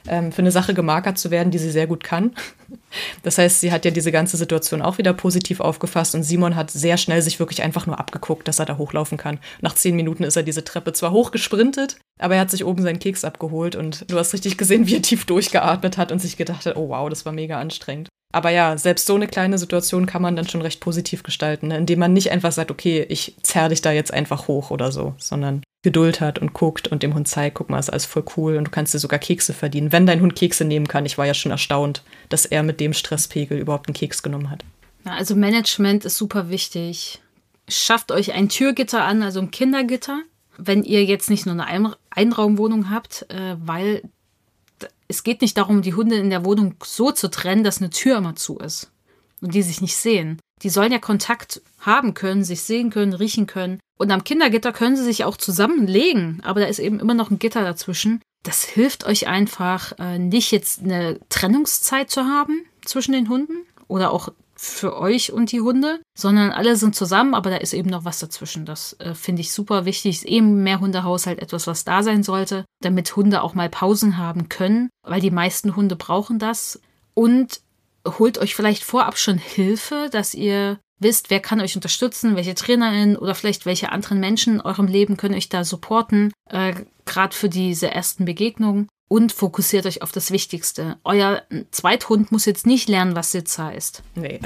ähm, 0.09 0.33
für 0.33 0.43
eine 0.43 0.51
Sache 0.51 0.75
gemarkert 0.75 1.19
zu 1.19 1.31
werden, 1.31 1.51
die 1.51 1.59
sie 1.59 1.71
sehr 1.71 1.87
gut 1.87 2.05
kann. 2.05 2.35
Das 3.23 3.39
heißt, 3.39 3.61
sie 3.61 3.73
hat 3.73 3.85
ja 3.85 3.91
diese 3.91 4.11
ganze 4.11 4.37
Situation 4.37 4.83
auch 4.83 4.99
wieder 4.99 5.13
positiv 5.13 5.61
aufgefasst 5.61 6.15
und 6.15 6.23
Simon 6.23 6.57
hat 6.57 6.71
sehr 6.71 6.97
schnell 6.97 7.23
sich 7.23 7.39
wirklich 7.39 7.63
einfach 7.63 7.87
nur 7.87 7.99
abgeguckt, 7.99 8.49
dass 8.49 8.59
er 8.59 8.67
da 8.67 8.79
hochlaufen 8.79 9.19
kann. 9.19 9.39
Nach 9.61 9.75
zehn 9.75 9.95
Minuten 9.97 10.25
ist 10.25 10.37
er 10.37 10.43
diese 10.43 10.65
Treppe 10.65 10.93
zwar 10.93 11.13
hochgesprintet, 11.13 11.97
aber 12.19 12.35
er 12.35 12.41
hat 12.41 12.51
sich 12.51 12.65
oben 12.65 12.83
seinen 12.83 12.99
Keks 12.99 13.25
abgeholt 13.25 13.77
und 13.77 14.11
du 14.11 14.19
hast 14.19 14.33
richtig 14.33 14.57
gesehen, 14.57 14.87
wie 14.87 14.97
er 14.97 15.03
tief 15.03 15.27
durchgeatmet 15.27 15.99
hat 15.99 16.13
und 16.13 16.21
sich 16.21 16.37
gedacht 16.37 16.67
hat, 16.67 16.77
oh 16.77 16.89
wow, 16.89 17.09
das 17.09 17.25
war 17.27 17.33
mega 17.33 17.61
anstrengend. 17.61 18.09
Aber 18.33 18.51
ja, 18.51 18.77
selbst 18.77 19.07
so 19.07 19.15
eine 19.15 19.29
kleine 19.29 19.57
Situation 19.57 20.07
kann 20.07 20.23
man 20.23 20.37
dann 20.37 20.49
schon 20.49 20.61
recht 20.61 20.81
positiv 20.81 21.23
gestalten, 21.23 21.69
ne? 21.69 21.79
indem 21.79 22.01
man 22.01 22.13
nicht 22.13 22.33
einfach 22.33 22.53
sagt, 22.53 22.71
okay, 22.71 23.07
ich 23.09 23.35
zerr 23.43 23.69
dich 23.69 23.83
da 23.83 23.93
jetzt 23.93 24.13
einfach 24.13 24.49
hoch 24.49 24.71
oder 24.71 24.93
so, 24.93 25.15
sondern 25.17 25.63
Geduld 25.87 26.21
hat 26.21 26.41
und 26.41 26.53
guckt 26.53 26.89
und 26.89 27.05
dem 27.05 27.15
Hund 27.15 27.29
zeigt, 27.29 27.55
guck 27.55 27.71
mal, 27.71 27.79
ist 27.79 27.91
alles 27.91 28.07
voll 28.07 28.25
cool 28.37 28.57
und 28.57 28.65
du 28.65 28.71
kannst 28.73 28.93
dir 28.93 28.99
sogar 28.99 29.21
Kekse 29.21 29.55
verdienen. 29.55 29.93
Wenn 29.93 30.05
dein 30.05 30.21
Hund 30.21 30.35
Kekse 30.35 30.65
nehmen 30.65 30.89
kann, 30.89 31.07
ich 31.07 31.17
war 31.17 31.27
ja 31.27 31.33
schon 31.33 31.53
erstaunt, 31.53 32.03
dass 32.29 32.45
er 32.45 32.65
mit 32.65 32.81
dem 32.81 32.93
Stresspegel 32.93 33.57
überhaupt 33.57 33.87
einen 33.87 33.95
Keks 33.95 34.25
genommen 34.25 34.51
hat. 34.51 34.65
Also 35.05 35.37
Management 35.37 36.05
ist 36.05 36.17
super 36.17 36.51
wichtig. 36.51 37.21
Schafft 37.69 38.11
euch 38.11 38.33
ein 38.33 38.49
Türgitter 38.49 39.05
an, 39.05 39.23
also 39.23 39.39
ein 39.39 39.53
Kindergitter, 39.53 40.23
wenn 40.59 40.83
ihr 40.83 41.05
jetzt 41.05 41.31
nicht 41.31 41.47
nur 41.47 41.55
eine 41.55 41.97
Einraumwohnung 42.11 42.91
habt, 42.91 43.25
äh, 43.29 43.55
weil 43.65 44.03
es 45.07 45.23
geht 45.23 45.41
nicht 45.41 45.57
darum, 45.57 45.83
die 45.83 45.95
Hunde 45.95 46.17
in 46.17 46.31
der 46.31 46.45
Wohnung 46.45 46.75
so 46.83 47.13
zu 47.13 47.31
trennen, 47.31 47.63
dass 47.63 47.79
eine 47.79 47.91
Tür 47.91 48.19
immer 48.19 48.35
zu 48.35 48.59
ist 48.59 48.91
und 49.41 49.55
die 49.55 49.63
sich 49.63 49.81
nicht 49.81 49.95
sehen. 49.95 50.41
Die 50.63 50.69
sollen 50.69 50.91
ja 50.91 50.99
Kontakt 50.99 51.63
haben 51.79 52.13
können, 52.15 52.43
sich 52.43 52.63
sehen 52.63 52.91
können, 52.91 53.13
riechen 53.13 53.47
können. 53.47 53.79
Und 53.99 54.11
am 54.11 54.25
Kindergitter 54.25 54.73
können 54.73 54.97
sie 54.97 55.05
sich 55.05 55.25
auch 55.25 55.37
zusammenlegen, 55.37 56.41
aber 56.45 56.61
da 56.61 56.67
ist 56.67 56.79
eben 56.79 57.01
immer 57.01 57.15
noch 57.15 57.31
ein 57.31 57.39
Gitter 57.39 57.63
dazwischen. 57.63 58.21
Das 58.43 58.63
hilft 58.63 59.05
euch 59.07 59.27
einfach, 59.27 59.99
äh, 59.99 60.19
nicht 60.19 60.53
jetzt 60.53 60.83
eine 60.83 61.19
Trennungszeit 61.29 62.11
zu 62.11 62.25
haben. 62.25 62.65
zwischen 62.85 63.13
den 63.13 63.29
Hunden 63.29 63.67
oder 63.89 64.13
auch 64.13 64.29
für 64.55 64.97
euch 64.97 65.33
und 65.33 65.53
die 65.53 65.61
Hunde, 65.61 66.01
sondern 66.17 66.51
alle 66.51 66.77
sind 66.77 66.95
zusammen, 66.95 67.35
aber 67.35 67.51
da 67.51 67.57
ist 67.57 67.75
eben 67.75 67.91
noch 67.91 68.05
was 68.05 68.19
dazwischen. 68.19 68.65
Das 68.65 68.95
äh, 69.01 69.15
finde 69.15 69.43
ich 69.43 69.53
super 69.53 69.85
wichtig. 69.85 70.19
Ist 70.19 70.25
eben 70.25 70.63
mehr 70.63 70.81
Hundehaushalt 70.81 71.41
etwas, 71.41 71.67
was 71.67 71.85
da 71.85 72.03
sein 72.03 72.23
sollte, 72.23 72.65
damit 72.81 73.15
Hunde 73.17 73.43
auch 73.43 73.55
mal 73.55 73.69
Pausen 73.69 74.17
haben 74.17 74.49
können, 74.49 74.89
weil 75.03 75.21
die 75.21 75.31
meisten 75.31 75.77
Hunde 75.77 75.97
brauchen 75.97 76.39
das. 76.39 76.81
Und 77.13 77.61
holt 78.19 78.39
euch 78.39 78.55
vielleicht 78.55 78.85
vorab 78.85 79.19
schon 79.19 79.39
Hilfe, 79.39 80.09
dass 80.11 80.33
ihr 80.33 80.79
wisst, 80.99 81.31
wer 81.31 81.41
kann 81.41 81.61
euch 81.61 81.77
unterstützen, 81.77 82.37
welche 82.37 82.55
Trainerin 82.55 83.17
oder 83.17 83.35
vielleicht 83.35 83.67
welche 83.67 83.93
anderen 83.93 84.21
Menschen 84.21 84.55
in 84.55 84.61
eurem 84.61 84.87
Leben 84.87 85.17
können 85.17 85.35
euch 85.35 85.49
da 85.49 85.65
supporten, 85.65 86.33
äh, 86.49 86.75
gerade 87.05 87.35
für 87.35 87.49
diese 87.49 87.91
ersten 87.91 88.25
Begegnungen. 88.25 88.89
Und 89.09 89.33
fokussiert 89.33 89.87
euch 89.87 90.03
auf 90.03 90.11
das 90.11 90.33
Wichtigste. 90.33 90.99
Euer 91.05 91.45
Zweithund 91.71 92.33
muss 92.33 92.45
jetzt 92.45 92.67
nicht 92.67 92.89
lernen, 92.89 93.15
was 93.15 93.31
Sitz 93.31 93.57
heißt. 93.57 94.03
Nee. 94.17 94.41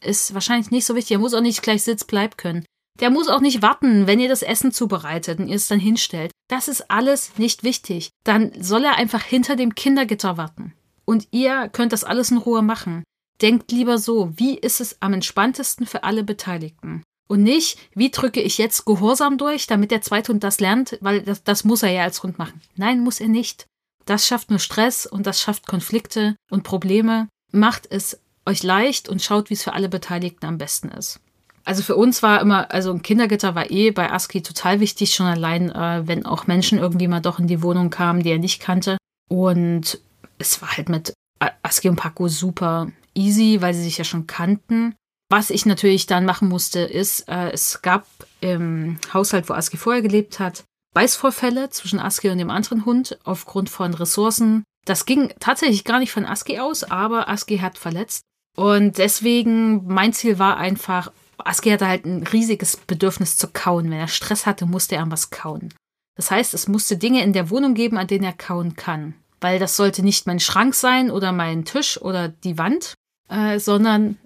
Ist 0.00 0.34
wahrscheinlich 0.34 0.72
nicht 0.72 0.84
so 0.84 0.96
wichtig. 0.96 1.12
Er 1.12 1.20
muss 1.20 1.32
auch 1.32 1.40
nicht 1.40 1.62
gleich 1.62 1.84
Sitz 1.84 2.02
bleiben 2.02 2.36
können. 2.36 2.64
Der 3.00 3.10
muss 3.10 3.28
auch 3.28 3.40
nicht 3.40 3.62
warten, 3.62 4.06
wenn 4.06 4.20
ihr 4.20 4.28
das 4.28 4.42
Essen 4.42 4.72
zubereitet 4.72 5.38
und 5.38 5.48
ihr 5.48 5.56
es 5.56 5.68
dann 5.68 5.80
hinstellt. 5.80 6.32
Das 6.48 6.68
ist 6.68 6.90
alles 6.90 7.38
nicht 7.38 7.64
wichtig. 7.64 8.10
Dann 8.24 8.52
soll 8.60 8.84
er 8.84 8.96
einfach 8.96 9.22
hinter 9.22 9.56
dem 9.56 9.74
Kindergitter 9.74 10.36
warten. 10.36 10.74
Und 11.04 11.28
ihr 11.32 11.68
könnt 11.68 11.92
das 11.92 12.04
alles 12.04 12.30
in 12.30 12.38
Ruhe 12.38 12.62
machen. 12.62 13.04
Denkt 13.40 13.72
lieber 13.72 13.98
so, 13.98 14.32
wie 14.36 14.56
ist 14.56 14.80
es 14.80 15.00
am 15.00 15.12
entspanntesten 15.12 15.86
für 15.86 16.04
alle 16.04 16.24
Beteiligten? 16.24 17.02
Und 17.26 17.42
nicht, 17.42 17.78
wie 17.94 18.10
drücke 18.10 18.40
ich 18.40 18.58
jetzt 18.58 18.84
Gehorsam 18.84 19.38
durch, 19.38 19.66
damit 19.66 19.90
der 19.90 20.02
Zweithund 20.02 20.44
das 20.44 20.60
lernt, 20.60 20.98
weil 21.00 21.22
das, 21.22 21.42
das 21.42 21.64
muss 21.64 21.82
er 21.82 21.90
ja 21.90 22.02
als 22.02 22.22
Hund 22.22 22.38
machen. 22.38 22.60
Nein, 22.76 23.00
muss 23.00 23.20
er 23.20 23.28
nicht. 23.28 23.66
Das 24.04 24.26
schafft 24.26 24.50
nur 24.50 24.58
Stress 24.58 25.06
und 25.06 25.26
das 25.26 25.40
schafft 25.40 25.66
Konflikte 25.66 26.36
und 26.50 26.62
Probleme. 26.62 27.28
Macht 27.50 27.86
es 27.90 28.20
euch 28.46 28.62
leicht 28.62 29.08
und 29.08 29.22
schaut, 29.22 29.48
wie 29.48 29.54
es 29.54 29.62
für 29.62 29.72
alle 29.72 29.88
Beteiligten 29.88 30.46
am 30.46 30.58
besten 30.58 30.88
ist. 30.88 31.20
Also 31.64 31.82
für 31.82 31.96
uns 31.96 32.22
war 32.22 32.42
immer, 32.42 32.70
also 32.70 32.92
ein 32.92 33.02
Kindergitter 33.02 33.54
war 33.54 33.70
eh 33.70 33.90
bei 33.90 34.12
ASCII 34.12 34.42
total 34.42 34.80
wichtig, 34.80 35.14
schon 35.14 35.26
allein, 35.26 35.70
äh, 35.70 36.06
wenn 36.06 36.26
auch 36.26 36.46
Menschen 36.46 36.78
irgendwie 36.78 37.08
mal 37.08 37.20
doch 37.20 37.38
in 37.38 37.46
die 37.46 37.62
Wohnung 37.62 37.88
kamen, 37.88 38.22
die 38.22 38.30
er 38.30 38.38
nicht 38.38 38.60
kannte. 38.60 38.98
Und 39.30 39.98
es 40.36 40.60
war 40.60 40.76
halt 40.76 40.90
mit 40.90 41.14
ASCII 41.62 41.88
und 41.88 41.96
Paco 41.96 42.28
super 42.28 42.92
easy, 43.14 43.60
weil 43.60 43.74
sie 43.74 43.82
sich 43.82 43.98
ja 43.98 44.04
schon 44.04 44.26
kannten. 44.26 44.94
Was 45.30 45.50
ich 45.50 45.66
natürlich 45.66 46.06
dann 46.06 46.24
machen 46.24 46.48
musste, 46.48 46.80
ist, 46.80 47.28
äh, 47.28 47.50
es 47.50 47.82
gab 47.82 48.06
im 48.40 48.98
Haushalt, 49.12 49.48
wo 49.48 49.54
Aski 49.54 49.76
vorher 49.76 50.02
gelebt 50.02 50.38
hat, 50.38 50.64
Beißvorfälle 50.94 51.70
zwischen 51.70 51.98
Aski 51.98 52.28
und 52.30 52.38
dem 52.38 52.50
anderen 52.50 52.84
Hund 52.84 53.18
aufgrund 53.24 53.70
von 53.70 53.94
Ressourcen. 53.94 54.64
Das 54.84 55.06
ging 55.06 55.32
tatsächlich 55.40 55.84
gar 55.84 55.98
nicht 55.98 56.12
von 56.12 56.26
Aski 56.26 56.58
aus, 56.58 56.84
aber 56.84 57.28
Aski 57.28 57.58
hat 57.58 57.78
verletzt. 57.78 58.22
Und 58.56 58.98
deswegen, 58.98 59.86
mein 59.86 60.12
Ziel 60.12 60.38
war 60.38 60.56
einfach, 60.56 61.10
Aski 61.38 61.70
hatte 61.70 61.88
halt 61.88 62.04
ein 62.04 62.22
riesiges 62.22 62.76
Bedürfnis 62.76 63.36
zu 63.36 63.48
kauen. 63.48 63.90
Wenn 63.90 63.98
er 63.98 64.08
Stress 64.08 64.46
hatte, 64.46 64.66
musste 64.66 64.96
er 64.96 65.02
an 65.02 65.10
was 65.10 65.30
kauen. 65.30 65.74
Das 66.16 66.30
heißt, 66.30 66.54
es 66.54 66.68
musste 66.68 66.96
Dinge 66.96 67.24
in 67.24 67.32
der 67.32 67.50
Wohnung 67.50 67.74
geben, 67.74 67.98
an 67.98 68.06
denen 68.06 68.24
er 68.24 68.32
kauen 68.32 68.76
kann. 68.76 69.14
Weil 69.40 69.58
das 69.58 69.76
sollte 69.76 70.02
nicht 70.04 70.26
mein 70.26 70.38
Schrank 70.38 70.74
sein 70.74 71.10
oder 71.10 71.32
mein 71.32 71.64
Tisch 71.64 72.00
oder 72.00 72.28
die 72.28 72.56
Wand, 72.56 72.94
äh, 73.28 73.58
sondern 73.58 74.18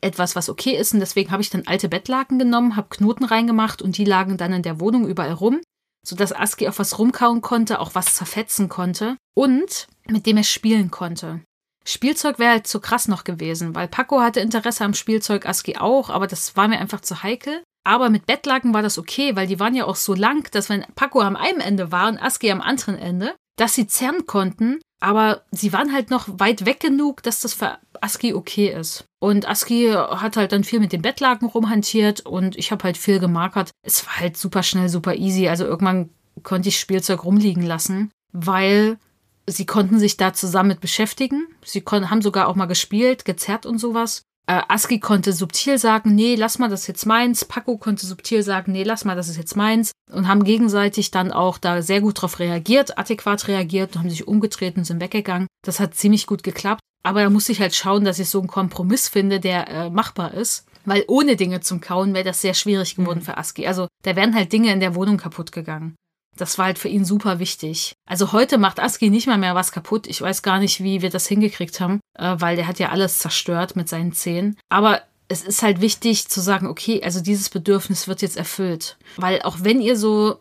etwas, 0.00 0.36
was 0.36 0.48
okay 0.48 0.76
ist. 0.76 0.94
Und 0.94 1.00
deswegen 1.00 1.30
habe 1.30 1.42
ich 1.42 1.50
dann 1.50 1.66
alte 1.66 1.88
Bettlaken 1.88 2.38
genommen, 2.38 2.76
habe 2.76 2.88
Knoten 2.90 3.24
reingemacht 3.24 3.82
und 3.82 3.96
die 3.98 4.04
lagen 4.04 4.36
dann 4.36 4.52
in 4.52 4.62
der 4.62 4.80
Wohnung 4.80 5.06
überall 5.06 5.32
rum, 5.32 5.60
sodass 6.06 6.34
Aski 6.34 6.68
auf 6.68 6.78
was 6.78 6.98
rumkauen 6.98 7.40
konnte, 7.40 7.80
auch 7.80 7.94
was 7.94 8.14
zerfetzen 8.14 8.68
konnte 8.68 9.16
und 9.34 9.88
mit 10.06 10.26
dem 10.26 10.36
er 10.36 10.44
spielen 10.44 10.90
konnte. 10.90 11.40
Spielzeug 11.84 12.38
wäre 12.38 12.50
halt 12.50 12.66
zu 12.66 12.80
krass 12.80 13.08
noch 13.08 13.24
gewesen, 13.24 13.74
weil 13.74 13.88
Paco 13.88 14.20
hatte 14.20 14.40
Interesse 14.40 14.84
am 14.84 14.94
Spielzeug, 14.94 15.46
Aski 15.46 15.78
auch, 15.78 16.10
aber 16.10 16.26
das 16.26 16.54
war 16.54 16.68
mir 16.68 16.78
einfach 16.78 17.00
zu 17.00 17.22
heikel. 17.22 17.62
Aber 17.82 18.10
mit 18.10 18.26
Bettlaken 18.26 18.74
war 18.74 18.82
das 18.82 18.98
okay, 18.98 19.34
weil 19.36 19.46
die 19.46 19.58
waren 19.58 19.74
ja 19.74 19.86
auch 19.86 19.96
so 19.96 20.12
lang, 20.12 20.50
dass 20.50 20.68
wenn 20.68 20.84
Paco 20.94 21.22
am 21.22 21.36
einen 21.36 21.60
Ende 21.60 21.90
war 21.90 22.08
und 22.08 22.18
Aski 22.18 22.50
am 22.50 22.60
anderen 22.60 22.98
Ende, 22.98 23.34
dass 23.56 23.72
sie 23.72 23.86
zerren 23.86 24.26
konnten, 24.26 24.80
aber 25.00 25.42
sie 25.50 25.72
waren 25.72 25.92
halt 25.92 26.10
noch 26.10 26.26
weit 26.28 26.66
weg 26.66 26.80
genug, 26.80 27.22
dass 27.22 27.40
das 27.40 27.54
für 27.54 27.78
Aski 28.02 28.34
okay 28.34 28.68
ist. 28.68 29.04
Und 29.20 29.48
Aski 29.48 29.90
hat 29.92 30.36
halt 30.36 30.52
dann 30.52 30.64
viel 30.64 30.80
mit 30.80 30.92
den 30.92 31.02
Bettlaken 31.02 31.48
rumhantiert 31.48 32.20
und 32.20 32.56
ich 32.56 32.70
habe 32.70 32.84
halt 32.84 32.96
viel 32.96 33.18
gemarkert. 33.18 33.70
Es 33.82 34.06
war 34.06 34.20
halt 34.20 34.36
super 34.36 34.62
schnell, 34.62 34.88
super 34.88 35.14
easy. 35.14 35.48
Also 35.48 35.64
irgendwann 35.64 36.10
konnte 36.42 36.68
ich 36.68 36.78
Spielzeug 36.78 37.24
rumliegen 37.24 37.62
lassen, 37.62 38.10
weil 38.32 38.98
sie 39.46 39.66
konnten 39.66 39.98
sich 39.98 40.16
da 40.16 40.32
zusammen 40.32 40.70
mit 40.70 40.80
beschäftigen. 40.80 41.46
Sie 41.64 41.82
haben 41.86 42.22
sogar 42.22 42.48
auch 42.48 42.54
mal 42.54 42.66
gespielt, 42.66 43.24
gezerrt 43.24 43.66
und 43.66 43.78
sowas. 43.78 44.22
Äh, 44.48 44.62
Aski 44.68 44.98
konnte 44.98 45.34
subtil 45.34 45.76
sagen, 45.76 46.14
nee, 46.14 46.34
lass 46.34 46.58
mal, 46.58 46.70
das 46.70 46.82
ist 46.82 46.86
jetzt 46.86 47.06
meins. 47.06 47.44
Paco 47.44 47.76
konnte 47.76 48.06
subtil 48.06 48.42
sagen, 48.42 48.72
nee, 48.72 48.82
lass 48.82 49.04
mal, 49.04 49.14
das 49.14 49.28
ist 49.28 49.36
jetzt 49.36 49.56
meins. 49.56 49.92
Und 50.10 50.26
haben 50.26 50.42
gegenseitig 50.42 51.10
dann 51.10 51.32
auch 51.32 51.58
da 51.58 51.82
sehr 51.82 52.00
gut 52.00 52.22
drauf 52.22 52.38
reagiert, 52.38 52.96
adäquat 52.96 53.46
reagiert 53.46 53.94
und 53.94 54.02
haben 54.02 54.10
sich 54.10 54.26
umgedreht 54.26 54.76
und 54.78 54.84
sind 54.84 55.02
weggegangen. 55.02 55.48
Das 55.62 55.80
hat 55.80 55.94
ziemlich 55.94 56.26
gut 56.26 56.42
geklappt. 56.42 56.80
Aber 57.02 57.22
da 57.22 57.30
musste 57.30 57.52
ich 57.52 57.60
halt 57.60 57.74
schauen, 57.74 58.04
dass 58.04 58.18
ich 58.18 58.28
so 58.28 58.38
einen 58.38 58.48
Kompromiss 58.48 59.08
finde, 59.08 59.40
der 59.40 59.68
äh, 59.68 59.90
machbar 59.90 60.34
ist. 60.34 60.66
Weil 60.84 61.04
ohne 61.06 61.36
Dinge 61.36 61.60
zum 61.60 61.80
Kauen 61.80 62.14
wäre 62.14 62.24
das 62.24 62.40
sehr 62.40 62.54
schwierig 62.54 62.96
geworden 62.96 63.20
mhm. 63.20 63.24
für 63.24 63.36
Aski. 63.36 63.66
Also 63.66 63.88
da 64.02 64.16
wären 64.16 64.34
halt 64.34 64.52
Dinge 64.52 64.72
in 64.72 64.80
der 64.80 64.94
Wohnung 64.94 65.18
kaputt 65.18 65.52
gegangen. 65.52 65.96
Das 66.36 66.56
war 66.56 66.66
halt 66.66 66.78
für 66.78 66.88
ihn 66.88 67.04
super 67.04 67.40
wichtig. 67.40 67.94
Also 68.08 68.32
heute 68.32 68.58
macht 68.58 68.80
Aski 68.80 69.10
nicht 69.10 69.26
mal 69.26 69.38
mehr 69.38 69.54
was 69.54 69.72
kaputt. 69.72 70.06
Ich 70.06 70.22
weiß 70.22 70.42
gar 70.42 70.60
nicht, 70.60 70.82
wie 70.82 71.02
wir 71.02 71.10
das 71.10 71.26
hingekriegt 71.26 71.80
haben, 71.80 72.00
äh, 72.14 72.36
weil 72.38 72.56
der 72.56 72.66
hat 72.66 72.78
ja 72.78 72.90
alles 72.90 73.18
zerstört 73.18 73.76
mit 73.76 73.88
seinen 73.88 74.12
Zähnen. 74.12 74.56
Aber 74.68 75.02
es 75.28 75.42
ist 75.42 75.62
halt 75.62 75.80
wichtig 75.80 76.28
zu 76.28 76.40
sagen, 76.40 76.66
okay, 76.66 77.02
also 77.02 77.20
dieses 77.20 77.50
Bedürfnis 77.50 78.08
wird 78.08 78.22
jetzt 78.22 78.36
erfüllt. 78.36 78.96
Weil 79.16 79.42
auch 79.42 79.58
wenn 79.60 79.80
ihr 79.80 79.96
so, 79.96 80.38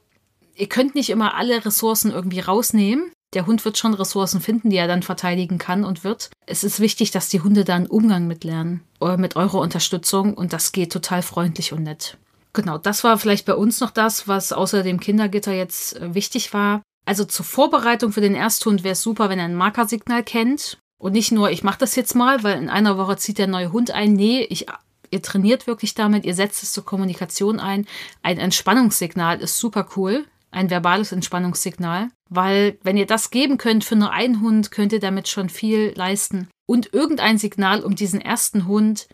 ihr 0.55 0.69
könnt 0.69 0.95
nicht 0.95 1.09
immer 1.09 1.35
alle 1.35 1.65
Ressourcen 1.65 2.11
irgendwie 2.11 2.39
rausnehmen. 2.39 3.11
Der 3.33 3.45
Hund 3.45 3.65
wird 3.65 3.77
schon 3.77 3.93
Ressourcen 3.93 4.39
finden, 4.39 4.69
die 4.69 4.77
er 4.77 4.87
dann 4.87 5.03
verteidigen 5.03 5.57
kann 5.57 5.83
und 5.83 6.03
wird. 6.03 6.29
Es 6.45 6.63
ist 6.63 6.79
wichtig, 6.79 7.11
dass 7.11 7.27
die 7.27 7.41
Hunde 7.41 7.65
da 7.65 7.75
einen 7.75 7.87
Umgang 7.87 8.25
mit 8.25 8.43
lernen. 8.43 8.83
Äh, 9.01 9.17
mit 9.17 9.35
eurer 9.35 9.59
Unterstützung 9.59 10.33
und 10.33 10.53
das 10.53 10.71
geht 10.71 10.91
total 10.93 11.21
freundlich 11.21 11.73
und 11.73 11.83
nett. 11.83 12.17
Genau, 12.53 12.77
das 12.77 13.03
war 13.03 13.17
vielleicht 13.17 13.45
bei 13.45 13.53
uns 13.53 13.81
noch 13.81 13.91
das, 13.91 14.27
was 14.27 14.53
außer 14.53 14.81
dem 14.81 14.99
Kindergitter 14.99 15.53
jetzt 15.53 15.97
äh, 15.97 16.13
wichtig 16.13 16.53
war. 16.53 16.81
Also 17.05 17.25
zur 17.25 17.45
Vorbereitung 17.45 18.11
für 18.11 18.21
den 18.21 18.35
Ersthund 18.35 18.83
wäre 18.83 18.93
es 18.93 19.01
super, 19.01 19.29
wenn 19.29 19.39
er 19.39 19.45
ein 19.45 19.55
Markersignal 19.55 20.23
kennt. 20.23 20.77
Und 20.97 21.13
nicht 21.13 21.31
nur, 21.31 21.51
ich 21.51 21.63
mache 21.63 21.79
das 21.79 21.95
jetzt 21.95 22.15
mal, 22.15 22.43
weil 22.43 22.57
in 22.57 22.69
einer 22.69 22.97
Woche 22.97 23.17
zieht 23.17 23.37
der 23.37 23.47
neue 23.47 23.71
Hund 23.71 23.91
ein. 23.91 24.13
Nee, 24.13 24.47
ich, 24.49 24.65
ihr 25.11 25.21
trainiert 25.21 25.67
wirklich 25.67 25.93
damit, 25.93 26.25
ihr 26.25 26.33
setzt 26.33 26.63
es 26.63 26.73
zur 26.73 26.85
Kommunikation 26.85 27.59
ein. 27.59 27.85
Ein 28.23 28.39
Entspannungssignal 28.39 29.39
ist 29.39 29.59
super 29.59 29.87
cool. 29.95 30.25
Ein 30.51 30.69
verbales 30.69 31.11
Entspannungssignal. 31.11 32.09
Weil, 32.29 32.77
wenn 32.83 32.97
ihr 32.97 33.05
das 33.05 33.29
geben 33.29 33.57
könnt 33.57 33.83
für 33.83 33.95
nur 33.95 34.11
einen 34.11 34.41
Hund, 34.41 34.71
könnt 34.71 34.93
ihr 34.93 34.99
damit 34.99 35.27
schon 35.27 35.49
viel 35.49 35.93
leisten. 35.95 36.49
Und 36.65 36.93
irgendein 36.93 37.37
Signal, 37.37 37.81
um 37.81 37.95
diesen 37.95 38.19
ersten 38.19 38.67
Hund, 38.67 39.07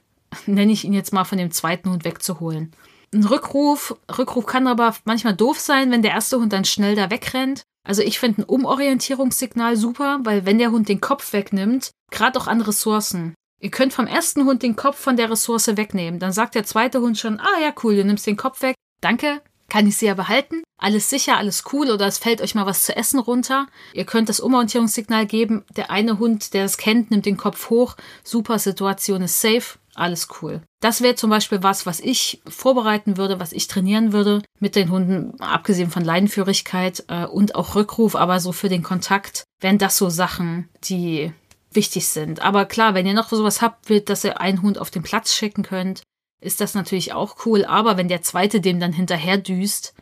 nenne 0.45 0.71
ich 0.71 0.83
ihn 0.83 0.93
jetzt 0.93 1.13
mal, 1.13 1.23
von 1.23 1.37
dem 1.37 1.51
zweiten 1.51 1.89
Hund 1.91 2.05
wegzuholen 2.05 2.73
ein 3.13 3.23
Rückruf. 3.23 3.95
Rückruf 4.17 4.45
kann 4.45 4.67
aber 4.67 4.95
manchmal 5.05 5.35
doof 5.35 5.59
sein, 5.59 5.91
wenn 5.91 6.01
der 6.01 6.11
erste 6.11 6.39
Hund 6.39 6.51
dann 6.53 6.65
schnell 6.65 6.95
da 6.95 7.09
wegrennt. 7.09 7.63
Also 7.87 8.01
ich 8.01 8.19
finde 8.19 8.41
ein 8.41 8.45
Umorientierungssignal 8.45 9.75
super, 9.75 10.19
weil 10.23 10.45
wenn 10.45 10.57
der 10.57 10.71
Hund 10.71 10.89
den 10.89 11.01
Kopf 11.01 11.33
wegnimmt, 11.33 11.91
gerade 12.11 12.39
auch 12.39 12.47
an 12.47 12.61
Ressourcen. 12.61 13.35
Ihr 13.61 13.71
könnt 13.71 13.93
vom 13.93 14.07
ersten 14.07 14.45
Hund 14.45 14.63
den 14.63 14.75
Kopf 14.75 14.97
von 14.97 15.15
der 15.15 15.29
Ressource 15.29 15.67
wegnehmen. 15.67 16.19
Dann 16.19 16.33
sagt 16.33 16.55
der 16.55 16.65
zweite 16.65 17.01
Hund 17.01 17.17
schon, 17.17 17.39
ah 17.39 17.61
ja, 17.61 17.73
cool, 17.83 17.95
du 17.95 18.03
nimmst 18.03 18.27
den 18.27 18.37
Kopf 18.37 18.61
weg. 18.61 18.75
Danke, 19.01 19.41
kann 19.73 19.87
ich 19.87 19.97
sie 19.97 20.05
ja 20.05 20.13
behalten? 20.13 20.61
Alles 20.77 21.09
sicher, 21.09 21.35
alles 21.35 21.63
cool 21.73 21.89
oder 21.89 22.05
es 22.05 22.19
fällt 22.19 22.41
euch 22.41 22.53
mal 22.53 22.67
was 22.67 22.83
zu 22.83 22.95
essen 22.95 23.17
runter. 23.17 23.65
Ihr 23.93 24.05
könnt 24.05 24.29
das 24.29 24.39
Umorientierungssignal 24.39 25.25
geben. 25.25 25.65
Der 25.75 25.89
eine 25.89 26.19
Hund, 26.19 26.53
der 26.53 26.65
es 26.65 26.77
kennt, 26.77 27.09
nimmt 27.09 27.25
den 27.25 27.37
Kopf 27.37 27.71
hoch. 27.71 27.95
Super, 28.23 28.59
Situation 28.59 29.23
ist 29.23 29.41
safe 29.41 29.79
alles 29.95 30.27
cool. 30.41 30.61
Das 30.79 31.01
wäre 31.01 31.15
zum 31.15 31.31
Beispiel 31.31 31.63
was, 31.63 31.87
was 31.87 31.99
ich 31.99 32.41
vorbereiten 32.47 33.17
würde, 33.17 33.39
was 33.39 33.51
ich 33.51 33.67
trainieren 33.67 34.13
würde 34.13 34.43
mit 34.59 34.75
den 34.75 34.91
Hunden, 34.91 35.39
abgesehen 35.39 35.89
von 35.89 36.03
Leinenführigkeit 36.03 37.05
äh, 37.07 37.25
und 37.25 37.55
auch 37.55 37.73
Rückruf, 37.73 38.15
aber 38.15 38.39
so 38.39 38.51
für 38.51 38.69
den 38.69 38.83
Kontakt 38.83 39.43
wären 39.59 39.79
das 39.79 39.97
so 39.97 40.09
Sachen, 40.09 40.69
die 40.83 41.31
wichtig 41.71 42.07
sind. 42.07 42.41
Aber 42.41 42.65
klar, 42.65 42.93
wenn 42.93 43.05
ihr 43.07 43.13
noch 43.13 43.29
sowas 43.29 43.61
habt, 43.61 43.89
wird, 43.89 44.09
dass 44.09 44.23
ihr 44.23 44.39
einen 44.39 44.61
Hund 44.61 44.77
auf 44.77 44.91
den 44.91 45.03
Platz 45.03 45.33
schicken 45.33 45.63
könnt, 45.63 46.03
ist 46.43 46.61
das 46.61 46.73
natürlich 46.75 47.13
auch 47.13 47.45
cool. 47.45 47.65
Aber 47.65 47.97
wenn 47.97 48.07
der 48.07 48.21
zweite 48.21 48.61
dem 48.61 48.79
dann 48.79 48.93
hinterher 48.93 49.37
düst, 49.37 49.93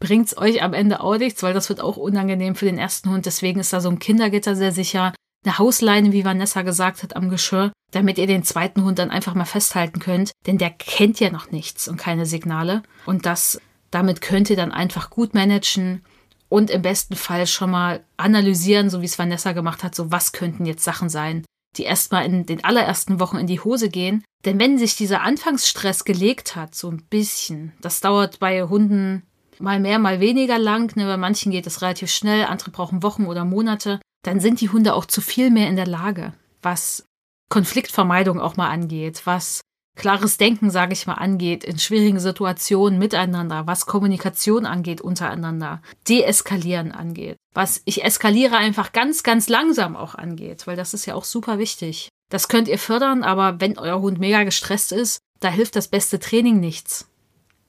bringt 0.00 0.28
es 0.28 0.38
euch 0.38 0.62
am 0.62 0.74
Ende 0.74 1.00
auch 1.00 1.18
nichts, 1.18 1.42
weil 1.42 1.54
das 1.54 1.68
wird 1.68 1.80
auch 1.80 1.96
unangenehm 1.96 2.54
für 2.54 2.66
den 2.66 2.78
ersten 2.78 3.10
Hund. 3.10 3.26
Deswegen 3.26 3.60
ist 3.60 3.72
da 3.72 3.80
so 3.80 3.88
ein 3.88 3.98
Kindergitter 3.98 4.54
sehr 4.54 4.72
sicher 4.72 5.12
eine 5.44 5.58
Hausleine, 5.58 6.12
wie 6.12 6.24
Vanessa 6.24 6.62
gesagt 6.62 7.02
hat, 7.02 7.16
am 7.16 7.30
Geschirr, 7.30 7.72
damit 7.92 8.18
ihr 8.18 8.26
den 8.26 8.42
zweiten 8.42 8.84
Hund 8.84 8.98
dann 8.98 9.10
einfach 9.10 9.34
mal 9.34 9.44
festhalten 9.44 10.00
könnt, 10.00 10.32
denn 10.46 10.58
der 10.58 10.70
kennt 10.70 11.20
ja 11.20 11.30
noch 11.30 11.50
nichts 11.50 11.88
und 11.88 11.96
keine 11.96 12.26
Signale. 12.26 12.82
Und 13.06 13.24
das, 13.24 13.60
damit 13.90 14.20
könnt 14.20 14.50
ihr 14.50 14.56
dann 14.56 14.72
einfach 14.72 15.10
gut 15.10 15.34
managen 15.34 16.04
und 16.48 16.70
im 16.70 16.82
besten 16.82 17.14
Fall 17.14 17.46
schon 17.46 17.70
mal 17.70 18.04
analysieren, 18.16 18.90
so 18.90 19.00
wie 19.00 19.06
es 19.06 19.18
Vanessa 19.18 19.52
gemacht 19.52 19.84
hat, 19.84 19.94
so 19.94 20.10
was 20.10 20.32
könnten 20.32 20.66
jetzt 20.66 20.84
Sachen 20.84 21.08
sein, 21.08 21.44
die 21.76 21.84
erstmal 21.84 22.24
in 22.24 22.46
den 22.46 22.64
allerersten 22.64 23.20
Wochen 23.20 23.36
in 23.36 23.46
die 23.46 23.60
Hose 23.60 23.88
gehen. 23.88 24.24
Denn 24.44 24.58
wenn 24.58 24.78
sich 24.78 24.96
dieser 24.96 25.22
Anfangsstress 25.22 26.04
gelegt 26.04 26.56
hat, 26.56 26.74
so 26.74 26.90
ein 26.90 27.04
bisschen, 27.10 27.72
das 27.80 28.00
dauert 28.00 28.38
bei 28.38 28.62
Hunden 28.62 29.22
mal 29.60 29.80
mehr, 29.80 29.98
mal 29.98 30.20
weniger 30.20 30.58
lang, 30.58 30.94
ne, 30.96 31.04
bei 31.04 31.16
manchen 31.16 31.52
geht 31.52 31.66
es 31.66 31.82
relativ 31.82 32.10
schnell, 32.10 32.44
andere 32.44 32.70
brauchen 32.70 33.02
Wochen 33.02 33.26
oder 33.26 33.44
Monate, 33.44 34.00
dann 34.22 34.40
sind 34.40 34.60
die 34.60 34.70
Hunde 34.70 34.94
auch 34.94 35.04
zu 35.04 35.20
viel 35.20 35.50
mehr 35.50 35.68
in 35.68 35.76
der 35.76 35.86
Lage, 35.86 36.32
was 36.62 37.04
Konfliktvermeidung 37.48 38.40
auch 38.40 38.56
mal 38.56 38.68
angeht, 38.68 39.22
was 39.24 39.62
klares 39.96 40.36
Denken, 40.36 40.70
sage 40.70 40.92
ich 40.92 41.06
mal, 41.06 41.14
angeht, 41.14 41.64
in 41.64 41.78
schwierigen 41.78 42.20
Situationen 42.20 42.98
miteinander, 42.98 43.66
was 43.66 43.86
Kommunikation 43.86 44.64
angeht 44.64 45.00
untereinander, 45.00 45.82
Deeskalieren 46.08 46.92
angeht, 46.92 47.36
was 47.58 47.82
ich 47.86 48.04
eskaliere 48.04 48.56
einfach 48.56 48.92
ganz, 48.92 49.24
ganz 49.24 49.48
langsam 49.48 49.96
auch 49.96 50.14
angeht, 50.14 50.68
weil 50.68 50.76
das 50.76 50.94
ist 50.94 51.06
ja 51.06 51.16
auch 51.16 51.24
super 51.24 51.58
wichtig. 51.58 52.08
Das 52.30 52.46
könnt 52.46 52.68
ihr 52.68 52.78
fördern, 52.78 53.24
aber 53.24 53.60
wenn 53.60 53.76
euer 53.78 54.00
Hund 54.00 54.20
mega 54.20 54.44
gestresst 54.44 54.92
ist, 54.92 55.18
da 55.40 55.48
hilft 55.48 55.74
das 55.74 55.88
beste 55.88 56.20
Training 56.20 56.60
nichts. 56.60 57.08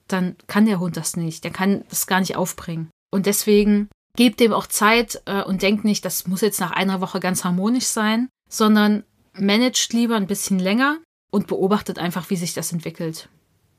Dann 0.06 0.36
kann 0.46 0.66
der 0.66 0.78
Hund 0.78 0.96
das 0.96 1.16
nicht, 1.16 1.42
der 1.42 1.50
kann 1.50 1.84
das 1.88 2.06
gar 2.06 2.20
nicht 2.20 2.36
aufbringen. 2.36 2.88
Und 3.10 3.26
deswegen 3.26 3.88
gebt 4.14 4.38
dem 4.38 4.52
auch 4.52 4.68
Zeit 4.68 5.22
äh, 5.24 5.42
und 5.42 5.62
denkt 5.62 5.84
nicht, 5.84 6.04
das 6.04 6.28
muss 6.28 6.40
jetzt 6.40 6.60
nach 6.60 6.70
einer 6.70 7.00
Woche 7.00 7.18
ganz 7.18 7.42
harmonisch 7.42 7.86
sein, 7.86 8.28
sondern 8.48 9.02
managt 9.32 9.92
lieber 9.92 10.14
ein 10.14 10.28
bisschen 10.28 10.60
länger 10.60 10.98
und 11.32 11.48
beobachtet 11.48 11.98
einfach, 11.98 12.30
wie 12.30 12.36
sich 12.36 12.54
das 12.54 12.70
entwickelt. 12.72 13.28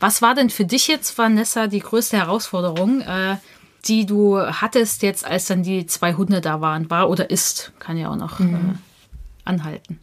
Was 0.02 0.22
war 0.22 0.36
denn 0.36 0.50
für 0.50 0.66
dich 0.66 0.90
jetzt, 0.90 1.18
Vanessa, 1.18 1.68
die 1.68 1.80
größte 1.80 2.18
Herausforderung, 2.18 3.00
äh, 3.00 3.38
die 3.86 4.06
du 4.06 4.40
hattest 4.40 5.02
jetzt, 5.02 5.26
als 5.26 5.46
dann 5.46 5.64
die 5.64 5.86
zwei 5.86 6.14
Hunde 6.14 6.42
da 6.42 6.62
waren? 6.62 6.90
War 6.90 7.10
oder 7.10 7.30
ist, 7.30 7.72
kann 7.80 7.98
ja 7.98 8.10
auch 8.10 8.16
noch 8.16 8.40
mhm. 8.40 8.56
äh, 8.56 9.10
anhalten. 9.46 10.00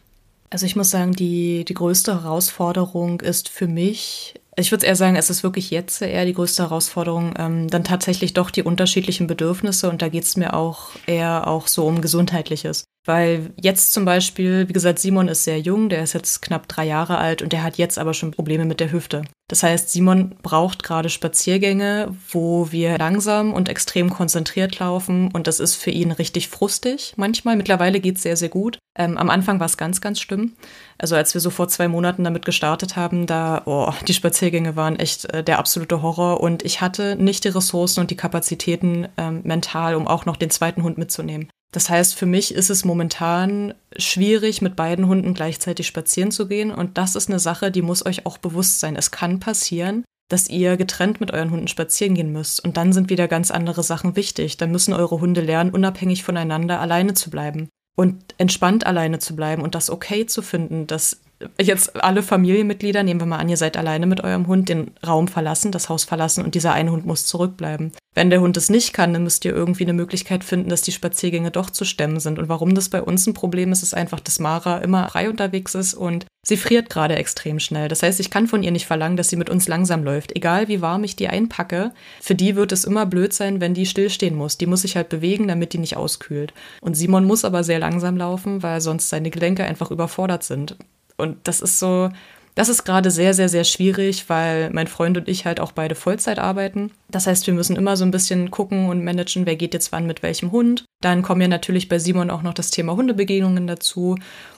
Also 0.49 0.65
ich 0.65 0.75
muss 0.75 0.89
sagen, 0.89 1.13
die, 1.13 1.63
die 1.65 1.73
größte 1.75 2.23
Herausforderung 2.23 3.21
ist 3.21 3.49
für 3.49 3.67
mich, 3.67 4.33
ich 4.57 4.71
würde 4.71 4.85
eher 4.85 4.95
sagen, 4.95 5.15
es 5.15 5.29
ist 5.29 5.43
wirklich 5.43 5.69
jetzt 5.69 6.01
eher 6.01 6.25
die 6.25 6.33
größte 6.33 6.63
Herausforderung, 6.63 7.33
ähm, 7.37 7.69
dann 7.69 7.83
tatsächlich 7.83 8.33
doch 8.33 8.49
die 8.49 8.63
unterschiedlichen 8.63 9.27
Bedürfnisse 9.27 9.89
und 9.89 10.01
da 10.01 10.09
geht 10.09 10.23
es 10.23 10.37
mir 10.37 10.53
auch 10.53 10.89
eher 11.05 11.47
auch 11.47 11.67
so 11.67 11.85
um 11.85 12.01
Gesundheitliches. 12.01 12.83
Weil 13.05 13.51
jetzt 13.61 13.93
zum 13.93 14.05
Beispiel, 14.05 14.67
wie 14.67 14.73
gesagt, 14.73 14.99
Simon 14.99 15.29
ist 15.29 15.43
sehr 15.43 15.59
jung, 15.59 15.89
der 15.89 16.03
ist 16.03 16.13
jetzt 16.13 16.41
knapp 16.41 16.67
drei 16.67 16.85
Jahre 16.85 17.17
alt 17.17 17.41
und 17.41 17.53
der 17.53 17.63
hat 17.63 17.77
jetzt 17.77 17.97
aber 17.97 18.13
schon 18.13 18.31
Probleme 18.31 18.65
mit 18.65 18.79
der 18.79 18.91
Hüfte. 18.91 19.23
Das 19.49 19.63
heißt, 19.63 19.89
Simon 19.89 20.35
braucht 20.43 20.83
gerade 20.83 21.09
Spaziergänge, 21.09 22.15
wo 22.29 22.71
wir 22.71 22.97
langsam 22.99 23.51
und 23.51 23.67
extrem 23.67 24.11
konzentriert 24.11 24.77
laufen 24.77 25.31
und 25.33 25.47
das 25.47 25.59
ist 25.59 25.75
für 25.75 25.89
ihn 25.89 26.11
richtig 26.11 26.47
frustig 26.47 27.13
manchmal. 27.17 27.55
Mittlerweile 27.55 27.99
geht 27.99 28.17
es 28.17 28.21
sehr, 28.21 28.37
sehr 28.37 28.49
gut. 28.49 28.77
Ähm, 28.97 29.17
am 29.17 29.31
Anfang 29.31 29.59
war 29.59 29.65
es 29.65 29.77
ganz, 29.77 30.01
ganz 30.01 30.19
schlimm. 30.21 30.53
Also 30.99 31.15
als 31.15 31.33
wir 31.33 31.41
so 31.41 31.49
vor 31.49 31.67
zwei 31.67 31.87
Monaten 31.87 32.23
damit 32.23 32.45
gestartet 32.45 32.95
haben, 32.95 33.25
da, 33.25 33.63
oh, 33.65 33.91
die 34.07 34.13
Spaziergänge 34.13 34.75
waren 34.75 34.97
echt 34.97 35.25
äh, 35.33 35.43
der 35.43 35.57
absolute 35.57 36.03
Horror 36.03 36.41
und 36.41 36.63
ich 36.63 36.79
hatte 36.79 37.15
nicht 37.15 37.43
die 37.43 37.49
Ressourcen 37.49 38.01
und 38.01 38.11
die 38.11 38.17
Kapazitäten 38.17 39.07
ähm, 39.17 39.41
mental, 39.43 39.95
um 39.95 40.07
auch 40.07 40.25
noch 40.25 40.37
den 40.37 40.51
zweiten 40.51 40.83
Hund 40.83 40.99
mitzunehmen. 40.99 41.49
Das 41.71 41.89
heißt, 41.89 42.15
für 42.15 42.25
mich 42.25 42.53
ist 42.53 42.69
es 42.69 42.83
momentan 42.83 43.75
schwierig, 43.95 44.61
mit 44.61 44.75
beiden 44.75 45.07
Hunden 45.07 45.33
gleichzeitig 45.33 45.85
spazieren 45.85 46.31
zu 46.31 46.47
gehen. 46.47 46.71
Und 46.71 46.97
das 46.97 47.15
ist 47.15 47.29
eine 47.29 47.39
Sache, 47.39 47.69
die 47.71 47.83
muss 47.83 48.05
euch 48.05 48.25
auch 48.25 48.39
bewusst 48.39 48.79
sein. 48.79 48.95
Es 48.95 49.11
kann 49.11 49.39
passieren, 49.39 50.03
dass 50.29 50.49
ihr 50.49 50.77
getrennt 50.77 51.19
mit 51.19 51.31
euren 51.31 51.51
Hunden 51.51 51.67
spazieren 51.67 52.15
gehen 52.15 52.31
müsst. 52.31 52.63
Und 52.63 52.77
dann 52.77 52.91
sind 52.91 53.09
wieder 53.09 53.27
ganz 53.27 53.51
andere 53.51 53.83
Sachen 53.83 54.15
wichtig. 54.15 54.57
Dann 54.57 54.71
müssen 54.71 54.93
eure 54.93 55.21
Hunde 55.21 55.41
lernen, 55.41 55.71
unabhängig 55.71 56.23
voneinander 56.23 56.79
alleine 56.79 57.13
zu 57.13 57.29
bleiben 57.29 57.69
und 57.95 58.33
entspannt 58.37 58.85
alleine 58.85 59.19
zu 59.19 59.35
bleiben 59.35 59.61
und 59.61 59.75
das 59.75 59.89
okay 59.89 60.25
zu 60.25 60.41
finden, 60.41 60.87
dass 60.87 61.19
jetzt 61.59 62.01
alle 62.03 62.23
Familienmitglieder, 62.23 63.03
nehmen 63.03 63.21
wir 63.21 63.27
mal 63.27 63.37
an, 63.37 63.49
ihr 63.49 63.57
seid 63.57 63.77
alleine 63.77 64.05
mit 64.05 64.23
eurem 64.23 64.47
Hund, 64.47 64.69
den 64.69 64.91
Raum 65.05 65.27
verlassen, 65.27 65.71
das 65.71 65.89
Haus 65.89 66.03
verlassen 66.03 66.43
und 66.43 66.55
dieser 66.55 66.73
eine 66.73 66.91
Hund 66.91 67.05
muss 67.05 67.25
zurückbleiben. 67.25 67.91
Wenn 68.15 68.29
der 68.29 68.41
Hund 68.41 68.57
es 68.57 68.69
nicht 68.69 68.91
kann, 68.91 69.13
dann 69.13 69.23
müsst 69.23 69.45
ihr 69.45 69.55
irgendwie 69.55 69.83
eine 69.83 69.93
Möglichkeit 69.93 70.43
finden, 70.43 70.69
dass 70.69 70.81
die 70.81 70.91
Spaziergänge 70.91 71.51
doch 71.51 71.69
zu 71.69 71.85
stemmen 71.85 72.19
sind. 72.19 72.39
Und 72.39 72.49
warum 72.49 72.75
das 72.75 72.89
bei 72.89 73.01
uns 73.01 73.25
ein 73.27 73.33
Problem 73.33 73.71
ist, 73.71 73.83
ist 73.83 73.93
einfach, 73.93 74.19
dass 74.19 74.39
Mara 74.39 74.79
immer 74.79 75.07
frei 75.09 75.29
unterwegs 75.29 75.75
ist 75.75 75.93
und 75.93 76.25
sie 76.43 76.57
friert 76.57 76.89
gerade 76.89 77.15
extrem 77.15 77.59
schnell. 77.59 77.87
Das 77.87 78.03
heißt, 78.03 78.19
ich 78.19 78.31
kann 78.31 78.47
von 78.47 78.63
ihr 78.63 78.71
nicht 78.71 78.87
verlangen, 78.87 79.15
dass 79.15 79.29
sie 79.29 79.35
mit 79.35 79.49
uns 79.49 79.67
langsam 79.67 80.03
läuft. 80.03 80.35
Egal 80.35 80.67
wie 80.67 80.81
warm 80.81 81.03
ich 81.03 81.15
die 81.15 81.29
einpacke, 81.29 81.93
für 82.19 82.35
die 82.35 82.55
wird 82.55 82.71
es 82.71 82.83
immer 82.83 83.05
blöd 83.05 83.31
sein, 83.31 83.61
wenn 83.61 83.73
die 83.73 83.85
stillstehen 83.85 84.35
muss. 84.35 84.57
Die 84.57 84.65
muss 84.65 84.81
sich 84.81 84.95
halt 84.95 85.09
bewegen, 85.09 85.47
damit 85.47 85.73
die 85.73 85.77
nicht 85.77 85.95
auskühlt. 85.95 86.53
Und 86.81 86.95
Simon 86.95 87.25
muss 87.25 87.45
aber 87.45 87.63
sehr 87.63 87.79
langsam 87.79 88.17
laufen, 88.17 88.63
weil 88.63 88.81
sonst 88.81 89.09
seine 89.09 89.29
Gelenke 89.29 89.63
einfach 89.63 89.91
überfordert 89.91 90.43
sind. 90.43 90.75
Und 91.19 91.37
das 91.43 91.61
ist 91.61 91.79
so, 91.79 92.09
das 92.55 92.69
ist 92.69 92.83
gerade 92.83 93.11
sehr, 93.11 93.33
sehr, 93.33 93.49
sehr 93.49 93.63
schwierig, 93.63 94.29
weil 94.29 94.69
mein 94.71 94.87
Freund 94.87 95.17
und 95.17 95.27
ich 95.27 95.45
halt 95.45 95.59
auch 95.59 95.71
beide 95.71 95.95
Vollzeit 95.95 96.39
arbeiten. 96.39 96.91
Das 97.09 97.27
heißt, 97.27 97.47
wir 97.47 97.53
müssen 97.53 97.75
immer 97.75 97.95
so 97.95 98.05
ein 98.05 98.11
bisschen 98.11 98.51
gucken 98.51 98.89
und 98.89 99.03
managen, 99.03 99.45
wer 99.45 99.55
geht 99.55 99.73
jetzt 99.73 99.91
wann 99.91 100.07
mit 100.07 100.23
welchem 100.23 100.51
Hund. 100.51 100.83
Dann 101.01 101.21
kommen 101.21 101.41
ja 101.41 101.47
natürlich 101.47 101.87
bei 101.87 101.99
Simon 101.99 102.29
auch 102.29 102.41
noch 102.41 102.53
das 102.53 102.71
Thema 102.71 102.95
Hundebegegnungen 102.95 103.67
dazu, 103.67 104.17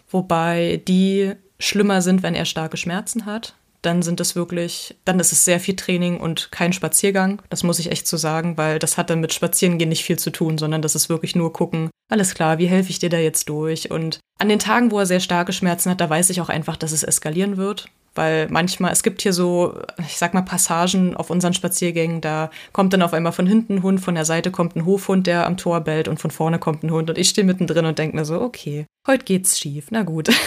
wobei 0.09 0.81
die 0.87 1.33
schlimmer 1.59 2.01
sind, 2.01 2.23
wenn 2.23 2.33
er 2.33 2.45
starke 2.45 2.77
Schmerzen 2.77 3.25
hat 3.25 3.55
dann 3.81 4.01
sind 4.01 4.19
es 4.19 4.35
wirklich, 4.35 4.95
dann 5.05 5.19
ist 5.19 5.31
es 5.31 5.45
sehr 5.45 5.59
viel 5.59 5.75
Training 5.75 6.19
und 6.19 6.51
kein 6.51 6.73
Spaziergang. 6.73 7.41
Das 7.49 7.63
muss 7.63 7.79
ich 7.79 7.91
echt 7.91 8.07
so 8.07 8.17
sagen, 8.17 8.57
weil 8.57 8.79
das 8.79 8.97
hat 8.97 9.09
dann 9.09 9.19
mit 9.19 9.33
Spazierengehen 9.33 9.89
nicht 9.89 10.03
viel 10.03 10.19
zu 10.19 10.29
tun, 10.29 10.57
sondern 10.57 10.81
das 10.81 10.95
ist 10.95 11.09
wirklich 11.09 11.35
nur 11.35 11.51
gucken, 11.53 11.89
alles 12.09 12.33
klar, 12.33 12.57
wie 12.57 12.67
helfe 12.67 12.89
ich 12.89 12.99
dir 12.99 13.09
da 13.09 13.17
jetzt 13.17 13.49
durch? 13.49 13.89
Und 13.89 14.19
an 14.37 14.49
den 14.49 14.59
Tagen, 14.59 14.91
wo 14.91 14.99
er 14.99 15.05
sehr 15.05 15.19
starke 15.19 15.53
Schmerzen 15.53 15.89
hat, 15.89 16.01
da 16.01 16.09
weiß 16.09 16.29
ich 16.29 16.41
auch 16.41 16.49
einfach, 16.49 16.75
dass 16.75 16.91
es 16.91 17.03
eskalieren 17.03 17.57
wird. 17.57 17.87
Weil 18.13 18.47
manchmal, 18.49 18.91
es 18.91 19.03
gibt 19.03 19.21
hier 19.21 19.31
so, 19.31 19.79
ich 19.99 20.17
sag 20.17 20.33
mal, 20.33 20.41
Passagen 20.41 21.15
auf 21.15 21.29
unseren 21.29 21.53
Spaziergängen, 21.53 22.19
da 22.19 22.51
kommt 22.73 22.91
dann 22.91 23.01
auf 23.01 23.13
einmal 23.13 23.31
von 23.31 23.47
hinten 23.47 23.75
ein 23.75 23.83
Hund, 23.83 24.01
von 24.01 24.15
der 24.15 24.25
Seite 24.25 24.51
kommt 24.51 24.75
ein 24.75 24.85
Hofhund, 24.85 25.27
der 25.27 25.45
am 25.45 25.55
Tor 25.55 25.79
bellt 25.81 26.09
und 26.09 26.19
von 26.19 26.29
vorne 26.29 26.59
kommt 26.59 26.83
ein 26.83 26.91
Hund 26.91 27.09
und 27.09 27.17
ich 27.17 27.29
stehe 27.29 27.47
mittendrin 27.47 27.85
und 27.85 27.97
denke 27.97 28.17
mir 28.17 28.25
so, 28.25 28.41
okay, 28.41 28.85
heute 29.07 29.23
geht's 29.23 29.57
schief, 29.57 29.87
na 29.91 30.03
gut. 30.03 30.29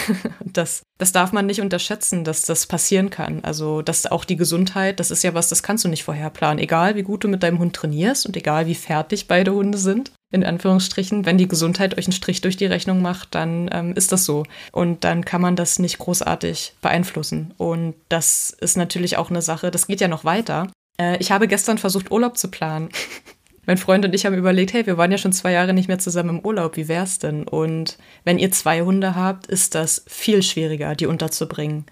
Das, 0.45 0.83
das 0.97 1.11
darf 1.11 1.33
man 1.33 1.47
nicht 1.47 1.59
unterschätzen, 1.59 2.23
dass 2.23 2.43
das 2.43 2.65
passieren 2.67 3.09
kann. 3.09 3.43
Also, 3.43 3.81
dass 3.81 4.05
auch 4.05 4.23
die 4.23 4.37
Gesundheit, 4.37 5.01
das 5.01 5.11
ist 5.11 5.21
ja 5.21 5.33
was, 5.33 5.49
das 5.49 5.63
kannst 5.63 5.83
du 5.83 5.89
nicht 5.89 6.05
vorher 6.05 6.29
planen. 6.29 6.59
Egal, 6.59 6.95
wie 6.95 7.03
gut 7.03 7.25
du 7.25 7.27
mit 7.27 7.43
deinem 7.43 7.59
Hund 7.59 7.75
trainierst 7.75 8.25
und 8.25 8.37
egal, 8.37 8.65
wie 8.65 8.75
fertig 8.75 9.27
beide 9.27 9.53
Hunde 9.53 9.77
sind, 9.77 10.11
in 10.35 10.43
Anführungsstrichen, 10.43 11.25
wenn 11.25 11.37
die 11.37 11.47
Gesundheit 11.47 11.97
euch 11.97 12.05
einen 12.05 12.13
Strich 12.13 12.41
durch 12.41 12.57
die 12.57 12.65
Rechnung 12.65 13.01
macht, 13.01 13.33
dann 13.33 13.69
ähm, 13.71 13.93
ist 13.93 14.11
das 14.11 14.25
so. 14.25 14.43
Und 14.71 15.03
dann 15.03 15.25
kann 15.25 15.41
man 15.41 15.55
das 15.55 15.79
nicht 15.79 15.97
großartig 15.97 16.73
beeinflussen. 16.81 17.53
Und 17.57 17.95
das 18.09 18.55
ist 18.59 18.77
natürlich 18.77 19.17
auch 19.17 19.29
eine 19.29 19.41
Sache, 19.41 19.71
das 19.71 19.87
geht 19.87 20.01
ja 20.01 20.07
noch 20.07 20.25
weiter. 20.25 20.67
Äh, 20.99 21.17
ich 21.17 21.31
habe 21.31 21.47
gestern 21.47 21.77
versucht, 21.77 22.11
Urlaub 22.11 22.37
zu 22.37 22.49
planen. 22.49 22.89
mein 23.65 23.77
Freund 23.77 24.05
und 24.05 24.13
ich 24.13 24.25
haben 24.25 24.35
überlegt, 24.35 24.73
hey, 24.73 24.85
wir 24.85 24.97
waren 24.97 25.11
ja 25.11 25.17
schon 25.17 25.33
zwei 25.33 25.51
Jahre 25.51 25.73
nicht 25.73 25.87
mehr 25.87 25.97
zusammen 25.97 26.29
im 26.29 26.39
Urlaub, 26.45 26.77
wie 26.77 26.87
wär's 26.87 27.17
denn? 27.17 27.47
Und 27.47 27.97
wenn 28.23 28.37
ihr 28.37 28.51
zwei 28.51 28.81
Hunde 28.81 29.15
habt, 29.15 29.47
ist 29.47 29.73
das 29.73 30.03
viel 30.07 30.43
schwieriger, 30.43 30.95
die 30.95 31.07
unterzubringen 31.07 31.85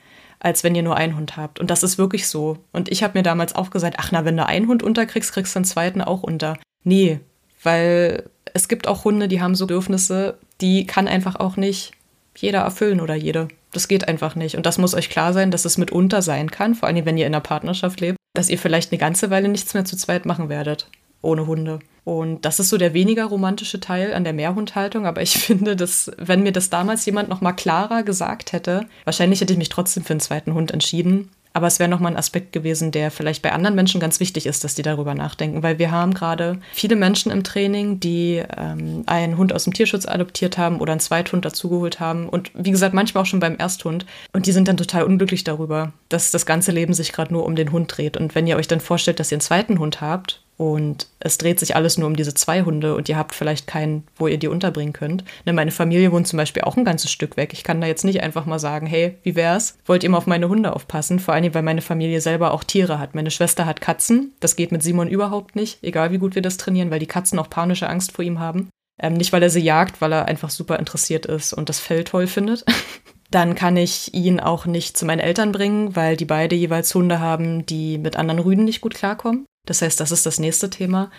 als 0.44 0.64
wenn 0.66 0.76
ihr 0.76 0.84
nur 0.84 0.98
einen 0.98 1.16
Hund 1.16 1.38
habt. 1.38 1.60
Und 1.60 1.72
das 1.72 1.84
ist 1.84 1.98
wirklich 1.98 2.28
so. 2.28 2.58
Und 2.74 2.92
ich 2.92 3.02
habe 3.02 3.18
mir 3.18 3.24
damals 3.24 3.56
auch 3.56 3.70
gesagt, 3.72 3.96
ach 3.98 4.12
na, 4.12 4.26
wenn 4.26 4.36
du 4.36 4.46
einen 4.46 4.68
Hund 4.68 4.84
unterkriegst, 4.84 5.32
kriegst 5.32 5.56
du 5.56 5.60
einen 5.60 5.66
zweiten 5.66 6.02
auch 6.02 6.22
unter. 6.22 6.58
Nee, 6.84 7.22
weil 7.64 8.30
es 8.54 8.68
gibt 8.68 8.88
auch 8.88 9.04
Hunde, 9.04 9.28
die 9.28 9.42
haben 9.42 9.56
so 9.56 9.68
Bedürfnisse, 9.68 10.38
die 10.62 10.86
kann 10.86 11.08
einfach 11.08 11.36
auch 11.36 11.58
nicht 11.58 11.92
jeder 12.38 12.60
erfüllen 12.60 13.02
oder 13.02 13.16
jede. 13.16 13.48
Das 13.72 13.88
geht 13.88 14.08
einfach 14.08 14.36
nicht. 14.36 14.56
Und 14.56 14.66
das 14.66 14.78
muss 14.78 14.94
euch 14.94 15.10
klar 15.10 15.34
sein, 15.34 15.52
dass 15.52 15.66
es 15.66 15.78
mitunter 15.78 16.22
sein 16.22 16.52
kann, 16.52 16.76
vor 16.76 16.88
allem 16.88 17.06
wenn 17.06 17.18
ihr 17.18 17.28
in 17.28 17.34
einer 17.34 17.42
Partnerschaft 17.42 18.00
lebt, 18.00 18.18
dass 18.34 18.50
ihr 18.50 18.58
vielleicht 18.58 18.92
eine 18.92 19.00
ganze 19.00 19.30
Weile 19.30 19.50
nichts 19.50 19.74
mehr 19.74 19.86
zu 19.86 19.98
zweit 19.98 20.26
machen 20.26 20.50
werdet, 20.50 20.88
ohne 21.22 21.48
Hunde. 21.48 21.80
Und 22.04 22.44
das 22.44 22.60
ist 22.60 22.70
so 22.70 22.78
der 22.78 22.94
weniger 22.94 23.26
romantische 23.26 23.80
Teil 23.80 24.14
an 24.14 24.24
der 24.24 24.34
Mehrhundhaltung. 24.34 25.06
Aber 25.06 25.22
ich 25.22 25.38
finde, 25.38 25.76
dass, 25.76 26.12
wenn 26.18 26.44
mir 26.44 26.52
das 26.52 26.70
damals 26.70 27.06
jemand 27.06 27.30
noch 27.30 27.42
mal 27.42 27.54
klarer 27.54 28.04
gesagt 28.04 28.54
hätte, 28.54 28.88
wahrscheinlich 29.06 29.42
hätte 29.42 29.54
ich 29.54 29.60
mich 29.60 29.70
trotzdem 29.70 30.04
für 30.04 30.14
einen 30.14 30.20
zweiten 30.20 30.54
Hund 30.54 30.72
entschieden. 30.72 31.30
Aber 31.54 31.68
es 31.68 31.80
wäre 31.80 31.90
nochmal 31.90 32.12
ein 32.12 32.18
Aspekt 32.18 32.52
gewesen, 32.52 32.92
der 32.92 33.12
vielleicht 33.12 33.44
bei 33.44 33.52
anderen 33.52 33.76
Menschen 33.76 34.02
ganz 34.02 34.20
wichtig 34.20 34.48
ist, 34.48 34.64
dass 34.64 34.76
die 34.76 34.82
darüber 34.82 35.14
nachdenken, 35.14 35.64
weil 35.64 35.80
wir 35.80 35.92
haben 35.92 36.14
gerade 36.14 36.60
viele 36.74 36.96
Menschen 36.96 37.32
im 37.32 37.44
Training, 37.44 38.00
die 38.00 38.44
ähm, 38.58 39.04
einen 39.06 39.38
Hund 39.38 39.54
aus 39.54 39.66
dem 39.66 39.74
Tierschutz 39.74 40.06
adoptiert 40.06 40.58
haben 40.58 40.80
oder 40.80 40.94
einen 40.94 41.00
Zweithund 41.00 41.46
dazugeholt 41.46 42.00
haben 42.00 42.28
und 42.28 42.52
wie 42.56 42.72
gesagt, 42.72 42.96
manchmal 42.96 43.24
auch 43.24 43.28
schon 43.28 43.40
beim 43.40 43.58
Ersthund. 43.58 44.06
Und 44.34 44.48
die 44.48 44.52
sind 44.52 44.68
dann 44.68 44.78
total 44.78 45.04
unglücklich 45.04 45.44
darüber, 45.44 45.94
dass 46.10 46.32
das 46.32 46.46
ganze 46.46 46.72
Leben 46.72 46.94
sich 46.94 47.12
gerade 47.12 47.32
nur 47.32 47.46
um 47.46 47.56
den 47.56 47.72
Hund 47.72 47.96
dreht. 47.96 48.18
Und 48.18 48.36
wenn 48.36 48.48
ihr 48.48 48.58
euch 48.58 48.68
dann 48.68 48.82
vorstellt, 48.82 49.20
dass 49.20 49.32
ihr 49.32 49.36
einen 49.36 49.42
zweiten 49.42 49.80
Hund 49.80 50.02
habt 50.02 50.43
und 50.58 51.08
es 51.20 51.38
dreht 51.38 51.60
sich 51.60 51.76
alles 51.76 51.98
nur 51.98 52.08
um 52.08 52.16
diese 52.16 52.34
zwei 52.34 52.64
Hunde 52.64 52.96
und 52.96 53.10
ihr 53.10 53.18
habt 53.18 53.34
vielleicht 53.34 53.66
keinen, 53.66 54.04
wo 54.16 54.28
ihr 54.28 54.38
die 54.38 54.48
unterbringen 54.48 54.94
könnt. 54.94 55.24
Ne, 55.46 55.54
meine 55.54 55.72
Familie 55.72 56.12
wohnt 56.12 56.28
zum 56.28 56.38
Beispiel 56.38 56.64
auch 56.64 56.78
ein 56.78 56.86
ganzes 56.86 57.12
Stück 57.12 57.38
weg. 57.38 57.54
Ich 57.54 57.64
kann 57.64 57.82
da 57.82 57.88
jetzt 57.88 58.06
nicht 58.06 58.22
einfach 58.22 58.46
mal 58.46 58.60
sagen, 58.60 58.86
hey, 58.86 59.18
wie 59.24 59.36
wär's? 59.36 59.78
Wollt 59.86 60.04
ihr 60.04 60.10
mal 60.10 60.20
auf 60.20 60.28
meine 60.28 60.50
Hunde 60.50 60.76
aufpassen? 60.76 61.20
Vor 61.20 61.34
allem, 61.34 61.54
weil 61.54 61.64
meine 61.64 61.82
Familie 61.82 62.22
selber 62.22 62.52
auch 62.52 62.64
Tiere 62.64 63.00
hat. 63.00 63.16
Meine 63.16 63.32
Schwester 63.32 63.66
hat 63.66 63.82
Katzen. 63.82 64.34
Das 64.40 64.56
geht 64.56 64.72
mit 64.72 64.84
Simon 64.84 65.08
überhaupt 65.08 65.56
nicht, 65.56 65.80
egal 65.84 66.12
wie 66.12 66.20
gut 66.20 66.36
wir 66.36 66.42
das 66.42 66.58
trainieren, 66.58 66.92
weil 66.92 67.00
die 67.00 67.08
Katzen 67.08 67.40
auch 67.40 67.50
panische 67.50 67.90
Angst 67.90 68.12
vor 68.12 68.24
ihm 68.24 68.40
haben. 68.40 68.70
Ähm, 69.00 69.14
nicht, 69.14 69.34
weil 69.34 69.42
er 69.42 69.50
sie 69.50 69.60
jagt, 69.60 70.02
weil 70.02 70.14
er 70.14 70.26
einfach 70.26 70.52
super 70.52 70.78
interessiert 70.78 71.26
ist 71.26 71.54
und 71.54 71.70
das 71.70 71.80
Fell 71.80 72.04
toll 72.04 72.28
findet. 72.28 72.64
Dann 73.32 73.56
kann 73.56 73.78
ich 73.78 74.14
ihn 74.14 74.40
auch 74.40 74.68
nicht 74.68 74.96
zu 74.96 75.06
meinen 75.06 75.20
Eltern 75.20 75.52
bringen, 75.52 75.96
weil 75.96 76.16
die 76.16 76.26
beide 76.26 76.56
jeweils 76.56 76.94
Hunde 76.94 77.20
haben, 77.20 77.66
die 77.66 77.98
mit 77.98 78.16
anderen 78.16 78.40
Rüden 78.40 78.64
nicht 78.64 78.82
gut 78.82 78.94
klarkommen. 78.94 79.46
Das 79.66 79.82
heißt, 79.82 80.00
das 80.00 80.12
ist 80.12 80.26
das 80.26 80.40
nächste 80.40 80.70
Thema. 80.70 81.10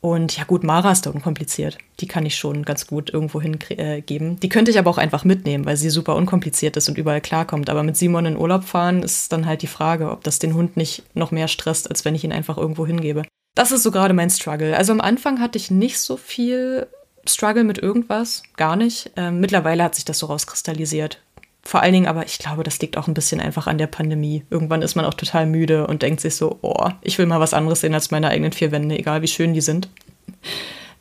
Und 0.00 0.36
ja 0.36 0.44
gut, 0.44 0.62
Mara 0.62 0.92
ist 0.92 1.06
da 1.06 1.10
unkompliziert. 1.10 1.76
Die 1.98 2.06
kann 2.06 2.24
ich 2.24 2.36
schon 2.36 2.64
ganz 2.64 2.86
gut 2.86 3.12
irgendwo 3.12 3.40
hingeben. 3.40 4.32
Äh, 4.32 4.36
die 4.36 4.48
könnte 4.48 4.70
ich 4.70 4.78
aber 4.78 4.90
auch 4.90 4.98
einfach 4.98 5.24
mitnehmen, 5.24 5.66
weil 5.66 5.76
sie 5.76 5.90
super 5.90 6.14
unkompliziert 6.14 6.76
ist 6.76 6.88
und 6.88 6.98
überall 6.98 7.20
klarkommt. 7.20 7.68
Aber 7.68 7.82
mit 7.82 7.96
Simon 7.96 8.26
in 8.26 8.36
Urlaub 8.36 8.62
fahren 8.62 9.02
ist 9.02 9.32
dann 9.32 9.46
halt 9.46 9.62
die 9.62 9.66
Frage, 9.66 10.10
ob 10.10 10.22
das 10.22 10.38
den 10.38 10.54
Hund 10.54 10.76
nicht 10.76 11.02
noch 11.14 11.32
mehr 11.32 11.48
stresst, 11.48 11.90
als 11.90 12.04
wenn 12.04 12.14
ich 12.14 12.22
ihn 12.22 12.32
einfach 12.32 12.58
irgendwo 12.58 12.86
hingebe. 12.86 13.24
Das 13.56 13.72
ist 13.72 13.82
so 13.82 13.90
gerade 13.90 14.14
mein 14.14 14.30
Struggle. 14.30 14.76
Also 14.76 14.92
am 14.92 15.00
Anfang 15.00 15.40
hatte 15.40 15.58
ich 15.58 15.68
nicht 15.68 15.98
so 15.98 16.16
viel 16.16 16.86
Struggle 17.26 17.64
mit 17.64 17.78
irgendwas, 17.78 18.44
gar 18.56 18.76
nicht. 18.76 19.10
Ähm, 19.16 19.40
mittlerweile 19.40 19.82
hat 19.82 19.96
sich 19.96 20.04
das 20.04 20.20
so 20.20 20.26
rauskristallisiert. 20.26 21.20
Vor 21.68 21.82
allen 21.82 21.92
Dingen 21.92 22.06
aber, 22.06 22.24
ich 22.24 22.38
glaube, 22.38 22.62
das 22.62 22.78
liegt 22.78 22.96
auch 22.96 23.08
ein 23.08 23.12
bisschen 23.12 23.42
einfach 23.42 23.66
an 23.66 23.76
der 23.76 23.88
Pandemie. 23.88 24.42
Irgendwann 24.48 24.80
ist 24.80 24.94
man 24.94 25.04
auch 25.04 25.12
total 25.12 25.44
müde 25.44 25.86
und 25.86 26.00
denkt 26.00 26.22
sich 26.22 26.34
so, 26.34 26.58
oh, 26.62 26.88
ich 27.02 27.18
will 27.18 27.26
mal 27.26 27.40
was 27.40 27.52
anderes 27.52 27.82
sehen 27.82 27.92
als 27.92 28.10
meine 28.10 28.30
eigenen 28.30 28.52
vier 28.52 28.72
Wände, 28.72 28.98
egal 28.98 29.20
wie 29.20 29.28
schön 29.28 29.52
die 29.52 29.60
sind. 29.60 29.90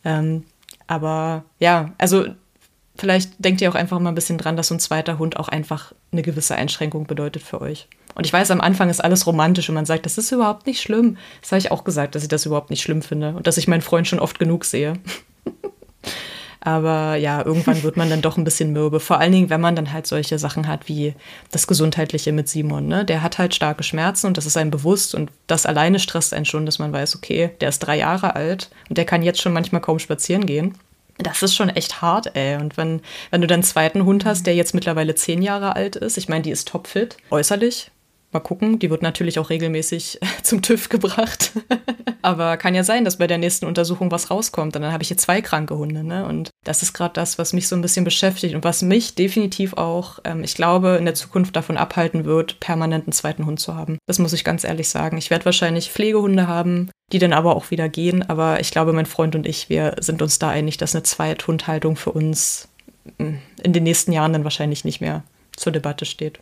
ähm, 0.03 0.43
aber 0.85 1.45
ja, 1.59 1.93
also 1.97 2.25
vielleicht 2.97 3.31
denkt 3.39 3.61
ihr 3.61 3.69
auch 3.71 3.75
einfach 3.75 3.97
mal 3.99 4.09
ein 4.09 4.15
bisschen 4.15 4.37
dran, 4.37 4.57
dass 4.57 4.67
so 4.67 4.75
ein 4.75 4.81
zweiter 4.81 5.17
Hund 5.17 5.37
auch 5.37 5.47
einfach 5.47 5.93
eine 6.11 6.21
gewisse 6.21 6.55
Einschränkung 6.55 7.07
bedeutet 7.07 7.43
für 7.43 7.61
euch. 7.61 7.87
Und 8.15 8.25
ich 8.25 8.33
weiß, 8.33 8.51
am 8.51 8.59
Anfang 8.59 8.89
ist 8.89 9.01
alles 9.01 9.25
romantisch 9.25 9.69
und 9.69 9.75
man 9.75 9.85
sagt, 9.85 10.05
das 10.05 10.17
ist 10.17 10.33
überhaupt 10.33 10.67
nicht 10.67 10.81
schlimm. 10.81 11.15
Das 11.39 11.53
habe 11.53 11.59
ich 11.59 11.71
auch 11.71 11.85
gesagt, 11.85 12.13
dass 12.13 12.23
ich 12.23 12.29
das 12.29 12.45
überhaupt 12.45 12.71
nicht 12.71 12.81
schlimm 12.81 13.01
finde 13.01 13.35
und 13.37 13.47
dass 13.47 13.55
ich 13.55 13.69
meinen 13.69 13.79
Freund 13.79 14.05
schon 14.05 14.19
oft 14.19 14.37
genug 14.37 14.65
sehe. 14.65 14.95
Aber 16.61 17.15
ja, 17.15 17.45
irgendwann 17.45 17.83
wird 17.83 17.97
man 17.97 18.09
dann 18.09 18.21
doch 18.21 18.37
ein 18.37 18.43
bisschen 18.43 18.71
mürbe. 18.71 18.99
Vor 18.99 19.19
allen 19.19 19.31
Dingen, 19.31 19.49
wenn 19.49 19.61
man 19.61 19.75
dann 19.75 19.93
halt 19.93 20.07
solche 20.07 20.39
Sachen 20.39 20.67
hat 20.67 20.87
wie 20.87 21.13
das 21.51 21.67
Gesundheitliche 21.67 22.31
mit 22.31 22.49
Simon. 22.49 22.87
Ne? 22.87 23.05
Der 23.05 23.21
hat 23.21 23.37
halt 23.37 23.55
starke 23.55 23.83
Schmerzen 23.83 24.27
und 24.27 24.37
das 24.37 24.45
ist 24.45 24.57
einem 24.57 24.71
bewusst. 24.71 25.15
Und 25.15 25.31
das 25.47 25.65
alleine 25.65 25.99
stresst 25.99 26.33
einen 26.33 26.45
schon, 26.45 26.65
dass 26.65 26.79
man 26.79 26.93
weiß, 26.93 27.15
okay, 27.15 27.51
der 27.61 27.69
ist 27.69 27.79
drei 27.79 27.97
Jahre 27.97 28.35
alt 28.35 28.69
und 28.89 28.97
der 28.97 29.05
kann 29.05 29.23
jetzt 29.23 29.41
schon 29.41 29.53
manchmal 29.53 29.81
kaum 29.81 29.99
spazieren 29.99 30.45
gehen. 30.45 30.75
Das 31.19 31.41
ist 31.41 31.55
schon 31.55 31.69
echt 31.69 32.01
hart, 32.01 32.35
ey. 32.35 32.57
Und 32.57 32.77
wenn, 32.77 33.01
wenn 33.31 33.41
du 33.41 33.47
dann 33.47 33.57
einen 33.57 33.63
zweiten 33.63 34.05
Hund 34.05 34.25
hast, 34.25 34.45
der 34.45 34.55
jetzt 34.55 34.75
mittlerweile 34.75 35.15
zehn 35.15 35.41
Jahre 35.41 35.75
alt 35.75 35.95
ist, 35.95 36.17
ich 36.17 36.29
meine, 36.29 36.43
die 36.43 36.51
ist 36.51 36.67
topfit, 36.67 37.17
äußerlich, 37.31 37.91
Mal 38.33 38.41
gucken, 38.41 38.77
die 38.77 38.89
wird 38.89 39.01
natürlich 39.01 39.39
auch 39.39 39.49
regelmäßig 39.49 40.19
zum 40.43 40.61
TÜV 40.61 40.89
gebracht. 40.89 41.51
Aber 42.27 42.57
kann 42.57 42.75
ja 42.75 42.83
sein, 42.83 43.05
dass 43.05 43.15
bei 43.15 43.27
der 43.27 43.37
nächsten 43.37 43.65
Untersuchung 43.65 44.11
was 44.11 44.29
rauskommt. 44.29 44.75
Und 44.75 44.83
dann 44.83 44.91
habe 44.91 45.01
ich 45.01 45.07
hier 45.07 45.15
zwei 45.15 45.41
kranke 45.41 45.77
Hunde. 45.77 46.03
Ne? 46.03 46.25
Und 46.25 46.49
das 46.65 46.83
ist 46.83 46.91
gerade 46.91 47.13
das, 47.13 47.39
was 47.39 47.53
mich 47.53 47.69
so 47.69 47.75
ein 47.77 47.81
bisschen 47.81 48.03
beschäftigt 48.03 48.53
und 48.53 48.65
was 48.65 48.81
mich 48.81 49.15
definitiv 49.15 49.75
auch, 49.75 50.19
ähm, 50.25 50.43
ich 50.43 50.53
glaube, 50.53 50.97
in 50.99 51.05
der 51.05 51.13
Zukunft 51.13 51.55
davon 51.55 51.77
abhalten 51.77 52.25
wird, 52.25 52.59
permanent 52.59 53.05
einen 53.05 53.13
zweiten 53.13 53.45
Hund 53.45 53.61
zu 53.61 53.75
haben. 53.75 53.97
Das 54.07 54.19
muss 54.19 54.33
ich 54.33 54.43
ganz 54.43 54.65
ehrlich 54.65 54.89
sagen. 54.89 55.17
Ich 55.17 55.29
werde 55.29 55.45
wahrscheinlich 55.45 55.89
Pflegehunde 55.89 56.47
haben, 56.47 56.89
die 57.13 57.19
dann 57.19 57.31
aber 57.31 57.55
auch 57.55 57.71
wieder 57.71 57.87
gehen. 57.87 58.29
Aber 58.29 58.59
ich 58.59 58.71
glaube, 58.71 58.91
mein 58.91 59.05
Freund 59.05 59.33
und 59.33 59.47
ich, 59.47 59.69
wir 59.69 59.95
sind 60.01 60.21
uns 60.21 60.37
da 60.37 60.49
einig, 60.49 60.75
dass 60.75 60.95
eine 60.95 61.03
Zweithundhaltung 61.03 61.95
für 61.95 62.11
uns 62.11 62.67
mm, 63.19 63.35
in 63.63 63.71
den 63.71 63.83
nächsten 63.83 64.11
Jahren 64.11 64.33
dann 64.33 64.43
wahrscheinlich 64.43 64.83
nicht 64.83 64.99
mehr 64.99 65.23
zur 65.55 65.71
Debatte 65.71 66.03
steht 66.03 66.41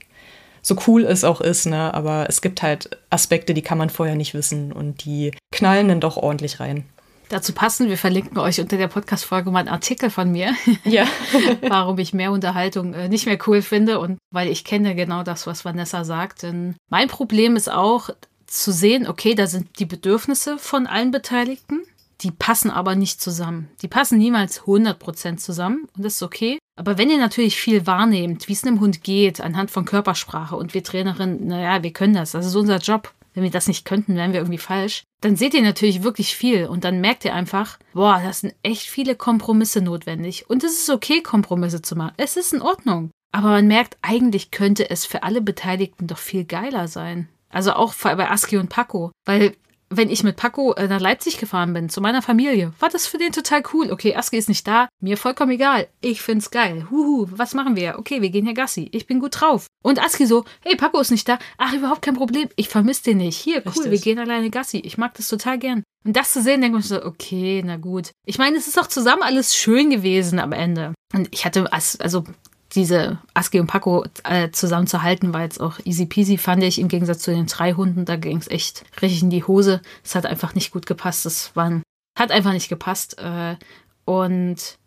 so 0.66 0.76
cool 0.88 1.05
es 1.05 1.24
auch 1.24 1.41
ist, 1.41 1.68
ne? 1.68 1.93
Aber 1.93 2.26
es 2.28 2.41
gibt 2.41 2.63
halt 2.63 2.97
Aspekte, 3.11 3.53
die 3.53 3.61
kann 3.61 3.78
man 3.78 3.91
vorher 3.91 4.16
nicht 4.16 4.34
wissen 4.34 4.74
und 4.74 5.05
die 5.05 5.32
knallen 5.51 5.88
dann 5.88 5.99
doch 5.99 6.18
ordentlich 6.18 6.59
rein. 6.59 6.86
Dazu 7.30 7.53
passen, 7.53 7.88
wir 7.88 7.99
verlinken 7.99 8.39
euch 8.39 8.59
unter 8.59 8.78
der 8.78 8.88
Podcast-Folge 8.88 9.51
mal 9.51 9.59
einen 9.59 9.70
Artikel 9.70 10.09
von 10.09 10.32
mir, 10.32 10.55
ja. 10.84 11.05
warum 11.61 11.99
ich 11.99 12.16
mehr 12.16 12.32
Unterhaltung 12.32 12.95
äh, 12.95 13.09
nicht 13.09 13.28
mehr 13.28 13.38
cool 13.45 13.61
finde 13.61 13.99
und 13.99 14.18
weil 14.32 14.47
ich 14.47 14.63
kenne 14.63 14.95
genau 14.95 15.22
das, 15.22 15.45
was 15.45 15.66
Vanessa 15.66 16.03
sagt. 16.03 16.41
Denn 16.41 16.76
mein 16.89 17.09
Problem 17.09 17.55
ist 17.55 17.72
auch 17.72 18.09
zu 18.47 18.72
sehen, 18.72 19.07
okay, 19.07 19.36
da 19.36 19.45
sind 19.45 19.78
die 19.78 19.86
Bedürfnisse 19.86 20.57
von 20.57 20.88
allen 20.88 21.11
Beteiligten 21.11 21.84
die 22.22 22.32
passen 22.32 22.72
aber 22.72 22.95
nicht 22.95 23.22
zusammen. 23.22 23.70
Die 23.82 23.88
passen 23.88 24.18
niemals 24.18 24.61
100% 24.61 25.38
zusammen 25.38 25.88
und 25.95 26.03
das 26.05 26.16
ist 26.16 26.24
okay. 26.24 26.59
Aber 26.78 26.97
wenn 26.97 27.09
ihr 27.09 27.18
natürlich 27.18 27.57
viel 27.57 27.88
wahrnehmt, 27.88 28.47
wie 28.47 28.53
es 28.53 28.63
einem 28.63 28.80
Hund 28.80 29.03
geht, 29.03 29.41
anhand 29.41 29.72
von 29.72 29.86
Körpersprache 29.86 30.55
und 30.55 30.74
wir 30.74 30.84
Trainerinnen, 30.84 31.47
naja, 31.47 31.84
wir 31.84 31.93
können 31.93 32.13
das, 32.13 32.32
das 32.32 32.45
ist 32.45 32.55
unser 32.55 32.78
Job. 32.78 33.13
Wenn 33.34 33.43
wir 33.43 33.51
das 33.51 33.68
nicht 33.68 33.84
könnten, 33.84 34.16
wären 34.16 34.32
wir 34.32 34.39
irgendwie 34.39 34.57
falsch. 34.57 35.03
Dann 35.20 35.36
seht 35.36 35.53
ihr 35.53 35.61
natürlich 35.61 36.03
wirklich 36.03 36.36
viel 36.38 36.68
und 36.68 36.86
dann 36.86 37.01
merkt 37.01 37.26
ihr 37.26 37.34
einfach, 37.34 37.80
boah, 37.93 38.22
das 38.24 38.41
sind 38.41 38.55
echt 38.63 38.84
viele 38.84 39.16
Kompromisse 39.16 39.82
notwendig. 39.82 40.49
Und 40.49 40.63
es 40.63 40.80
ist 40.80 40.89
okay, 40.89 41.22
Kompromisse 41.22 41.82
zu 41.82 41.97
machen. 41.97 42.13
Es 42.16 42.38
ist 42.38 42.53
in 42.53 42.61
Ordnung. 42.61 43.11
Aber 43.34 43.49
man 43.49 43.68
merkt, 43.68 43.97
eigentlich 44.01 44.51
könnte 44.51 44.89
es 44.89 45.05
für 45.05 45.24
alle 45.24 45.41
Beteiligten 45.41 46.07
doch 46.07 46.18
viel 46.18 46.45
geiler 46.45 46.88
sein. 46.88 47.28
Also 47.49 47.74
auch 47.74 47.93
bei 47.93 48.30
Aski 48.30 48.55
und 48.57 48.70
Paco. 48.70 49.11
Weil 49.26 49.55
wenn 49.90 50.10
ich 50.10 50.24
mit 50.24 50.36
Paco 50.36 50.74
äh, 50.74 50.88
nach 50.88 51.00
Leipzig 51.00 51.38
gefahren 51.38 51.74
bin, 51.74 51.90
zu 51.90 52.02
meiner 52.02 52.22
Familie, 52.22 52.74
war 52.80 52.90
das 52.90 53.08
für 53.08 53.18
den 53.18 53.32
total 53.32 53.64
cool. 53.74 53.92
Okay, 53.92 54.16
Aski 54.16 54.38
ist 54.38 54.50
nicht 54.50 54.68
da, 54.68 54.88
mir 55.00 55.18
vollkommen 55.18 55.52
egal. 55.52 55.88
Ich 56.02 56.22
find's 56.22 56.52
geil. 56.52 56.88
Huhu, 56.90 57.28
was 57.32 57.54
machen 57.54 57.76
wir? 57.76 58.00
Okay, 58.00 58.22
wir 58.22 58.30
gehen 58.30 58.46
hier 58.46 58.54
Gassi. 58.54 58.90
Ich 58.92 59.08
bin 59.08 59.20
gut 59.20 59.40
drauf. 59.40 59.68
Und 59.84 60.04
Aski 60.04 60.26
so, 60.26 60.46
hey, 60.62 60.76
Paco 60.76 61.00
ist 61.00 61.12
nicht 61.12 61.28
da. 61.28 61.40
Ach, 61.58 61.74
überhaupt 61.74 62.02
kein 62.02 62.16
Problem. 62.16 62.50
Ich 62.56 62.70
vermisse 62.70 63.04
den 63.04 63.18
nicht. 63.18 63.38
Hier, 63.38 63.58
cool, 63.58 63.72
Richtig. 63.72 63.92
wir 63.92 64.00
gehen 64.00 64.20
alleine 64.20 64.50
Gassi. 64.50 64.80
Ich 64.80 64.98
mag 64.98 65.14
das 65.16 65.28
total 65.28 65.60
gern. 65.60 65.84
Und 66.06 66.16
das 66.16 66.34
zu 66.34 66.42
sehen, 66.42 66.62
denke 66.62 66.80
ich 66.80 66.86
so, 66.86 67.04
okay, 67.04 67.64
na 67.66 67.78
gut. 67.78 68.12
Ich 68.26 68.38
meine, 68.38 68.58
es 68.58 68.68
ist 68.68 68.80
auch 68.80 68.88
zusammen 68.88 69.24
alles 69.24 69.56
schön 69.56 69.90
gewesen 69.90 70.40
am 70.40 70.52
Ende. 70.52 70.94
Und 71.14 71.30
ich 71.32 71.46
hatte, 71.46 71.72
also 71.72 72.24
diese 72.76 73.19
Aski 73.34 73.59
und 73.59 73.67
Paco 73.67 74.05
äh, 74.23 74.51
zusammenzuhalten, 74.51 75.34
war 75.34 75.41
jetzt 75.41 75.61
auch 75.61 75.80
easy 75.84 76.05
peasy, 76.05 76.38
fand 76.38 76.63
ich, 76.63 76.80
im 76.80 76.88
Gegensatz 76.88 77.19
zu 77.19 77.32
den 77.32 77.47
drei 77.47 77.73
Hunden. 77.73 78.05
Da 78.05 78.15
ging 78.15 78.38
es 78.38 78.47
echt 78.47 78.84
richtig 79.01 79.23
in 79.23 79.30
die 79.30 79.43
Hose. 79.43 79.82
Es 80.03 80.15
hat 80.15 80.26
einfach 80.26 80.55
nicht 80.55 80.71
gut 80.71 80.86
gepasst. 80.86 81.55
Waren, 81.55 81.84
hat 82.17 82.32
einfach 82.32 82.53
nicht 82.53 82.69
gepasst. 82.69 83.17
Äh, 83.19 83.55
und 84.05 84.78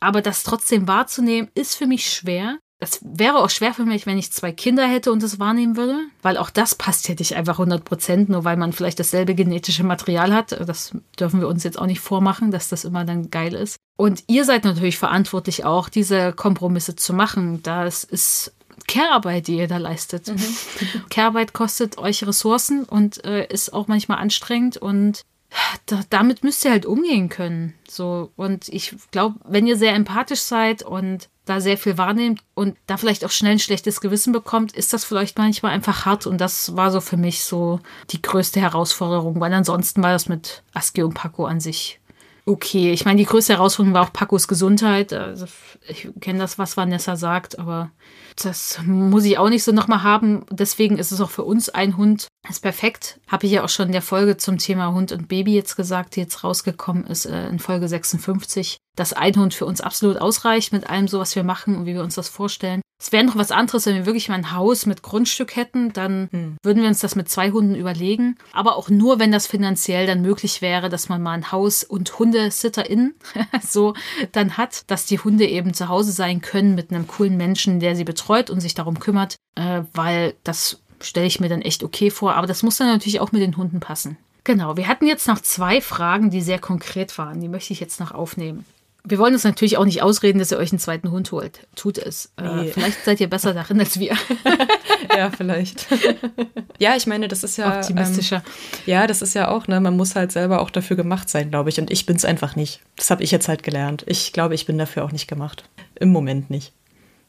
aber 0.00 0.22
das 0.22 0.42
trotzdem 0.42 0.86
wahrzunehmen, 0.86 1.50
ist 1.54 1.74
für 1.74 1.86
mich 1.86 2.12
schwer 2.12 2.58
das 2.80 3.00
wäre 3.02 3.38
auch 3.38 3.50
schwer 3.50 3.74
für 3.74 3.84
mich, 3.84 4.06
wenn 4.06 4.18
ich 4.18 4.32
zwei 4.32 4.52
Kinder 4.52 4.86
hätte 4.86 5.10
und 5.10 5.22
das 5.22 5.40
wahrnehmen 5.40 5.76
würde, 5.76 5.98
weil 6.22 6.36
auch 6.36 6.48
das 6.48 6.76
passt 6.76 7.08
ja 7.08 7.16
nicht 7.18 7.34
einfach 7.34 7.54
100 7.54 7.84
Prozent, 7.84 8.28
nur 8.28 8.44
weil 8.44 8.56
man 8.56 8.72
vielleicht 8.72 9.00
dasselbe 9.00 9.34
genetische 9.34 9.82
Material 9.82 10.32
hat. 10.32 10.52
Das 10.52 10.92
dürfen 11.18 11.40
wir 11.40 11.48
uns 11.48 11.64
jetzt 11.64 11.78
auch 11.78 11.86
nicht 11.86 12.00
vormachen, 12.00 12.52
dass 12.52 12.68
das 12.68 12.84
immer 12.84 13.04
dann 13.04 13.30
geil 13.30 13.54
ist. 13.54 13.78
Und 13.98 14.22
ihr 14.28 14.44
seid 14.44 14.62
natürlich 14.62 14.96
verantwortlich 14.96 15.64
auch, 15.64 15.88
diese 15.88 16.32
Kompromisse 16.32 16.94
zu 16.94 17.12
machen. 17.12 17.64
Das 17.64 18.04
ist 18.04 18.54
Care-Arbeit, 18.86 19.48
die 19.48 19.56
ihr 19.56 19.66
da 19.66 19.78
leistet. 19.78 20.28
Mhm. 20.28 20.38
Care-Arbeit 21.10 21.52
kostet 21.52 21.98
euch 21.98 22.24
Ressourcen 22.24 22.84
und 22.84 23.24
äh, 23.24 23.48
ist 23.48 23.72
auch 23.72 23.88
manchmal 23.88 24.18
anstrengend 24.18 24.76
und 24.76 25.24
da, 25.86 26.02
damit 26.10 26.44
müsst 26.44 26.64
ihr 26.64 26.70
halt 26.70 26.86
umgehen 26.86 27.28
können. 27.28 27.74
So, 27.88 28.30
und 28.36 28.68
ich 28.68 28.94
glaube, 29.10 29.40
wenn 29.44 29.66
ihr 29.66 29.76
sehr 29.76 29.94
empathisch 29.94 30.42
seid 30.42 30.84
und 30.84 31.28
da 31.44 31.60
sehr 31.60 31.76
viel 31.76 31.98
wahrnehmt 31.98 32.44
und 32.54 32.76
da 32.86 32.98
vielleicht 32.98 33.24
auch 33.24 33.32
schnell 33.32 33.52
ein 33.52 33.58
schlechtes 33.58 34.00
Gewissen 34.00 34.32
bekommt, 34.32 34.76
ist 34.76 34.92
das 34.92 35.04
vielleicht 35.04 35.38
manchmal 35.38 35.72
einfach 35.72 36.04
hart. 36.04 36.26
Und 36.28 36.40
das 36.40 36.76
war 36.76 36.92
so 36.92 37.00
für 37.00 37.16
mich 37.16 37.42
so 37.42 37.80
die 38.10 38.22
größte 38.22 38.60
Herausforderung, 38.60 39.40
weil 39.40 39.52
ansonsten 39.52 40.04
war 40.04 40.12
das 40.12 40.28
mit 40.28 40.62
Aski 40.72 41.02
und 41.02 41.14
Paco 41.14 41.46
an 41.46 41.58
sich 41.58 41.98
okay. 42.48 42.92
Ich 42.92 43.04
meine, 43.04 43.18
die 43.18 43.26
größte 43.26 43.52
Herausforderung 43.52 43.94
war 43.94 44.06
auch 44.06 44.12
Pacos 44.12 44.48
Gesundheit. 44.48 45.12
Also 45.12 45.46
ich 45.86 46.08
kenne 46.20 46.38
das, 46.38 46.58
was 46.58 46.76
Vanessa 46.76 47.16
sagt, 47.16 47.58
aber 47.58 47.90
das 48.36 48.80
muss 48.84 49.24
ich 49.24 49.38
auch 49.38 49.48
nicht 49.48 49.64
so 49.64 49.72
nochmal 49.72 50.02
haben. 50.02 50.44
Deswegen 50.50 50.98
ist 50.98 51.12
es 51.12 51.20
auch 51.20 51.30
für 51.30 51.44
uns 51.44 51.68
ein 51.68 51.96
Hund. 51.96 52.28
Ist 52.48 52.62
perfekt. 52.62 53.20
Habe 53.28 53.46
ich 53.46 53.52
ja 53.52 53.64
auch 53.64 53.68
schon 53.68 53.86
in 53.86 53.92
der 53.92 54.02
Folge 54.02 54.36
zum 54.36 54.58
Thema 54.58 54.92
Hund 54.92 55.12
und 55.12 55.28
Baby 55.28 55.54
jetzt 55.54 55.76
gesagt, 55.76 56.16
die 56.16 56.20
jetzt 56.20 56.42
rausgekommen 56.42 57.06
ist, 57.06 57.26
äh, 57.26 57.48
in 57.48 57.58
Folge 57.58 57.88
56, 57.88 58.78
dass 58.96 59.12
ein 59.12 59.36
Hund 59.36 59.54
für 59.54 59.66
uns 59.66 59.80
absolut 59.80 60.18
ausreicht 60.18 60.72
mit 60.72 60.88
allem 60.88 61.08
so, 61.08 61.18
was 61.18 61.36
wir 61.36 61.44
machen 61.44 61.76
und 61.76 61.86
wie 61.86 61.94
wir 61.94 62.02
uns 62.02 62.14
das 62.14 62.28
vorstellen. 62.28 62.80
Es 63.00 63.12
wäre 63.12 63.22
noch 63.22 63.36
was 63.36 63.52
anderes, 63.52 63.86
wenn 63.86 63.94
wir 63.94 64.06
wirklich 64.06 64.28
mal 64.28 64.34
ein 64.34 64.52
Haus 64.52 64.84
mit 64.84 65.02
Grundstück 65.02 65.54
hätten, 65.54 65.92
dann 65.92 66.28
hm. 66.32 66.56
würden 66.64 66.82
wir 66.82 66.88
uns 66.88 66.98
das 66.98 67.14
mit 67.14 67.28
zwei 67.28 67.52
Hunden 67.52 67.76
überlegen. 67.76 68.36
Aber 68.52 68.74
auch 68.74 68.90
nur, 68.90 69.20
wenn 69.20 69.30
das 69.30 69.46
finanziell 69.46 70.06
dann 70.06 70.20
möglich 70.20 70.62
wäre, 70.62 70.88
dass 70.88 71.08
man 71.08 71.22
mal 71.22 71.34
ein 71.34 71.52
Haus 71.52 71.84
und 71.84 72.18
HundesitterInnen 72.18 73.14
so 73.62 73.94
dann 74.32 74.56
hat, 74.56 74.90
dass 74.90 75.06
die 75.06 75.20
Hunde 75.20 75.46
eben 75.46 75.74
zu 75.74 75.88
Hause 75.88 76.10
sein 76.10 76.40
können 76.40 76.74
mit 76.74 76.90
einem 76.90 77.06
coolen 77.06 77.36
Menschen, 77.36 77.78
der 77.78 77.94
sie 77.94 78.04
betreut 78.04 78.50
und 78.50 78.60
sich 78.60 78.74
darum 78.74 78.98
kümmert, 78.98 79.36
äh, 79.54 79.82
weil 79.94 80.34
das 80.42 80.80
stelle 81.00 81.26
ich 81.26 81.38
mir 81.38 81.48
dann 81.48 81.62
echt 81.62 81.84
okay 81.84 82.10
vor. 82.10 82.34
Aber 82.34 82.48
das 82.48 82.64
muss 82.64 82.78
dann 82.78 82.88
natürlich 82.88 83.20
auch 83.20 83.30
mit 83.30 83.42
den 83.42 83.56
Hunden 83.56 83.78
passen. 83.78 84.16
Genau, 84.42 84.76
wir 84.76 84.88
hatten 84.88 85.06
jetzt 85.06 85.28
noch 85.28 85.40
zwei 85.40 85.80
Fragen, 85.80 86.30
die 86.30 86.40
sehr 86.40 86.58
konkret 86.58 87.16
waren. 87.16 87.40
Die 87.40 87.48
möchte 87.48 87.72
ich 87.72 87.78
jetzt 87.78 88.00
noch 88.00 88.10
aufnehmen 88.10 88.64
wir 89.10 89.18
wollen 89.18 89.34
uns 89.34 89.44
natürlich 89.44 89.76
auch 89.76 89.84
nicht 89.84 90.02
ausreden, 90.02 90.38
dass 90.38 90.50
ihr 90.52 90.58
euch 90.58 90.72
einen 90.72 90.78
zweiten 90.78 91.10
Hund 91.10 91.32
holt. 91.32 91.66
Tut 91.74 91.98
es. 91.98 92.32
Äh, 92.36 92.42
nee. 92.42 92.68
Äh, 92.68 92.72
vielleicht 92.72 93.04
seid 93.04 93.20
ihr 93.20 93.28
besser 93.28 93.54
darin 93.54 93.80
als 93.80 93.98
wir. 93.98 94.16
ja, 95.16 95.30
vielleicht. 95.30 95.86
ja, 96.78 96.96
ich 96.96 97.06
meine, 97.06 97.28
das 97.28 97.44
ist 97.44 97.56
ja. 97.56 97.78
Optimistischer. 97.78 98.36
Ähm, 98.36 98.42
ja, 98.86 99.06
das 99.06 99.22
ist 99.22 99.34
ja 99.34 99.48
auch, 99.48 99.68
ne, 99.68 99.80
man 99.80 99.96
muss 99.96 100.14
halt 100.14 100.32
selber 100.32 100.60
auch 100.60 100.70
dafür 100.70 100.96
gemacht 100.96 101.28
sein, 101.28 101.50
glaube 101.50 101.70
ich. 101.70 101.80
Und 101.80 101.90
ich 101.90 102.06
bin 102.06 102.16
es 102.16 102.24
einfach 102.24 102.56
nicht. 102.56 102.80
Das 102.96 103.10
habe 103.10 103.22
ich 103.22 103.30
jetzt 103.30 103.48
halt 103.48 103.62
gelernt. 103.62 104.04
Ich 104.06 104.32
glaube, 104.32 104.54
ich 104.54 104.66
bin 104.66 104.78
dafür 104.78 105.04
auch 105.04 105.12
nicht 105.12 105.28
gemacht. 105.28 105.64
Im 105.94 106.10
Moment 106.10 106.50
nicht. 106.50 106.72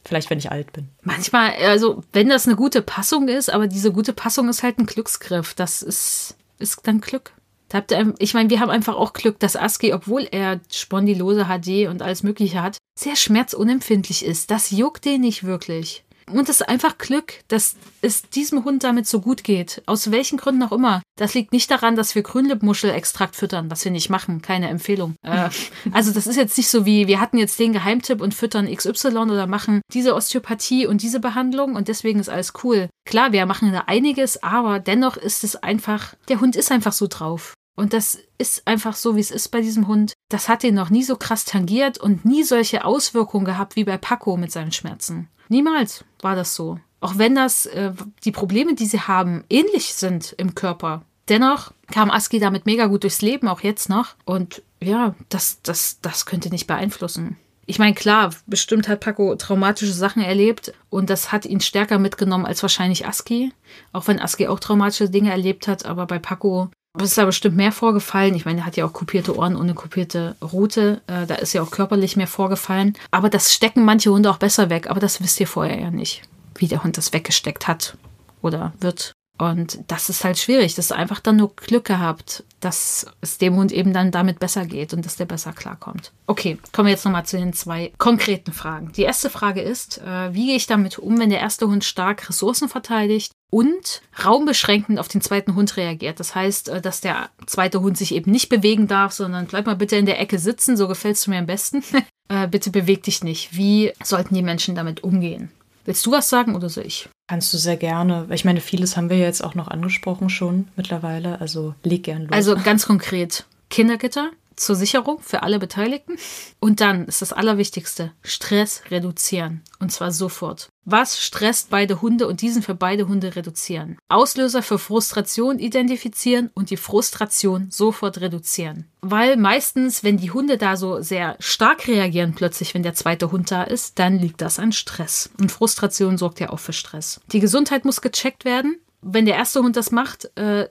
Vielleicht, 0.06 0.30
wenn 0.30 0.40
ich 0.40 0.52
alt 0.52 0.72
bin. 0.74 0.90
Manchmal, 1.02 1.54
also 1.56 2.04
wenn 2.14 2.30
das 2.30 2.48
eine 2.48 2.56
gute 2.56 2.82
Passung 2.82 3.28
ist, 3.28 3.50
aber 3.50 3.68
diese 3.68 3.92
gute 3.92 4.14
Passung 4.14 4.48
ist 4.50 4.64
halt 4.64 4.80
ein 4.80 4.86
Glücksgriff. 4.86 5.54
Das 5.54 5.82
ist, 5.82 6.36
ist 6.58 6.80
dann 6.84 7.02
Glück. 7.02 7.34
Da 7.70 7.78
habt 7.78 7.92
ihr, 7.92 8.14
ich 8.18 8.34
meine, 8.34 8.50
wir 8.50 8.60
haben 8.60 8.70
einfach 8.70 8.96
auch 8.96 9.14
Glück, 9.14 9.40
dass 9.40 9.56
Aski, 9.56 9.94
obwohl 9.94 10.28
er 10.30 10.60
Spondylose 10.72 11.46
HD 11.46 11.88
und 11.88 12.02
alles 12.02 12.24
Mögliche 12.24 12.62
hat, 12.62 12.78
sehr 12.98 13.16
schmerzunempfindlich 13.16 14.26
ist. 14.26 14.52
Das 14.52 14.72
juckt 14.72 15.06
den 15.06 15.22
nicht 15.22 15.44
wirklich. 15.44 16.04
Und 16.32 16.48
es 16.50 16.62
ist 16.62 16.70
einfach 16.70 16.98
Glück, 16.98 17.34
dass 17.48 17.76
es 18.02 18.30
diesem 18.30 18.64
Hund 18.64 18.84
damit 18.84 19.08
so 19.08 19.20
gut 19.20 19.44
geht. 19.44 19.82
Aus 19.86 20.12
welchen 20.12 20.38
Gründen 20.38 20.64
auch 20.64 20.72
immer. 20.72 21.02
Das 21.18 21.34
liegt 21.34 21.52
nicht 21.52 21.70
daran, 21.72 21.96
dass 21.96 22.16
wir 22.16 22.22
Grünlippmuschelextrakt 22.22 23.36
füttern, 23.36 23.72
was 23.72 23.84
wir 23.84 23.92
nicht 23.92 24.10
machen. 24.10 24.42
Keine 24.42 24.70
Empfehlung. 24.70 25.16
Äh, 25.24 25.50
also 25.92 26.12
das 26.12 26.28
ist 26.28 26.36
jetzt 26.36 26.58
nicht 26.58 26.70
so 26.70 26.86
wie, 26.86 27.08
wir 27.08 27.20
hatten 27.20 27.38
jetzt 27.38 27.60
den 27.60 27.74
Geheimtipp 27.74 28.22
und 28.22 28.34
füttern 28.34 28.74
XY 28.74 29.18
oder 29.18 29.48
machen 29.48 29.82
diese 29.94 30.16
Osteopathie 30.16 30.86
und 30.86 31.02
diese 31.02 31.20
Behandlung 31.20 31.76
und 31.76 31.88
deswegen 31.88 32.20
ist 32.20 32.30
alles 32.30 32.54
cool. 32.64 32.90
Klar, 33.06 33.32
wir 33.32 33.46
machen 33.46 33.72
da 33.72 33.86
einiges, 33.88 34.44
aber 34.44 34.80
dennoch 34.80 35.18
ist 35.18 35.44
es 35.44 35.56
einfach, 35.56 36.14
der 36.28 36.40
Hund 36.42 36.56
ist 36.56 36.72
einfach 36.72 36.94
so 36.94 37.08
drauf. 37.08 37.54
Und 37.80 37.94
das 37.94 38.20
ist 38.38 38.68
einfach 38.68 38.94
so, 38.94 39.16
wie 39.16 39.22
es 39.22 39.32
ist 39.32 39.48
bei 39.48 39.62
diesem 39.62 39.88
Hund. 39.88 40.12
Das 40.28 40.50
hat 40.50 40.66
ihn 40.66 40.76
noch 40.76 40.90
nie 40.90 41.02
so 41.02 41.16
krass 41.16 41.46
tangiert 41.46 41.98
und 41.98 42.26
nie 42.26 42.44
solche 42.44 42.84
Auswirkungen 42.84 43.46
gehabt 43.46 43.78
wie 43.78 43.86
bei 43.86 43.98
Paco 43.98 44.36
mit 44.36 44.52
seinen 44.52 44.74
Schmerzen. 44.74 45.30
Niemals 45.48 46.04
war 46.22 46.36
das 46.36 46.56
so. 46.56 46.78
Auch 47.00 47.18
wenn 47.18 47.36
das 47.36 47.68
äh, 47.68 47.94
die 48.26 48.34
Probleme, 48.34 48.76
die 48.76 48.86
sie 48.86 49.00
haben, 49.00 49.46
ähnlich 49.50 49.94
sind 49.94 50.36
im 50.38 50.56
Körper. 50.56 51.04
Dennoch 51.30 51.72
kam 51.90 52.12
Aski 52.12 52.40
damit 52.40 52.66
mega 52.66 52.88
gut 52.88 53.04
durchs 53.04 53.22
Leben, 53.22 53.48
auch 53.48 53.62
jetzt 53.62 53.88
noch. 53.88 54.16
Und 54.26 54.62
ja, 54.82 55.16
das, 55.30 55.62
das, 55.64 56.02
das 56.02 56.26
könnte 56.26 56.50
nicht 56.50 56.68
beeinflussen. 56.68 57.38
Ich 57.66 57.80
meine, 57.80 57.94
klar, 57.94 58.32
bestimmt 58.46 58.90
hat 58.90 59.00
Paco 59.00 59.34
traumatische 59.36 59.94
Sachen 59.94 60.22
erlebt 60.22 60.74
und 60.90 61.10
das 61.10 61.32
hat 61.32 61.46
ihn 61.46 61.62
stärker 61.62 61.98
mitgenommen 61.98 62.46
als 62.46 62.62
wahrscheinlich 62.62 63.08
Aski. 63.08 63.54
Auch 63.94 64.08
wenn 64.10 64.20
Aski 64.20 64.48
auch 64.48 64.60
traumatische 64.60 65.10
Dinge 65.10 65.32
erlebt 65.32 65.70
hat, 65.70 65.86
aber 65.86 66.08
bei 66.08 66.20
Paco 66.20 66.72
es 66.98 67.10
ist 67.10 67.18
da 67.18 67.26
bestimmt 67.26 67.56
mehr 67.56 67.72
vorgefallen. 67.72 68.36
Ich 68.36 68.46
meine, 68.46 68.62
er 68.62 68.66
hat 68.66 68.78
ja 68.78 68.86
auch 68.86 68.94
kopierte 68.94 69.38
Ohren 69.38 69.56
eine 69.56 69.74
kopierte 69.74 70.36
Rute. 70.42 71.02
Äh, 71.08 71.28
da 71.28 71.36
ist 71.36 71.54
ja 71.54 71.62
auch 71.62 71.72
körperlich 71.72 72.16
mehr 72.16 72.28
vorgefallen. 72.28 72.98
Aber 73.12 73.30
das 73.30 73.54
stecken 73.54 73.86
manche 73.86 74.12
Hunde 74.12 74.30
auch 74.32 74.38
besser 74.38 74.70
weg. 74.70 74.90
Aber 74.90 75.00
das 75.00 75.22
wisst 75.22 75.40
ihr 75.40 75.48
vorher 75.48 75.80
ja 75.80 75.92
nicht, 75.92 76.24
wie 76.56 76.68
der 76.68 76.84
Hund 76.84 76.98
das 76.98 77.14
weggesteckt 77.14 77.68
hat 77.68 77.98
oder 78.42 78.74
wird. 78.80 79.14
Und 79.38 79.80
das 79.88 80.10
ist 80.10 80.26
halt 80.26 80.38
schwierig. 80.38 80.76
Das 80.76 80.86
ist 80.86 80.92
einfach 80.92 81.22
dann 81.22 81.38
nur 81.38 81.56
Glück 81.56 81.86
gehabt, 81.86 82.44
dass 82.60 83.06
es 83.22 83.38
dem 83.38 83.56
Hund 83.56 83.72
eben 83.72 83.94
dann 83.94 84.12
damit 84.12 84.40
besser 84.40 84.66
geht 84.66 84.94
und 84.94 85.06
dass 85.06 85.16
der 85.16 85.26
besser 85.26 85.54
klarkommt. 85.54 86.12
Okay, 86.28 86.58
kommen 86.74 86.88
wir 86.88 86.92
jetzt 86.92 87.06
nochmal 87.06 87.26
zu 87.26 87.38
den 87.38 87.54
zwei 87.54 87.94
konkreten 87.98 88.52
Fragen. 88.52 88.92
Die 88.92 89.04
erste 89.04 89.30
Frage 89.30 89.62
ist, 89.62 90.00
äh, 90.00 90.34
wie 90.34 90.48
gehe 90.48 90.58
ich 90.58 90.68
damit 90.68 91.00
um, 91.00 91.20
wenn 91.20 91.30
der 91.30 91.40
erste 91.40 91.68
Hund 91.68 91.86
stark 91.86 92.28
Ressourcen 92.28 92.68
verteidigt 92.68 93.32
und 93.50 94.02
raumbeschränkend 94.24 95.00
auf 95.00 95.08
den 95.08 95.22
zweiten 95.22 95.56
Hund 95.56 95.76
reagiert. 95.78 96.20
Das 96.20 96.36
heißt, 96.36 96.70
äh, 96.70 96.82
dass 96.82 97.02
der 97.02 97.30
zweite 97.46 97.82
Hund 97.82 97.98
sich 97.98 98.14
eben 98.14 98.32
nicht 98.32 98.50
bewegen 98.50 98.88
darf, 98.88 99.14
sondern 99.14 99.48
bleib 99.48 99.66
mal 99.66 99.76
bitte 99.76 99.96
in 99.96 100.06
der 100.06 100.20
Ecke 100.20 100.40
sitzen, 100.40 100.78
so 100.78 100.88
gefällst 100.88 101.26
du 101.26 101.32
mir 101.32 101.40
am 101.40 101.46
besten. 101.46 101.84
äh, 102.30 102.48
bitte 102.48 102.70
beweg 102.70 103.04
dich 103.04 103.24
nicht. 103.24 103.56
Wie 103.56 103.92
sollten 104.04 104.36
die 104.36 104.44
Menschen 104.44 104.76
damit 104.76 105.04
umgehen? 105.04 105.52
Willst 105.86 106.06
du 106.06 106.12
was 106.12 106.30
sagen 106.30 106.56
oder 106.56 106.70
soll 106.70 106.86
ich? 106.86 107.10
Kannst 107.28 107.54
du 107.54 107.58
sehr 107.58 107.78
gerne. 107.78 108.28
Ich 108.32 108.46
meine, 108.46 108.62
vieles 108.62 108.96
haben 108.96 109.10
wir 109.10 109.18
jetzt 109.18 109.44
auch 109.44 109.56
noch 109.56 109.68
angesprochen 109.70 110.30
schon 110.30 110.68
mittlerweile. 110.76 111.42
Also 111.42 111.74
leg 111.84 112.04
gern 112.04 112.24
los. 112.24 112.32
Also 112.32 112.56
ganz 112.56 112.86
konkret. 112.86 113.46
Kindergitter, 113.70 114.32
zur 114.60 114.76
Sicherung 114.76 115.20
für 115.20 115.44
alle 115.44 115.60
Beteiligten. 115.60 116.18
Und 116.60 116.82
dann 116.82 117.06
ist 117.06 117.22
das 117.22 117.34
Allerwichtigste, 117.34 118.12
Stress 118.22 118.84
reduzieren. 118.90 119.64
Und 119.80 119.92
zwar 119.92 120.12
sofort. 120.12 120.70
Was 120.86 121.22
stresst 121.22 121.70
beide 121.70 122.02
Hunde 122.02 122.28
und 122.28 122.42
diesen 122.42 122.64
für 122.64 122.74
beide 122.74 123.08
Hunde 123.08 123.36
reduzieren? 123.36 123.98
Auslöser 124.10 124.64
für 124.64 124.80
Frustration 124.80 125.60
identifizieren 125.60 126.50
und 126.54 126.72
die 126.72 126.78
Frustration 126.78 127.68
sofort 127.70 128.22
reduzieren. 128.22 128.86
Weil 129.02 129.38
meistens, 129.38 130.04
wenn 130.04 130.18
die 130.18 130.32
Hunde 130.32 130.58
da 130.58 130.76
so 130.78 131.02
sehr 131.02 131.36
stark 131.40 131.88
reagieren 131.88 132.34
plötzlich, 132.34 132.74
wenn 132.74 132.84
der 132.84 132.96
zweite 132.96 133.32
Hund 133.32 133.52
da 133.52 133.64
ist, 133.64 134.00
dann 134.00 134.18
liegt 134.18 134.42
das 134.42 134.60
an 134.60 134.72
Stress. 134.72 135.30
Und 135.40 135.52
Frustration 135.52 136.18
sorgt 136.18 136.40
ja 136.40 136.50
auch 136.50 136.60
für 136.60 136.74
Stress. 136.74 137.22
Die 137.32 137.40
Gesundheit 137.40 137.86
muss 137.86 138.02
gecheckt 138.02 138.44
werden. 138.44 138.80
Wenn 139.02 139.26
der 139.26 139.36
erste 139.36 139.62
Hund 139.62 139.78
das 139.78 139.92
macht, 139.92 140.36
äh, 140.38 140.68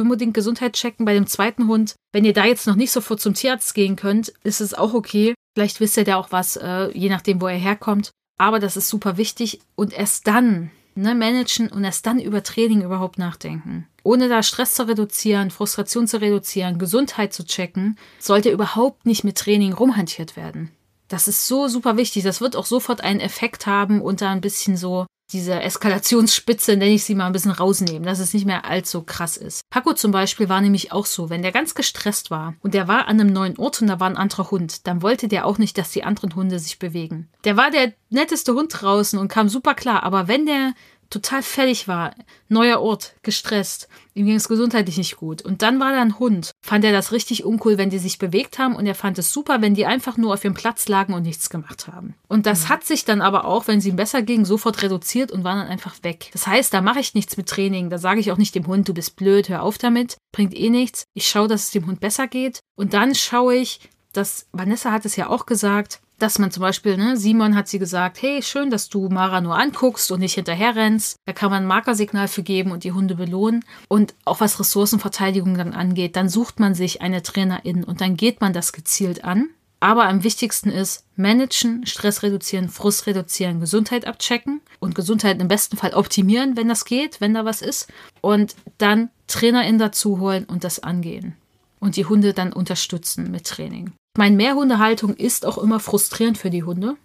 unbedingt 0.00 0.34
Gesundheit 0.34 0.74
checken 0.74 1.04
bei 1.04 1.14
dem 1.14 1.26
zweiten 1.26 1.68
Hund. 1.68 1.94
Wenn 2.12 2.24
ihr 2.24 2.32
da 2.32 2.44
jetzt 2.44 2.66
noch 2.66 2.76
nicht 2.76 2.92
sofort 2.92 3.20
zum 3.20 3.34
Tierarzt 3.34 3.74
gehen 3.74 3.96
könnt, 3.96 4.28
ist 4.42 4.60
es 4.60 4.74
auch 4.74 4.94
okay. 4.94 5.34
Vielleicht 5.54 5.80
wisst 5.80 5.96
ihr 5.96 6.04
da 6.04 6.16
auch 6.16 6.32
was, 6.32 6.56
äh, 6.56 6.90
je 6.92 7.08
nachdem, 7.08 7.40
wo 7.40 7.46
er 7.46 7.56
herkommt. 7.56 8.10
Aber 8.38 8.58
das 8.58 8.76
ist 8.76 8.88
super 8.88 9.16
wichtig 9.16 9.60
und 9.74 9.92
erst 9.92 10.26
dann 10.26 10.70
ne, 10.94 11.14
managen 11.14 11.68
und 11.68 11.84
erst 11.84 12.06
dann 12.06 12.18
über 12.18 12.42
Training 12.42 12.82
überhaupt 12.82 13.18
nachdenken. 13.18 13.86
Ohne 14.02 14.28
da 14.28 14.42
Stress 14.42 14.74
zu 14.74 14.86
reduzieren, 14.86 15.50
Frustration 15.50 16.06
zu 16.06 16.20
reduzieren, 16.20 16.78
Gesundheit 16.78 17.32
zu 17.32 17.44
checken, 17.44 17.96
sollte 18.18 18.50
überhaupt 18.50 19.06
nicht 19.06 19.24
mit 19.24 19.38
Training 19.38 19.72
rumhantiert 19.72 20.36
werden. 20.36 20.70
Das 21.08 21.28
ist 21.28 21.46
so 21.46 21.68
super 21.68 21.96
wichtig. 21.96 22.24
Das 22.24 22.40
wird 22.40 22.56
auch 22.56 22.66
sofort 22.66 23.00
einen 23.00 23.20
Effekt 23.20 23.66
haben 23.66 24.00
und 24.00 24.20
da 24.20 24.30
ein 24.30 24.40
bisschen 24.40 24.76
so 24.76 25.06
diese 25.32 25.60
Eskalationsspitze, 25.60 26.76
nenne 26.76 26.92
ich 26.92 27.04
sie 27.04 27.14
mal, 27.14 27.26
ein 27.26 27.32
bisschen 27.32 27.50
rausnehmen, 27.50 28.04
dass 28.04 28.18
es 28.18 28.32
nicht 28.32 28.46
mehr 28.46 28.64
allzu 28.64 29.02
krass 29.02 29.36
ist. 29.36 29.68
Paco 29.70 29.92
zum 29.92 30.12
Beispiel 30.12 30.48
war 30.48 30.60
nämlich 30.60 30.92
auch 30.92 31.06
so, 31.06 31.30
wenn 31.30 31.42
der 31.42 31.52
ganz 31.52 31.74
gestresst 31.74 32.30
war 32.30 32.54
und 32.62 32.74
der 32.74 32.88
war 32.88 33.08
an 33.08 33.20
einem 33.20 33.32
neuen 33.32 33.58
Ort 33.58 33.82
und 33.82 33.88
da 33.88 33.98
war 34.00 34.08
ein 34.08 34.16
anderer 34.16 34.50
Hund, 34.50 34.86
dann 34.86 35.02
wollte 35.02 35.28
der 35.28 35.46
auch 35.46 35.58
nicht, 35.58 35.78
dass 35.78 35.90
die 35.90 36.04
anderen 36.04 36.34
Hunde 36.34 36.58
sich 36.58 36.78
bewegen. 36.78 37.28
Der 37.44 37.56
war 37.56 37.70
der 37.70 37.92
netteste 38.10 38.54
Hund 38.54 38.72
draußen 38.72 39.18
und 39.18 39.28
kam 39.28 39.48
super 39.48 39.74
klar, 39.74 40.02
aber 40.02 40.28
wenn 40.28 40.46
der 40.46 40.74
total 41.10 41.42
fertig 41.42 41.88
war, 41.88 42.14
neuer 42.48 42.80
Ort, 42.80 43.14
gestresst, 43.22 43.88
ihm 44.14 44.26
ging 44.26 44.36
es 44.36 44.48
gesundheitlich 44.48 44.96
nicht 44.96 45.16
gut. 45.16 45.42
Und 45.42 45.62
dann 45.62 45.78
war 45.80 45.92
da 45.92 46.00
ein 46.00 46.18
Hund. 46.18 46.52
Fand 46.62 46.84
er 46.84 46.92
das 46.92 47.12
richtig 47.12 47.44
uncool, 47.44 47.78
wenn 47.78 47.90
die 47.90 47.98
sich 47.98 48.18
bewegt 48.18 48.58
haben 48.58 48.76
und 48.76 48.86
er 48.86 48.94
fand 48.94 49.18
es 49.18 49.32
super, 49.32 49.60
wenn 49.60 49.74
die 49.74 49.86
einfach 49.86 50.16
nur 50.16 50.34
auf 50.34 50.44
ihrem 50.44 50.54
Platz 50.54 50.88
lagen 50.88 51.14
und 51.14 51.22
nichts 51.22 51.50
gemacht 51.50 51.88
haben. 51.88 52.14
Und 52.28 52.46
das 52.46 52.64
mhm. 52.64 52.68
hat 52.70 52.84
sich 52.84 53.04
dann 53.04 53.22
aber 53.22 53.44
auch, 53.44 53.66
wenn 53.66 53.78
es 53.78 53.86
ihm 53.86 53.96
besser 53.96 54.22
ging, 54.22 54.44
sofort 54.44 54.82
reduziert 54.82 55.30
und 55.32 55.44
waren 55.44 55.58
dann 55.58 55.68
einfach 55.68 55.96
weg. 56.02 56.30
Das 56.32 56.46
heißt, 56.46 56.72
da 56.72 56.80
mache 56.80 57.00
ich 57.00 57.14
nichts 57.14 57.36
mit 57.36 57.48
Training. 57.48 57.90
Da 57.90 57.98
sage 57.98 58.20
ich 58.20 58.32
auch 58.32 58.38
nicht 58.38 58.54
dem 58.54 58.66
Hund, 58.66 58.88
du 58.88 58.94
bist 58.94 59.16
blöd, 59.16 59.48
hör 59.48 59.62
auf 59.62 59.78
damit, 59.78 60.16
bringt 60.32 60.54
eh 60.54 60.70
nichts. 60.70 61.04
Ich 61.14 61.28
schaue, 61.28 61.48
dass 61.48 61.64
es 61.64 61.70
dem 61.70 61.86
Hund 61.86 62.00
besser 62.00 62.26
geht. 62.26 62.60
Und 62.76 62.94
dann 62.94 63.14
schaue 63.14 63.56
ich, 63.56 63.80
dass 64.12 64.46
Vanessa 64.52 64.92
hat 64.92 65.04
es 65.04 65.16
ja 65.16 65.28
auch 65.28 65.46
gesagt, 65.46 66.00
dass 66.18 66.38
man 66.38 66.50
zum 66.50 66.62
Beispiel, 66.62 66.96
ne, 66.96 67.16
Simon 67.16 67.54
hat 67.54 67.68
sie 67.68 67.78
gesagt, 67.78 68.22
hey, 68.22 68.42
schön, 68.42 68.70
dass 68.70 68.88
du 68.88 69.08
Mara 69.08 69.40
nur 69.40 69.58
anguckst 69.58 70.10
und 70.10 70.20
nicht 70.20 70.34
hinterher 70.34 70.74
rennst. 70.74 71.16
Da 71.26 71.32
kann 71.32 71.50
man 71.50 71.64
ein 71.64 71.68
Markersignal 71.68 72.28
für 72.28 72.42
geben 72.42 72.70
und 72.70 72.84
die 72.84 72.92
Hunde 72.92 73.14
belohnen. 73.14 73.64
Und 73.88 74.14
auch 74.24 74.40
was 74.40 74.58
Ressourcenverteidigung 74.58 75.56
dann 75.56 75.74
angeht, 75.74 76.16
dann 76.16 76.28
sucht 76.28 76.58
man 76.58 76.74
sich 76.74 77.02
eine 77.02 77.22
Trainerin 77.22 77.84
und 77.84 78.00
dann 78.00 78.16
geht 78.16 78.40
man 78.40 78.52
das 78.52 78.72
gezielt 78.72 79.24
an. 79.24 79.50
Aber 79.78 80.08
am 80.08 80.24
wichtigsten 80.24 80.70
ist 80.70 81.04
managen, 81.16 81.84
Stress 81.86 82.22
reduzieren, 82.22 82.70
Frust 82.70 83.06
reduzieren, 83.06 83.60
Gesundheit 83.60 84.06
abchecken 84.06 84.62
und 84.80 84.94
Gesundheit 84.94 85.38
im 85.40 85.48
besten 85.48 85.76
Fall 85.76 85.92
optimieren, 85.92 86.56
wenn 86.56 86.68
das 86.68 86.86
geht, 86.86 87.20
wenn 87.20 87.34
da 87.34 87.44
was 87.44 87.60
ist. 87.60 87.88
Und 88.22 88.56
dann 88.78 89.10
TrainerInnen 89.26 89.78
dazu 89.78 90.18
holen 90.18 90.44
und 90.44 90.64
das 90.64 90.80
angehen. 90.80 91.36
Und 91.78 91.96
die 91.96 92.06
Hunde 92.06 92.32
dann 92.32 92.54
unterstützen 92.54 93.30
mit 93.30 93.46
Training. 93.46 93.92
Meine 94.16 94.36
Mehrhundehaltung 94.36 95.14
ist 95.14 95.44
auch 95.44 95.58
immer 95.58 95.78
frustrierend 95.78 96.38
für 96.38 96.50
die 96.50 96.62
Hunde. 96.62 96.96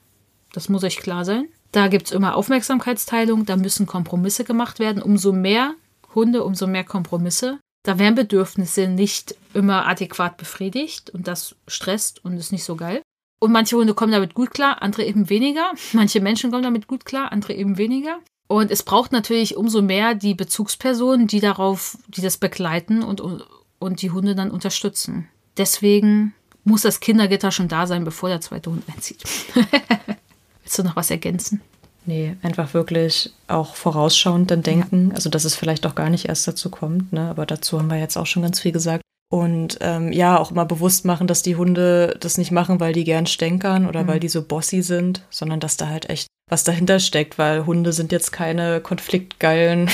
Das 0.53 0.69
muss 0.69 0.83
euch 0.83 0.97
klar 0.97 1.25
sein. 1.25 1.49
Da 1.71 1.87
gibt 1.87 2.07
es 2.07 2.11
immer 2.11 2.35
Aufmerksamkeitsteilung, 2.35 3.45
da 3.45 3.55
müssen 3.55 3.85
Kompromisse 3.85 4.43
gemacht 4.43 4.79
werden. 4.79 5.01
Umso 5.01 5.31
mehr 5.31 5.75
Hunde, 6.15 6.43
umso 6.43 6.67
mehr 6.67 6.83
Kompromisse. 6.83 7.59
Da 7.83 7.97
werden 7.97 8.15
Bedürfnisse 8.15 8.87
nicht 8.87 9.35
immer 9.53 9.87
adäquat 9.87 10.37
befriedigt 10.37 11.09
und 11.09 11.27
das 11.27 11.55
stresst 11.67 12.23
und 12.23 12.37
ist 12.37 12.51
nicht 12.51 12.63
so 12.63 12.75
geil. 12.75 13.01
Und 13.39 13.51
manche 13.51 13.75
Hunde 13.75 13.93
kommen 13.93 14.11
damit 14.11 14.35
gut 14.35 14.51
klar, 14.51 14.81
andere 14.81 15.03
eben 15.03 15.29
weniger. 15.29 15.71
Manche 15.93 16.21
Menschen 16.21 16.51
kommen 16.51 16.63
damit 16.63 16.87
gut 16.87 17.05
klar, 17.05 17.31
andere 17.31 17.53
eben 17.53 17.77
weniger. 17.77 18.19
Und 18.47 18.69
es 18.69 18.83
braucht 18.83 19.11
natürlich 19.11 19.57
umso 19.57 19.81
mehr 19.81 20.13
die 20.13 20.35
Bezugspersonen, 20.35 21.25
die 21.25 21.39
darauf, 21.39 21.97
die 22.07 22.21
das 22.21 22.37
begleiten 22.37 23.01
und, 23.01 23.21
und 23.79 24.01
die 24.01 24.11
Hunde 24.11 24.35
dann 24.35 24.51
unterstützen. 24.51 25.27
Deswegen 25.57 26.35
muss 26.63 26.81
das 26.83 26.99
Kindergitter 26.99 27.51
schon 27.51 27.67
da 27.67 27.87
sein, 27.87 28.03
bevor 28.03 28.29
der 28.29 28.41
zweite 28.41 28.69
Hund 28.69 28.83
einzieht. 28.93 29.23
Willst 30.63 30.77
du 30.77 30.83
noch 30.83 30.95
was 30.95 31.11
ergänzen? 31.11 31.61
Nee, 32.05 32.35
einfach 32.41 32.73
wirklich 32.73 33.31
auch 33.47 33.75
vorausschauend 33.75 34.49
dann 34.49 34.63
denken. 34.63 35.09
Ja. 35.09 35.15
Also, 35.15 35.29
dass 35.29 35.45
es 35.45 35.55
vielleicht 35.55 35.85
auch 35.85 35.95
gar 35.95 36.09
nicht 36.09 36.29
erst 36.29 36.47
dazu 36.47 36.69
kommt, 36.69 37.13
ne? 37.13 37.29
Aber 37.29 37.45
dazu 37.45 37.77
haben 37.77 37.89
wir 37.91 37.99
jetzt 37.99 38.17
auch 38.17 38.25
schon 38.25 38.41
ganz 38.41 38.59
viel 38.59 38.71
gesagt. 38.71 39.03
Und 39.31 39.77
ähm, 39.79 40.11
ja, 40.11 40.37
auch 40.37 40.51
immer 40.51 40.65
bewusst 40.65 41.05
machen, 41.05 41.25
dass 41.25 41.41
die 41.41 41.55
Hunde 41.55 42.17
das 42.19 42.37
nicht 42.37 42.51
machen, 42.51 42.79
weil 42.79 42.91
die 42.91 43.05
gern 43.05 43.27
stänkern 43.27 43.87
oder 43.87 44.03
mhm. 44.03 44.07
weil 44.07 44.19
die 44.19 44.27
so 44.27 44.41
bossy 44.41 44.81
sind, 44.81 45.21
sondern 45.29 45.61
dass 45.61 45.77
da 45.77 45.87
halt 45.87 46.09
echt 46.09 46.27
was 46.49 46.65
dahinter 46.65 46.99
steckt, 46.99 47.37
weil 47.37 47.65
Hunde 47.65 47.93
sind 47.93 48.11
jetzt 48.11 48.33
keine 48.33 48.81
konfliktgeilen 48.81 49.89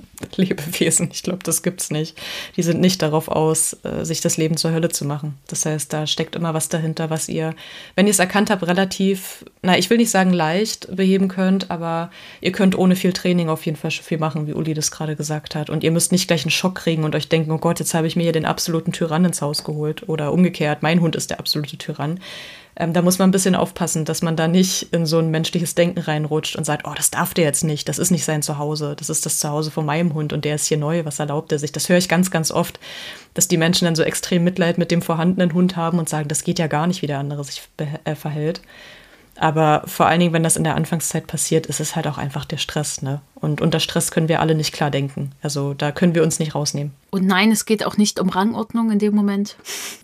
Lebewesen. 0.36 1.10
Ich 1.12 1.22
glaube, 1.22 1.40
das 1.42 1.62
gibt's 1.62 1.90
nicht. 1.90 2.16
Die 2.56 2.62
sind 2.62 2.80
nicht 2.80 3.02
darauf 3.02 3.28
aus, 3.28 3.76
äh, 3.84 4.04
sich 4.04 4.20
das 4.20 4.36
Leben 4.36 4.56
zur 4.56 4.72
Hölle 4.72 4.88
zu 4.88 5.04
machen. 5.04 5.38
Das 5.48 5.66
heißt, 5.66 5.92
da 5.92 6.06
steckt 6.06 6.36
immer 6.36 6.54
was 6.54 6.68
dahinter, 6.68 7.10
was 7.10 7.28
ihr, 7.28 7.54
wenn 7.94 8.06
ihr 8.06 8.12
es 8.12 8.18
erkannt 8.18 8.50
habt, 8.50 8.66
relativ, 8.66 9.44
na, 9.62 9.76
ich 9.76 9.90
will 9.90 9.98
nicht 9.98 10.10
sagen 10.10 10.32
leicht 10.32 10.94
beheben 10.94 11.28
könnt, 11.28 11.70
aber 11.70 12.10
ihr 12.40 12.52
könnt 12.52 12.76
ohne 12.76 12.96
viel 12.96 13.12
Training 13.12 13.48
auf 13.48 13.66
jeden 13.66 13.76
Fall 13.76 13.90
schon 13.90 14.04
viel 14.04 14.18
machen, 14.18 14.46
wie 14.46 14.54
Uli 14.54 14.74
das 14.74 14.90
gerade 14.90 15.16
gesagt 15.16 15.54
hat. 15.54 15.70
Und 15.70 15.84
ihr 15.84 15.90
müsst 15.90 16.12
nicht 16.12 16.28
gleich 16.28 16.44
einen 16.44 16.50
Schock 16.50 16.76
kriegen 16.76 17.04
und 17.04 17.14
euch 17.14 17.28
denken, 17.28 17.50
oh 17.50 17.58
Gott, 17.58 17.80
jetzt 17.80 17.94
habe 17.94 18.06
ich 18.06 18.16
mir 18.16 18.22
hier 18.22 18.32
den 18.32 18.46
absoluten 18.46 18.92
Tyrann 18.92 19.24
ins 19.24 19.42
Haus 19.42 19.64
geholt. 19.64 20.08
Oder 20.08 20.32
umgekehrt, 20.32 20.82
mein 20.82 21.00
Hund 21.00 21.16
ist 21.16 21.30
der 21.30 21.40
absolute 21.40 21.78
Tyrann. 21.78 22.20
Ähm, 22.82 22.92
da 22.92 23.00
muss 23.00 23.20
man 23.20 23.28
ein 23.28 23.32
bisschen 23.32 23.54
aufpassen, 23.54 24.04
dass 24.04 24.22
man 24.22 24.34
da 24.34 24.48
nicht 24.48 24.92
in 24.92 25.06
so 25.06 25.20
ein 25.20 25.30
menschliches 25.30 25.76
Denken 25.76 26.00
reinrutscht 26.00 26.56
und 26.56 26.64
sagt, 26.64 26.84
oh, 26.84 26.92
das 26.96 27.12
darf 27.12 27.32
der 27.32 27.44
jetzt 27.44 27.62
nicht, 27.62 27.88
das 27.88 28.00
ist 28.00 28.10
nicht 28.10 28.24
sein 28.24 28.42
Zuhause, 28.42 28.96
das 28.98 29.08
ist 29.08 29.24
das 29.24 29.38
Zuhause 29.38 29.70
von 29.70 29.86
meinem 29.86 30.14
Hund 30.14 30.32
und 30.32 30.44
der 30.44 30.56
ist 30.56 30.66
hier 30.66 30.78
neu, 30.78 31.04
was 31.04 31.20
erlaubt 31.20 31.52
er 31.52 31.60
sich? 31.60 31.70
Das 31.70 31.88
höre 31.88 31.98
ich 31.98 32.08
ganz, 32.08 32.32
ganz 32.32 32.50
oft, 32.50 32.80
dass 33.34 33.46
die 33.46 33.56
Menschen 33.56 33.84
dann 33.84 33.94
so 33.94 34.02
extrem 34.02 34.42
Mitleid 34.42 34.78
mit 34.78 34.90
dem 34.90 35.00
vorhandenen 35.00 35.54
Hund 35.54 35.76
haben 35.76 36.00
und 36.00 36.08
sagen, 36.08 36.26
das 36.26 36.42
geht 36.42 36.58
ja 36.58 36.66
gar 36.66 36.88
nicht, 36.88 37.02
wie 37.02 37.06
der 37.06 37.20
andere 37.20 37.44
sich 37.44 37.62
äh, 38.04 38.16
verhält. 38.16 38.62
Aber 39.36 39.82
vor 39.86 40.06
allen 40.06 40.20
Dingen, 40.20 40.32
wenn 40.32 40.42
das 40.42 40.56
in 40.56 40.64
der 40.64 40.76
Anfangszeit 40.76 41.26
passiert, 41.26 41.66
ist 41.66 41.80
es 41.80 41.96
halt 41.96 42.06
auch 42.06 42.18
einfach 42.18 42.44
der 42.44 42.58
Stress. 42.58 43.02
Ne? 43.02 43.20
Und 43.34 43.60
unter 43.60 43.80
Stress 43.80 44.10
können 44.10 44.28
wir 44.28 44.40
alle 44.40 44.54
nicht 44.54 44.72
klar 44.72 44.90
denken. 44.90 45.32
Also 45.42 45.74
da 45.74 45.90
können 45.90 46.14
wir 46.14 46.22
uns 46.22 46.38
nicht 46.38 46.54
rausnehmen. 46.54 46.92
Und 47.10 47.26
nein, 47.26 47.50
es 47.50 47.64
geht 47.64 47.84
auch 47.84 47.96
nicht 47.96 48.20
um 48.20 48.28
Rangordnung 48.28 48.90
in 48.90 48.98
dem 48.98 49.14
Moment. 49.14 49.56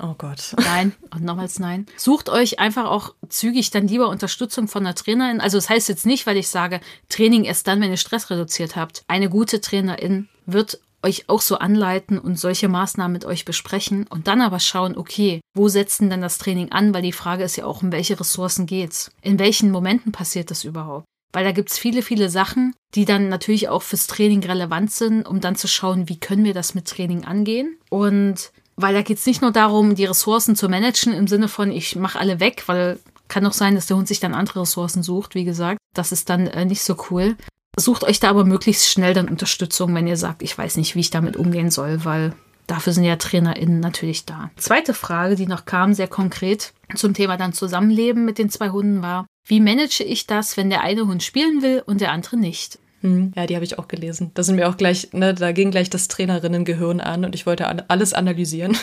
Oh 0.03 0.15
Gott. 0.17 0.55
Nein, 0.59 0.95
und 1.15 1.25
nochmals 1.25 1.59
nein. 1.59 1.87
Sucht 1.97 2.29
euch 2.29 2.59
einfach 2.59 2.87
auch 2.87 3.15
zügig 3.29 3.71
dann 3.71 3.89
lieber 3.89 4.09
Unterstützung 4.09 4.67
von 4.67 4.85
einer 4.85 4.95
Trainerin. 4.95 5.41
Also 5.41 5.59
das 5.59 5.69
heißt 5.69 5.89
jetzt 5.89 6.07
nicht, 6.07 6.27
weil 6.27 6.37
ich 6.37 6.49
sage, 6.49 6.81
Training 7.09 7.45
erst 7.45 7.67
dann, 7.67 7.81
wenn 7.81 7.91
ihr 7.91 7.97
Stress 7.97 8.31
reduziert 8.31 8.77
habt. 8.77 9.05
Eine 9.09 9.29
gute 9.29 9.61
Trainerin 9.61 10.29
wird 10.47 10.81
euch 11.03 11.29
auch 11.29 11.41
so 11.41 11.59
anleiten 11.59 12.19
und 12.19 12.39
solche 12.39 12.69
Maßnahmen 12.69 13.13
mit 13.13 13.25
euch 13.25 13.45
besprechen 13.45 14.07
und 14.09 14.27
dann 14.27 14.41
aber 14.41 14.61
schauen, 14.61 14.97
okay, 14.97 15.41
wo 15.55 15.69
setzen 15.69 16.11
denn 16.11 16.21
das 16.21 16.39
Training 16.39 16.73
an? 16.73 16.93
Weil 16.93 17.03
die 17.03 17.13
Frage 17.13 17.45
ist 17.45 17.57
ja 17.57 17.65
auch, 17.65 17.83
um 17.83 17.93
welche 17.93 18.19
Ressourcen 18.19 18.67
geht's? 18.67 19.11
In 19.23 19.39
welchen 19.39 19.71
Momenten 19.71 20.13
passiert 20.13 20.51
das 20.51 20.65
überhaupt? 20.65 21.05
Weil 21.33 21.45
da 21.45 21.53
gibt's 21.53 21.79
viele, 21.79 22.03
viele 22.03 22.31
Sachen, 22.31 22.75
die 22.95 23.05
dann 23.05 23.29
natürlich 23.29 23.69
auch 23.69 23.83
fürs 23.83 24.07
Training 24.07 24.43
relevant 24.45 24.91
sind, 24.91 25.27
um 25.27 25.41
dann 25.41 25.57
zu 25.57 25.69
schauen, 25.69 26.09
wie 26.09 26.19
können 26.19 26.45
wir 26.45 26.55
das 26.55 26.75
mit 26.75 26.87
Training 26.89 27.25
angehen. 27.25 27.77
Und 27.91 28.51
weil 28.77 28.95
da 28.95 29.03
geht's 29.03 29.27
nicht 29.27 29.43
nur 29.43 29.53
darum, 29.53 29.95
die 29.95 30.07
Ressourcen 30.07 30.57
zu 30.57 30.69
managen 30.69 31.13
im 31.13 31.27
Sinne 31.27 31.49
von, 31.49 31.71
ich 31.71 31.97
mache 31.97 32.19
alle 32.19 32.41
weg, 32.41 32.65
weil 32.67 32.99
kann 33.29 33.47
auch 33.47 33.53
sein, 33.53 33.75
dass 33.75 33.87
der 33.87 33.97
Hund 33.97 34.09
sich 34.09 34.21
dann 34.21 34.35
andere 34.35 34.63
Ressourcen 34.63 35.03
sucht, 35.03 35.35
wie 35.35 35.45
gesagt. 35.45 35.79
Das 35.95 36.13
ist 36.13 36.31
dann 36.31 36.47
äh, 36.47 36.65
nicht 36.65 36.83
so 36.83 36.97
cool. 37.11 37.37
Sucht 37.77 38.05
euch 38.05 38.21
da 38.21 38.31
aber 38.31 38.45
möglichst 38.45 38.89
schnell 38.89 39.15
dann 39.15 39.29
Unterstützung, 39.29 39.95
wenn 39.95 40.07
ihr 40.07 40.17
sagt, 40.17 40.43
ich 40.43 40.57
weiß 40.57 40.77
nicht, 40.77 40.95
wie 40.95 41.01
ich 41.01 41.11
damit 41.11 41.37
umgehen 41.37 41.71
soll, 41.71 42.05
weil 42.05 42.35
dafür 42.67 42.93
sind 42.93 43.05
ja 43.05 43.17
TrainerInnen 43.17 43.81
natürlich 43.81 44.27
da. 44.27 44.51
Zweite 44.57 44.95
Frage, 44.95 45.37
die 45.37 45.47
noch 45.47 45.65
kam, 45.65 45.95
sehr 45.95 46.09
konkret 46.09 46.73
zum 46.95 47.15
Thema 47.15 47.37
dann 47.37 47.53
Zusammenleben 47.53 48.25
mit 48.25 48.39
den 48.39 48.51
zwei 48.51 48.71
Hunden 48.71 49.03
war, 49.03 49.27
wie 49.47 49.61
manage 49.61 50.03
ich 50.05 50.27
das, 50.27 50.57
wenn 50.57 50.71
der 50.71 50.83
eine 50.83 51.07
Hund 51.07 51.23
spielen 51.23 51.63
will 51.63 51.83
und 51.87 52.01
der 52.01 52.13
andere 52.13 52.37
nicht? 52.37 52.79
Hm, 53.01 53.33
ja, 53.37 53.47
die 53.47 53.55
habe 53.55 53.65
ich 53.65 53.79
auch 53.79 53.87
gelesen. 53.87 54.33
Da 54.35 54.43
sind 54.43 54.57
mir 54.57 54.69
auch 54.69 54.77
gleich, 54.77 55.13
ne, 55.13 55.33
da 55.33 55.53
ging 55.53 55.71
gleich 55.71 55.89
das 55.89 56.09
Trainerinnengehirn 56.09 57.01
an 57.01 57.25
und 57.25 57.35
ich 57.35 57.47
wollte 57.47 57.67
alles 57.89 58.13
analysieren. 58.13 58.77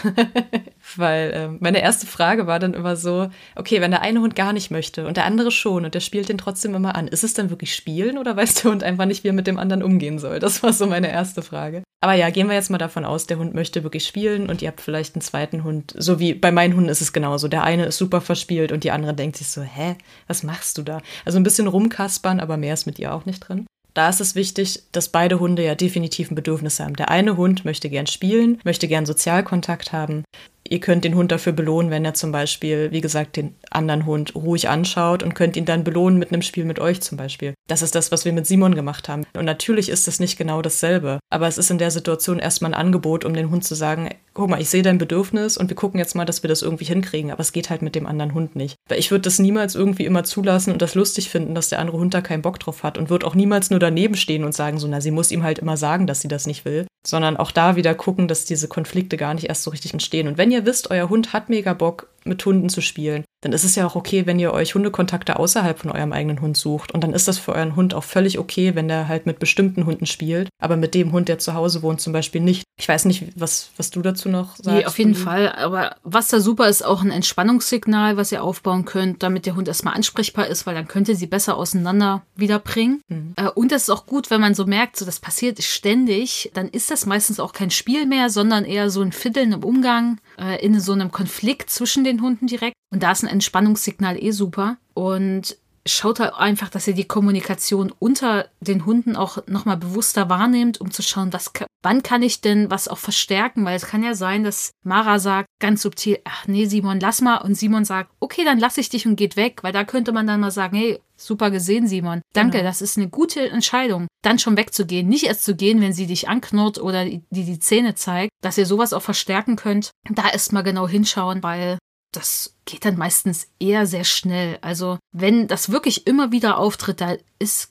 Weil 0.95 1.31
äh, 1.31 1.47
meine 1.59 1.81
erste 1.81 2.07
Frage 2.07 2.47
war 2.47 2.59
dann 2.59 2.73
immer 2.73 2.95
so, 2.95 3.29
okay, 3.55 3.81
wenn 3.81 3.91
der 3.91 4.01
eine 4.01 4.21
Hund 4.21 4.35
gar 4.35 4.53
nicht 4.53 4.71
möchte 4.71 5.05
und 5.07 5.17
der 5.17 5.25
andere 5.25 5.51
schon 5.51 5.83
und 5.83 5.95
der 5.95 5.99
spielt 5.99 6.29
den 6.29 6.37
trotzdem 6.37 6.75
immer 6.75 6.95
an, 6.95 7.07
ist 7.07 7.23
es 7.23 7.33
dann 7.33 7.49
wirklich 7.49 7.75
Spielen 7.75 8.17
oder 8.17 8.37
weiß 8.37 8.55
der 8.55 8.71
Hund 8.71 8.83
einfach 8.83 9.05
nicht, 9.05 9.23
wie 9.23 9.29
er 9.29 9.33
mit 9.33 9.47
dem 9.47 9.59
anderen 9.59 9.83
umgehen 9.83 10.19
soll? 10.19 10.39
Das 10.39 10.63
war 10.63 10.71
so 10.71 10.85
meine 10.85 11.11
erste 11.11 11.41
Frage. 11.41 11.83
Aber 12.01 12.13
ja, 12.13 12.29
gehen 12.29 12.47
wir 12.47 12.53
jetzt 12.53 12.69
mal 12.69 12.77
davon 12.77 13.03
aus, 13.03 13.25
der 13.25 13.39
Hund 13.39 13.55
möchte 13.55 13.83
wirklich 13.83 14.05
spielen 14.05 14.47
und 14.47 14.61
ihr 14.61 14.67
habt 14.67 14.79
vielleicht 14.79 15.15
einen 15.15 15.21
zweiten 15.21 15.63
Hund. 15.63 15.93
So 15.97 16.19
wie 16.19 16.35
bei 16.35 16.51
meinen 16.51 16.75
Hunden 16.75 16.89
ist 16.89 17.01
es 17.01 17.13
genauso. 17.13 17.47
Der 17.47 17.63
eine 17.63 17.85
ist 17.85 17.97
super 17.97 18.21
verspielt 18.21 18.71
und 18.71 18.83
die 18.83 18.91
andere 18.91 19.15
denkt 19.15 19.37
sich 19.37 19.47
so, 19.47 19.61
hä, 19.61 19.95
was 20.27 20.43
machst 20.43 20.77
du 20.77 20.83
da? 20.83 21.01
Also 21.25 21.39
ein 21.39 21.43
bisschen 21.43 21.67
rumkaspern, 21.67 22.39
aber 22.39 22.57
mehr 22.57 22.75
ist 22.75 22.85
mit 22.85 22.99
ihr 22.99 23.13
auch 23.13 23.25
nicht 23.25 23.39
drin. 23.39 23.65
Da 23.95 24.09
ist 24.09 24.19
es 24.19 24.35
wichtig, 24.35 24.83
dass 24.91 25.07
beide 25.07 25.39
Hunde 25.39 25.63
ja 25.63 25.73
definitiv 25.73 26.29
ein 26.29 26.35
Bedürfnis 26.35 26.81
haben. 26.81 26.97
Der 26.97 27.09
eine 27.09 27.37
Hund 27.37 27.63
möchte 27.63 27.89
gern 27.89 28.07
spielen, 28.07 28.59
möchte 28.65 28.89
gern 28.89 29.05
Sozialkontakt 29.05 29.93
haben. 29.93 30.25
Ihr 30.67 30.81
könnt 30.81 31.05
den 31.05 31.15
Hund 31.15 31.31
dafür 31.31 31.53
belohnen, 31.53 31.91
wenn 31.91 32.03
er 32.03 32.13
zum 32.13 32.33
Beispiel, 32.33 32.91
wie 32.91 32.99
gesagt, 32.99 33.37
den 33.37 33.55
anderen 33.75 34.05
Hund 34.05 34.33
ruhig 34.35 34.69
anschaut 34.69 35.21
und 35.21 35.35
könnt 35.35 35.55
ihn 35.55 35.65
dann 35.65 35.83
belohnen 35.83 36.17
mit 36.17 36.31
einem 36.31 36.41
Spiel 36.41 36.65
mit 36.65 36.79
euch 36.79 37.01
zum 37.01 37.17
Beispiel. 37.17 37.53
Das 37.67 37.81
ist 37.81 37.95
das, 37.95 38.11
was 38.11 38.25
wir 38.25 38.33
mit 38.33 38.47
Simon 38.47 38.75
gemacht 38.75 39.09
haben. 39.09 39.25
Und 39.37 39.45
natürlich 39.45 39.89
ist 39.89 40.07
das 40.07 40.19
nicht 40.19 40.37
genau 40.37 40.61
dasselbe. 40.61 41.19
Aber 41.29 41.47
es 41.47 41.57
ist 41.57 41.71
in 41.71 41.77
der 41.77 41.91
Situation 41.91 42.39
erstmal 42.39 42.73
ein 42.73 42.79
Angebot, 42.79 43.25
um 43.25 43.33
den 43.33 43.49
Hund 43.51 43.63
zu 43.63 43.75
sagen, 43.75 44.09
guck 44.33 44.49
mal, 44.49 44.61
ich 44.61 44.69
sehe 44.69 44.83
dein 44.83 44.97
Bedürfnis 44.97 45.57
und 45.57 45.69
wir 45.69 45.75
gucken 45.75 45.99
jetzt 45.99 46.15
mal, 46.15 46.25
dass 46.25 46.43
wir 46.43 46.47
das 46.47 46.61
irgendwie 46.61 46.85
hinkriegen. 46.85 47.31
Aber 47.31 47.41
es 47.41 47.51
geht 47.51 47.69
halt 47.69 47.81
mit 47.81 47.95
dem 47.95 48.05
anderen 48.05 48.33
Hund 48.33 48.55
nicht. 48.55 48.75
Weil 48.89 48.99
ich 48.99 49.11
würde 49.11 49.23
das 49.23 49.39
niemals 49.39 49.75
irgendwie 49.75 50.05
immer 50.05 50.23
zulassen 50.23 50.71
und 50.71 50.81
das 50.81 50.95
lustig 50.95 51.29
finden, 51.29 51.55
dass 51.55 51.69
der 51.69 51.79
andere 51.79 51.97
Hund 51.97 52.13
da 52.13 52.21
keinen 52.21 52.41
Bock 52.41 52.59
drauf 52.59 52.83
hat 52.83 52.97
und 52.97 53.09
würde 53.09 53.25
auch 53.25 53.35
niemals 53.35 53.69
nur 53.69 53.79
daneben 53.79 54.15
stehen 54.15 54.43
und 54.43 54.53
sagen, 54.53 54.79
so, 54.79 54.87
na, 54.87 55.01
sie 55.01 55.11
muss 55.11 55.31
ihm 55.31 55.43
halt 55.43 55.59
immer 55.59 55.77
sagen, 55.77 56.07
dass 56.07 56.21
sie 56.21 56.27
das 56.27 56.47
nicht 56.47 56.65
will. 56.65 56.85
Sondern 57.05 57.37
auch 57.37 57.51
da 57.51 57.75
wieder 57.75 57.93
gucken, 57.93 58.27
dass 58.27 58.45
diese 58.45 58.67
Konflikte 58.67 59.17
gar 59.17 59.33
nicht 59.33 59.47
erst 59.47 59.63
so 59.63 59.69
richtig 59.69 59.93
entstehen. 59.93 60.27
Und 60.27 60.37
wenn 60.37 60.51
ihr 60.51 60.65
wisst, 60.65 60.89
euer 60.89 61.09
Hund 61.09 61.33
hat 61.33 61.49
mega 61.49 61.73
Bock, 61.73 62.07
mit 62.25 62.45
Hunden 62.45 62.69
zu 62.69 62.81
spielen, 62.81 63.23
dann 63.41 63.53
ist 63.53 63.63
es 63.63 63.75
ja 63.75 63.85
auch 63.85 63.95
okay, 63.95 64.25
wenn 64.25 64.39
ihr 64.39 64.53
euch 64.53 64.73
Hundekontakte 64.73 65.37
außerhalb 65.37 65.77
von 65.77 65.91
eurem 65.91 66.13
eigenen 66.13 66.41
Hund 66.41 66.57
sucht. 66.57 66.91
Und 66.93 67.03
dann 67.03 67.13
ist 67.13 67.27
das 67.27 67.37
für 67.37 67.53
euren 67.53 67.75
Hund 67.75 67.93
auch 67.93 68.03
völlig 68.03 68.39
okay, 68.39 68.73
wenn 68.73 68.87
der 68.87 69.07
halt 69.07 69.27
mit 69.27 69.37
bestimmten 69.37 69.85
Hunden 69.85 70.07
spielt, 70.07 70.49
aber 70.59 70.77
mit 70.77 70.95
dem 70.95 71.11
Hund, 71.11 71.29
der 71.29 71.37
zu 71.37 71.53
Hause 71.53 71.83
wohnt, 71.83 72.01
zum 72.01 72.11
Beispiel 72.11 72.41
nicht. 72.41 72.63
Ich 72.77 72.89
weiß 72.89 73.05
nicht, 73.05 73.39
was, 73.39 73.69
was 73.77 73.91
du 73.91 74.01
dazu 74.01 74.29
noch 74.29 74.55
sagst. 74.55 74.65
Nee, 74.65 74.85
auf 74.85 74.97
jeden 74.97 75.15
Fall. 75.15 75.51
Aber 75.51 75.95
was 76.03 76.29
da 76.29 76.39
super 76.39 76.67
ist, 76.67 76.83
auch 76.83 77.03
ein 77.03 77.11
Entspannungssignal, 77.11 78.17
was 78.17 78.31
ihr 78.31 78.43
aufbauen 78.43 78.83
könnt, 78.85 79.21
damit 79.21 79.45
der 79.45 79.55
Hund 79.55 79.67
erstmal 79.67 79.93
ansprechbar 79.93 80.47
ist, 80.47 80.65
weil 80.65 80.73
dann 80.73 80.87
könnt 80.87 81.07
ihr 81.07 81.15
sie 81.15 81.27
besser 81.27 81.55
auseinander 81.55 82.23
wiederbringen. 82.35 83.01
Mhm. 83.07 83.35
Und 83.53 83.71
das 83.71 83.83
ist 83.83 83.89
auch 83.91 84.07
gut, 84.07 84.31
wenn 84.31 84.41
man 84.41 84.55
so 84.55 84.65
merkt, 84.65 84.97
so 84.97 85.05
das 85.05 85.19
passiert 85.19 85.61
ständig, 85.61 86.49
dann 86.55 86.67
ist 86.67 86.89
das 86.89 87.05
meistens 87.05 87.39
auch 87.39 87.53
kein 87.53 87.69
Spiel 87.69 88.07
mehr, 88.07 88.29
sondern 88.29 88.65
eher 88.65 88.89
so 88.89 89.01
ein 89.01 89.11
Fiddeln 89.11 89.53
im 89.53 89.63
Umgang, 89.63 90.19
äh, 90.39 90.63
in 90.65 90.79
so 90.79 90.93
einem 90.93 91.11
Konflikt 91.11 91.69
zwischen 91.69 92.03
den 92.03 92.14
Hunden 92.21 92.47
direkt. 92.47 92.75
Und 92.91 93.03
da 93.03 93.11
ist 93.11 93.23
ein 93.23 93.29
Entspannungssignal 93.29 94.21
eh 94.21 94.31
super. 94.31 94.77
Und 94.93 95.57
schaut 95.87 96.19
halt 96.19 96.33
einfach, 96.33 96.69
dass 96.69 96.87
ihr 96.87 96.93
die 96.93 97.07
Kommunikation 97.07 97.93
unter 97.99 98.49
den 98.59 98.85
Hunden 98.85 99.15
auch 99.15 99.45
nochmal 99.47 99.77
bewusster 99.77 100.29
wahrnehmt, 100.29 100.81
um 100.81 100.89
zu 100.89 101.03
schauen, 101.03 101.31
was, 101.31 101.51
wann 101.83 102.01
kann 102.01 102.23
ich 102.23 102.41
denn 102.41 102.71
was 102.71 102.87
auch 102.87 102.97
verstärken, 102.97 103.65
weil 103.65 103.75
es 103.75 103.85
kann 103.85 104.03
ja 104.03 104.15
sein, 104.15 104.43
dass 104.43 104.71
Mara 104.83 105.19
sagt 105.19 105.47
ganz 105.59 105.83
subtil, 105.83 106.19
ach 106.23 106.47
nee, 106.47 106.65
Simon, 106.65 106.99
lass 106.99 107.21
mal 107.21 107.37
und 107.37 107.55
Simon 107.55 107.85
sagt, 107.85 108.09
okay, 108.19 108.43
dann 108.43 108.59
lass 108.59 108.77
ich 108.77 108.89
dich 108.89 109.05
und 109.05 109.15
geht 109.15 109.35
weg, 109.35 109.59
weil 109.61 109.73
da 109.73 109.83
könnte 109.83 110.11
man 110.11 110.25
dann 110.25 110.39
mal 110.39 110.51
sagen, 110.51 110.75
hey, 110.75 110.99
super 111.17 111.51
gesehen, 111.51 111.87
Simon. 111.87 112.21
Danke, 112.33 112.57
genau. 112.57 112.69
das 112.69 112.81
ist 112.81 112.97
eine 112.97 113.07
gute 113.07 113.47
Entscheidung, 113.49 114.07
dann 114.23 114.39
schon 114.39 114.57
wegzugehen, 114.57 115.07
nicht 115.07 115.25
erst 115.25 115.45
zu 115.45 115.55
gehen, 115.55 115.81
wenn 115.81 115.93
sie 115.93 116.07
dich 116.07 116.27
anknurrt 116.27 116.79
oder 116.79 117.05
die 117.05 117.21
die 117.29 117.59
Zähne 117.59 117.93
zeigt, 117.93 118.31
dass 118.41 118.57
ihr 118.57 118.65
sowas 118.65 118.91
auch 118.91 119.03
verstärken 119.03 119.55
könnt. 119.55 119.91
Da 120.09 120.29
erst 120.29 120.51
mal 120.51 120.63
genau 120.63 120.87
hinschauen, 120.87 121.43
weil 121.43 121.77
das 122.11 122.55
geht 122.65 122.85
dann 122.85 122.97
meistens 122.97 123.47
eher 123.59 123.85
sehr 123.85 124.03
schnell. 124.03 124.57
Also 124.61 124.97
wenn 125.11 125.47
das 125.47 125.71
wirklich 125.71 126.07
immer 126.07 126.31
wieder 126.31 126.57
auftritt, 126.57 127.01
da 127.01 127.15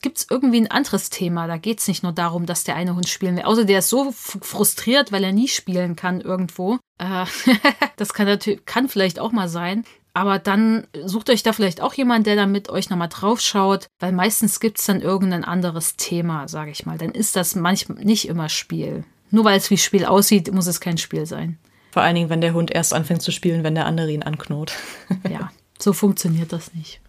gibt 0.01 0.17
es 0.17 0.27
irgendwie 0.29 0.61
ein 0.61 0.71
anderes 0.71 1.09
Thema. 1.09 1.47
Da 1.47 1.57
geht 1.57 1.79
es 1.79 1.87
nicht 1.87 2.03
nur 2.03 2.11
darum, 2.11 2.45
dass 2.45 2.63
der 2.63 2.75
eine 2.75 2.95
Hund 2.95 3.09
spielen 3.09 3.35
will. 3.35 3.43
Außer 3.43 3.65
der 3.65 3.79
ist 3.79 3.89
so 3.89 4.11
frustriert, 4.11 5.11
weil 5.11 5.23
er 5.23 5.31
nie 5.31 5.47
spielen 5.47 5.95
kann 5.95 6.21
irgendwo. 6.21 6.77
Äh, 6.97 7.25
das 7.97 8.13
kann 8.13 8.27
natürlich, 8.27 8.65
kann 8.65 8.87
vielleicht 8.87 9.19
auch 9.19 9.31
mal 9.31 9.49
sein. 9.49 9.83
Aber 10.13 10.39
dann 10.39 10.87
sucht 11.03 11.29
euch 11.29 11.43
da 11.43 11.51
vielleicht 11.51 11.81
auch 11.81 11.93
jemand, 11.93 12.25
der 12.25 12.37
da 12.37 12.45
mit 12.45 12.69
euch 12.69 12.89
nochmal 12.89 13.09
drauf 13.09 13.41
schaut, 13.41 13.87
weil 13.99 14.13
meistens 14.13 14.61
gibt 14.61 14.79
es 14.79 14.85
dann 14.85 15.01
irgendein 15.01 15.43
anderes 15.43 15.97
Thema, 15.97 16.47
sage 16.47 16.71
ich 16.71 16.85
mal. 16.85 16.97
Dann 16.97 17.11
ist 17.11 17.35
das 17.35 17.53
manchmal 17.55 18.05
nicht 18.05 18.29
immer 18.29 18.47
Spiel. 18.47 19.03
Nur 19.29 19.43
weil 19.43 19.57
es 19.57 19.69
wie 19.69 19.77
Spiel 19.77 20.05
aussieht, 20.05 20.53
muss 20.53 20.67
es 20.67 20.79
kein 20.79 20.97
Spiel 20.97 21.25
sein. 21.25 21.57
Vor 21.95 22.03
allen 22.03 22.15
Dingen, 22.15 22.29
wenn 22.29 22.41
der 22.41 22.53
Hund 22.53 22.75
erst 22.75 22.93
anfängt 22.93 23.21
zu 23.21 23.31
spielen, 23.31 23.63
wenn 23.63 23.73
der 23.73 23.85
andere 23.85 24.11
ihn 24.11 24.21
anknurrt. 24.21 24.73
ja, 25.29 25.49
so 25.79 25.93
funktioniert 25.93 26.51
das 26.51 26.73
nicht. 26.73 26.99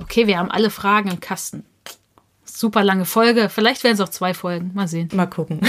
Okay, 0.00 0.26
wir 0.26 0.38
haben 0.38 0.50
alle 0.50 0.70
Fragen 0.70 1.10
im 1.10 1.20
Kasten. 1.20 1.66
Super 2.42 2.82
lange 2.84 3.04
Folge. 3.04 3.50
Vielleicht 3.50 3.84
werden 3.84 3.96
es 3.96 4.00
auch 4.00 4.08
zwei 4.08 4.32
Folgen. 4.32 4.70
Mal 4.72 4.88
sehen. 4.88 5.10
Mal 5.12 5.26
gucken. 5.26 5.60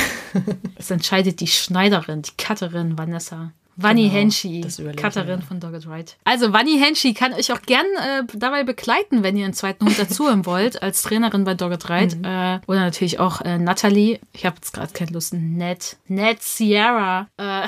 Es 0.77 0.89
entscheidet 0.89 1.41
die 1.41 1.47
Schneiderin, 1.47 2.21
die 2.21 2.31
Cutterin 2.41 2.97
Vanessa. 2.97 3.51
Vanni 3.81 4.03
genau, 4.03 4.15
Henshi, 4.15 4.65
Cutterin 4.95 5.41
von 5.41 5.59
Dogged 5.59 5.87
Ride. 5.87 6.11
Also 6.23 6.53
Vanni 6.53 6.77
Henshi 6.79 7.13
kann 7.13 7.33
euch 7.33 7.51
auch 7.51 7.61
gern 7.61 7.85
äh, 7.97 8.23
dabei 8.33 8.63
begleiten, 8.63 9.23
wenn 9.23 9.37
ihr 9.37 9.45
einen 9.45 9.53
zweiten 9.53 9.85
Hund 9.85 9.97
dazuhören 9.97 10.45
wollt, 10.45 10.81
als 10.83 11.01
Trainerin 11.01 11.43
bei 11.43 11.53
Dogged 11.53 11.89
Ride. 11.89 12.15
Mhm. 12.17 12.23
Äh, 12.25 12.59
oder 12.67 12.79
natürlich 12.79 13.19
auch 13.19 13.41
äh, 13.41 13.57
Natalie. 13.57 14.19
Ich 14.33 14.45
habe 14.45 14.57
jetzt 14.57 14.73
gerade 14.73 14.91
keine 14.93 15.11
Lust. 15.11 15.33
Ned. 15.33 15.97
Ned 16.07 16.41
Sierra. 16.41 17.27
Äh, 17.37 17.67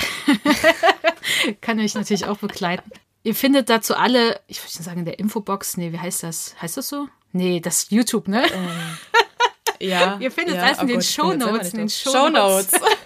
kann 1.61 1.79
euch 1.79 1.95
natürlich 1.95 2.25
auch 2.25 2.37
begleiten. 2.37 2.89
Ihr 3.23 3.35
findet 3.35 3.69
dazu 3.69 3.95
alle, 3.95 4.39
ich 4.47 4.61
würde 4.61 4.83
sagen, 4.83 4.99
in 4.99 5.05
der 5.05 5.19
Infobox, 5.19 5.77
nee, 5.77 5.91
wie 5.91 5.99
heißt 5.99 6.23
das? 6.23 6.55
Heißt 6.61 6.77
das 6.77 6.89
so? 6.89 7.07
Nee, 7.33 7.59
das 7.59 7.83
ist 7.83 7.91
YouTube, 7.91 8.27
ne? 8.27 8.43
Ähm, 8.51 8.69
Ja. 9.81 10.17
Ihr 10.19 10.31
findet 10.31 10.55
ja, 10.55 10.63
alles 10.63 10.77
in 10.79 10.85
oh 10.85 10.87
den 10.87 10.95
Gott, 10.95 11.03
jetzt 11.03 11.15
selber 11.15 11.33
Shownotes. 11.33 11.63
nicht 11.63 11.73
In 11.73 11.79
den. 11.79 11.89
Shownotes. 11.89 12.71
Shownotes. 12.71 12.97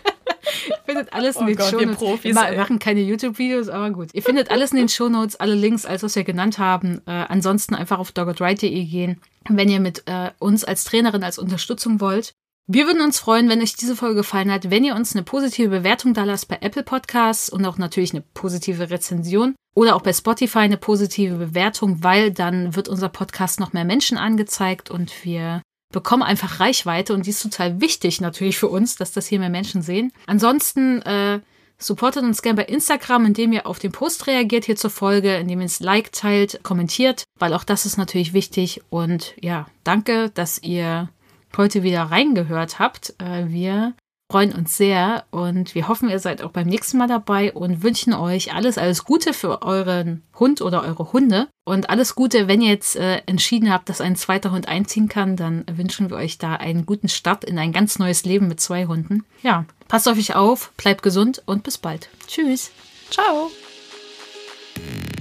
Ihr 0.68 0.76
findet 0.86 1.14
alles 1.14 1.36
in 1.36 1.44
Oh 1.44 1.46
den 1.48 1.56
Gott, 1.56 1.70
Shownotes. 1.72 1.98
Profis, 1.98 2.36
wir 2.36 2.48
ey. 2.48 2.58
machen 2.58 2.80
keine 2.80 3.02
YouTube-Videos, 3.02 3.70
aber 3.70 3.92
gut. 3.92 4.10
Ihr 4.14 4.24
findet 4.24 4.52
alles 4.52 4.72
in 4.72 4.78
den 4.78 4.90
Shownotes, 4.90 5.36
alle 5.38 5.56
Links, 5.56 5.86
alles, 5.86 6.04
was 6.04 6.16
wir 6.16 6.24
genannt 6.24 6.58
haben. 6.58 7.02
Äh, 7.06 7.12
ansonsten 7.12 7.76
einfach 7.76 8.00
auf 8.00 8.12
doggedright.de 8.12 8.86
gehen, 8.86 9.22
wenn 9.50 9.70
ihr 9.70 9.80
mit 9.80 10.04
äh, 10.08 10.32
uns 10.40 10.64
als 10.64 10.84
Trainerin 10.84 11.24
als 11.24 11.38
Unterstützung 11.40 12.00
wollt. 12.02 12.34
Wir 12.68 12.88
würden 12.88 13.02
uns 13.04 13.20
freuen, 13.20 13.48
wenn 13.48 13.62
euch 13.62 13.76
diese 13.76 13.96
Folge 13.96 14.16
gefallen 14.16 14.52
hat, 14.52 14.72
wenn 14.72 14.84
ihr 14.84 14.96
uns 14.96 15.14
eine 15.14 15.22
positive 15.24 15.70
Bewertung 15.70 16.16
da 16.16 16.24
lasst 16.24 16.48
bei 16.48 16.58
Apple 16.62 16.82
Podcasts 16.82 17.48
und 17.50 17.64
auch 17.64 17.78
natürlich 17.78 18.14
eine 18.14 18.24
positive 18.34 18.90
Rezension 18.90 19.54
oder 19.76 19.96
auch 19.96 20.02
bei 20.02 20.14
Spotify 20.14 20.60
eine 20.60 20.78
positive 20.78 21.36
Bewertung, 21.36 22.04
weil 22.04 22.32
dann 22.32 22.76
wird 22.76 22.90
unser 22.90 23.10
Podcast 23.10 23.60
noch 23.60 23.74
mehr 23.74 23.86
Menschen 23.86 24.18
angezeigt 24.18 24.90
und 24.90 25.24
wir 25.24 25.62
bekommen 25.96 26.24
einfach 26.24 26.60
Reichweite 26.60 27.14
und 27.14 27.26
die 27.26 27.30
ist 27.30 27.42
total 27.42 27.80
wichtig 27.80 28.20
natürlich 28.20 28.58
für 28.58 28.68
uns, 28.68 28.98
dass 28.98 29.14
das 29.14 29.28
hier 29.28 29.40
mehr 29.40 29.50
Menschen 29.50 29.82
sehen. 29.82 30.12
Ansonsten 30.28 31.02
äh, 31.04 31.40
supportet 31.78 32.24
uns 32.24 32.42
gerne 32.42 32.58
bei 32.58 32.66
Instagram, 32.66 33.26
indem 33.26 33.54
ihr 33.54 33.66
auf 33.66 33.80
den 33.80 33.94
Post 33.94 34.28
reagiert 34.28 34.66
hier 34.66 34.76
zur 34.76 34.90
Folge, 34.90 35.38
indem 35.38 35.62
ihr 35.62 35.68
es 35.68 35.80
like 35.80 36.12
teilt, 36.12 36.60
kommentiert, 36.64 37.24
weil 37.40 37.54
auch 37.54 37.64
das 37.64 37.86
ist 37.86 37.98
natürlich 37.98 38.34
wichtig 38.34 38.82
und 38.90 39.36
ja, 39.40 39.68
danke, 39.86 40.32
dass 40.32 40.62
ihr 40.62 41.10
heute 41.56 41.82
wieder 41.82 42.04
reingehört 42.04 42.78
habt. 42.78 43.16
Äh, 43.18 43.48
wir 43.48 43.94
freuen 44.36 44.52
uns 44.52 44.76
sehr 44.76 45.24
und 45.32 45.76
wir 45.76 45.88
hoffen, 45.88 46.10
ihr 46.10 46.20
seid 46.20 46.42
auch 46.42 46.52
beim 46.52 46.68
nächsten 46.68 46.98
Mal 46.98 47.08
dabei 47.08 47.54
und 47.54 47.84
wünschen 47.84 48.14
euch 48.14 48.54
alles, 48.54 48.78
alles 48.78 49.06
Gute 49.06 49.32
für 49.32 49.62
euren 49.62 50.24
Hund 50.38 50.60
oder 50.60 50.84
eure 50.84 51.14
Hunde 51.14 51.48
und 51.64 51.90
alles 51.90 52.16
Gute, 52.16 52.50
wenn 52.50 52.60
ihr 52.60 52.72
jetzt 52.72 52.98
äh, 52.98 53.22
entschieden 53.28 53.72
habt, 53.72 53.88
dass 53.88 54.02
ein 54.02 54.18
zweiter 54.18 54.52
Hund 54.52 54.68
einziehen 54.68 55.08
kann, 55.08 55.38
dann 55.38 55.64
wünschen 55.72 56.10
wir 56.10 56.18
euch 56.18 56.38
da 56.38 56.56
einen 56.56 56.86
guten 56.86 57.08
Start 57.08 57.46
in 57.46 57.58
ein 57.58 57.72
ganz 57.72 57.98
neues 57.98 58.26
Leben 58.26 58.50
mit 58.50 58.60
zwei 58.60 58.88
Hunden. 58.88 59.24
Ja, 59.42 59.64
passt 59.88 60.06
auf 60.10 60.18
euch 60.18 60.36
auf, 60.36 60.74
bleibt 60.76 61.02
gesund 61.02 61.42
und 61.46 61.64
bis 61.64 61.78
bald. 61.78 62.10
Tschüss. 62.28 62.72
Ciao. 63.12 63.50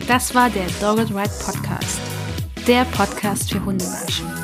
Das 0.08 0.34
war 0.34 0.50
der 0.50 0.66
Dogged 0.80 1.10
Ride 1.10 1.30
Podcast. 1.44 2.00
Der 2.66 2.84
Podcast 2.86 3.52
für 3.52 3.64
Hundemenschen. 3.64 4.43